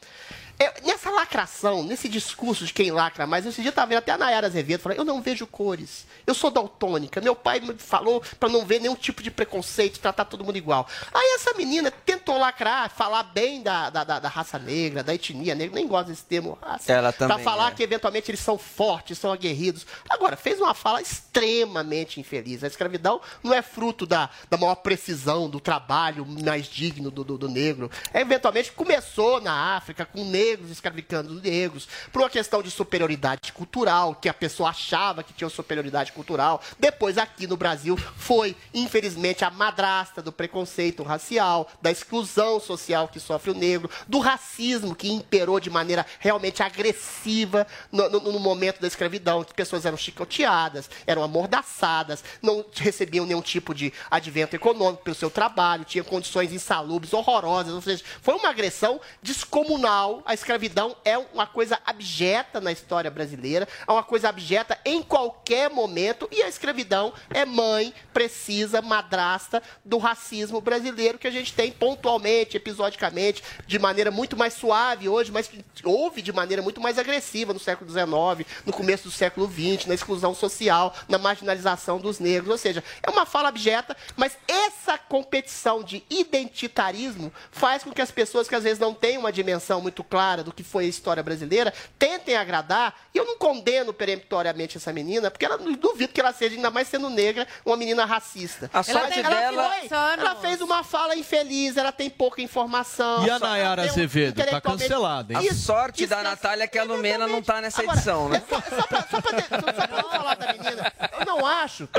É, 0.61 0.81
nessa 0.81 1.09
lacração, 1.09 1.83
nesse 1.83 2.09
discurso 2.09 2.65
de 2.65 2.73
quem 2.73 2.91
lacra 2.91 3.25
mais, 3.25 3.45
esse 3.45 3.61
dia 3.61 3.69
eu 3.69 3.73
tava 3.73 3.87
vendo 3.89 3.99
até 3.99 4.11
a 4.11 4.17
Nayara 4.17 4.47
Azevedo 4.47 4.81
falando, 4.81 4.97
eu 4.97 5.05
não 5.05 5.21
vejo 5.21 5.47
cores. 5.47 6.05
Eu 6.27 6.33
sou 6.33 6.51
daltônica. 6.51 7.21
Meu 7.21 7.33
pai 7.33 7.61
me 7.61 7.73
falou 7.77 8.21
pra 8.37 8.49
não 8.49 8.65
ver 8.65 8.81
nenhum 8.81 8.95
tipo 8.95 9.23
de 9.23 9.31
preconceito, 9.31 9.99
tratar 10.01 10.25
todo 10.25 10.43
mundo 10.43 10.57
igual. 10.57 10.85
Aí 11.13 11.35
essa 11.35 11.53
menina 11.53 11.89
tentou 11.89 12.37
lacrar, 12.37 12.89
falar 12.89 13.23
bem 13.23 13.61
da, 13.63 13.89
da, 13.89 14.03
da- 14.03 14.19
da 14.19 14.27
raça 14.27 14.59
negra, 14.59 15.01
da 15.01 15.13
etnia 15.15 15.55
negra, 15.55 15.75
nem 15.75 15.87
gosta 15.87 16.11
desse 16.11 16.25
termo 16.25 16.57
raça. 16.61 16.91
Ela 16.91 17.13
também, 17.13 17.35
Pra 17.37 17.43
falar 17.43 17.71
é. 17.71 17.75
que 17.75 17.81
eventualmente 17.81 18.29
eles 18.29 18.41
são 18.41 18.57
fortes, 18.57 19.17
são 19.17 19.31
aguerridos. 19.31 19.87
Agora, 20.09 20.35
fez 20.35 20.59
uma 20.59 20.73
fala 20.73 21.01
extremamente 21.01 22.19
infeliz. 22.19 22.63
A 22.63 22.67
escravidão 22.67 23.21
não 23.41 23.53
é 23.53 23.61
fruto 23.61 24.05
da, 24.05 24.29
da 24.49 24.57
maior 24.57 24.75
precisão, 24.75 25.49
do 25.49 25.59
trabalho 25.61 26.25
mais 26.25 26.65
digno 26.67 27.09
do, 27.09 27.23
do, 27.23 27.37
do 27.37 27.47
negro. 27.47 27.89
É, 28.13 28.19
eventualmente 28.21 28.73
começou 28.73 29.39
na 29.39 29.77
África 29.77 30.05
com 30.05 30.25
negros 30.25 30.48
escravicando 30.69 31.33
negros, 31.41 31.87
por 32.11 32.21
uma 32.21 32.29
questão 32.29 32.61
de 32.63 32.71
superioridade 32.71 33.51
cultural, 33.53 34.15
que 34.15 34.29
a 34.29 34.33
pessoa 34.33 34.69
achava 34.69 35.23
que 35.23 35.33
tinha 35.33 35.49
superioridade 35.49 36.11
cultural. 36.11 36.61
Depois, 36.79 37.17
aqui 37.17 37.47
no 37.47 37.57
Brasil, 37.57 37.97
foi, 38.15 38.55
infelizmente, 38.73 39.43
a 39.45 39.49
madrasta 39.49 40.21
do 40.21 40.31
preconceito 40.31 41.03
racial, 41.03 41.69
da 41.81 41.91
exclusão 41.91 42.59
social 42.59 43.07
que 43.07 43.19
sofre 43.19 43.51
o 43.51 43.55
negro, 43.55 43.89
do 44.07 44.19
racismo 44.19 44.95
que 44.95 45.09
imperou 45.11 45.59
de 45.59 45.69
maneira 45.69 46.05
realmente 46.19 46.61
agressiva 46.63 47.67
no, 47.91 48.09
no- 48.09 48.19
no 48.31 48.39
momento 48.39 48.79
da 48.79 48.87
escravidão, 48.87 49.43
que 49.43 49.53
pessoas 49.53 49.85
eram 49.85 49.97
chicoteadas, 49.97 50.89
eram 51.05 51.23
amordaçadas, 51.23 52.23
não 52.41 52.63
recebiam 52.75 53.25
nenhum 53.25 53.41
tipo 53.41 53.73
de 53.73 53.91
advento 54.09 54.55
econômico 54.55 55.03
pelo 55.03 55.15
seu 55.15 55.29
trabalho, 55.29 55.85
tinham 55.85 56.05
condições 56.05 56.51
insalubres, 56.53 57.13
horrorosas, 57.13 57.73
ou 57.73 57.81
seja, 57.81 58.03
foi 58.21 58.35
uma 58.35 58.49
agressão 58.49 58.99
descomunal. 59.21 60.21
A 60.25 60.33
escravidão 60.39 60.95
é 61.03 61.17
uma 61.17 61.45
coisa 61.45 61.79
abjeta 61.85 62.59
na 62.59 62.71
história 62.71 63.11
brasileira, 63.11 63.67
é 63.87 63.91
uma 63.91 64.03
coisa 64.03 64.29
abjeta 64.29 64.77
em 64.85 65.03
qualquer 65.03 65.69
momento, 65.69 66.27
e 66.31 66.41
a 66.41 66.49
escravidão 66.49 67.13
é 67.29 67.45
mãe, 67.45 67.93
precisa, 68.13 68.81
madrasta 68.81 69.61
do 69.83 69.97
racismo 69.97 70.61
brasileiro 70.61 71.19
que 71.19 71.27
a 71.27 71.31
gente 71.31 71.53
tem 71.53 71.71
pontualmente, 71.71 72.57
episodicamente, 72.57 73.43
de 73.67 73.77
maneira 73.77 74.09
muito 74.09 74.37
mais 74.37 74.53
suave 74.53 75.09
hoje, 75.09 75.31
mas 75.31 75.49
houve 75.83 76.21
de 76.21 76.31
maneira 76.31 76.61
muito 76.61 76.81
mais 76.81 76.97
agressiva 76.97 77.53
no 77.53 77.59
século 77.59 77.89
XIX, 77.89 78.49
no 78.65 78.73
começo 78.73 79.03
do 79.03 79.11
século 79.11 79.47
XX, 79.47 79.85
na 79.85 79.93
exclusão 79.93 80.33
social, 80.33 80.95
na 81.07 81.17
marginalização 81.17 81.97
dos 81.99 82.19
negros. 82.19 82.51
Ou 82.51 82.57
seja, 82.57 82.83
é 83.03 83.09
uma 83.09 83.25
fala 83.25 83.49
abjeta, 83.49 83.95
mas 84.15 84.37
essa 84.47 84.97
competição 84.97 85.83
de 85.83 86.03
identitarismo 86.09 87.31
faz 87.51 87.83
com 87.83 87.91
que 87.91 88.01
as 88.01 88.11
pessoas 88.11 88.47
que 88.47 88.55
às 88.55 88.63
vezes 88.63 88.79
não 88.79 88.93
têm 88.93 89.17
uma 89.17 89.31
dimensão 89.31 89.81
muito 89.81 90.03
clara 90.03 90.28
do 90.37 90.51
que 90.53 90.63
foi 90.63 90.85
a 90.85 90.87
história 90.87 91.21
brasileira 91.23 91.73
tentem 91.97 92.35
agradar. 92.35 92.93
E 93.13 93.17
eu 93.17 93.25
não 93.25 93.37
condeno 93.37 93.93
peremptoriamente 93.93 94.77
essa 94.77 94.93
menina, 94.93 95.29
porque 95.31 95.45
ela 95.45 95.57
não 95.57 95.73
duvido 95.73 96.13
que 96.13 96.19
ela 96.21 96.31
seja, 96.33 96.55
ainda 96.55 96.69
mais 96.71 96.87
sendo 96.87 97.09
negra, 97.09 97.47
uma 97.65 97.75
menina 97.75 98.05
racista. 98.05 98.69
A 98.73 98.83
sorte 98.83 99.19
ela, 99.19 99.29
dela- 99.29 99.69
foi, 99.87 99.89
ela 100.19 100.35
fez 100.35 100.61
uma 100.61 100.83
fala 100.83 101.15
infeliz, 101.15 101.75
ela 101.77 101.91
tem 101.91 102.09
pouca 102.09 102.41
informação. 102.41 103.25
E 103.25 103.29
a 103.29 103.39
Só- 103.39 103.47
Nayara 103.47 103.81
um 103.83 103.85
Azevedo? 103.85 104.35
Tá 104.35 104.41
intelectualmente- 104.43 104.83
cancelada, 104.87 105.33
hein? 105.33 105.49
A 105.49 105.53
sorte 105.53 106.05
da 106.05 106.21
Natália 106.23 106.63
é 106.63 106.67
que 106.67 106.77
a 106.77 106.83
Lumena 106.83 107.27
não 107.27 107.41
tá 107.41 107.59
nessa 107.61 107.83
edição, 107.83 108.29
né? 108.29 108.41
Só 108.49 108.61
pra 108.61 109.87
não 110.01 110.09
falar 110.09 110.35
da 110.35 110.53
menina, 110.53 110.93
eu 111.19 111.25
não 111.25 111.45
acho. 111.45 111.89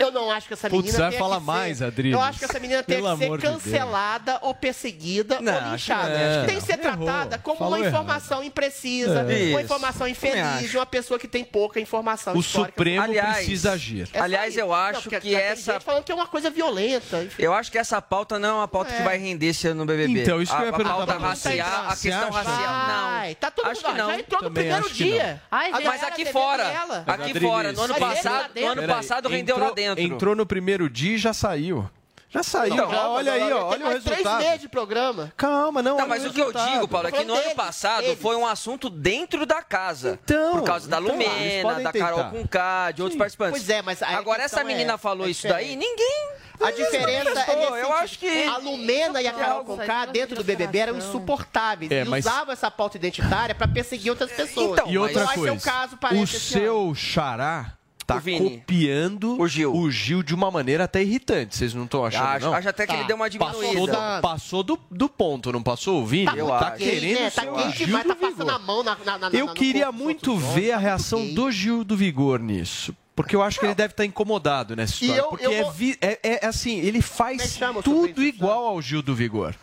Eu 0.00 0.10
não 0.10 0.30
acho 0.30 0.46
que 0.48 0.54
essa 0.54 0.68
Putz, 0.70 0.86
menina. 0.86 0.98
vai 0.98 1.10
tenha 1.10 1.18
falar 1.20 1.38
que 1.40 1.44
mais, 1.46 1.78
ser, 1.78 1.84
Adriles. 1.84 2.12
Eu 2.14 2.20
acho 2.20 2.38
que 2.38 2.44
essa 2.44 2.60
menina 2.60 2.82
tem 2.82 2.96
que 2.96 3.02
ser 3.02 3.08
amor 3.24 3.38
de 3.38 3.46
cancelada 3.46 4.38
ou 4.42 4.54
perseguida 4.54 5.40
Não, 5.40 5.52
ou 5.52 5.58
acho 5.58 5.70
linchada. 5.70 6.08
que 6.10 6.20
é. 6.22 6.44
Tem 6.46 6.54
que 6.56 6.62
ser 6.66 6.78
Errou. 6.84 7.06
tratada 7.06 7.38
como 7.38 7.58
Falou 7.64 7.78
uma 7.78 7.78
errado. 7.86 7.92
informação 8.02 8.42
imprecisa, 8.44 9.20
É. 9.20 9.50
uma 9.50 9.62
informação 9.62 10.06
Também 10.06 10.12
infeliz, 10.12 10.70
de 10.70 10.76
uma 10.76 10.86
pessoa 10.86 11.18
que 11.18 11.28
tem 11.28 11.44
pouca 11.44 11.80
informação 11.80 12.34
O 12.34 12.40
histórica. 12.40 12.72
Supremo 12.72 13.02
Aliás- 13.02 13.36
precisa 13.36 13.72
agir. 13.72 14.08
É 14.12 14.20
Aliás, 14.20 14.56
eu 14.56 14.72
acho 14.72 15.02
porque 15.02 15.20
que 15.20 15.34
essa- 15.34 15.72
gente 15.74 15.84
falando 15.84 16.04
que 16.04 16.12
é 16.12 16.14
uma 16.14 16.26
coisa 16.26 16.50
violenta. 16.50 17.22
enfim. 17.22 17.42
Eu 17.42 17.52
acho 17.54 17.70
que 17.70 17.78
essa 17.78 18.00
pauta 18.02 18.38
não 18.38 18.48
é 18.48 18.52
uma 18.52 18.68
pauta 18.68 18.92
que 18.92 19.02
vai 19.02 19.16
render 19.18 19.46
esse 19.46 19.66
ano 19.68 19.80
no 19.80 19.86
BBB. 19.86 20.22
Então, 20.22 20.40
isso 20.42 20.52
que 20.54 20.58
eu 20.60 20.64
ia 20.66 20.70
a, 20.70 20.74
a 20.74 20.76
perguntar 20.76 20.96
pauta 21.06 21.18
racial, 21.18 21.84
a 21.88 21.96
questão 21.96 22.30
racial, 22.30 22.86
não. 22.88 23.34
Tá 23.34 23.50
todo 23.50 23.66
Acho 23.66 23.82
mundo 23.82 23.92
que 23.92 23.98
não. 23.98 24.06
já 24.10 24.18
entrou 24.18 24.42
no 24.42 24.48
Também 24.48 24.62
primeiro 24.64 24.86
acho 24.86 24.94
que 24.94 25.04
dia. 25.04 25.42
Ai, 25.50 25.70
A 25.72 25.80
Mas 25.80 26.02
aqui 26.02 26.24
fora, 26.26 26.62
é 26.64 27.10
aqui 27.12 27.40
fora, 27.40 27.72
no 27.72 27.80
ano 27.82 27.94
passado, 27.94 28.50
no 28.54 28.66
ano 28.66 28.82
passado 28.86 29.28
rendeu 29.28 29.58
lá 29.58 29.70
dentro. 29.70 30.02
Entrou 30.02 30.34
no 30.36 30.46
primeiro 30.46 30.88
dia 30.90 31.14
e 31.14 31.18
já 31.18 31.32
saiu. 31.32 31.88
Já 32.32 32.42
saiu, 32.42 32.74
Não, 32.74 32.90
já, 32.90 32.96
não, 32.96 33.10
olha 33.12 33.32
aí, 33.32 33.42
ó, 33.42 33.46
tem 33.46 33.54
olha 33.56 33.84
o 33.84 33.88
mais 33.90 34.02
três 34.04 34.16
resultado. 34.18 34.42
meses 34.42 34.60
de 34.62 34.68
programa. 34.68 35.32
Calma, 35.36 35.82
não, 35.82 35.98
Não, 35.98 36.08
mas 36.08 36.24
o 36.24 36.30
que 36.32 36.38
resultado. 36.38 36.66
eu 36.68 36.72
digo, 36.74 36.88
Paulo, 36.88 37.08
é 37.08 37.12
que 37.12 37.24
no 37.24 37.34
ano 37.34 37.54
passado 37.54 38.04
deles. 38.04 38.18
foi 38.22 38.36
um 38.36 38.46
assunto 38.46 38.88
dentro 38.88 39.44
da 39.44 39.60
casa. 39.60 40.18
Então, 40.24 40.52
por 40.52 40.62
causa 40.64 40.88
da 40.88 40.98
então, 40.98 41.14
eles 41.14 41.62
Lumena, 41.62 41.80
da. 41.82 41.92
Carol 41.92 42.24
Conká, 42.30 42.90
de 42.90 43.02
outros 43.02 43.18
participantes. 43.18 43.58
Pois 43.60 43.68
é, 43.68 43.82
mas 43.82 44.02
Agora, 44.02 44.42
essa 44.42 44.64
menina 44.64 44.94
é- 44.94 44.98
falou 44.98 45.26
é 45.26 45.30
isso 45.30 45.46
daí, 45.46 45.76
ninguém. 45.76 46.28
A 46.60 46.70
diferença 46.70 47.30
é 47.30 47.56
nesse 47.56 47.80
eu 47.82 47.92
acho 47.92 48.18
que- 48.18 48.44
a 48.44 48.56
Lumena 48.56 49.20
e 49.20 49.26
a 49.26 49.32
Carol 49.32 49.64
Conká 49.64 50.06
dentro 50.06 50.36
do 50.36 50.44
BBB 50.44 50.78
eram 50.78 50.96
insuportáveis. 50.96 51.90
É, 51.90 52.02
e 52.02 52.04
mas- 52.04 52.24
usavam 52.24 52.52
essa 52.52 52.70
pauta 52.70 52.96
identitária 52.96 53.54
pra 53.54 53.68
perseguir 53.68 54.10
outras 54.10 54.30
pessoas. 54.32 54.72
Então, 54.78 54.88
E 54.90 54.96
outra 54.96 55.24
vai 55.24 55.34
coisa, 55.34 55.58
ser 55.58 55.70
o 56.10 56.22
o 56.22 56.26
seu 56.26 56.94
xará 56.94 57.72
tá 58.12 58.18
O 58.18 58.20
Vini. 58.20 58.50
copiando 58.58 59.40
O 59.40 59.90
Gil. 59.90 60.22
de 60.22 60.34
uma 60.34 60.50
maneira 60.50 60.84
até 60.84 61.02
irritante. 61.02 61.56
Vocês 61.56 61.74
não 61.74 61.84
estão 61.84 62.04
achando, 62.04 62.24
Acho, 62.26 62.46
não? 62.46 62.54
acho 62.54 62.68
até 62.68 62.86
que 62.86 62.92
Tá. 62.92 62.98
ele 62.98 63.06
deu 63.08 63.16
uma 63.16 63.30
Passou, 63.30 63.60
diminuída. 63.62 63.92
da- 63.92 64.20
passou 64.20 64.62
do, 64.62 64.78
do 64.90 65.08
ponto, 65.08 65.52
não 65.52 65.62
passou, 65.62 66.04
Vini? 66.06 66.26
Tá 66.26 66.36
Eu 66.36 66.46
tá 66.48 66.58
acho. 66.68 66.76
querendo 66.78 67.18
ser 67.18 67.30
Tá 67.30 67.52
o 67.52 67.56
quente 67.56 67.78
Gil 67.78 67.86
demais, 67.86 68.04
do 68.04 68.08
tá 68.08 68.14
passando 68.16 68.36
Vigor. 68.38 68.54
a 68.54 68.58
mão 68.58 68.82
na, 68.82 68.96
na, 69.04 69.18
na 69.18 69.28
Eu 69.28 69.46
na- 69.46 69.52
no 69.52 69.58
queria 69.58 69.86
corpo 69.86 69.98
muito 70.02 70.36
ver 70.36 70.72
a 70.72 70.74
tá 70.74 70.80
reação 70.80 71.26
do 71.34 71.50
Gil 71.50 71.84
do 71.84 71.96
Vigor 71.96 72.38
nisso. 72.40 72.94
Porque 73.14 73.36
eu 73.36 73.42
acho 73.42 73.60
que 73.60 73.66
ele 73.66 73.74
deve 73.74 73.92
estar 73.92 74.06
incomodado 74.06 74.74
nessa 74.74 74.94
história. 74.94 75.20
eu- 75.20 75.28
porque 75.28 75.46
eu 75.46 75.52
é, 75.52 75.62
vou- 75.62 75.72
vi- 75.72 75.98
é- 76.00 76.18
é 76.22 76.46
assim, 76.46 76.78
ele 76.78 76.98
é 76.98 77.02
faz 77.02 77.60
o 77.76 77.82
tudo 77.82 78.22
igual 78.24 78.66
ao 78.66 78.80
Gil 78.80 79.02
do 79.02 79.14
Vigor. 79.14 79.54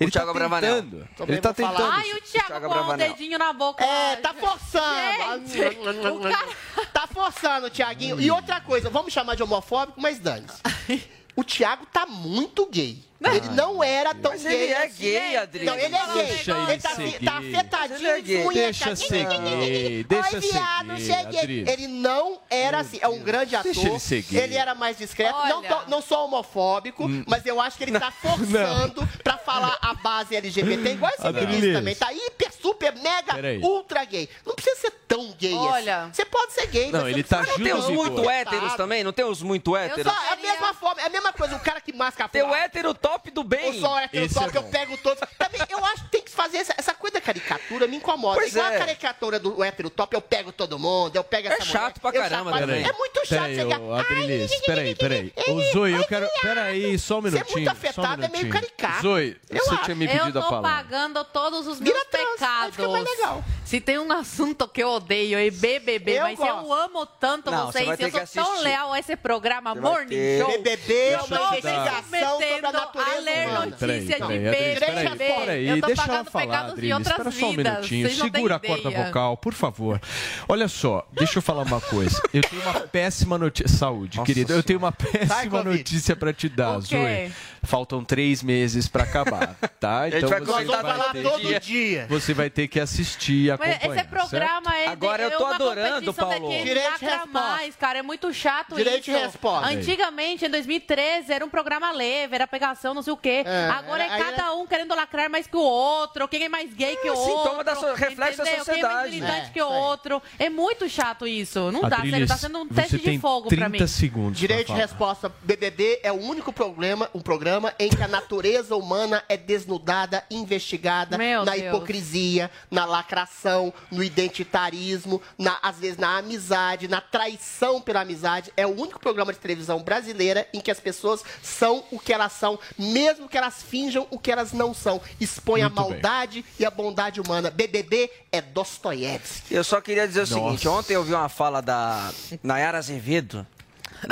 Ele 0.00 0.10
Thiago 0.10 0.26
tá 0.28 0.32
Bravanel. 0.38 0.82
tentando. 0.82 1.08
Também 1.16 1.34
Ele 1.34 1.40
tá 1.42 1.54
falar. 1.54 1.70
tentando. 1.70 1.92
Ai, 1.92 2.12
o 2.12 2.20
Thiago 2.22 2.46
Thiago 2.48 2.60
com 2.66 2.66
o 2.66 2.74
Bravanel. 2.74 3.12
dedinho 3.12 3.38
na 3.38 3.52
boca. 3.52 3.84
É, 3.84 4.16
tá 4.16 4.34
forçando. 4.34 5.46
Gente, 5.48 5.78
o 6.08 6.20
cara- 6.20 6.48
Tá 6.92 7.06
forçando, 7.06 7.70
Tiaguinho. 7.70 8.20
E 8.20 8.30
outra 8.30 8.60
coisa, 8.60 8.90
vamos 8.90 9.12
chamar 9.12 9.34
de 9.36 9.42
homofóbico, 9.42 10.00
mas 10.00 10.18
dane-se. 10.18 11.02
O 11.36 11.42
Thiago 11.42 11.86
tá 11.86 12.06
muito 12.06 12.66
gay. 12.66 13.02
Ele 13.32 13.48
não 13.50 13.82
era 13.82 14.14
tão 14.14 14.32
Mas 14.32 14.42
gay. 14.42 14.52
ele 14.54 14.72
é 14.72 14.84
assim. 14.86 15.02
gay, 15.02 15.36
Adri. 15.36 15.64
Não, 15.64 15.74
ele 15.74 15.94
é 15.96 16.06
gay. 16.14 16.26
Deixa 16.26 16.52
ele 16.52 16.78
tá, 16.82 16.88
ser 16.90 17.02
assim, 17.02 17.12
tá 17.24 17.40
gay. 17.40 17.54
afetadinho 17.56 17.98
Ele 17.98 18.08
é 18.08 18.16
de 18.20 18.22
gay. 18.22 18.42
punheta. 18.44 18.64
Deixa 18.84 18.96
ser 18.96 19.24
gay, 19.26 20.04
deixa 20.04 20.40
ser 20.40 20.52
viado. 20.52 21.70
Ele 21.70 21.88
não 21.88 22.40
era 22.50 22.78
assim. 22.78 22.98
É 23.00 23.08
um 23.08 23.18
grande 23.20 23.56
ator. 23.56 23.72
Deixa 23.72 23.88
ele 23.88 23.98
ser 23.98 24.22
gay. 24.22 24.42
Ele 24.42 24.56
era 24.56 24.74
mais 24.74 24.96
discreto. 24.98 25.38
Não, 25.46 25.62
tô- 25.62 25.82
não 25.88 26.02
sou 26.02 26.24
homofóbico, 26.26 27.04
Hum. 27.06 27.24
mas 27.26 27.44
eu 27.46 27.60
acho 27.60 27.76
que 27.76 27.84
ele 27.84 27.98
tá 27.98 28.10
forçando 28.22 29.06
pra 29.22 29.36
falar 29.38 29.76
a 29.80 29.94
base 29.94 30.34
LGBT, 30.36 30.90
igual 30.92 31.12
esse 31.12 31.32
ministro 31.32 31.72
também. 31.74 31.94
Tá 31.94 32.12
hiper, 32.12 32.50
super, 32.60 32.94
mega, 32.96 33.34
ultra 33.62 34.04
gay. 34.04 34.28
Não 34.44 34.54
precisa 34.54 34.76
ser 34.80 34.90
tão 35.06 35.32
gay 35.38 35.54
Olha. 35.54 36.02
assim. 36.04 36.12
Você 36.14 36.24
pode 36.24 36.52
ser 36.52 36.66
gay, 36.66 36.90
Não, 36.90 37.02
mas 37.02 37.10
ele 37.12 37.22
tá 37.22 37.42
não 37.42 37.48
Não 37.54 37.64
tem 37.64 37.74
os 37.74 37.88
muito 37.88 38.28
héteros 38.30 38.74
também? 38.74 39.04
Não 39.04 39.12
tem 39.12 39.24
os 39.24 39.42
muito 39.42 39.76
héteros? 39.76 40.12
É 40.12 40.32
a 40.32 40.36
mesma 40.36 40.74
forma, 40.74 41.00
é 41.00 41.06
a 41.06 41.08
mesma 41.10 41.32
coisa, 41.32 41.54
o 41.56 41.60
cara 41.60 41.80
que 41.80 41.92
masca 41.92 42.24
a 42.24 42.28
Tem 42.28 42.42
o 42.42 42.54
hétero 42.54 42.92
top 42.94 43.13
do 43.32 43.44
bem. 43.44 43.66
ou 43.66 43.72
só 43.74 43.98
hétero 44.00 44.24
Esse 44.24 44.34
top 44.34 44.46
é 44.48 44.50
que 44.52 44.58
eu 44.58 44.62
pego 44.64 44.96
todos. 44.98 45.20
Também, 45.38 45.60
eu 45.68 45.84
acho 45.84 46.04
que 46.04 46.10
tem 46.10 46.22
que 46.22 46.30
fazer 46.30 46.58
essa, 46.58 46.74
essa 46.76 46.94
coisa 46.94 47.14
da 47.14 47.20
caricatura, 47.20 47.86
me 47.86 47.96
incomoda. 47.96 48.36
Pois 48.38 48.52
Igual 48.54 48.70
é. 48.70 48.76
a 48.76 48.78
caricatura 48.78 49.38
do 49.40 49.62
hétero 49.64 49.90
top, 49.90 50.14
eu 50.14 50.20
pego 50.20 50.52
todo 50.52 50.78
mundo, 50.78 51.14
eu 51.16 51.24
pego 51.24 51.48
essa 51.48 51.62
É 51.62 51.64
chato 51.66 52.00
pra 52.00 52.10
mulher, 52.10 52.24
eu 52.24 52.30
caramba 52.30 52.58
também. 52.58 52.84
É 52.84 52.92
muito 52.92 53.20
chato 53.26 53.28
Peraí, 53.28 53.54
chegar. 53.56 53.80
ô, 53.80 53.94
Adriles, 53.94 54.60
peraí, 54.66 54.94
peraí. 54.94 55.32
Ô, 55.48 55.60
Zoe, 55.72 55.92
eu 55.92 56.04
quero... 56.06 56.28
Peraí, 56.42 56.98
só 56.98 57.18
um 57.18 57.22
Você 57.22 57.28
é 57.28 57.30
minutinho. 57.32 57.56
muito 57.58 57.68
afetado, 57.70 57.94
só 57.94 58.02
um 58.10 58.12
é 58.12 58.16
meio 58.16 58.30
minutinho. 58.44 58.52
caricato. 58.52 59.02
Zoe, 59.02 59.40
Eu 59.50 59.64
você 59.64 59.74
acho. 59.74 59.84
tinha 59.84 59.94
me 59.94 60.04
Eu 60.06 60.10
pedido 60.12 60.38
a 60.38 60.42
tô 60.42 60.48
palavra. 60.48 60.70
pagando 60.84 61.24
todos 61.24 61.66
os 61.66 61.80
meus 61.80 61.96
aí 61.96 62.04
pecados. 62.10 62.76
fica 62.76 62.88
mais 62.88 63.04
legal. 63.04 63.44
Se 63.64 63.80
tem 63.80 63.98
um 63.98 64.12
assunto 64.12 64.68
que 64.68 64.82
eu 64.82 64.88
odeio 64.90 65.38
é 65.38 65.50
BBB, 65.50 66.12
Eu 66.18 66.22
mas 66.22 66.38
gosto. 66.38 66.50
eu 66.66 66.72
amo 66.72 67.06
tanto 67.06 67.50
Não, 67.50 67.66
você 67.72 67.84
vocês. 67.84 67.98
ter 68.12 68.20
Eu 68.20 68.26
sou 68.26 68.44
tão 68.44 68.60
leal 68.62 68.92
a 68.92 68.98
esse 68.98 69.16
programa 69.16 69.74
Você 69.74 69.80
vai 69.80 69.90
Morning. 69.90 70.38
Show. 70.38 70.46
BBB 70.52 70.94
é 70.94 71.14
Eu 71.14 71.18
uma 71.24 71.38
tô 71.38 71.50
me 71.50 71.58
investigação 71.58 72.30
sobre 72.32 72.66
a 72.66 72.72
natureza 72.72 73.03
a 73.04 73.20
ler 73.20 73.48
notícia 73.52 74.16
de 74.20 74.26
peraí, 74.26 75.06
Adriles, 75.06 75.18
peraí, 75.18 75.80
tô 75.80 75.86
deixa 75.86 76.02
ela 76.02 76.24
falar, 76.24 76.60
Adriles, 76.66 77.06
espera 77.06 77.30
só 77.30 77.50
um 77.50 77.52
minutinho, 77.52 78.10
segura 78.10 78.56
a 78.56 78.58
corda 78.58 78.90
vocal, 78.90 79.36
por 79.36 79.52
favor. 79.54 80.00
Olha 80.48 80.68
só, 80.68 81.06
deixa 81.12 81.38
eu 81.38 81.42
falar 81.42 81.62
uma 81.62 81.80
coisa, 81.80 82.20
eu 82.32 82.42
tenho 82.42 82.62
uma 82.62 82.80
péssima 82.88 83.38
notícia, 83.38 83.68
saúde, 83.68 84.20
querida, 84.22 84.54
eu 84.54 84.62
tenho 84.62 84.78
uma 84.78 84.92
péssima 84.92 85.62
notícia 85.62 86.16
pra 86.16 86.32
te 86.32 86.48
dar? 86.48 86.80
Zoe. 86.80 87.32
Faltam 87.64 88.04
três 88.04 88.42
meses 88.42 88.88
pra 88.88 89.04
acabar, 89.04 89.54
tá? 89.80 90.08
gente 90.10 90.26
vai 90.26 90.40
você 90.40 90.64
Vai 90.64 90.82
falar 90.82 91.12
ter 91.12 91.22
todo 91.22 91.40
dia. 91.40 91.60
dia. 91.60 92.06
Você 92.08 92.34
vai 92.34 92.50
ter 92.50 92.68
que 92.68 92.78
assistir 92.80 93.46
e 93.46 93.48
Mas 93.50 93.60
acompanhar, 93.70 93.96
esse 94.00 94.08
programa 94.08 94.74
é, 94.76 94.82
de- 94.84 94.88
Agora 94.92 95.22
eu 95.22 95.28
é 95.28 95.36
tô 95.36 95.44
uma 95.44 95.54
adorando, 95.54 96.14
Paulo. 96.14 96.48
Direito 96.48 96.64
de 96.68 96.74
lacra 96.74 97.08
resposta. 97.08 97.28
mais, 97.32 97.76
cara. 97.76 97.98
É 97.98 98.02
muito 98.02 98.32
chato 98.32 98.74
Direito 98.76 99.00
isso. 99.08 99.10
de 99.10 99.16
resposta. 99.24 99.68
Antigamente, 99.68 100.44
em 100.46 100.50
2013, 100.50 101.32
era 101.32 101.44
um 101.44 101.48
programa 101.48 101.90
leve, 101.92 102.34
era 102.34 102.46
pegação, 102.46 102.94
não 102.94 103.02
sei 103.02 103.12
o 103.12 103.16
quê. 103.16 103.42
É, 103.46 103.68
Agora 103.70 104.02
é 104.04 104.08
aí 104.10 104.22
cada 104.22 104.54
um 104.54 104.66
querendo 104.66 104.94
lacrar 104.94 105.30
mais 105.30 105.46
que 105.46 105.56
o 105.56 105.60
outro, 105.60 106.26
quem 106.28 106.44
é 106.44 106.48
mais 106.48 106.72
gay 106.74 106.96
que 106.96 107.08
o 107.10 107.14
outro. 107.16 107.42
sintoma 107.42 107.64
da 107.64 107.74
so- 107.74 107.94
reflexo 107.94 108.38
da 108.38 108.44
entendeu? 108.44 108.64
Quem 108.64 108.74
é 108.74 108.82
mais 108.82 108.94
sociedade. 109.04 109.10
militante 109.10 109.46
É, 109.48 109.52
que 109.52 109.62
o 109.62 109.68
outro. 109.68 110.22
É 110.38 110.50
muito 110.50 110.88
chato 110.88 111.26
isso. 111.26 111.70
Não 111.72 111.82
dá, 111.88 112.00
sério. 112.00 112.26
Tá 112.26 112.36
sendo 112.36 112.58
um 112.60 112.68
teste 112.68 112.98
de 112.98 113.18
fogo 113.18 113.48
30 113.48 113.70
pra 113.70 113.78
mim. 113.80 113.86
segundos 113.86 114.38
pra 114.38 114.46
Direito 114.48 114.72
de 114.72 114.78
resposta. 114.80 115.32
BBB 115.42 116.00
é 116.02 116.10
o 116.12 116.16
único 116.20 116.52
programa, 116.52 117.08
um 117.14 117.20
programa 117.20 117.53
em 117.78 117.88
que 117.90 118.02
a 118.02 118.08
natureza 118.08 118.76
humana 118.76 119.22
é 119.28 119.36
desnudada, 119.36 120.24
investigada 120.30 121.18
Meu 121.18 121.44
na 121.44 121.52
Deus. 121.52 121.66
hipocrisia, 121.66 122.50
na 122.70 122.84
lacração, 122.84 123.72
no 123.90 124.02
identitarismo, 124.02 125.20
na, 125.38 125.58
às 125.62 125.78
vezes 125.78 125.96
na 125.98 126.18
amizade, 126.18 126.88
na 126.88 127.00
traição 127.00 127.80
pela 127.80 128.00
amizade. 128.00 128.52
É 128.56 128.66
o 128.66 128.70
único 128.70 128.98
programa 129.00 129.32
de 129.32 129.38
televisão 129.38 129.82
brasileira 129.82 130.46
em 130.52 130.60
que 130.60 130.70
as 130.70 130.80
pessoas 130.80 131.22
são 131.42 131.84
o 131.90 131.98
que 131.98 132.12
elas 132.12 132.32
são, 132.32 132.58
mesmo 132.78 133.28
que 133.28 133.36
elas 133.38 133.62
finjam 133.62 134.06
o 134.10 134.18
que 134.18 134.30
elas 134.30 134.52
não 134.52 134.72
são. 134.74 135.00
Expõe 135.20 135.60
Muito 135.62 135.78
a 135.78 135.82
bem. 135.82 135.90
maldade 135.90 136.44
e 136.58 136.64
a 136.64 136.70
bondade 136.70 137.20
humana. 137.20 137.50
BBB 137.50 138.10
é 138.32 138.40
Dostoiévski. 138.40 139.54
Eu 139.54 139.64
só 139.64 139.80
queria 139.80 140.06
dizer 140.06 140.20
o 140.20 140.26
Nossa. 140.26 140.34
seguinte, 140.34 140.68
ontem 140.68 140.94
eu 140.94 141.04
vi 141.04 141.12
uma 141.14 141.28
fala 141.28 141.60
da 141.60 142.10
Nayara 142.42 142.78
Azevedo, 142.78 143.46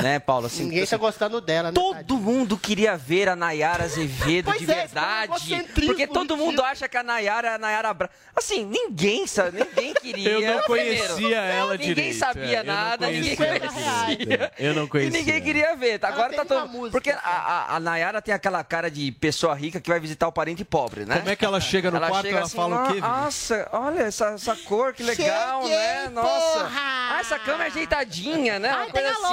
né, 0.01 0.19
Paulo? 0.19 0.47
Assim, 0.47 0.63
Ninguém 0.63 0.79
tá 0.79 0.95
assim, 0.95 0.97
gostando 0.97 1.39
dela, 1.41 1.69
né? 1.69 1.75
Todo 1.75 2.17
mundo 2.17 2.57
queria 2.57 2.95
ver 2.97 3.29
a 3.29 3.35
Nayara 3.35 3.83
Azevedo 3.83 4.45
Pois 4.45 4.59
de 4.59 4.71
é, 4.71 4.75
verdade. 4.75 5.25
egocentrismo 5.25 5.85
Porque 5.87 6.07
todo 6.07 6.35
mundo 6.37 6.61
acha 6.63 6.87
que 6.87 6.97
a 6.97 7.03
Nayara 7.03 7.47
é 7.49 7.53
a 7.55 7.57
Nayara 7.57 7.93
Bra... 7.93 8.09
Assim, 8.35 8.65
ninguém 8.65 9.27
sabe, 9.27 9.59
ninguém 9.63 9.93
queria. 10.01 10.29
Eu 10.29 10.55
não 10.55 10.63
conhecia 10.63 11.13
primeiro. 11.15 11.35
ela 11.35 11.71
Ninguém 11.73 11.87
direito. 11.93 12.17
sabia 12.17 12.57
é, 12.57 12.59
eu 12.59 12.63
não 12.65 12.73
nada, 12.73 13.07
ninguém 13.07 13.35
conhecia 13.35 13.57
ela 13.57 14.11
é. 14.45 14.51
Eu 14.57 14.73
não 14.73 14.83
E 14.85 14.87
conhecia. 14.87 15.19
ninguém 15.19 15.41
queria 15.41 15.75
ver. 15.75 15.99
Tá? 15.99 16.07
Agora 16.07 16.33
tá 16.33 16.45
todo. 16.45 16.67
música, 16.69 16.91
Porque 16.91 17.11
a, 17.11 17.19
a, 17.23 17.75
a 17.75 17.79
Nayara 17.79 18.21
tem 18.21 18.33
aquela 18.33 18.63
cara 18.63 18.89
de 18.89 19.11
pessoa 19.11 19.53
rica 19.53 19.79
que 19.79 19.89
vai 19.89 19.99
visitar 19.99 20.27
o 20.27 20.31
parente 20.31 20.63
pobre, 20.65 21.05
né? 21.05 21.17
Como 21.17 21.29
é 21.29 21.35
que 21.35 21.45
ela 21.45 21.59
chega 21.61 21.91
no 21.91 21.99
quarto 21.99 22.15
e 22.17 22.21
chega 22.23 22.37
ela 22.37 22.45
assim, 22.45 22.55
fala 22.55 22.75
o 22.83 22.87
quê, 22.87 22.93
Vini? 22.93 23.01
Nossa, 23.07 23.69
olha 23.71 24.01
essa, 24.01 24.25
essa 24.29 24.55
cor, 24.55 24.93
que 24.93 25.03
legal, 25.03 25.61
Cheguei, 25.63 25.77
né? 25.77 26.09
Nossa. 26.09 26.29
porra! 26.59 26.93
Ah, 27.13 27.17
essa 27.19 27.37
cama 27.39 27.63
é 27.65 27.67
ajeitadinha, 27.67 28.59
né? 28.59 28.69
Ah, 28.69 28.75
Uma 28.77 28.83
tem 28.85 28.91
coisa 28.93 29.07
a 29.09 29.11
assim. 29.11 29.23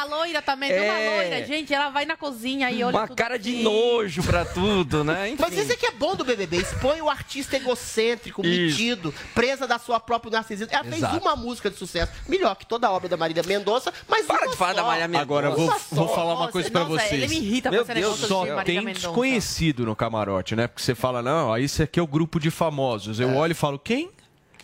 A 0.00 0.04
loira 0.04 0.40
também, 0.42 0.70
tem 0.70 0.80
uma 0.80 0.98
É. 0.98 1.16
loira, 1.16 1.46
gente, 1.46 1.72
ela 1.72 1.88
vai 1.90 2.04
na 2.04 2.16
cozinha 2.16 2.70
e 2.70 2.82
olha 2.82 2.96
Uma 2.96 3.06
tudo 3.08 3.16
cara 3.16 3.38
de 3.38 3.50
assim. 3.54 3.62
nojo 3.62 4.22
pra 4.22 4.44
tudo, 4.44 5.04
né? 5.04 5.30
Enfim. 5.30 5.42
Mas 5.42 5.56
isso 5.56 5.72
é 5.72 5.76
que 5.76 5.86
é 5.86 5.90
bom 5.92 6.14
do 6.16 6.24
BBB. 6.24 6.58
Expõe 6.58 7.00
o 7.00 7.08
artista 7.08 7.56
egocêntrico, 7.56 8.44
Isso. 8.46 8.78
metido, 8.78 9.14
presa 9.34 9.66
da 9.66 9.78
sua 9.78 9.98
própria 10.00 10.30
narcisismo. 10.32 10.72
Ela 10.72 10.86
Exato. 10.86 11.12
fez 11.12 11.22
uma 11.22 11.36
música 11.36 11.70
de 11.70 11.76
sucesso, 11.76 12.12
melhor 12.28 12.54
que 12.56 12.66
toda 12.66 12.86
a 12.86 12.92
obra 12.92 13.08
da 13.08 13.16
Marília 13.16 13.42
Mendonça, 13.46 13.92
mas 14.08 14.26
Para 14.26 14.42
uma 14.46 14.50
de 14.52 14.56
falar 14.56 14.70
só. 14.74 14.76
da 14.76 14.82
Marília 14.84 15.08
Mendonça. 15.08 15.22
Agora, 15.22 15.46
eu 15.48 15.56
vou, 15.56 15.66
vou 15.92 16.08
só. 16.08 16.14
falar 16.14 16.32
uma 16.34 16.40
Nossa, 16.40 16.52
coisa 16.52 16.70
pra 16.70 16.84
nossa, 16.84 16.94
vocês. 17.06 17.12
Ele 17.12 17.28
me 17.28 17.36
irrita 17.36 17.70
Meu 17.70 17.84
com 17.84 17.92
Deus 17.92 17.98
negócio 18.02 18.22
do 18.22 18.28
Só 18.28 18.44
de 18.58 18.64
tem 18.64 18.84
desconhecido 18.84 19.84
no 19.84 19.96
camarote, 19.96 20.54
né? 20.56 20.66
Porque 20.66 20.82
você 20.82 20.94
fala, 20.94 21.22
não, 21.22 21.48
ó, 21.48 21.56
isso 21.58 21.82
aqui 21.82 21.98
é 21.98 22.02
o 22.02 22.06
grupo 22.06 22.38
de 22.40 22.50
famosos. 22.50 23.18
Eu 23.20 23.34
olho 23.36 23.52
e 23.52 23.54
falo, 23.54 23.78
quem? 23.78 24.10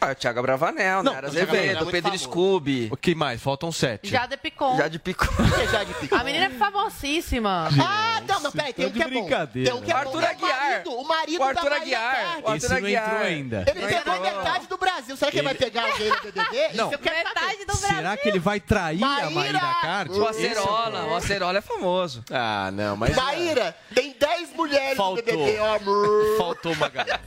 Ah, 0.00 0.10
o 0.10 0.14
Thiago 0.14 0.42
Bravanel, 0.42 1.02
Não, 1.02 1.12
Nayara 1.12 1.26
o 1.26 1.30
é 1.30 1.42
Azevedo, 1.42 1.86
Pedro 1.86 2.02
famoso. 2.10 2.24
Scooby. 2.24 2.88
O 2.92 2.96
que 2.96 3.14
mais? 3.14 3.40
Faltam 3.40 3.72
sete. 3.72 4.08
Jade 4.10 4.36
Picon. 4.36 4.76
Já 4.76 4.88
de 4.88 4.98
pico. 4.98 5.26
Que 5.26 5.66
já 5.72 5.82
de 5.84 5.94
pico. 5.94 6.14
A 6.14 6.22
menina 6.24 6.46
é 6.46 6.50
famosíssima. 6.50 7.68
Ah, 7.80 8.20
não, 8.28 8.40
mas 8.40 8.52
peraí, 8.52 8.72
tem 8.74 8.84
Tá 8.84 8.90
um 8.90 8.92
de 8.92 8.98
que 8.98 9.02
é 9.02 9.08
bom. 9.08 9.20
brincadeira. 9.22 9.70
Tem 9.70 9.80
um 9.80 9.82
que 9.82 9.90
é 9.90 9.94
O 9.94 9.98
bom. 9.98 10.04
Arthur 10.18 10.22
É 10.22 10.26
Aguiar. 10.30 10.48
O 10.58 10.60
marido, 10.68 10.90
o 10.92 11.08
marido 11.08 11.40
O 11.40 11.44
Arthur 11.44 11.64
da 11.64 11.70
Maria 11.78 11.98
Aguiar. 11.98 12.38
O 12.44 12.54
Esse 12.54 12.66
Arthur 12.66 12.80
não 12.82 12.88
entrou 12.88 13.06
Aguiar. 13.06 13.22
ainda. 13.22 13.64
Ele 13.66 13.80
Não 13.80 13.88
pegou 13.88 14.20
metade 14.20 14.66
do 14.66 14.76
Brasil. 14.76 15.16
Será 15.16 15.30
que 15.30 15.36
ele 15.38 15.44
vai 15.44 15.54
pegar 15.54 15.84
alguém 15.86 16.08
no 16.10 16.16
BBB? 16.20 16.68
Não. 16.74 16.84
Isso 16.86 16.94
eu 16.94 16.98
quero 16.98 17.16
saber. 17.16 17.24
Metade 17.24 17.58
do 17.60 17.66
Brasil. 17.66 17.88
Será 17.96 18.16
que 18.16 18.28
ele 18.28 18.38
vai 18.38 18.60
trair 18.60 19.02
a 19.02 19.06
Maíra! 19.06 19.30
Maíra 19.30 19.60
Card? 19.80 20.10
O 20.12 20.30
Esse 20.30 20.46
é 20.46 20.48
o 20.50 20.52
Acerola, 20.58 21.04
o 21.06 21.14
Acerola 21.16 21.58
é 21.58 21.60
famoso. 21.62 22.24
Ah, 22.30 22.70
não, 22.72 22.96
mas... 22.96 23.14
Maíra, 23.16 23.74
tem 23.94 24.14
10 24.18 24.52
mulheres 24.54 24.96
Faltou. 24.96 25.16
no 25.16 25.22
BBB, 25.22 25.58
ó, 25.60 25.76
amor. 25.76 26.36
Faltou 26.38 26.72
uma 26.72 26.88
galera. 26.88 27.20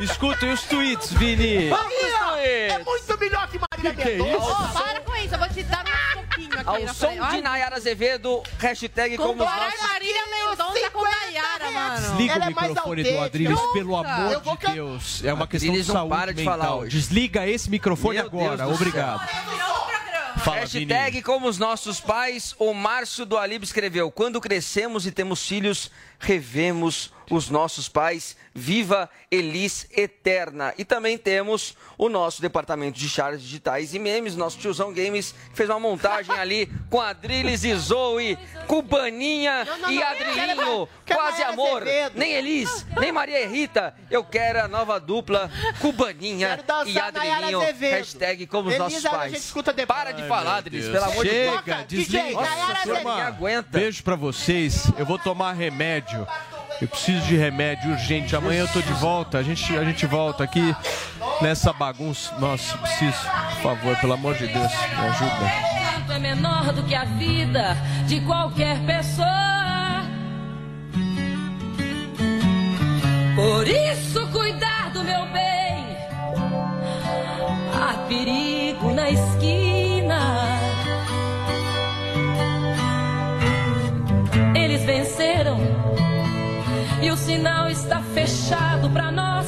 Escutem 0.00 0.50
os 0.52 0.62
tweets, 0.62 1.12
Vini. 1.12 1.70
Maíra 2.00 2.42
é 2.42 2.78
muito 2.84 3.18
melhor 3.18 3.48
que 3.48 3.58
Marília 3.58 3.94
Que 3.94 4.02
que 4.02 4.08
é 4.08 4.16
Mendonça. 4.16 4.36
isso? 4.38 4.62
Ó, 4.76 4.80
para 4.80 5.00
com 5.00 5.16
isso, 5.16 5.34
eu 5.34 5.38
vou 5.38 5.48
te 5.48 5.62
dar 5.64 5.84
um 5.84 6.14
pouquinho 6.22 6.54
aqui. 6.54 6.64
Ao 6.68 6.78
na 6.80 6.94
som 6.94 7.06
frente. 7.08 7.30
de 7.30 7.40
Nayara 7.42 7.76
Azevedo, 7.76 8.42
hashtag 8.58 9.16
como 9.16 9.32
os 9.32 9.38
Comparar 9.38 9.64
nossos... 9.70 9.80
Marília 9.82 10.22
Mendonça 10.26 10.90
com 10.90 11.02
Nayara, 11.02 11.70
mano. 11.70 12.00
Desliga 12.08 12.32
Ela 12.34 12.40
o 12.40 12.44
é 12.44 12.48
microfone 12.48 12.74
do 13.02 13.08
autêntica. 13.08 13.24
Adriles, 13.24 13.60
pelo 13.72 13.96
amor 13.96 14.40
de 14.40 14.56
can- 14.58 14.72
Deus. 14.72 15.24
É 15.24 15.32
uma 15.32 15.46
questão 15.46 15.72
de 15.72 15.84
saúde 15.84 16.08
para 16.10 16.32
de 16.34 16.42
mental. 16.42 16.58
falar 16.58 16.74
hoje. 16.76 16.96
Desliga 16.96 17.46
esse 17.46 17.70
microfone 17.70 18.18
Meu 18.18 18.26
agora. 18.26 18.64
Do 18.64 18.74
Obrigado. 18.74 19.28
Fala, 20.44 20.66
Vini. 20.66 20.92
Hashtag 20.92 21.22
como 21.22 21.46
os 21.46 21.56
nossos 21.58 22.00
pais, 22.00 22.54
o 22.58 22.72
Márcio 22.74 23.24
do 23.24 23.38
Alib 23.38 23.62
escreveu: 23.62 24.10
Quando 24.10 24.40
crescemos 24.40 25.06
e 25.06 25.12
temos 25.12 25.46
filhos, 25.46 25.90
revemos 26.22 27.12
os 27.30 27.50
nossos 27.50 27.88
pais. 27.88 28.36
Viva 28.54 29.08
Elis 29.30 29.86
Eterna. 29.96 30.74
E 30.76 30.84
também 30.84 31.16
temos 31.16 31.74
o 31.96 32.08
nosso 32.10 32.42
departamento 32.42 32.98
de 32.98 33.08
charts 33.08 33.42
digitais 33.42 33.94
e 33.94 33.98
memes, 33.98 34.36
nosso 34.36 34.58
tiozão 34.58 34.92
Games, 34.92 35.34
que 35.50 35.56
fez 35.56 35.70
uma 35.70 35.80
montagem 35.80 36.34
ali 36.36 36.66
com 36.90 37.00
Adriles 37.00 37.64
e 37.64 37.74
Zoe, 37.74 38.38
Cubaninha 38.66 39.64
Não, 39.64 39.78
não, 39.78 39.90
e 39.90 40.02
Adrilinho. 40.02 40.88
Quase 41.06 41.42
amor. 41.42 41.82
Nem 42.14 42.32
Elis, 42.32 42.86
nem 42.98 43.10
Maria 43.10 43.48
Rita. 43.48 43.94
Eu 44.10 44.22
quero 44.22 44.60
a 44.60 44.68
nova 44.68 45.00
dupla 45.00 45.50
Cubaninha 45.80 46.58
e 46.86 46.98
Adrilinho. 46.98 47.60
Hashtag 47.60 48.46
como 48.46 48.68
os 48.68 48.76
nossos 48.76 49.02
pais. 49.02 49.52
Para 49.86 50.12
de 50.12 50.28
falar, 50.28 50.58
Adriles, 50.58 50.88
pelo 50.88 51.04
amor 51.04 51.24
de 51.24 51.30
Chega, 51.30 51.62
Deus. 51.62 51.86
DJ, 51.86 52.04
desliga. 52.04 52.40
Nossa, 52.40 52.94
ninguém 52.94 53.22
aguenta. 53.22 53.78
Beijo 53.78 54.02
pra 54.02 54.16
vocês. 54.16 54.84
Eu 54.98 55.06
vou 55.06 55.18
tomar 55.18 55.52
remédio. 55.52 56.11
Eu 56.80 56.88
preciso 56.88 57.24
de 57.26 57.36
remédio 57.36 57.92
urgente. 57.92 58.34
Amanhã 58.34 58.62
eu 58.62 58.68
tô 58.68 58.80
de 58.80 58.92
volta. 58.94 59.38
A 59.38 59.42
gente, 59.42 59.76
a 59.76 59.84
gente 59.84 60.06
volta 60.06 60.44
aqui 60.44 60.74
nessa 61.40 61.72
bagunça. 61.72 62.34
Nossa, 62.38 62.76
preciso. 62.78 63.18
Por 63.54 63.62
favor, 63.62 63.96
pelo 64.00 64.12
amor 64.14 64.34
de 64.34 64.46
Deus, 64.46 64.72
me 64.72 65.06
ajuda. 65.06 65.72
É 66.14 66.18
menor 66.18 66.72
do 66.72 66.82
que 66.82 66.94
a 66.94 67.04
vida 67.04 67.76
de 68.06 68.20
qualquer 68.20 68.78
pessoa. 68.80 70.02
Por 73.34 73.66
isso, 73.66 74.26
cuidar 74.28 74.90
do 74.92 75.02
meu 75.04 75.24
bem. 75.32 75.96
Há 77.74 77.94
perigo 78.08 78.92
na 78.92 79.10
esquina. 79.10 80.71
Eles 84.72 84.84
venceram 84.86 85.58
e 87.02 87.10
o 87.10 87.16
sinal 87.16 87.68
está 87.68 88.00
fechado 88.14 88.88
para 88.88 89.12
nós 89.12 89.46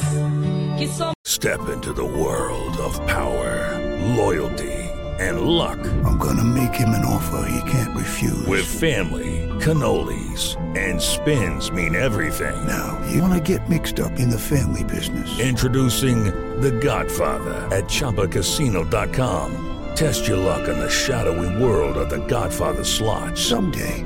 que 0.77 0.87
somos. 0.87 1.15
Step 1.25 1.61
into 1.67 1.93
the 1.93 2.05
world 2.05 2.79
of 2.79 2.99
power, 3.07 3.75
loyalty, 4.15 4.91
and 5.19 5.41
luck. 5.41 5.79
I'm 6.05 6.19
gonna 6.19 6.43
make 6.43 6.75
him 6.75 6.89
an 6.89 7.03
offer 7.05 7.43
he 7.49 7.59
can't 7.71 7.95
refuse. 7.95 8.45
With 8.45 8.65
family, 8.65 9.49
cannolis, 9.59 10.57
and 10.77 11.01
spins 11.01 11.71
mean 11.71 11.95
everything. 11.95 12.55
Now, 12.67 12.99
you 13.11 13.19
wanna 13.19 13.41
get 13.41 13.67
mixed 13.67 13.99
up 13.99 14.19
in 14.19 14.29
the 14.29 14.37
family 14.37 14.83
business. 14.83 15.39
Introducing 15.39 16.25
The 16.61 16.69
Godfather 16.71 17.67
at 17.75 17.85
ChumbaCasino.com. 17.85 19.51
Test 19.95 20.27
your 20.27 20.37
luck 20.37 20.67
in 20.67 20.77
the 20.77 20.89
shadowy 20.89 21.49
world 21.63 21.97
of 21.97 22.09
The 22.09 22.19
Godfather 22.27 22.83
slot. 22.83 23.37
Someday, 23.37 24.05